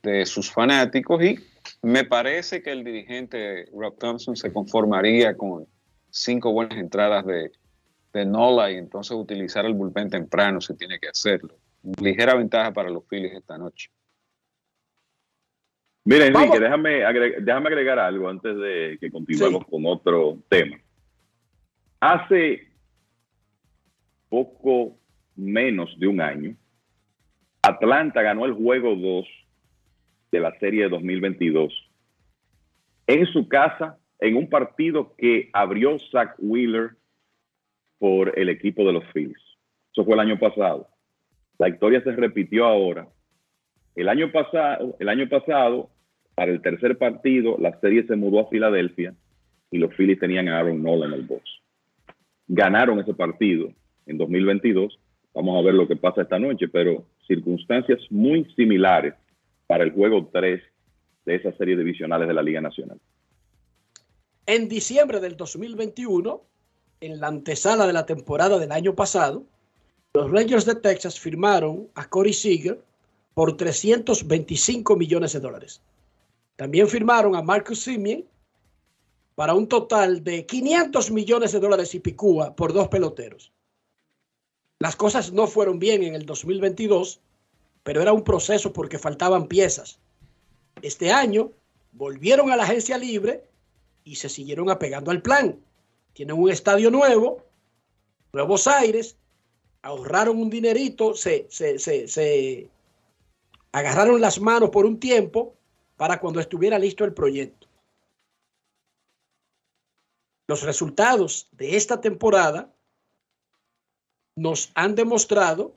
de 0.03 0.25
sus 0.25 0.51
fanáticos 0.51 1.23
y 1.23 1.39
me 1.81 2.03
parece 2.03 2.61
que 2.61 2.71
el 2.71 2.83
dirigente 2.83 3.65
Rob 3.73 3.97
Thompson 3.97 4.35
se 4.35 4.51
conformaría 4.51 5.35
con 5.35 5.65
cinco 6.09 6.51
buenas 6.51 6.77
entradas 6.77 7.25
de, 7.25 7.51
de 8.11 8.25
Nola 8.25 8.69
y 8.69 8.75
entonces 8.75 9.15
utilizar 9.15 9.65
el 9.65 9.73
bullpen 9.73 10.09
temprano 10.09 10.59
si 10.59 10.75
tiene 10.75 10.99
que 10.99 11.07
hacerlo. 11.07 11.55
Ligera 12.01 12.35
ventaja 12.35 12.73
para 12.73 12.89
los 12.89 13.05
Phillies 13.07 13.33
esta 13.33 13.57
noche. 13.57 13.89
Mira, 16.05 16.27
Enrique, 16.27 16.59
déjame 16.59 17.05
agregar, 17.05 17.41
déjame 17.41 17.67
agregar 17.69 17.99
algo 17.99 18.27
antes 18.27 18.57
de 18.57 18.97
que 18.99 19.09
continuemos 19.09 19.65
con 19.65 19.85
otro 19.85 20.37
tema. 20.49 20.77
Hace 22.01 22.67
poco 24.27 24.97
menos 25.37 25.97
de 25.97 26.07
un 26.07 26.19
año, 26.19 26.57
Atlanta 27.61 28.21
ganó 28.21 28.45
el 28.45 28.51
juego 28.51 28.95
2 28.95 29.42
de 30.33 30.39
la 30.39 30.57
serie 30.57 30.85
de 30.85 30.89
2022 30.89 31.71
en 33.05 33.25
su 33.27 33.47
casa 33.47 33.99
en 34.19 34.35
un 34.35 34.49
partido 34.49 35.13
que 35.15 35.49
abrió 35.53 35.99
Zach 36.11 36.33
Wheeler 36.39 36.91
por 37.99 38.37
el 38.37 38.49
equipo 38.49 38.83
de 38.83 38.93
los 38.93 39.03
Phillies. 39.13 39.37
Eso 39.91 40.03
fue 40.03 40.15
el 40.15 40.21
año 40.21 40.39
pasado. 40.39 40.87
La 41.59 41.69
historia 41.69 42.01
se 42.03 42.11
repitió 42.13 42.65
ahora. 42.65 43.07
El 43.95 44.09
año 44.09 44.31
pasado, 44.31 44.95
el 44.99 45.07
año 45.07 45.29
pasado 45.29 45.91
para 46.33 46.51
el 46.51 46.61
tercer 46.61 46.97
partido, 46.97 47.55
la 47.59 47.79
serie 47.79 48.03
se 48.07 48.15
mudó 48.15 48.39
a 48.39 48.49
Filadelfia 48.49 49.13
y 49.69 49.77
los 49.77 49.93
Phillies 49.93 50.19
tenían 50.19 50.47
a 50.47 50.57
Aaron 50.57 50.81
Nola 50.81 51.05
en 51.05 51.13
el 51.13 51.21
box. 51.21 51.43
Ganaron 52.47 52.99
ese 52.99 53.13
partido 53.13 53.71
en 54.07 54.17
2022. 54.17 54.99
Vamos 55.35 55.59
a 55.59 55.63
ver 55.63 55.75
lo 55.75 55.87
que 55.87 55.95
pasa 55.95 56.23
esta 56.23 56.39
noche, 56.39 56.67
pero 56.69 57.05
circunstancias 57.27 57.99
muy 58.09 58.45
similares 58.55 59.13
para 59.67 59.83
el 59.83 59.91
juego 59.91 60.29
3 60.31 60.61
de 61.25 61.35
esas 61.35 61.55
series 61.57 61.77
divisionales 61.77 62.27
de 62.27 62.33
la 62.33 62.43
Liga 62.43 62.61
Nacional. 62.61 62.99
En 64.45 64.67
diciembre 64.67 65.19
del 65.19 65.37
2021, 65.37 66.41
en 67.01 67.19
la 67.19 67.27
antesala 67.27 67.87
de 67.87 67.93
la 67.93 68.05
temporada 68.05 68.59
del 68.59 68.71
año 68.71 68.93
pasado, 68.93 69.43
los 70.13 70.29
Rangers 70.29 70.65
de 70.65 70.75
Texas 70.75 71.19
firmaron 71.19 71.87
a 71.95 72.07
Corey 72.07 72.33
Seager 72.33 72.79
por 73.33 73.57
325 73.57 74.95
millones 74.95 75.33
de 75.33 75.39
dólares. 75.39 75.81
También 76.55 76.87
firmaron 76.87 77.35
a 77.35 77.41
Marcus 77.41 77.81
Simeon 77.81 78.25
para 79.35 79.53
un 79.53 79.67
total 79.67 80.23
de 80.23 80.45
500 80.45 81.11
millones 81.11 81.51
de 81.51 81.59
dólares 81.59 81.95
y 81.95 81.99
picúa 81.99 82.55
por 82.55 82.73
dos 82.73 82.89
peloteros. 82.89 83.51
Las 84.79 84.95
cosas 84.95 85.31
no 85.31 85.47
fueron 85.47 85.79
bien 85.79 86.03
en 86.03 86.13
el 86.13 86.25
2022, 86.25 87.21
pero 87.83 88.01
era 88.01 88.13
un 88.13 88.23
proceso 88.23 88.73
porque 88.73 88.97
faltaban 88.97 89.47
piezas. 89.47 89.99
Este 90.81 91.11
año 91.11 91.51
volvieron 91.91 92.51
a 92.51 92.55
la 92.55 92.63
agencia 92.63 92.97
libre 92.97 93.43
y 94.03 94.15
se 94.15 94.29
siguieron 94.29 94.69
apegando 94.69 95.11
al 95.11 95.21
plan. 95.21 95.59
Tienen 96.13 96.37
un 96.37 96.49
estadio 96.49 96.89
nuevo, 96.89 97.43
nuevos 98.31 98.67
aires, 98.67 99.17
ahorraron 99.81 100.37
un 100.37 100.49
dinerito, 100.49 101.13
se, 101.13 101.47
se, 101.49 101.77
se, 101.77 102.07
se 102.07 102.69
agarraron 103.71 104.21
las 104.21 104.39
manos 104.39 104.69
por 104.69 104.85
un 104.85 104.99
tiempo 104.99 105.55
para 105.97 106.19
cuando 106.19 106.39
estuviera 106.39 106.79
listo 106.79 107.03
el 107.03 107.13
proyecto. 107.13 107.67
Los 110.47 110.63
resultados 110.63 111.47
de 111.51 111.77
esta 111.77 112.01
temporada 112.01 112.73
nos 114.35 114.71
han 114.75 114.95
demostrado 114.95 115.75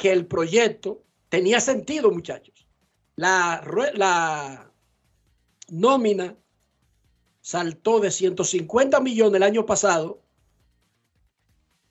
que 0.00 0.10
el 0.10 0.24
proyecto 0.24 1.02
tenía 1.28 1.60
sentido, 1.60 2.10
muchachos. 2.10 2.66
La, 3.16 3.62
la 3.92 4.72
nómina 5.68 6.38
saltó 7.42 8.00
de 8.00 8.10
150 8.10 8.98
millones 9.00 9.36
el 9.36 9.42
año 9.42 9.66
pasado 9.66 10.22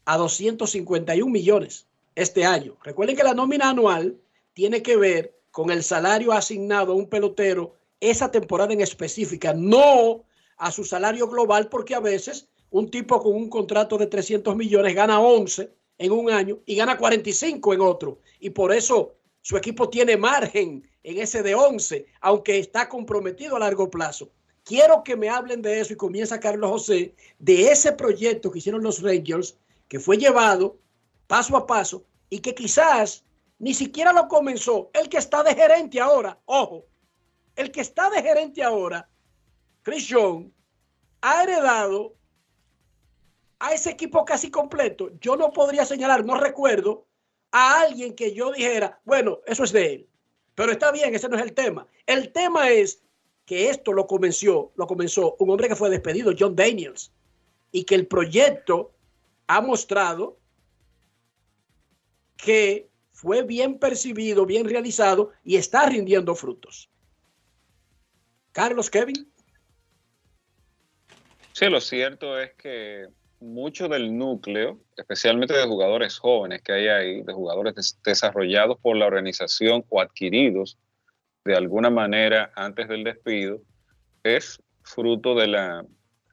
a 0.06 0.18
251 0.18 1.32
millones 1.32 1.86
este 2.16 2.46
año. 2.46 2.78
Recuerden 2.84 3.16
que 3.16 3.24
la 3.24 3.36
nómina 3.36 3.70
anual 3.70 4.20
tiene 4.54 4.82
que 4.82 4.98
ver 4.98 5.40
con 5.52 5.70
el 5.70 5.84
salario 5.84 6.32
asignado 6.32 6.94
a 6.94 6.96
un 6.96 7.10
pelotero 7.10 7.76
esa 8.00 8.32
temporada 8.32 8.74
en 8.74 8.82
específica, 8.82 9.54
no 9.54 10.24
a 10.58 10.72
su 10.72 10.84
salario 10.84 11.28
global, 11.28 11.70
porque 11.70 11.94
a 11.94 12.00
veces 12.00 12.48
un 12.72 12.90
tipo 12.90 13.22
con 13.22 13.36
un 13.36 13.50
contrato 13.50 14.00
de 14.00 14.08
300 14.08 14.56
millones 14.56 14.96
gana 14.96 15.20
11 15.20 15.78
en 16.00 16.12
un 16.12 16.32
año 16.32 16.60
y 16.66 16.76
gana 16.76 16.98
45 16.98 17.74
en 17.74 17.82
otro. 17.82 18.20
Y 18.40 18.50
por 18.50 18.74
eso 18.74 19.14
su 19.42 19.56
equipo 19.58 19.90
tiene 19.90 20.18
margen 20.18 20.90
en 21.04 21.18
ese 21.20 21.44
de 21.44 21.54
11, 21.54 22.08
aunque 22.22 22.58
está 22.58 22.90
comprometido 22.90 23.56
a 23.56 23.60
largo 23.60 23.90
plazo. 23.90 24.30
Quiero 24.64 25.04
que 25.04 25.16
me 25.16 25.30
hablen 25.30 25.62
de 25.62 25.80
eso 25.80 25.94
y 25.94 25.98
comienza 25.98 26.40
Carlos 26.40 26.72
José, 26.72 27.14
de 27.38 27.72
ese 27.72 27.92
proyecto 27.92 28.52
que 28.52 28.60
hicieron 28.60 28.84
los 28.84 29.02
Rangers, 29.02 29.58
que 29.88 30.00
fue 30.00 30.18
llevado 30.18 30.78
paso 31.28 31.56
a 31.58 31.68
paso 31.68 32.04
y 32.30 32.40
que 32.40 32.56
quizás 32.56 33.24
ni 33.58 33.74
siquiera 33.74 34.14
lo 34.14 34.28
comenzó. 34.28 34.90
El 34.94 35.10
que 35.10 35.18
está 35.18 35.44
de 35.44 35.56
gerente 35.56 36.00
ahora, 36.00 36.40
ojo, 36.46 36.86
el 37.56 37.72
que 37.72 37.82
está 37.82 38.10
de 38.10 38.22
gerente 38.22 38.64
ahora, 38.64 39.10
Chris 39.82 40.08
Young, 40.08 40.50
ha 41.22 41.44
heredado 41.44 42.14
a 43.60 43.74
ese 43.74 43.92
equipo 43.92 44.26
casi 44.26 44.50
completo. 44.50 45.12
Yo 45.20 45.36
no 45.36 45.52
podría 45.52 45.86
señalar, 45.86 46.26
no 46.26 46.40
recuerdo 46.40 47.06
a 47.52 47.82
alguien 47.82 48.16
que 48.16 48.34
yo 48.34 48.52
dijera, 48.52 49.00
bueno, 49.06 49.40
eso 49.46 49.64
es 49.64 49.72
de 49.72 49.94
él. 49.94 50.10
Pero 50.56 50.72
está 50.72 50.92
bien, 50.92 51.14
ese 51.14 51.30
no 51.30 51.38
es 51.38 51.44
el 51.44 51.54
tema. 51.54 51.88
El 52.06 52.32
tema 52.32 52.70
es 52.70 53.04
que 53.46 53.70
esto 53.70 53.94
lo 53.94 54.08
comenzó, 54.08 54.72
lo 54.76 54.88
comenzó 54.88 55.36
un 55.40 55.50
hombre 55.50 55.68
que 55.68 55.76
fue 55.76 55.90
despedido, 55.90 56.34
John 56.38 56.56
Daniels, 56.56 57.12
y 57.72 57.84
que 57.84 57.96
el 57.96 58.08
proyecto 58.08 58.94
ha 59.48 59.62
mostrado 59.62 60.38
que 62.38 62.90
fue 63.12 63.44
bien 63.44 63.80
percibido, 63.80 64.46
bien 64.46 64.70
realizado 64.70 65.32
y 65.44 65.58
está 65.58 65.88
rindiendo 65.88 66.36
frutos. 66.36 66.90
Carlos, 68.52 68.90
Kevin. 68.90 69.32
Sí, 71.54 71.66
lo 71.66 71.82
cierto 71.82 72.40
es 72.40 72.54
que 72.54 73.08
mucho 73.40 73.88
del 73.88 74.18
núcleo, 74.18 74.80
especialmente 74.98 75.54
de 75.54 75.66
jugadores 75.66 76.18
jóvenes 76.18 76.62
que 76.62 76.74
hay 76.74 76.88
ahí, 76.88 77.22
de 77.24 77.34
jugadores 77.34 77.76
des- 77.76 78.00
desarrollados 78.04 78.78
por 78.80 78.98
la 78.98 79.06
organización 79.06 79.86
o 79.90 80.02
adquiridos 80.02 80.78
de 81.46 81.56
alguna 81.56 81.90
manera 81.90 82.52
antes 82.56 82.88
del 82.88 83.04
despido, 83.04 83.62
es 84.24 84.62
fruto 84.84 85.36
de 85.36 85.48
la 85.48 85.86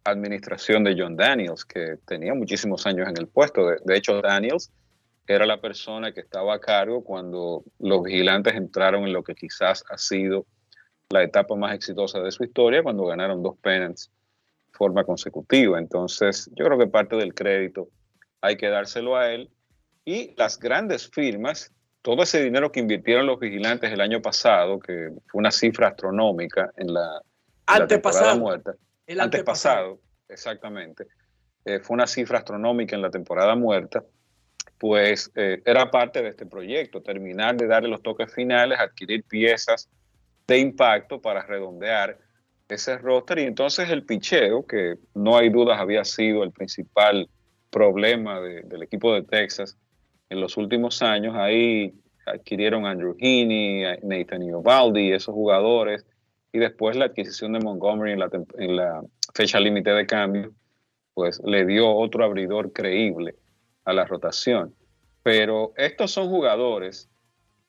administración 0.05 0.85
de 0.85 0.97
John 0.99 1.17
Daniels, 1.17 1.65
que 1.65 1.99
tenía 2.07 2.35
muchísimos 2.35 2.87
años 2.87 3.09
en 3.09 3.17
el 3.19 3.29
puesto. 3.29 3.67
De, 3.67 3.77
de 3.85 3.97
hecho, 3.97 4.21
Daniels 4.21 4.73
era 5.27 5.47
la 5.47 5.61
persona 5.61 6.13
que 6.13 6.21
estaba 6.21 6.55
a 6.55 6.61
cargo 6.61 7.03
cuando 7.03 7.65
los 7.79 8.03
vigilantes 8.03 8.55
entraron 8.55 9.05
en 9.05 9.13
lo 9.13 9.23
que 9.23 9.35
quizás 9.35 9.85
ha 9.91 9.99
sido 9.99 10.47
la 11.11 11.23
etapa 11.23 11.55
más 11.55 11.75
exitosa 11.75 12.21
de 12.21 12.31
su 12.31 12.45
historia, 12.45 12.83
cuando 12.83 13.05
ganaron 13.07 13.43
dos 13.43 13.57
pennants 13.59 14.11
forma 14.77 15.05
consecutiva. 15.05 15.79
Entonces, 15.79 16.51
yo 16.55 16.65
creo 16.67 16.79
que 16.79 16.87
parte 16.87 17.17
del 17.17 17.35
crédito 17.35 17.89
hay 18.41 18.57
que 18.57 18.69
dárselo 18.69 19.17
a 19.17 19.33
él. 19.33 19.51
Y 20.05 20.35
las 20.37 20.59
grandes 20.59 21.09
firmas, 21.11 21.73
todo 22.03 22.23
ese 22.23 22.43
dinero 22.43 22.71
que 22.71 22.81
invirtieron 22.81 23.27
los 23.27 23.41
vigilantes 23.41 23.91
el 23.91 24.01
año 24.01 24.23
pasado, 24.23 24.79
que 24.79 25.11
fue 25.27 25.39
una 25.41 25.51
cifra 25.51 25.89
astronómica 25.89 26.71
en 26.77 26.95
la, 26.95 27.21
en 27.75 27.79
la 27.81 27.87
temporada 27.89 28.33
Antepasado. 28.33 28.39
muerta, 28.39 28.75
El 29.07 29.21
antepasado, 29.21 30.01
exactamente, 30.29 31.07
eh, 31.65 31.81
fue 31.81 31.95
una 31.95 32.07
cifra 32.07 32.39
astronómica 32.39 32.95
en 32.95 33.03
la 33.03 33.11
temporada 33.11 33.57
muerta, 33.57 34.05
pues 34.79 35.33
eh, 35.35 35.63
era 35.65 35.91
parte 35.91 36.23
de 36.23 36.29
este 36.29 36.47
proyecto, 36.47 37.03
terminar 37.03 37.57
de 37.57 37.67
darle 37.67 37.89
los 37.89 38.03
toques 38.03 38.33
finales, 38.33 38.79
adquirir 38.79 39.25
piezas 39.25 39.89
de 40.47 40.59
impacto 40.59 41.21
para 41.21 41.43
redondear 41.43 42.19
ese 42.69 42.99
roster 42.99 43.39
y 43.39 43.43
entonces 43.43 43.91
el 43.91 44.05
picheo, 44.05 44.67
que 44.67 44.97
no 45.15 45.37
hay 45.37 45.51
dudas 45.51 45.79
había 45.81 46.05
sido 46.05 46.43
el 46.43 46.51
principal 46.53 47.29
problema 47.71 48.41
de- 48.41 48.63
del 48.63 48.83
equipo 48.83 49.13
de 49.15 49.23
Texas 49.23 49.77
en 50.31 50.41
los 50.41 50.57
últimos 50.57 51.03
años, 51.03 51.35
ahí 51.37 51.95
adquirieron 52.27 52.87
Andrew 52.87 53.15
Heaney, 53.19 53.99
Nathan 54.03 54.43
Iovaldi, 54.43 55.13
esos 55.13 55.35
jugadores, 55.35 56.05
y 56.53 56.59
después 56.59 56.97
la 56.97 57.05
adquisición 57.07 57.53
de 57.53 57.61
Montgomery 57.61 58.13
en 58.13 58.19
la, 58.19 58.29
tem- 58.29 58.47
en 58.59 58.77
la 58.77 59.03
fecha 59.35 59.61
límite 59.61 59.91
de 59.91 60.07
cambio, 60.07 60.53
pues 61.15 61.41
le 61.45 61.65
dio 61.65 61.89
otro 61.89 62.25
abridor 62.25 62.73
creíble 62.73 63.37
a 63.85 63.93
la 63.93 64.05
rotación. 64.05 64.75
Pero 65.23 65.73
estos 65.77 66.11
son 66.11 66.29
jugadores, 66.29 67.09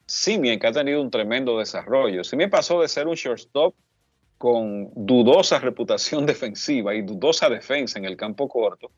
Simien, 0.08 0.60
que 0.60 0.68
ha 0.68 0.72
tenido 0.72 1.02
un 1.02 1.12
tremendo 1.12 1.60
desarrollo. 1.60 2.24
Simien 2.24 2.50
pasó 2.50 2.82
de 2.82 2.88
ser 2.88 3.08
un 3.08 3.16
shortstop 3.16 3.76
con 4.38 4.90
dudosa 4.96 5.60
reputación 5.60 6.26
defensiva 6.28 6.94
y 6.96 7.02
dudosa 7.02 7.50
defensa 7.50 8.00
en 8.00 8.06
el 8.06 8.18
campo 8.18 8.48
corto 8.48 8.92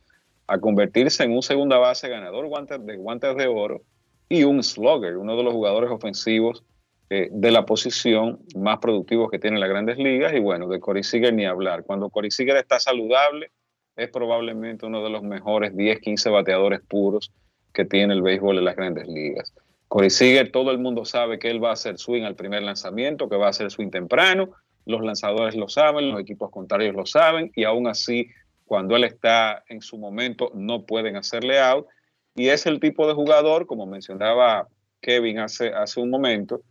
a 0.48 0.60
convertirse 0.60 1.24
en 1.24 1.32
un 1.32 1.44
segunda 1.44 1.78
base 1.78 2.10
ganador 2.10 2.49
de 2.80 2.98
guantes 2.98 3.36
de 3.36 3.48
oro 3.48 3.82
y 4.28 4.44
un 4.44 4.64
slugger, 4.64 5.18
uno 5.18 5.38
de 5.38 5.44
los 5.44 5.53
jugadores 5.53 5.91
ofensivos 5.91 6.64
eh, 7.11 7.30
de 7.32 7.52
la 7.52 7.66
posición 7.66 8.40
más 8.56 8.78
productivos 8.78 9.32
que 9.32 9.40
tienen 9.40 9.60
las 9.60 9.70
grandes 9.70 9.98
ligas. 9.98 10.34
Y 10.34 10.40
bueno, 10.40 10.68
de 10.68 10.80
Corey 10.80 11.03
Seager 11.03 11.34
ni 11.34 11.45
hablar. 11.45 11.84
Cuando 11.84 12.10
Corey 12.10 12.30
Seager 12.30 12.57
está 12.57 12.80
saludable, 12.80 13.52
es 13.95 14.10
probablemente 14.10 14.86
uno 14.86 15.03
de 15.03 15.10
los 15.10 15.24
mejores 15.24 15.76
10, 15.76 15.99
15 16.02 16.30
bateadores 16.30 16.82
puros 16.88 17.32
que 17.74 17.86
tiene 17.86 18.14
el 18.14 18.22
béisbol 18.22 18.60
en 18.60 18.66
las 18.66 18.76
grandes 18.76 19.07
ligas. 19.07 19.53
Corey 19.88 20.11
Seager, 20.11 20.52
todo 20.52 20.70
el 20.70 20.78
mundo 20.78 21.03
sabe 21.03 21.40
que 21.40 21.49
él 21.49 21.64
va 21.64 21.72
a 21.72 21.74
hacer 21.74 21.98
swing 21.98 22.24
al 22.24 22.36
primer 22.36 22.61
lanzamiento, 22.61 23.28
que 23.28 23.38
va 23.38 23.48
a 23.48 23.49
hacer 23.49 23.72
swing 23.72 23.90
temprano. 23.90 24.52
Los 24.90 25.02
lanzadores 25.02 25.56
lo 25.56 25.70
saben, 25.70 26.10
los 26.10 26.20
equipos 26.20 26.49
contrarios 26.49 26.95
lo 26.95 27.06
saben, 27.06 27.52
y 27.56 27.64
aún 27.64 27.88
así, 27.88 28.28
cuando 28.66 28.95
él 28.95 29.03
está 29.03 29.64
en 29.70 29.82
su 29.82 29.99
momento, 29.99 30.49
no 30.56 30.88
pueden 30.88 31.16
hacerle 31.16 31.60
out. 31.60 31.86
Y 32.34 32.49
es 32.49 32.66
el 32.66 32.80
tipo 32.80 33.07
de 33.07 33.14
jugador, 33.14 33.68
como 33.68 33.86
mencionaba 33.86 34.68
Kevin 34.99 35.38
hace, 35.38 35.70
hace 35.70 35.99
un 35.99 36.10
momento, 36.10 36.61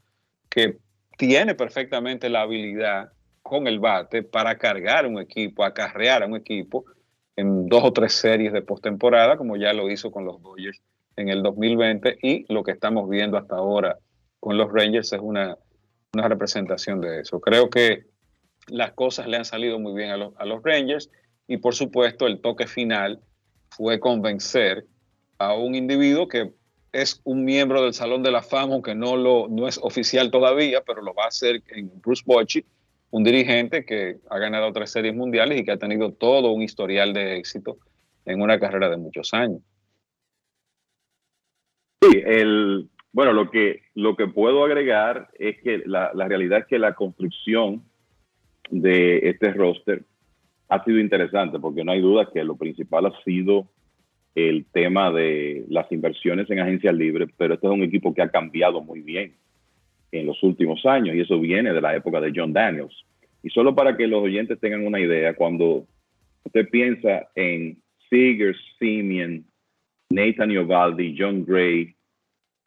que 0.50 0.78
tiene 1.16 1.54
perfectamente 1.54 2.28
la 2.28 2.40
habilidad 2.42 3.12
con 3.40 3.68
el 3.68 3.78
bate 3.78 4.24
para 4.24 4.58
cargar 4.58 5.06
un 5.06 5.20
equipo, 5.20 5.62
acarrear 5.62 6.24
a 6.24 6.26
un 6.26 6.34
equipo 6.34 6.86
en 7.36 7.68
dos 7.68 7.84
o 7.84 7.92
tres 7.92 8.14
series 8.14 8.52
de 8.52 8.62
postemporada, 8.62 9.36
como 9.36 9.56
ya 9.56 9.72
lo 9.72 9.88
hizo 9.88 10.10
con 10.10 10.24
los 10.24 10.42
Dodgers 10.42 10.82
en 11.14 11.28
el 11.28 11.44
2020, 11.44 12.18
y 12.20 12.52
lo 12.52 12.64
que 12.64 12.72
estamos 12.72 13.08
viendo 13.08 13.38
hasta 13.38 13.54
ahora 13.54 13.96
con 14.40 14.58
los 14.58 14.72
Rangers 14.72 15.12
es 15.12 15.20
una, 15.20 15.56
una 16.14 16.28
representación 16.28 17.00
de 17.00 17.20
eso. 17.20 17.40
Creo 17.40 17.70
que 17.70 18.06
las 18.68 18.92
cosas 18.92 19.26
le 19.28 19.36
han 19.36 19.44
salido 19.44 19.78
muy 19.78 19.94
bien 19.94 20.10
a 20.10 20.16
los, 20.16 20.34
a 20.36 20.44
los 20.44 20.62
Rangers 20.62 21.10
y 21.46 21.58
por 21.58 21.74
supuesto 21.74 22.26
el 22.26 22.40
toque 22.40 22.66
final 22.66 23.20
fue 23.70 24.00
convencer 24.00 24.86
a 25.38 25.54
un 25.54 25.74
individuo 25.74 26.28
que 26.28 26.52
es 26.92 27.20
un 27.24 27.44
miembro 27.44 27.82
del 27.82 27.92
Salón 27.92 28.22
de 28.22 28.30
la 28.30 28.42
Fama, 28.42 28.74
aunque 28.74 28.94
no, 28.94 29.16
lo, 29.16 29.46
no 29.48 29.68
es 29.68 29.78
oficial 29.82 30.30
todavía, 30.30 30.82
pero 30.82 31.02
lo 31.02 31.14
va 31.14 31.24
a 31.24 31.28
hacer 31.28 31.62
en 31.68 31.90
Bruce 32.00 32.22
Bochy, 32.24 32.64
un 33.10 33.24
dirigente 33.24 33.84
que 33.84 34.18
ha 34.28 34.38
ganado 34.38 34.72
tres 34.72 34.90
series 34.90 35.14
mundiales 35.14 35.60
y 35.60 35.64
que 35.64 35.72
ha 35.72 35.78
tenido 35.78 36.12
todo 36.12 36.50
un 36.52 36.62
historial 36.62 37.12
de 37.12 37.36
éxito 37.36 37.78
en 38.24 38.40
una 38.40 38.58
carrera 38.58 38.88
de 38.88 38.96
muchos 38.96 39.32
años. 39.34 39.60
Sí, 42.02 42.22
el, 42.24 42.88
bueno, 43.12 43.32
lo 43.32 43.50
que, 43.50 43.82
lo 43.94 44.16
que 44.16 44.26
puedo 44.26 44.64
agregar 44.64 45.28
es 45.38 45.60
que 45.62 45.82
la, 45.86 46.10
la 46.14 46.28
realidad 46.28 46.60
es 46.60 46.66
que 46.66 46.78
la 46.78 46.94
construcción 46.94 47.82
de 48.70 49.28
este 49.28 49.52
roster 49.52 50.02
ha 50.68 50.84
sido 50.84 50.98
interesante 50.98 51.58
porque 51.58 51.84
no 51.84 51.92
hay 51.92 52.00
duda 52.00 52.28
que 52.32 52.44
lo 52.44 52.56
principal 52.56 53.06
ha 53.06 53.22
sido 53.24 53.68
el 54.34 54.66
tema 54.66 55.10
de 55.10 55.64
las 55.68 55.90
inversiones 55.90 56.48
en 56.50 56.60
agencias 56.60 56.94
libres, 56.94 57.28
pero 57.36 57.54
este 57.54 57.66
es 57.66 57.72
un 57.72 57.82
equipo 57.82 58.14
que 58.14 58.22
ha 58.22 58.30
cambiado 58.30 58.80
muy 58.80 59.00
bien 59.00 59.34
en 60.12 60.26
los 60.26 60.42
últimos 60.42 60.84
años 60.86 61.16
y 61.16 61.20
eso 61.20 61.40
viene 61.40 61.72
de 61.72 61.80
la 61.80 61.96
época 61.96 62.20
de 62.20 62.32
John 62.34 62.52
Daniels. 62.52 63.04
Y 63.42 63.50
solo 63.50 63.74
para 63.74 63.96
que 63.96 64.06
los 64.06 64.22
oyentes 64.22 64.60
tengan 64.60 64.86
una 64.86 65.00
idea, 65.00 65.34
cuando 65.34 65.86
usted 66.44 66.68
piensa 66.68 67.28
en 67.34 67.78
Seager, 68.08 68.54
Simeon, 68.78 69.44
Nathan 70.10 70.50
Iovaldi, 70.50 71.16
John 71.18 71.44
Gray, 71.44 71.94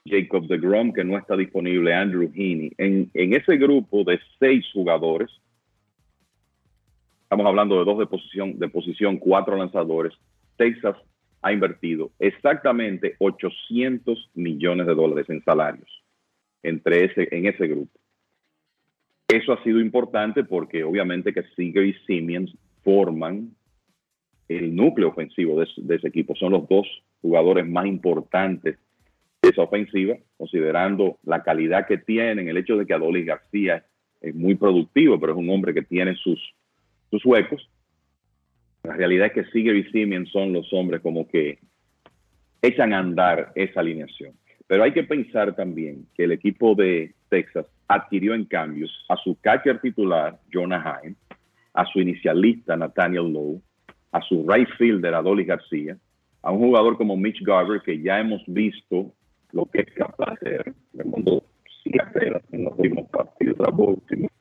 Jacob 0.05 0.47
de 0.47 0.57
Grom, 0.57 0.93
que 0.93 1.03
no 1.03 1.17
está 1.17 1.35
disponible, 1.35 1.93
Andrew 1.93 2.31
Heaney, 2.33 2.71
en, 2.77 3.09
ese 3.13 3.57
grupo 3.57 4.03
de 4.03 4.19
seis 4.39 4.65
jugadores, 4.73 5.29
estamos 7.23 7.45
hablando 7.45 7.77
de 7.79 7.85
dos 7.85 7.99
de 7.99 8.07
posición, 8.07 8.57
de 8.57 8.69
posición, 8.69 9.17
cuatro 9.17 9.55
lanzadores, 9.55 10.13
Texas 10.57 10.95
ha 11.41 11.51
invertido 11.51 12.11
exactamente 12.19 13.15
800 13.19 14.29
millones 14.35 14.87
de 14.87 14.95
dólares 14.95 15.29
en 15.29 15.43
salarios 15.43 15.89
entre 16.63 17.05
ese, 17.05 17.27
en 17.31 17.47
ese 17.47 17.67
grupo. 17.67 17.99
Eso 19.27 19.53
ha 19.53 19.63
sido 19.63 19.79
importante 19.79 20.43
porque 20.43 20.83
obviamente 20.83 21.33
que 21.33 21.43
Seager 21.55 21.85
y 21.85 21.93
Siemens 22.05 22.55
forman 22.83 23.55
el 24.49 24.75
núcleo 24.75 25.09
ofensivo 25.09 25.59
de, 25.59 25.95
ese 25.95 26.07
equipo. 26.07 26.35
Son 26.35 26.51
los 26.51 26.67
dos 26.67 26.85
jugadores 27.21 27.65
más 27.65 27.85
importantes 27.85 28.77
esa 29.51 29.63
ofensiva, 29.63 30.15
considerando 30.37 31.17
la 31.23 31.43
calidad 31.43 31.87
que 31.87 31.97
tienen, 31.97 32.47
el 32.47 32.57
hecho 32.57 32.77
de 32.77 32.85
que 32.85 32.93
Adolis 32.93 33.25
García 33.25 33.85
es 34.21 34.35
muy 34.35 34.55
productivo, 34.55 35.19
pero 35.19 35.33
es 35.33 35.37
un 35.37 35.49
hombre 35.49 35.73
que 35.73 35.81
tiene 35.81 36.15
sus, 36.15 36.39
sus 37.09 37.25
huecos. 37.25 37.69
La 38.83 38.95
realidad 38.95 39.27
es 39.27 39.33
que 39.33 39.51
Seager 39.51 39.75
y 39.75 39.83
Siemens 39.91 40.29
son 40.29 40.53
los 40.53 40.71
hombres 40.73 41.01
como 41.01 41.27
que 41.27 41.59
echan 42.61 42.93
a 42.93 42.99
andar 42.99 43.51
esa 43.55 43.79
alineación. 43.79 44.33
Pero 44.67 44.83
hay 44.83 44.93
que 44.93 45.03
pensar 45.03 45.55
también 45.55 46.07
que 46.15 46.23
el 46.23 46.31
equipo 46.31 46.75
de 46.75 47.13
Texas 47.29 47.65
adquirió 47.87 48.33
en 48.33 48.45
cambios 48.45 48.91
a 49.09 49.17
su 49.17 49.37
catcher 49.41 49.81
titular, 49.81 50.39
Jonah 50.51 51.01
Heim, 51.03 51.15
a 51.73 51.85
su 51.85 51.99
inicialista, 51.99 52.77
Nathaniel 52.77 53.31
Lowe, 53.31 53.61
a 54.11 54.21
su 54.21 54.47
right 54.47 54.69
fielder, 54.77 55.13
Adolis 55.13 55.47
García, 55.47 55.97
a 56.41 56.51
un 56.51 56.59
jugador 56.59 56.97
como 56.97 57.17
Mitch 57.17 57.41
Garber, 57.43 57.81
que 57.81 58.01
ya 58.01 58.19
hemos 58.19 58.41
visto 58.47 59.13
lo 59.53 59.65
que 59.65 59.81
es 59.81 59.91
capaz 59.93 60.39
de 60.41 60.55
hacer 60.55 60.73
cuando 61.09 61.43
sí 61.83 61.91
apenas 61.99 62.41
en 62.51 62.65
los 62.65 62.73
últimos 62.77 63.09
partidos 63.09 63.57
últimos. 63.77 64.31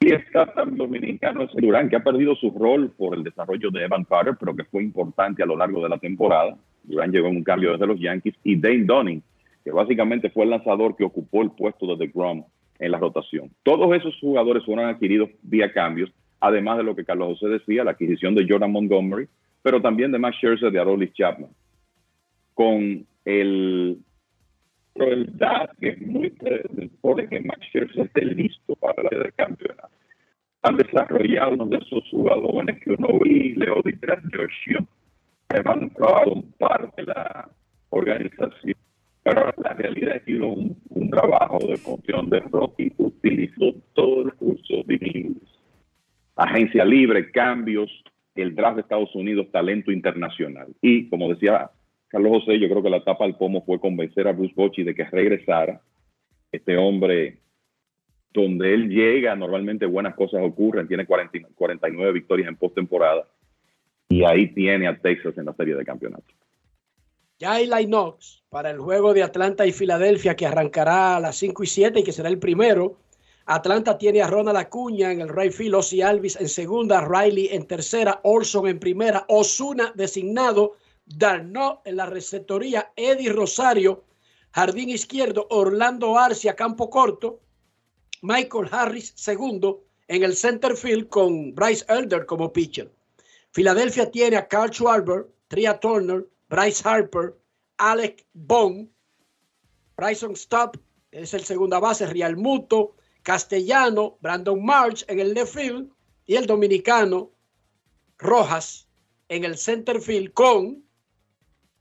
Y 0.00 0.12
está 0.12 0.46
también 0.54 0.78
dominicano 0.78 1.46
Durán, 1.54 1.88
que 1.88 1.96
ha 1.96 2.04
perdido 2.04 2.36
su 2.36 2.50
rol 2.50 2.92
por 2.96 3.16
el 3.16 3.24
desarrollo 3.24 3.70
de 3.70 3.84
Evan 3.84 4.04
Carter, 4.04 4.36
pero 4.38 4.54
que 4.54 4.64
fue 4.64 4.82
importante 4.82 5.42
a 5.42 5.46
lo 5.46 5.56
largo 5.56 5.82
de 5.82 5.88
la 5.88 5.98
temporada. 5.98 6.56
Durán 6.84 7.10
llegó 7.10 7.28
en 7.28 7.36
un 7.36 7.44
cambio 7.44 7.72
desde 7.72 7.86
los 7.86 7.98
Yankees. 7.98 8.34
Y 8.44 8.56
Dane 8.56 8.84
Dunning, 8.84 9.22
que 9.64 9.72
básicamente 9.72 10.30
fue 10.30 10.44
el 10.44 10.50
lanzador 10.50 10.96
que 10.96 11.04
ocupó 11.04 11.42
el 11.42 11.50
puesto 11.50 11.86
de 11.86 12.06
DeGrom 12.06 12.44
en 12.78 12.92
la 12.92 12.98
rotación. 12.98 13.50
Todos 13.64 13.94
esos 13.96 14.16
jugadores 14.20 14.64
fueron 14.64 14.86
adquiridos 14.86 15.30
vía 15.42 15.72
cambios, 15.72 16.12
además 16.38 16.78
de 16.78 16.84
lo 16.84 16.94
que 16.94 17.04
Carlos 17.04 17.38
José 17.38 17.48
decía, 17.48 17.82
la 17.82 17.90
adquisición 17.92 18.36
de 18.36 18.46
Jordan 18.48 18.70
Montgomery, 18.70 19.28
pero 19.62 19.82
también 19.82 20.12
de 20.12 20.18
Max 20.18 20.36
Scherzer 20.36 20.70
de 20.70 20.78
Aroldis 20.78 21.12
Chapman. 21.12 21.50
Con 22.54 23.04
el, 23.24 23.98
crueldad 24.98 25.70
que 25.80 25.96
muestra 26.00 26.60
pone 27.00 27.28
que 27.28 27.40
Max 27.40 27.60
Scherzer 27.68 28.06
esté 28.06 28.24
listo 28.24 28.74
para 28.76 29.02
la 29.02 29.30
campeonato. 29.32 29.88
Han 30.62 30.76
desarrollado 30.76 31.52
uno 31.52 31.66
de 31.66 31.76
esos 31.78 32.04
jugadores 32.10 32.82
que 32.82 32.90
uno 32.90 33.20
vi, 33.20 33.54
Leo 33.54 33.80
Di 33.84 33.92
Giorgio, 34.32 34.86
que 35.48 35.62
han 35.64 35.90
probado 35.90 36.42
parte 36.58 37.02
de 37.02 37.06
la 37.06 37.48
organización. 37.90 38.74
Pero 39.22 39.52
la 39.62 39.74
realidad 39.74 40.16
es 40.16 40.22
que 40.24 40.40
un, 40.40 40.76
un 40.90 41.10
trabajo 41.10 41.58
de 41.66 41.76
función 41.76 42.28
de 42.28 42.40
Rocky 42.40 42.92
utilizó 42.98 43.74
todo 43.94 44.22
el 44.22 44.32
curso 44.34 44.82
de 44.86 45.32
agencia 46.36 46.84
libre, 46.84 47.30
cambios, 47.30 47.90
el 48.34 48.54
draft 48.54 48.76
de 48.76 48.82
Estados 48.82 49.14
Unidos, 49.14 49.48
talento 49.52 49.92
internacional. 49.92 50.68
Y 50.80 51.08
como 51.08 51.28
decía 51.28 51.70
Carlos 52.08 52.40
José, 52.40 52.58
yo 52.58 52.68
creo 52.68 52.82
que 52.82 52.90
la 52.90 52.98
etapa 52.98 53.24
al 53.24 53.36
pomo 53.36 53.62
fue 53.64 53.78
convencer 53.78 54.26
a 54.26 54.32
Bruce 54.32 54.54
Bochy 54.56 54.82
de 54.82 54.94
que 54.94 55.04
regresara. 55.04 55.80
Este 56.50 56.76
hombre, 56.76 57.38
donde 58.32 58.72
él 58.72 58.88
llega, 58.88 59.36
normalmente 59.36 59.84
buenas 59.84 60.14
cosas 60.14 60.40
ocurren, 60.42 60.88
tiene 60.88 61.04
40 61.04 61.48
49 61.54 62.12
victorias 62.12 62.48
en 62.48 62.56
postemporada 62.56 63.26
y 64.08 64.24
ahí 64.24 64.52
tiene 64.54 64.88
a 64.88 64.98
Texas 64.98 65.36
en 65.36 65.44
la 65.44 65.54
serie 65.54 65.74
de 65.74 65.84
campeonato. 65.84 66.24
Hay 67.46 67.66
Line-Ox 67.66 68.42
para 68.48 68.70
el 68.70 68.78
juego 68.78 69.14
de 69.14 69.22
Atlanta 69.22 69.66
y 69.66 69.72
Filadelfia 69.72 70.34
que 70.34 70.46
arrancará 70.46 71.16
a 71.16 71.20
las 71.20 71.36
5 71.36 71.62
y 71.62 71.66
7 71.66 72.00
y 72.00 72.02
que 72.02 72.12
será 72.12 72.28
el 72.28 72.38
primero. 72.38 72.96
Atlanta 73.44 73.96
tiene 73.96 74.22
a 74.22 74.26
Ronald 74.26 74.58
Acuña 74.58 75.12
en 75.12 75.20
el 75.20 75.28
right 75.28 75.52
field, 75.52 75.76
Ozzy 75.76 76.02
Alvis 76.02 76.40
en 76.40 76.48
segunda, 76.48 77.06
Riley 77.06 77.48
en 77.52 77.66
tercera, 77.66 78.20
Olson 78.24 78.66
en 78.66 78.78
primera, 78.78 79.24
Osuna 79.28 79.92
designado, 79.94 80.74
Darno 81.08 81.82
en 81.84 81.96
la 81.96 82.06
receptoría, 82.06 82.92
Eddie 82.96 83.32
Rosario, 83.32 84.04
jardín 84.52 84.90
izquierdo, 84.90 85.46
Orlando 85.50 86.18
Arcia, 86.18 86.54
campo 86.54 86.90
corto, 86.90 87.40
Michael 88.22 88.68
Harris 88.70 89.12
segundo 89.16 89.84
en 90.06 90.22
el 90.22 90.36
center 90.36 90.76
field 90.76 91.08
con 91.08 91.54
Bryce 91.54 91.84
Elder 91.88 92.26
como 92.26 92.52
pitcher. 92.52 92.92
Filadelfia 93.52 94.10
tiene 94.10 94.36
a 94.36 94.48
Carl 94.48 94.70
Schwarber, 94.70 95.26
Tria 95.48 95.78
Turner, 95.80 96.26
Bryce 96.48 96.86
Harper, 96.86 97.34
Alec 97.78 98.26
Bond, 98.32 98.90
Bryson 99.96 100.32
Stop 100.32 100.76
es 101.10 101.34
el 101.34 101.44
segunda 101.44 101.78
base, 101.80 102.06
Real 102.06 102.36
Muto, 102.36 102.94
Castellano, 103.22 104.18
Brandon 104.20 104.64
March 104.64 105.04
en 105.08 105.20
el 105.20 105.34
left 105.34 105.54
field 105.54 105.90
y 106.26 106.36
el 106.36 106.46
dominicano 106.46 107.30
Rojas 108.18 108.88
en 109.28 109.44
el 109.44 109.56
center 109.56 110.00
field 110.00 110.32
con 110.32 110.84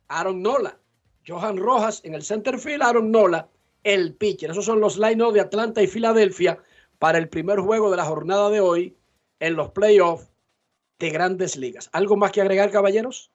Aaron 0.08 0.42
Nola. 0.42 0.78
Johan 1.28 1.58
Rojas 1.58 2.02
en 2.06 2.16
el 2.16 2.22
center 2.22 2.58
field, 2.58 2.82
Aaron 2.82 3.12
Nola, 3.12 3.50
el 3.84 4.16
pitcher. 4.16 4.52
Esos 4.52 4.66
son 4.66 4.80
los 4.80 4.98
line 4.98 5.32
de 5.34 5.42
Atlanta 5.42 5.82
y 5.82 5.88
Filadelfia 5.88 6.60
para 7.00 7.18
el 7.18 7.28
primer 7.28 7.60
juego 7.60 7.92
de 7.92 7.98
la 7.98 8.06
jornada 8.06 8.50
de 8.50 8.62
hoy 8.62 8.96
en 9.40 9.56
los 9.56 9.72
playoffs 9.72 10.32
de 11.00 11.10
grandes 11.10 11.58
ligas. 11.58 11.90
¿Algo 11.94 12.16
más 12.16 12.32
que 12.32 12.42
agregar, 12.42 12.72
caballeros? 12.72 13.32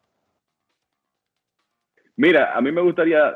Mira, 2.17 2.57
a 2.57 2.61
mí 2.61 2.73
me 2.73 2.83
gustaría 2.83 3.35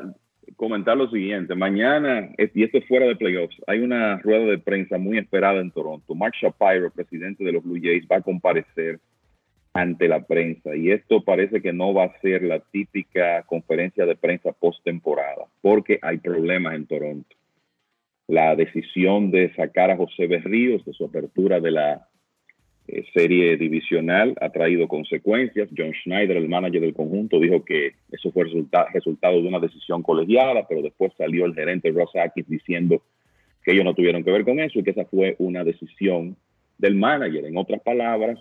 comentar 0.55 0.97
lo 0.97 1.09
siguiente. 1.09 1.55
Mañana, 1.55 2.29
y 2.37 2.63
esto 2.63 2.77
es 2.79 2.87
fuera 2.87 3.05
de 3.05 3.15
playoffs, 3.15 3.55
hay 3.67 3.79
una 3.79 4.17
rueda 4.19 4.45
de 4.45 4.57
prensa 4.57 4.97
muy 4.97 5.17
esperada 5.17 5.59
en 5.59 5.71
Toronto. 5.71 6.15
Mark 6.15 6.33
Shapiro, 6.41 6.91
presidente 6.91 7.43
de 7.43 7.51
los 7.51 7.63
Blue 7.63 7.79
Jays, 7.81 8.07
va 8.11 8.17
a 8.17 8.21
comparecer 8.21 8.99
ante 9.77 10.07
la 10.07 10.25
prensa 10.25 10.75
y 10.75 10.89
esto 10.89 11.23
parece 11.23 11.61
que 11.61 11.71
no 11.71 11.93
va 11.93 12.05
a 12.05 12.19
ser 12.21 12.41
la 12.41 12.59
típica 12.59 13.43
conferencia 13.43 14.07
de 14.07 14.15
prensa 14.15 14.51
postemporada 14.51 15.45
porque 15.61 15.99
hay 16.01 16.17
problemas 16.17 16.73
en 16.73 16.87
Toronto. 16.87 17.35
La 18.27 18.55
decisión 18.55 19.29
de 19.29 19.53
sacar 19.53 19.91
a 19.91 19.97
José 19.97 20.25
Berríos 20.25 20.83
de 20.83 20.93
su 20.93 21.05
apertura 21.05 21.59
de 21.59 21.69
la 21.69 22.07
eh, 22.87 23.05
serie 23.13 23.55
divisional 23.55 24.33
ha 24.41 24.49
traído 24.49 24.87
consecuencias. 24.87 25.69
John 25.77 25.93
Schneider, 25.93 26.37
el 26.37 26.49
manager 26.49 26.81
del 26.81 26.95
conjunto, 26.95 27.39
dijo 27.39 27.63
que 27.63 27.91
eso 28.11 28.31
fue 28.31 28.45
resultado 28.45 29.41
de 29.41 29.47
una 29.47 29.59
decisión 29.59 30.01
colegiada, 30.01 30.67
pero 30.67 30.81
después 30.81 31.13
salió 31.15 31.45
el 31.45 31.53
gerente 31.53 31.91
Ross 31.91 32.15
Atkins 32.15 32.49
diciendo 32.49 33.03
que 33.63 33.73
ellos 33.73 33.85
no 33.85 33.93
tuvieron 33.93 34.23
que 34.23 34.31
ver 34.31 34.43
con 34.43 34.59
eso 34.59 34.79
y 34.79 34.83
que 34.83 34.91
esa 34.91 35.05
fue 35.05 35.35
una 35.37 35.63
decisión 35.63 36.35
del 36.79 36.95
manager. 36.95 37.45
En 37.45 37.57
otras 37.57 37.81
palabras, 37.81 38.39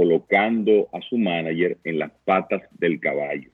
colocando 0.00 0.88
a 0.94 1.00
su 1.02 1.18
manager 1.18 1.76
en 1.84 1.98
las 1.98 2.10
patas 2.24 2.62
del 2.78 2.98
caballo. 3.00 3.50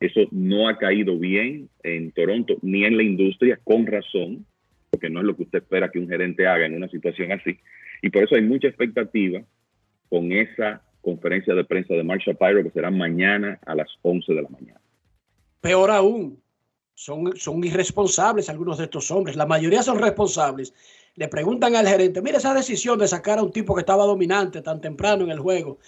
Eso 0.00 0.20
no 0.30 0.66
ha 0.66 0.78
caído 0.78 1.18
bien 1.18 1.68
en 1.82 2.10
Toronto 2.12 2.56
ni 2.62 2.86
en 2.86 2.96
la 2.96 3.02
industria, 3.02 3.60
con 3.62 3.86
razón, 3.86 4.46
porque 4.88 5.10
no 5.10 5.20
es 5.20 5.26
lo 5.26 5.36
que 5.36 5.42
usted 5.42 5.58
espera 5.58 5.90
que 5.90 5.98
un 5.98 6.08
gerente 6.08 6.46
haga 6.46 6.64
en 6.64 6.74
una 6.74 6.88
situación 6.88 7.32
así. 7.32 7.58
Y 8.00 8.08
por 8.08 8.24
eso 8.24 8.34
hay 8.34 8.40
mucha 8.40 8.68
expectativa 8.68 9.42
con 10.08 10.32
esa 10.32 10.80
conferencia 11.02 11.54
de 11.54 11.64
prensa 11.64 11.92
de 11.92 12.02
Mark 12.02 12.22
Shapiro 12.24 12.62
que 12.62 12.70
será 12.70 12.90
mañana 12.90 13.58
a 13.66 13.74
las 13.74 13.88
11 14.00 14.32
de 14.32 14.40
la 14.40 14.48
mañana. 14.48 14.80
Peor 15.60 15.90
aún, 15.90 16.38
son, 16.94 17.36
son 17.36 17.62
irresponsables 17.64 18.48
algunos 18.48 18.78
de 18.78 18.84
estos 18.84 19.10
hombres. 19.10 19.36
La 19.36 19.46
mayoría 19.46 19.82
son 19.82 19.98
responsables 19.98 20.72
le 21.16 21.28
preguntan 21.28 21.76
al 21.76 21.86
gerente, 21.86 22.22
mira 22.22 22.38
esa 22.38 22.54
decisión 22.54 22.98
de 22.98 23.08
sacar 23.08 23.38
a 23.38 23.42
un 23.42 23.52
tipo 23.52 23.74
que 23.74 23.80
estaba 23.80 24.04
dominante 24.04 24.62
tan 24.62 24.80
temprano 24.80 25.24
en 25.24 25.30
el 25.30 25.38
juego. 25.38 25.78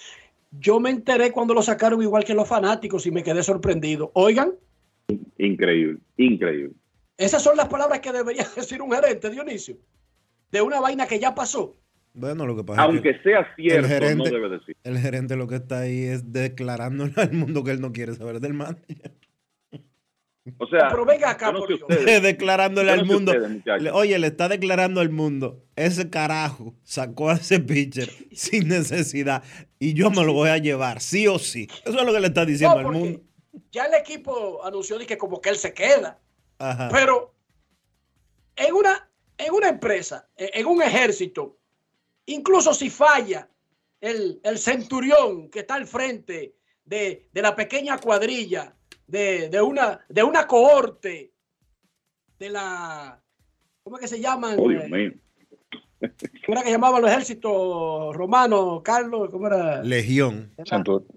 Yo 0.51 0.81
me 0.81 0.91
enteré 0.91 1.33
cuando 1.33 1.55
lo 1.55 1.63
sacaron 1.63 2.03
igual 2.03 2.25
que 2.25 2.35
los 2.35 2.47
fanáticos 2.47 3.07
y 3.07 3.11
me 3.11 3.23
quedé 3.23 3.43
sorprendido. 3.43 4.11
Oigan. 4.15 4.53
Increíble, 5.39 5.99
increíble. 6.19 6.75
Esas 7.17 7.43
son 7.43 7.57
las 7.57 7.69
palabras 7.69 8.01
que 8.01 8.13
debería 8.13 8.47
decir 8.57 8.83
un 8.83 8.93
gerente, 8.93 9.31
Dionisio, 9.31 9.77
de 10.51 10.61
una 10.61 10.81
vaina 10.81 11.07
que 11.07 11.19
ya 11.19 11.35
pasó. 11.35 11.77
Bueno, 12.15 12.45
lo 12.47 12.55
que 12.55 12.65
pasa 12.65 12.83
Aunque 12.83 13.09
es 13.09 13.17
que 13.17 13.23
sea 13.23 13.55
cierto, 13.57 13.79
el 13.79 13.87
gerente, 13.87 14.31
no 14.31 14.37
debe 14.37 14.49
decir. 14.51 14.77
El 14.85 14.99
gerente 14.99 15.35
lo 15.37 15.47
que 15.47 15.55
está 15.55 15.79
ahí 15.79 16.03
es 16.03 16.31
declarándole 16.31 17.15
al 17.17 17.33
mundo 17.33 17.65
que 17.65 17.71
él 17.71 17.81
no 17.81 17.93
quiere 17.93 18.15
saber 18.15 18.41
del 18.41 18.53
manager. 18.53 19.13
O 20.59 20.67
sea, 20.67 20.89
pero 20.89 21.05
venga 21.05 21.31
acá, 21.31 21.53
no 21.53 21.61
por 21.61 21.69
Dios. 21.69 21.81
declarándole 22.23 22.95
no 22.95 23.01
al 23.01 23.07
mundo. 23.07 23.33
ustedes, 23.33 23.93
Oye, 23.93 24.19
le 24.19 24.27
está 24.27 24.49
declarando 24.49 25.01
al 25.01 25.11
mundo. 25.11 25.65
Ese 25.77 26.11
carajo 26.11 26.75
sacó 26.83 27.31
a 27.31 27.35
ese 27.35 27.61
pitcher 27.61 28.11
sin 28.33 28.69
necesidad. 28.69 29.45
Y 29.79 29.95
yo 29.95 30.11
me 30.11 30.25
lo 30.25 30.33
voy 30.33 30.51
a 30.51 30.59
llevar, 30.59 31.01
sí 31.01 31.29
o 31.29 31.39
sí. 31.39 31.69
Eso 31.85 31.99
es 31.99 32.05
lo 32.05 32.13
que 32.13 32.21
le 32.21 32.27
está 32.27 32.45
diciendo 32.45 32.83
No, 32.83 32.89
al 32.89 32.95
mundo. 32.95 33.21
Ya 33.71 33.85
el 33.85 33.95
equipo 33.95 34.65
anunció 34.65 34.99
que 34.99 35.17
como 35.17 35.41
que 35.41 35.51
él 35.51 35.57
se 35.57 35.73
queda. 35.73 36.19
Ajá. 36.59 36.89
Pero 36.91 37.35
en 38.57 38.75
una, 38.75 39.11
en 39.39 39.53
una 39.53 39.69
empresa, 39.69 40.29
en 40.37 40.49
en 40.55 40.67
un 40.67 40.83
ejército, 40.83 41.59
incluso 42.27 42.75
si 42.75 42.91
falla 42.91 43.49
el, 44.01 44.41
el 44.43 44.59
centurión 44.59 45.49
que 45.51 45.61
está 45.61 45.75
al 45.75 45.87
frente 45.87 46.57
de, 46.85 47.29
de 47.33 47.43
la 47.43 47.55
pequeña 47.55 47.99
cuadrilla, 47.99 48.75
de, 49.13 49.51
de 49.51 49.61
una, 49.61 50.01
de 50.09 50.23
una 50.23 50.47
cohorte, 50.47 51.35
de 52.39 52.49
la, 52.49 53.23
¿cómo 53.83 53.97
es 53.97 54.01
que 54.01 54.09
se 54.09 54.21
llaman? 54.21 54.57
Oh, 54.59 54.69
Dios 54.71 54.85
Eh, 54.85 54.89
mío. 54.89 55.13
¿Cómo 56.47 56.57
era 56.59 56.63
que 56.63 56.71
llamaban 56.71 57.03
los 57.03 57.11
ejércitos 57.11 58.17
romanos, 58.17 58.81
Carlos? 58.83 59.29
¿Cómo 59.31 59.47
era? 59.49 59.83
Legión. 59.83 60.51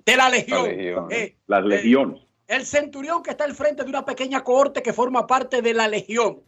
De 0.06 0.16
la 0.18 0.30
legión. 0.30 0.66
La 0.66 0.72
legión. 0.74 1.08
Eh, 1.10 1.38
Las 1.48 1.64
legiones. 1.64 2.22
el 2.48 2.66
centurión 2.66 3.24
que 3.24 3.32
está 3.32 3.46
al 3.46 3.56
frente 3.56 3.84
de 3.84 3.90
una 3.90 4.04
pequeña 4.04 4.44
cohorte 4.44 4.84
que 4.84 4.92
forma 4.92 5.26
parte 5.26 5.62
de 5.62 5.74
la 5.74 5.88
legión 5.88 6.44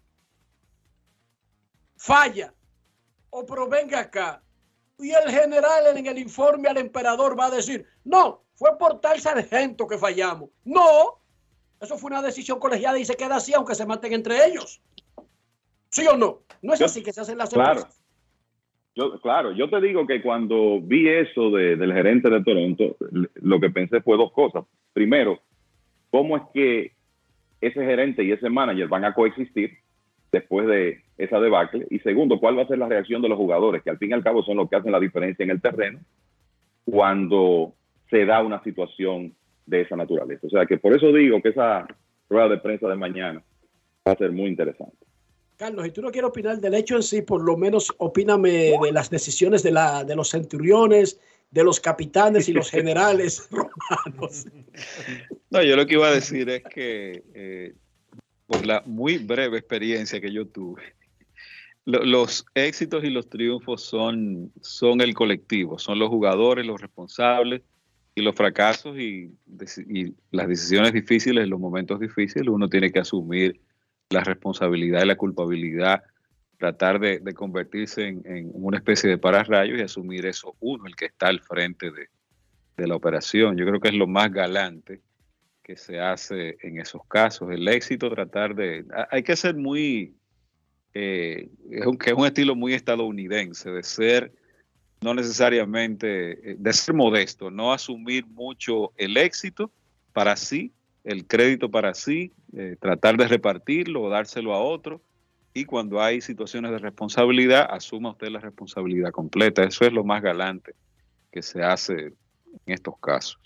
falla 1.95 2.53
o 3.31 3.45
provenga 3.45 3.99
acá 4.01 4.43
y 4.99 5.11
el 5.11 5.31
general 5.31 5.95
en 5.97 6.05
el 6.07 6.17
informe 6.19 6.67
al 6.69 6.77
emperador 6.77 7.39
va 7.39 7.45
a 7.45 7.51
decir, 7.51 7.85
no, 8.03 8.43
fue 8.53 8.77
por 8.77 8.99
tal 8.99 9.19
sargento 9.21 9.87
que 9.87 9.97
fallamos. 9.97 10.49
No, 10.65 11.21
eso 11.81 11.97
fue 11.97 12.09
una 12.11 12.21
decisión 12.21 12.59
colegiada 12.59 12.97
y 12.99 13.05
se 13.05 13.15
queda 13.15 13.35
así 13.37 13.53
aunque 13.53 13.75
se 13.75 13.85
maten 13.85 14.13
entre 14.13 14.45
ellos. 14.47 14.81
¿Sí 15.89 16.05
o 16.07 16.17
no? 16.17 16.39
No 16.61 16.73
es 16.73 16.79
Yo- 16.79 16.85
así 16.85 17.03
que 17.03 17.13
se 17.13 17.21
hacen 17.21 17.37
las 17.37 17.49
Claro. 17.49 17.71
empresas. 17.81 18.01
Yo, 18.95 19.19
claro, 19.21 19.51
yo 19.51 19.69
te 19.69 19.79
digo 19.79 20.07
que 20.07 20.21
cuando 20.23 20.81
vi 20.81 21.07
eso 21.07 21.51
de- 21.51 21.75
del 21.75 21.93
gerente 21.93 22.29
de 22.31 22.43
Toronto, 22.43 22.97
lo 23.35 23.59
que 23.59 23.69
pensé 23.69 24.01
fue 24.01 24.17
dos 24.17 24.31
cosas. 24.31 24.65
Primero, 24.93 25.39
¿cómo 26.09 26.35
es 26.35 26.43
que 26.53 26.93
ese 27.61 27.85
gerente 27.85 28.23
y 28.23 28.31
ese 28.31 28.49
manager 28.49 28.87
van 28.87 29.05
a 29.05 29.13
coexistir 29.13 29.77
después 30.31 30.65
de 30.67 31.03
esa 31.19 31.39
debacle? 31.39 31.85
Y 31.91 31.99
segundo, 31.99 32.39
¿cuál 32.39 32.57
va 32.57 32.63
a 32.63 32.67
ser 32.67 32.79
la 32.79 32.87
reacción 32.89 33.21
de 33.21 33.29
los 33.29 33.37
jugadores? 33.37 33.83
Que 33.83 33.91
al 33.91 33.99
fin 33.99 34.09
y 34.09 34.13
al 34.13 34.23
cabo 34.23 34.41
son 34.43 34.57
los 34.57 34.67
que 34.67 34.77
hacen 34.77 34.91
la 34.91 34.99
diferencia 34.99 35.43
en 35.43 35.51
el 35.51 35.61
terreno 35.61 35.99
cuando 36.85 37.73
se 38.09 38.25
da 38.25 38.41
una 38.41 38.63
situación 38.63 39.35
de 39.67 39.81
esa 39.81 39.95
naturaleza. 39.95 40.47
O 40.47 40.49
sea 40.49 40.65
que 40.65 40.77
por 40.77 40.95
eso 40.95 41.11
digo 41.13 41.39
que 41.41 41.49
esa 41.49 41.85
rueda 42.29 42.49
de 42.49 42.57
prensa 42.57 42.87
de 42.87 42.95
mañana 42.95 43.43
va 44.07 44.13
a 44.13 44.17
ser 44.17 44.31
muy 44.31 44.47
interesante. 44.47 44.97
Carlos, 45.57 45.85
si 45.85 45.91
tú 45.91 46.01
no 46.01 46.11
quieres 46.11 46.29
opinar 46.29 46.59
del 46.59 46.73
hecho 46.73 46.95
en 46.95 47.03
sí, 47.03 47.21
por 47.21 47.41
lo 47.43 47.55
menos 47.57 47.93
opíname 47.97 48.73
de 48.81 48.91
las 48.91 49.09
decisiones 49.09 49.61
de, 49.63 49.71
la, 49.71 50.03
de 50.03 50.15
los 50.15 50.29
centuriones, 50.29 51.19
de 51.51 51.63
los 51.63 51.79
capitanes 51.79 52.47
y 52.49 52.53
los 52.53 52.69
generales 52.69 53.47
romanos. 53.51 54.45
No, 55.49 55.63
yo 55.63 55.75
lo 55.75 55.85
que 55.85 55.93
iba 55.95 56.07
a 56.07 56.11
decir 56.13 56.49
es 56.49 56.63
que 56.63 57.23
eh, 57.33 57.73
por 58.45 58.65
la 58.65 58.83
muy 58.85 59.17
breve 59.17 59.57
experiencia 59.57 60.21
que 60.21 60.31
yo 60.31 60.45
tuve, 60.47 60.81
lo- 61.85 62.03
los 62.05 62.45
éxitos 62.53 63.03
y 63.03 63.09
los 63.09 63.27
triunfos 63.29 63.81
son, 63.81 64.51
son 64.61 65.01
el 65.01 65.13
colectivo, 65.15 65.79
son 65.79 65.97
los 65.99 66.09
jugadores, 66.09 66.65
los 66.65 66.79
responsables, 66.79 67.61
y 68.17 68.21
los 68.23 68.33
fracasos 68.33 68.97
y, 68.97 69.31
las 70.31 70.47
decisiones 70.47 70.91
difíciles, 70.91 71.47
los 71.47 71.59
momentos 71.59 71.99
difíciles, 71.99 72.47
uno 72.47 72.67
tiene 72.67 72.91
que 72.91 72.97
asumir 72.97 73.61
la 74.09 74.23
responsabilidad 74.23 75.03
y 75.03 75.05
la 75.05 75.15
culpabilidad, 75.15 76.01
tratar 76.57 76.99
de, 76.99 77.21
convertirse 77.35 78.07
en, 78.07 78.49
una 78.53 78.77
especie 78.77 79.07
de 79.07 79.19
pararrayos 79.19 79.77
y 79.77 79.83
asumir 79.83 80.25
eso 80.25 80.55
uno, 80.59 80.87
el 80.87 80.95
que 80.95 81.05
está 81.05 81.27
al 81.27 81.41
frente 81.41 81.91
de, 81.91 82.07
de 82.75 82.87
la 82.87 82.95
operación. 82.95 83.55
Yo 83.55 83.67
creo 83.67 83.79
que 83.79 83.89
es 83.89 83.93
lo 83.93 84.07
más 84.07 84.31
galante 84.31 85.03
que 85.61 85.77
se 85.77 85.99
hace 85.99 86.57
en 86.63 86.79
esos 86.79 87.03
casos. 87.07 87.51
El 87.51 87.67
éxito, 87.67 88.09
tratar 88.09 88.55
de... 88.55 88.83
ha- 88.95 89.09
Hay 89.11 89.21
que 89.21 89.35
ser 89.35 89.53
muy... 89.55 90.15
eh, 90.95 91.49
es 91.69 91.85
un, 91.85 91.99
que 91.99 92.09
es 92.09 92.15
un 92.17 92.25
estilo 92.25 92.55
muy 92.55 92.73
estadounidense, 92.73 93.69
de 93.69 93.83
ser 93.83 94.33
no 95.01 95.13
necesariamente, 95.13 96.51
eh, 96.51 96.55
de 96.57 96.73
ser 96.73 96.95
modesto, 96.95 97.51
no 97.51 97.71
asumir 97.71 98.25
mucho 98.25 98.91
el 98.97 99.17
éxito 99.17 99.71
para 100.13 100.35
sí, 100.35 100.71
el 101.03 101.25
crédito 101.25 101.69
para 101.69 101.93
sí, 101.93 102.31
eh, 102.55 102.75
tratar 102.79 103.17
de 103.17 103.27
repartirlo 103.27 104.09
dárselo 104.09 104.53
a 104.53 104.59
otro. 104.59 105.01
Y 105.53 105.65
cuando 105.65 106.01
hay 106.01 106.21
situaciones 106.21 106.71
de 106.71 106.77
responsabilidad, 106.77 107.67
asuma 107.69 108.11
usted 108.11 108.27
la 108.27 108.39
responsabilidad 108.39 109.11
completa. 109.11 109.63
Eso 109.63 109.85
es 109.85 109.93
lo 109.93 110.03
más 110.03 110.21
galante 110.21 110.75
que 111.31 111.41
se 111.41 111.63
hace 111.63 111.93
en 112.03 112.13
estos 112.65 112.97
casos. 112.99 113.39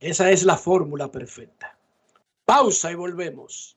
Esa 0.00 0.30
es 0.30 0.44
la 0.44 0.56
fórmula 0.56 1.10
perfecta. 1.10 1.76
Pausa 2.44 2.90
y 2.92 2.94
volvemos. 2.94 3.76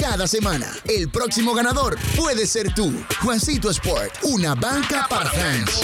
cada 0.01 0.25
semana. 0.25 0.65
El 0.89 1.09
próximo 1.09 1.53
ganador 1.53 1.95
puede 2.17 2.47
ser 2.47 2.73
tú. 2.73 2.91
Juancito 3.21 3.69
Sport, 3.69 4.11
una 4.23 4.55
banca 4.55 5.05
para 5.07 5.29
fans. 5.29 5.83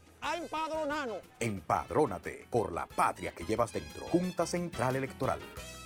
a 0.21 0.37
empadronarnos. 0.37 1.17
Empadrónate 1.39 2.45
por 2.49 2.71
la 2.71 2.85
patria 2.85 3.31
que 3.31 3.43
llevas 3.43 3.73
dentro. 3.73 4.05
Junta 4.05 4.45
Central 4.45 4.95
Electoral. 4.95 5.39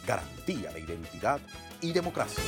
Garantía 0.05 0.71
de 0.71 0.81
identidad 0.81 1.39
y 1.81 1.93
democracia. 1.93 2.43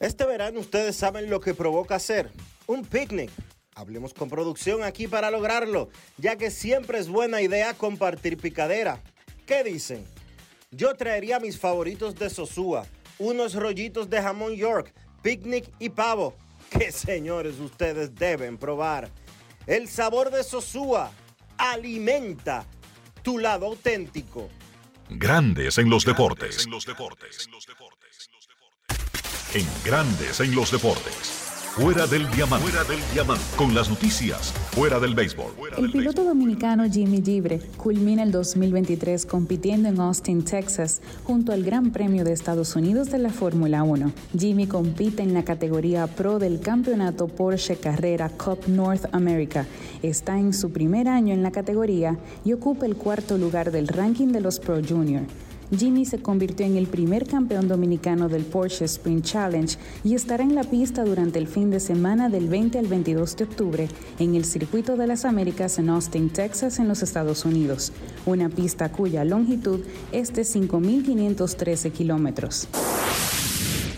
Este 0.00 0.26
verano 0.26 0.60
ustedes 0.60 0.96
saben 0.96 1.30
lo 1.30 1.40
que 1.40 1.54
provoca 1.54 1.94
hacer. 1.94 2.30
Un 2.66 2.84
picnic. 2.84 3.30
Hablemos 3.74 4.14
con 4.14 4.28
producción 4.28 4.84
aquí 4.84 5.08
para 5.08 5.30
lograrlo, 5.30 5.88
ya 6.16 6.36
que 6.36 6.50
siempre 6.50 6.98
es 6.98 7.08
buena 7.08 7.40
idea 7.40 7.74
compartir 7.74 8.36
picadera. 8.36 9.00
¿Qué 9.46 9.64
dicen? 9.64 10.04
Yo 10.70 10.94
traería 10.94 11.40
mis 11.40 11.58
favoritos 11.58 12.14
de 12.14 12.30
Sosúa, 12.30 12.86
unos 13.18 13.54
rollitos 13.54 14.10
de 14.10 14.22
jamón 14.22 14.54
York, 14.54 14.92
picnic 15.22 15.70
y 15.78 15.88
pavo, 15.88 16.34
que 16.70 16.92
señores 16.92 17.58
ustedes 17.58 18.14
deben 18.14 18.58
probar. 18.58 19.10
El 19.66 19.88
sabor 19.88 20.30
de 20.30 20.44
Sosúa 20.44 21.10
alimenta 21.56 22.66
tu 23.22 23.38
lado 23.38 23.66
auténtico. 23.66 24.50
Grandes 25.08 25.78
en 25.78 25.88
los 25.88 26.04
deportes. 26.04 26.66
En 29.54 29.66
Grandes 29.84 30.40
en 30.40 30.54
los 30.54 30.70
deportes. 30.70 31.43
Fuera 31.74 32.06
del 32.06 32.30
diamante. 32.30 32.68
Fuera 32.68 32.84
del 32.88 33.00
diamante. 33.12 33.42
Con 33.56 33.74
las 33.74 33.90
noticias. 33.90 34.52
Fuera 34.70 35.00
del 35.00 35.16
béisbol. 35.16 35.52
El 35.76 35.90
piloto 35.90 36.22
dominicano 36.22 36.84
Jimmy 36.88 37.20
Gibre 37.20 37.58
culmina 37.76 38.22
el 38.22 38.30
2023 38.30 39.26
compitiendo 39.26 39.88
en 39.88 39.98
Austin, 39.98 40.44
Texas, 40.44 41.02
junto 41.24 41.50
al 41.50 41.64
Gran 41.64 41.90
Premio 41.90 42.22
de 42.22 42.32
Estados 42.32 42.76
Unidos 42.76 43.10
de 43.10 43.18
la 43.18 43.30
Fórmula 43.30 43.82
1. 43.82 44.12
Jimmy 44.38 44.68
compite 44.68 45.24
en 45.24 45.34
la 45.34 45.42
categoría 45.42 46.06
Pro 46.06 46.38
del 46.38 46.60
Campeonato 46.60 47.26
Porsche 47.26 47.74
Carrera 47.74 48.28
Cup 48.28 48.68
North 48.68 49.06
America. 49.10 49.66
Está 50.00 50.38
en 50.38 50.54
su 50.54 50.70
primer 50.70 51.08
año 51.08 51.34
en 51.34 51.42
la 51.42 51.50
categoría 51.50 52.16
y 52.44 52.52
ocupa 52.52 52.86
el 52.86 52.94
cuarto 52.94 53.36
lugar 53.36 53.72
del 53.72 53.88
ranking 53.88 54.28
de 54.28 54.40
los 54.40 54.60
Pro 54.60 54.80
Junior. 54.80 55.24
Jimmy 55.70 56.04
se 56.04 56.20
convirtió 56.20 56.66
en 56.66 56.76
el 56.76 56.86
primer 56.86 57.26
campeón 57.26 57.68
dominicano 57.68 58.28
del 58.28 58.44
Porsche 58.44 58.84
Sprint 58.84 59.24
Challenge 59.24 59.76
y 60.04 60.14
estará 60.14 60.44
en 60.44 60.54
la 60.54 60.64
pista 60.64 61.04
durante 61.04 61.38
el 61.38 61.46
fin 61.46 61.70
de 61.70 61.80
semana 61.80 62.28
del 62.28 62.48
20 62.48 62.78
al 62.78 62.86
22 62.86 63.36
de 63.36 63.44
octubre 63.44 63.88
en 64.18 64.34
el 64.34 64.44
Circuito 64.44 64.96
de 64.96 65.06
las 65.06 65.24
Américas 65.24 65.78
en 65.78 65.90
Austin, 65.90 66.30
Texas, 66.30 66.78
en 66.78 66.88
los 66.88 67.02
Estados 67.02 67.44
Unidos, 67.44 67.92
una 68.26 68.48
pista 68.48 68.90
cuya 68.92 69.24
longitud 69.24 69.80
es 70.12 70.32
de 70.32 70.42
5.513 70.42 71.92
kilómetros. 71.92 72.68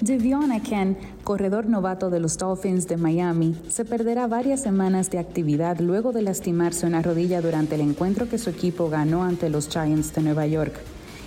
Devion 0.06 0.52
Aken, 0.52 0.96
corredor 1.24 1.66
novato 1.66 2.10
de 2.10 2.20
los 2.20 2.38
Dolphins 2.38 2.86
de 2.86 2.96
Miami, 2.96 3.56
se 3.68 3.84
perderá 3.84 4.28
varias 4.28 4.62
semanas 4.62 5.10
de 5.10 5.18
actividad 5.18 5.80
luego 5.80 6.12
de 6.12 6.22
lastimarse 6.22 6.86
una 6.86 7.02
rodilla 7.02 7.40
durante 7.40 7.74
el 7.74 7.80
encuentro 7.80 8.28
que 8.28 8.38
su 8.38 8.50
equipo 8.50 8.88
ganó 8.88 9.24
ante 9.24 9.50
los 9.50 9.68
Giants 9.68 10.14
de 10.14 10.22
Nueva 10.22 10.46
York. 10.46 10.74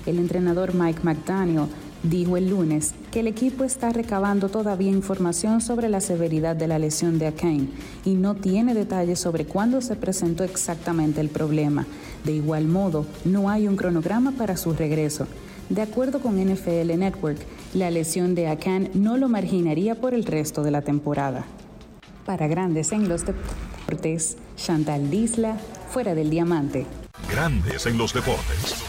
El 0.05 0.19
entrenador 0.19 0.73
Mike 0.73 1.01
McDaniel 1.03 1.67
dijo 2.03 2.37
el 2.37 2.49
lunes 2.49 2.93
que 3.11 3.19
el 3.19 3.27
equipo 3.27 3.63
está 3.63 3.91
recabando 3.91 4.49
todavía 4.49 4.89
información 4.89 5.61
sobre 5.61 5.89
la 5.89 6.01
severidad 6.01 6.55
de 6.55 6.67
la 6.67 6.79
lesión 6.79 7.19
de 7.19 7.27
Akane 7.27 7.67
y 8.05 8.15
no 8.15 8.35
tiene 8.35 8.73
detalles 8.73 9.19
sobre 9.19 9.45
cuándo 9.45 9.81
se 9.81 9.95
presentó 9.95 10.43
exactamente 10.43 11.21
el 11.21 11.29
problema. 11.29 11.85
De 12.23 12.31
igual 12.31 12.65
modo, 12.65 13.05
no 13.25 13.49
hay 13.49 13.67
un 13.67 13.75
cronograma 13.75 14.31
para 14.31 14.57
su 14.57 14.73
regreso. 14.73 15.27
De 15.69 15.81
acuerdo 15.81 16.19
con 16.19 16.43
NFL 16.43 16.97
Network, 16.97 17.37
la 17.73 17.91
lesión 17.91 18.33
de 18.33 18.47
Akan 18.47 18.89
no 18.93 19.17
lo 19.17 19.29
marginaría 19.29 19.95
por 19.95 20.13
el 20.13 20.25
resto 20.25 20.63
de 20.63 20.71
la 20.71 20.81
temporada. 20.81 21.45
Para 22.25 22.47
grandes 22.47 22.91
en 22.91 23.07
los 23.07 23.23
deportes, 23.25 24.37
Chantal 24.55 25.09
Disla, 25.11 25.57
fuera 25.91 26.15
del 26.15 26.29
diamante. 26.29 26.85
Grandes 27.29 27.85
en 27.85 27.97
los 27.97 28.13
deportes. 28.13 28.88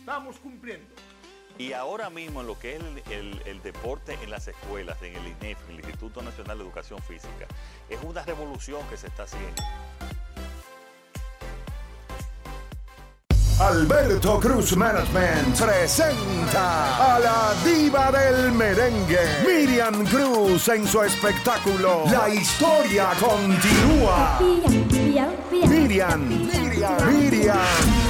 estamos 0.00 0.38
cumpliendo. 0.38 0.86
Y 1.58 1.74
ahora 1.74 2.08
mismo 2.08 2.40
en 2.40 2.46
lo 2.46 2.58
que 2.58 2.76
es 2.76 2.82
el, 3.10 3.62
deporte 3.62 4.16
en 4.22 4.30
las 4.30 4.48
escuelas, 4.48 5.00
en 5.02 5.14
el 5.14 5.26
INEFI, 5.26 5.72
el 5.72 5.80
Instituto 5.80 6.22
Nacional 6.22 6.56
de 6.56 6.64
Educación 6.64 7.00
Física, 7.02 7.46
es 7.88 7.98
una 8.02 8.22
revolución 8.22 8.80
que 8.88 8.96
se 8.96 9.08
está 9.08 9.24
haciendo. 9.24 9.62
Alberto 13.60 14.40
Cruz 14.40 14.74
Management 14.74 15.60
presenta 15.60 17.16
a 17.16 17.18
la 17.18 17.54
diva 17.62 18.10
del 18.10 18.52
merengue, 18.52 19.18
Miriam 19.46 20.06
Cruz 20.06 20.66
en 20.68 20.88
su 20.88 21.02
espectáculo 21.02 22.04
La 22.10 22.30
historia 22.30 23.10
continúa. 23.20 24.38
Miriam, 24.40 25.36
Miriam, 25.60 26.26
Miriam. 26.26 27.20
Miriam 27.20 28.09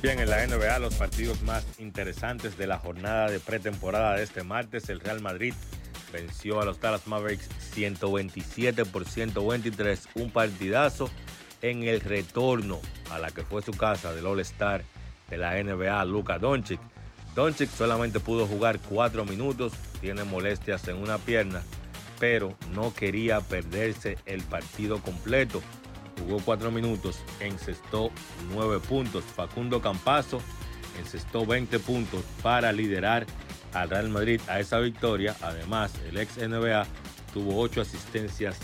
Bien, 0.00 0.20
en 0.20 0.30
la 0.30 0.46
NBA 0.46 0.78
los 0.78 0.94
partidos 0.94 1.42
más 1.42 1.66
interesantes 1.80 2.56
de 2.56 2.68
la 2.68 2.78
jornada 2.78 3.28
de 3.28 3.40
pretemporada 3.40 4.14
de 4.14 4.22
este 4.22 4.44
martes, 4.44 4.88
el 4.90 5.00
Real 5.00 5.20
Madrid 5.20 5.52
venció 6.12 6.60
a 6.60 6.64
los 6.64 6.80
Dallas 6.80 7.08
Mavericks 7.08 7.48
127 7.72 8.84
por 8.84 9.04
123, 9.04 10.08
un 10.14 10.30
partidazo 10.30 11.10
en 11.62 11.82
el 11.82 12.00
retorno 12.00 12.80
a 13.10 13.18
la 13.18 13.32
que 13.32 13.42
fue 13.42 13.60
su 13.60 13.72
casa 13.72 14.14
del 14.14 14.26
All-Star 14.26 14.84
de 15.30 15.36
la 15.36 15.60
NBA, 15.60 16.04
Luka 16.04 16.38
Doncic. 16.38 16.78
Doncic 17.34 17.68
solamente 17.68 18.20
pudo 18.20 18.46
jugar 18.46 18.78
cuatro 18.78 19.24
minutos, 19.24 19.72
tiene 20.00 20.22
molestias 20.22 20.86
en 20.86 20.98
una 20.98 21.18
pierna, 21.18 21.60
pero 22.20 22.56
no 22.72 22.94
quería 22.94 23.40
perderse 23.40 24.16
el 24.26 24.42
partido 24.42 25.02
completo 25.02 25.60
jugó 26.18 26.40
cuatro 26.44 26.70
minutos, 26.70 27.20
encestó 27.40 28.10
nueve 28.52 28.80
puntos. 28.80 29.24
Facundo 29.24 29.80
Campazo 29.80 30.40
encestó 30.98 31.46
20 31.46 31.78
puntos 31.80 32.22
para 32.42 32.72
liderar 32.72 33.26
al 33.72 33.90
Real 33.90 34.08
Madrid 34.08 34.40
a 34.48 34.60
esa 34.60 34.78
victoria. 34.78 35.36
Además, 35.40 35.92
el 36.08 36.18
ex 36.18 36.36
NBA 36.36 36.86
tuvo 37.32 37.60
ocho 37.60 37.80
asistencias 37.80 38.58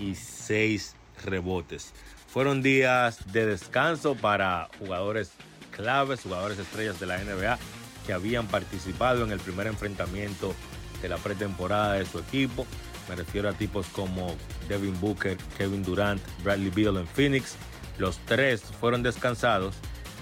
y 0.00 0.14
seis 0.14 0.94
rebotes. 1.24 1.92
Fueron 2.28 2.62
días 2.62 3.32
de 3.32 3.46
descanso 3.46 4.14
para 4.14 4.68
jugadores 4.78 5.32
claves, 5.70 6.20
jugadores 6.22 6.58
estrellas 6.58 7.00
de 7.00 7.06
la 7.06 7.18
NBA 7.18 7.58
que 8.06 8.12
habían 8.12 8.46
participado 8.46 9.24
en 9.24 9.32
el 9.32 9.40
primer 9.40 9.66
enfrentamiento 9.66 10.54
de 11.02 11.08
la 11.08 11.16
pretemporada 11.16 11.94
de 11.94 12.06
su 12.06 12.18
equipo. 12.18 12.66
Me 13.08 13.16
refiero 13.16 13.48
a 13.48 13.52
tipos 13.52 13.86
como 13.88 14.34
Devin 14.68 14.98
Booker, 15.00 15.36
Kevin 15.56 15.82
Durant, 15.82 16.20
Bradley 16.42 16.70
Beal 16.70 16.96
en 16.96 17.06
Phoenix. 17.06 17.56
Los 17.98 18.18
tres 18.26 18.62
fueron 18.80 19.02
descansados. 19.02 19.74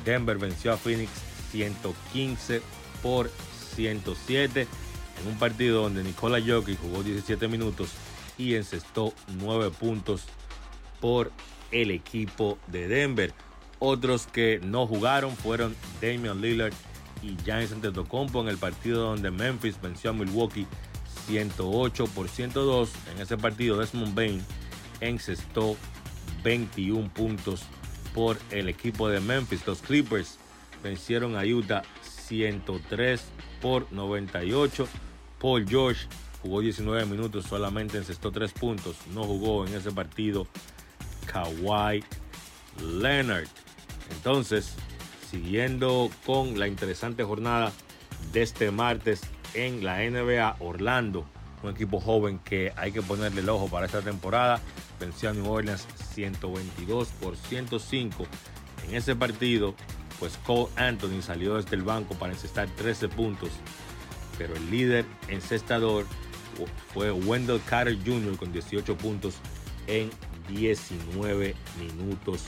Denver 0.05 0.39
venció 0.39 0.73
a 0.73 0.77
Phoenix 0.77 1.11
115 1.51 2.61
por 3.02 3.31
107 3.74 4.66
en 5.20 5.28
un 5.28 5.39
partido 5.39 5.82
donde 5.82 6.02
Nikola 6.02 6.40
Jokic 6.40 6.81
jugó 6.81 7.02
17 7.02 7.48
minutos 7.48 7.90
y 8.36 8.55
encestó 8.55 9.15
9 9.39 9.70
puntos 9.70 10.24
por 11.01 11.31
el 11.70 11.90
equipo 11.90 12.59
de 12.66 12.89
Denver. 12.89 13.32
Otros 13.78 14.27
que 14.27 14.61
no 14.62 14.86
jugaron 14.86 15.36
fueron 15.36 15.74
Damian 16.01 16.40
Lillard 16.40 16.73
y 17.23 17.36
Giannis 17.44 17.73
Antetokounmpo 17.73 18.40
en 18.43 18.48
el 18.48 18.59
partido 18.59 19.05
donde 19.05 19.31
Memphis 19.31 19.81
venció 19.81 20.11
a 20.11 20.12
Milwaukee 20.12 20.66
108 21.27 22.07
por 22.07 22.29
102. 22.29 22.91
En 23.15 23.23
ese 23.23 23.37
partido, 23.37 23.79
Desmond 23.79 24.15
Bain 24.15 24.45
encestó 25.01 25.77
21 26.43 27.09
puntos 27.13 27.63
por 28.15 28.39
el 28.51 28.69
equipo 28.69 29.09
de 29.09 29.21
Memphis. 29.21 29.67
Los 29.67 29.81
Clippers 29.81 30.39
vencieron 30.83 31.37
a 31.37 31.45
Utah 31.45 31.83
103 32.03 33.23
por 33.61 33.91
98. 33.93 34.87
Paul 35.41 35.67
George 35.69 36.07
jugó 36.43 36.61
19 36.61 37.07
minutos, 37.07 37.47
solamente 37.47 37.99
encestó 37.99 38.31
3 38.31 38.53
puntos. 38.53 38.97
No 39.13 39.25
jugó 39.25 39.67
en 39.67 39.75
ese 39.75 39.91
partido 39.91 40.47
Kawhi 41.27 42.05
Leonard. 42.81 43.49
Entonces, 44.11 44.75
siguiendo 45.31 46.11
con 46.25 46.59
la 46.59 46.69
interesante 46.69 47.25
jornada 47.25 47.73
de 48.33 48.43
este 48.43 48.71
martes 48.71 49.23
en 49.55 49.85
la 49.85 49.98
NBA 49.98 50.56
Orlando, 50.60 51.24
un 51.62 51.70
equipo 51.70 52.01
joven 52.01 52.39
que 52.40 52.72
hay 52.76 52.93
que 52.93 53.02
ponerle 53.02 53.40
el 53.40 53.48
ojo 53.48 53.68
para 53.68 53.86
esta 53.86 54.02
temporada. 54.02 54.60
Venció 55.01 55.31
a 55.31 55.32
New 55.32 55.51
Orleans 55.51 55.86
122 56.12 57.09
por 57.20 57.36
105. 57.36 58.26
En 58.89 58.94
ese 58.94 59.16
partido, 59.16 59.74
pues 60.18 60.39
Cole 60.44 60.68
Anthony 60.76 61.22
salió 61.22 61.56
desde 61.56 61.76
el 61.76 61.82
banco 61.82 62.14
para 62.14 62.32
encestar 62.32 62.68
13 62.68 63.09
puntos, 63.09 63.51
pero 64.39 64.55
el 64.55 64.70
líder 64.70 65.05
encestador 65.28 66.06
fue 66.93 67.10
Wendell 67.10 67.60
Carter 67.68 67.97
Jr. 68.05 68.36
con 68.36 68.52
18 68.52 68.97
puntos 68.97 69.36
en 69.86 70.10
19 70.48 71.55
minutos 71.81 72.44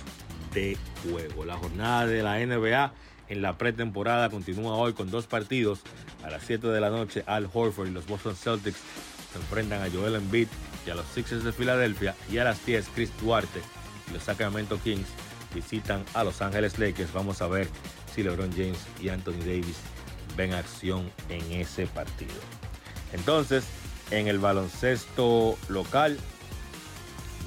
de 0.53 0.77
juego. 1.03 1.45
La 1.45 1.57
jornada 1.57 2.07
de 2.07 2.23
la 2.23 2.39
NBA 2.39 2.93
en 3.29 3.43
la 3.43 3.59
pretemporada 3.59 4.31
continúa 4.31 4.75
hoy 4.75 4.93
con 4.93 5.11
dos 5.11 5.27
partidos. 5.27 5.81
A 6.25 6.31
las 6.31 6.43
7 6.45 6.67
de 6.69 6.81
la 6.81 6.91
noche, 6.91 7.25
Al 7.27 7.49
Horford 7.53 7.89
y 7.89 7.93
los 7.93 8.07
Boston 8.07 8.37
Celtics 8.37 8.79
se 9.33 9.39
enfrentan 9.39 9.83
a 9.83 9.91
Joel 9.91 10.17
Embiid 10.17 10.49
y 10.87 10.91
a 10.91 10.95
los 10.95 11.07
Sixers 11.07 11.45
de 11.45 11.53
Filadelfia. 11.53 12.15
Y 12.31 12.39
a 12.39 12.45
las 12.45 12.65
10, 12.65 12.89
Chris 12.95 13.11
Duarte 13.21 13.61
y 14.09 14.13
los 14.13 14.23
Sacramento 14.23 14.79
Kings 14.83 15.09
visitan 15.55 16.05
a 16.15 16.25
Los 16.25 16.43
Ángeles 16.43 16.79
Lakers. 16.79 17.13
Vamos 17.13 17.43
a 17.43 17.49
ver 17.49 17.69
si 18.15 18.23
LeBron 18.23 18.51
James 18.53 18.79
y 19.01 19.09
Anthony 19.09 19.41
Davis 19.41 19.77
ven 20.37 20.53
acción 20.53 21.11
en 21.29 21.43
ese 21.53 21.87
partido. 21.87 22.35
Entonces, 23.13 23.65
en 24.11 24.29
el 24.29 24.39
baloncesto 24.39 25.59
local, 25.69 26.19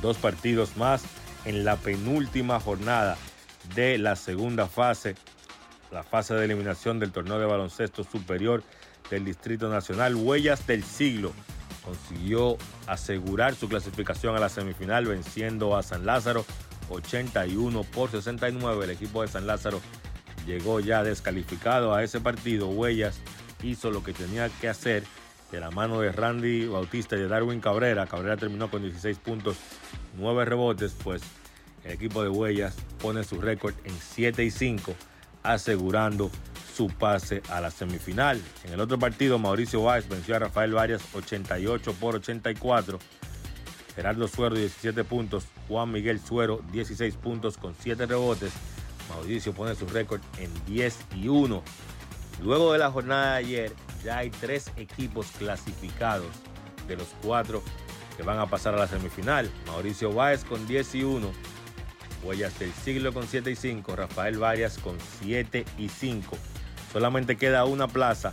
dos 0.02 0.18
partidos 0.18 0.76
más 0.78 1.04
en 1.46 1.64
la 1.64 1.78
penúltima 1.78 2.60
jornada 2.60 3.18
de 3.76 3.98
la 3.98 4.16
segunda 4.16 4.68
fase, 4.68 5.16
la 5.92 6.04
fase 6.04 6.34
de 6.34 6.46
eliminación 6.46 7.00
del 7.00 7.12
torneo 7.12 7.40
de 7.40 7.46
baloncesto 7.46 8.04
superior 8.04 8.64
del 9.10 9.26
Distrito 9.26 9.70
Nacional. 9.70 10.16
Huellas 10.16 10.66
del 10.68 10.84
siglo 10.84 11.34
consiguió 11.84 12.58
asegurar 12.88 13.56
su 13.56 13.68
clasificación 13.68 14.36
a 14.36 14.40
la 14.40 14.50
semifinal 14.50 15.06
venciendo 15.06 15.76
a 15.76 15.84
San 15.84 16.06
Lázaro 16.06 16.46
81 16.90 17.84
por 17.84 18.12
69. 18.12 18.86
El 18.86 18.92
equipo 18.92 19.22
de 19.22 19.28
San 19.28 19.48
Lázaro 19.48 19.82
llegó 20.46 20.80
ya 20.80 21.04
descalificado 21.04 21.94
a 21.94 22.04
ese 22.04 22.20
partido. 22.20 22.68
Huellas 22.68 23.20
hizo 23.64 23.92
lo 23.92 24.04
que 24.04 24.14
tenía 24.14 24.50
que 24.50 24.70
hacer 24.70 25.04
de 25.52 25.60
la 25.60 25.72
mano 25.72 26.00
de 26.02 26.12
Randy 26.12 26.68
Bautista 26.68 27.16
y 27.16 27.20
de 27.20 27.28
Darwin 27.28 27.60
Cabrera. 27.60 28.06
Cabrera 28.06 28.38
terminó 28.38 28.70
con 28.70 28.84
16 28.84 29.18
puntos, 29.18 29.58
9 30.18 30.46
rebotes, 30.46 30.96
pues 31.04 31.22
el 31.84 31.92
equipo 31.94 32.22
de 32.22 32.30
Huellas 32.30 32.76
pone 33.02 33.24
su 33.24 33.42
récord 33.42 33.74
en 33.84 33.94
7 33.98 34.44
y 34.44 34.52
5, 34.52 34.96
asegurando 35.44 36.30
su 36.76 36.88
pase 36.88 37.42
a 37.50 37.60
la 37.62 37.72
semifinal. 37.72 38.42
En 38.64 38.74
el 38.74 38.80
otro 38.80 38.98
partido, 38.98 39.38
Mauricio 39.38 39.84
Valls 39.84 40.08
venció 40.08 40.36
a 40.36 40.40
Rafael 40.40 40.74
Varias 40.74 41.02
88 41.14 41.94
por 42.00 42.16
84. 42.16 43.00
Gerardo 43.96 44.28
Suero 44.28 44.56
17 44.56 45.04
puntos, 45.04 45.46
Juan 45.68 45.92
Miguel 45.92 46.20
Suero 46.20 46.62
16 46.72 47.16
puntos 47.16 47.58
con 47.58 47.76
7 47.78 48.06
rebotes. 48.06 48.54
Mauricio 49.10 49.54
pone 49.54 49.76
su 49.76 49.88
récord 49.88 50.22
en 50.38 50.50
10 50.66 50.98
y 51.16 51.28
1. 51.28 51.64
Luego 52.42 52.72
de 52.72 52.80
la 52.80 52.92
jornada 52.92 53.34
de 53.34 53.38
ayer, 53.40 53.74
ya 54.04 54.20
hay 54.20 54.30
tres 54.30 54.72
equipos 54.78 55.28
clasificados 55.38 56.28
de 56.88 56.96
los 56.96 57.08
cuatro 57.22 57.62
que 58.16 58.24
van 58.24 58.40
a 58.40 58.46
pasar 58.46 58.74
a 58.74 58.78
la 58.78 58.88
semifinal. 58.88 59.52
Mauricio 59.68 60.14
Báez 60.14 60.44
con 60.44 60.66
10 60.68 60.96
y 60.96 61.04
1, 61.04 61.32
Huellas 62.24 62.58
del 62.60 62.74
Siglo 62.74 63.14
con 63.14 63.28
7 63.28 63.52
y 63.52 63.56
5, 63.56 63.96
Rafael 63.96 64.38
Varias 64.38 64.78
con 64.78 64.98
7 65.22 65.66
y 65.78 65.90
5. 65.90 66.38
Solamente 66.92 67.38
queda 67.38 67.66
una 67.66 67.88
plaza 67.88 68.32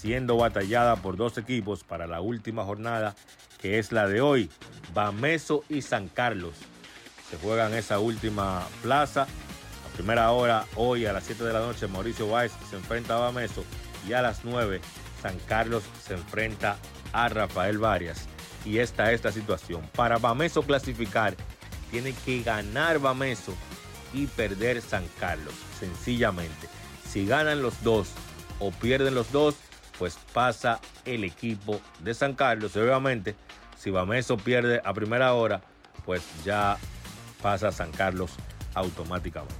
siendo 0.00 0.36
batallada 0.36 0.96
por 0.96 1.16
dos 1.16 1.38
equipos 1.38 1.82
para 1.84 2.06
la 2.06 2.20
última 2.20 2.64
jornada, 2.64 3.14
que 3.60 3.78
es 3.78 3.92
la 3.92 4.06
de 4.06 4.20
hoy. 4.20 4.50
Bameso 4.94 5.64
y 5.68 5.82
San 5.82 6.08
Carlos 6.08 6.54
se 7.30 7.36
juegan 7.38 7.74
esa 7.74 7.98
última 7.98 8.66
plaza. 8.82 9.22
A 9.22 9.96
primera 9.96 10.30
hora, 10.30 10.64
hoy 10.76 11.06
a 11.06 11.12
las 11.12 11.24
7 11.24 11.44
de 11.44 11.52
la 11.52 11.60
noche, 11.60 11.88
Mauricio 11.88 12.28
Báez 12.28 12.52
se 12.70 12.76
enfrenta 12.76 13.16
a 13.16 13.20
Bameso 13.20 13.64
y 14.08 14.12
a 14.12 14.22
las 14.22 14.44
9 14.44 14.80
San 15.20 15.38
Carlos 15.48 15.82
se 16.06 16.14
enfrenta 16.14 16.76
a 17.12 17.28
Rafael 17.28 17.78
Varias. 17.78 18.28
Y 18.64 18.78
esta 18.78 19.12
es 19.12 19.24
la 19.24 19.32
situación. 19.32 19.82
Para 19.94 20.18
Bameso 20.18 20.62
clasificar, 20.62 21.36
tiene 21.90 22.12
que 22.24 22.42
ganar 22.42 22.98
Bameso 22.98 23.54
y 24.12 24.26
perder 24.26 24.82
San 24.82 25.04
Carlos, 25.18 25.54
sencillamente. 25.78 26.68
Si 27.08 27.26
ganan 27.26 27.62
los 27.62 27.82
dos 27.82 28.08
o 28.58 28.70
pierden 28.70 29.14
los 29.14 29.30
dos, 29.32 29.54
pues 29.98 30.18
pasa 30.32 30.80
el 31.04 31.24
equipo 31.24 31.80
de 32.00 32.14
San 32.14 32.34
Carlos. 32.34 32.76
Obviamente, 32.76 33.34
si 33.78 33.90
Bameso 33.90 34.36
pierde 34.36 34.80
a 34.84 34.92
primera 34.92 35.32
hora, 35.34 35.62
pues 36.04 36.22
ya 36.44 36.78
pasa 37.42 37.72
San 37.72 37.92
Carlos 37.92 38.32
automáticamente. 38.74 39.54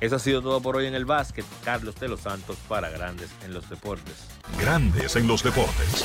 Eso 0.00 0.16
ha 0.16 0.20
sido 0.20 0.42
todo 0.42 0.60
por 0.60 0.76
hoy 0.76 0.86
en 0.86 0.94
el 0.94 1.04
básquet. 1.04 1.44
Carlos 1.64 1.96
de 1.96 2.08
los 2.08 2.20
Santos 2.20 2.56
para 2.68 2.88
Grandes 2.88 3.30
en 3.44 3.52
los 3.52 3.68
Deportes. 3.68 4.14
Grandes 4.60 5.16
en 5.16 5.26
los 5.26 5.42
Deportes. 5.42 6.04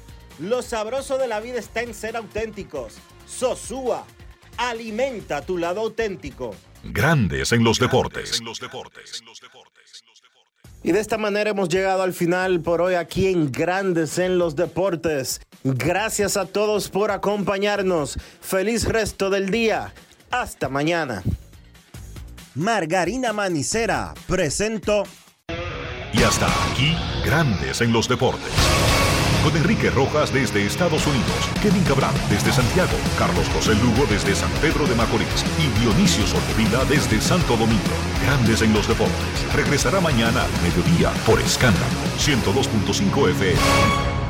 Lo 0.41 0.63
sabroso 0.63 1.19
de 1.19 1.27
la 1.27 1.39
vida 1.39 1.59
está 1.59 1.81
en 1.81 1.93
ser 1.93 2.17
auténticos. 2.17 2.95
Sosúa, 3.27 4.05
alimenta 4.57 5.41
tu 5.45 5.57
lado 5.57 5.81
auténtico. 5.81 6.55
Grandes 6.83 7.51
en 7.51 7.63
los 7.63 7.77
deportes. 7.77 8.41
Y 10.81 10.93
de 10.93 10.99
esta 10.99 11.19
manera 11.19 11.51
hemos 11.51 11.69
llegado 11.69 12.01
al 12.01 12.13
final 12.13 12.59
por 12.61 12.81
hoy 12.81 12.95
aquí 12.95 13.27
en 13.27 13.51
Grandes 13.51 14.17
en 14.17 14.39
los 14.39 14.55
Deportes. 14.55 15.41
Gracias 15.63 16.37
a 16.37 16.47
todos 16.47 16.89
por 16.89 17.11
acompañarnos. 17.11 18.17
Feliz 18.41 18.85
resto 18.85 19.29
del 19.29 19.51
día. 19.51 19.93
Hasta 20.31 20.69
mañana. 20.69 21.21
Margarina 22.55 23.31
Manicera 23.31 24.15
presento. 24.27 25.03
Y 26.13 26.23
hasta 26.23 26.47
aquí, 26.71 26.95
Grandes 27.23 27.81
en 27.81 27.93
los 27.93 28.07
Deportes. 28.09 28.51
Con 29.43 29.57
Enrique 29.57 29.89
Rojas 29.89 30.31
desde 30.31 30.65
Estados 30.65 31.05
Unidos, 31.07 31.49
Kevin 31.63 31.83
Cabral 31.83 32.13
desde 32.29 32.51
Santiago, 32.51 32.91
Carlos 33.17 33.47
José 33.49 33.73
Lugo 33.73 34.05
desde 34.07 34.35
San 34.35 34.51
Pedro 34.61 34.85
de 34.85 34.93
Macorís 34.93 35.27
y 35.57 35.79
Dionisio 35.79 36.27
Solterida 36.27 36.85
desde 36.85 37.19
Santo 37.19 37.57
Domingo. 37.57 37.81
Grandes 38.23 38.61
en 38.61 38.71
los 38.73 38.87
Deportes. 38.87 39.53
Regresará 39.55 39.99
mañana 39.99 40.43
al 40.43 40.61
mediodía 40.61 41.11
por 41.25 41.39
Escándalo 41.39 41.85
102.5 42.19 43.29
FM. 43.31 44.20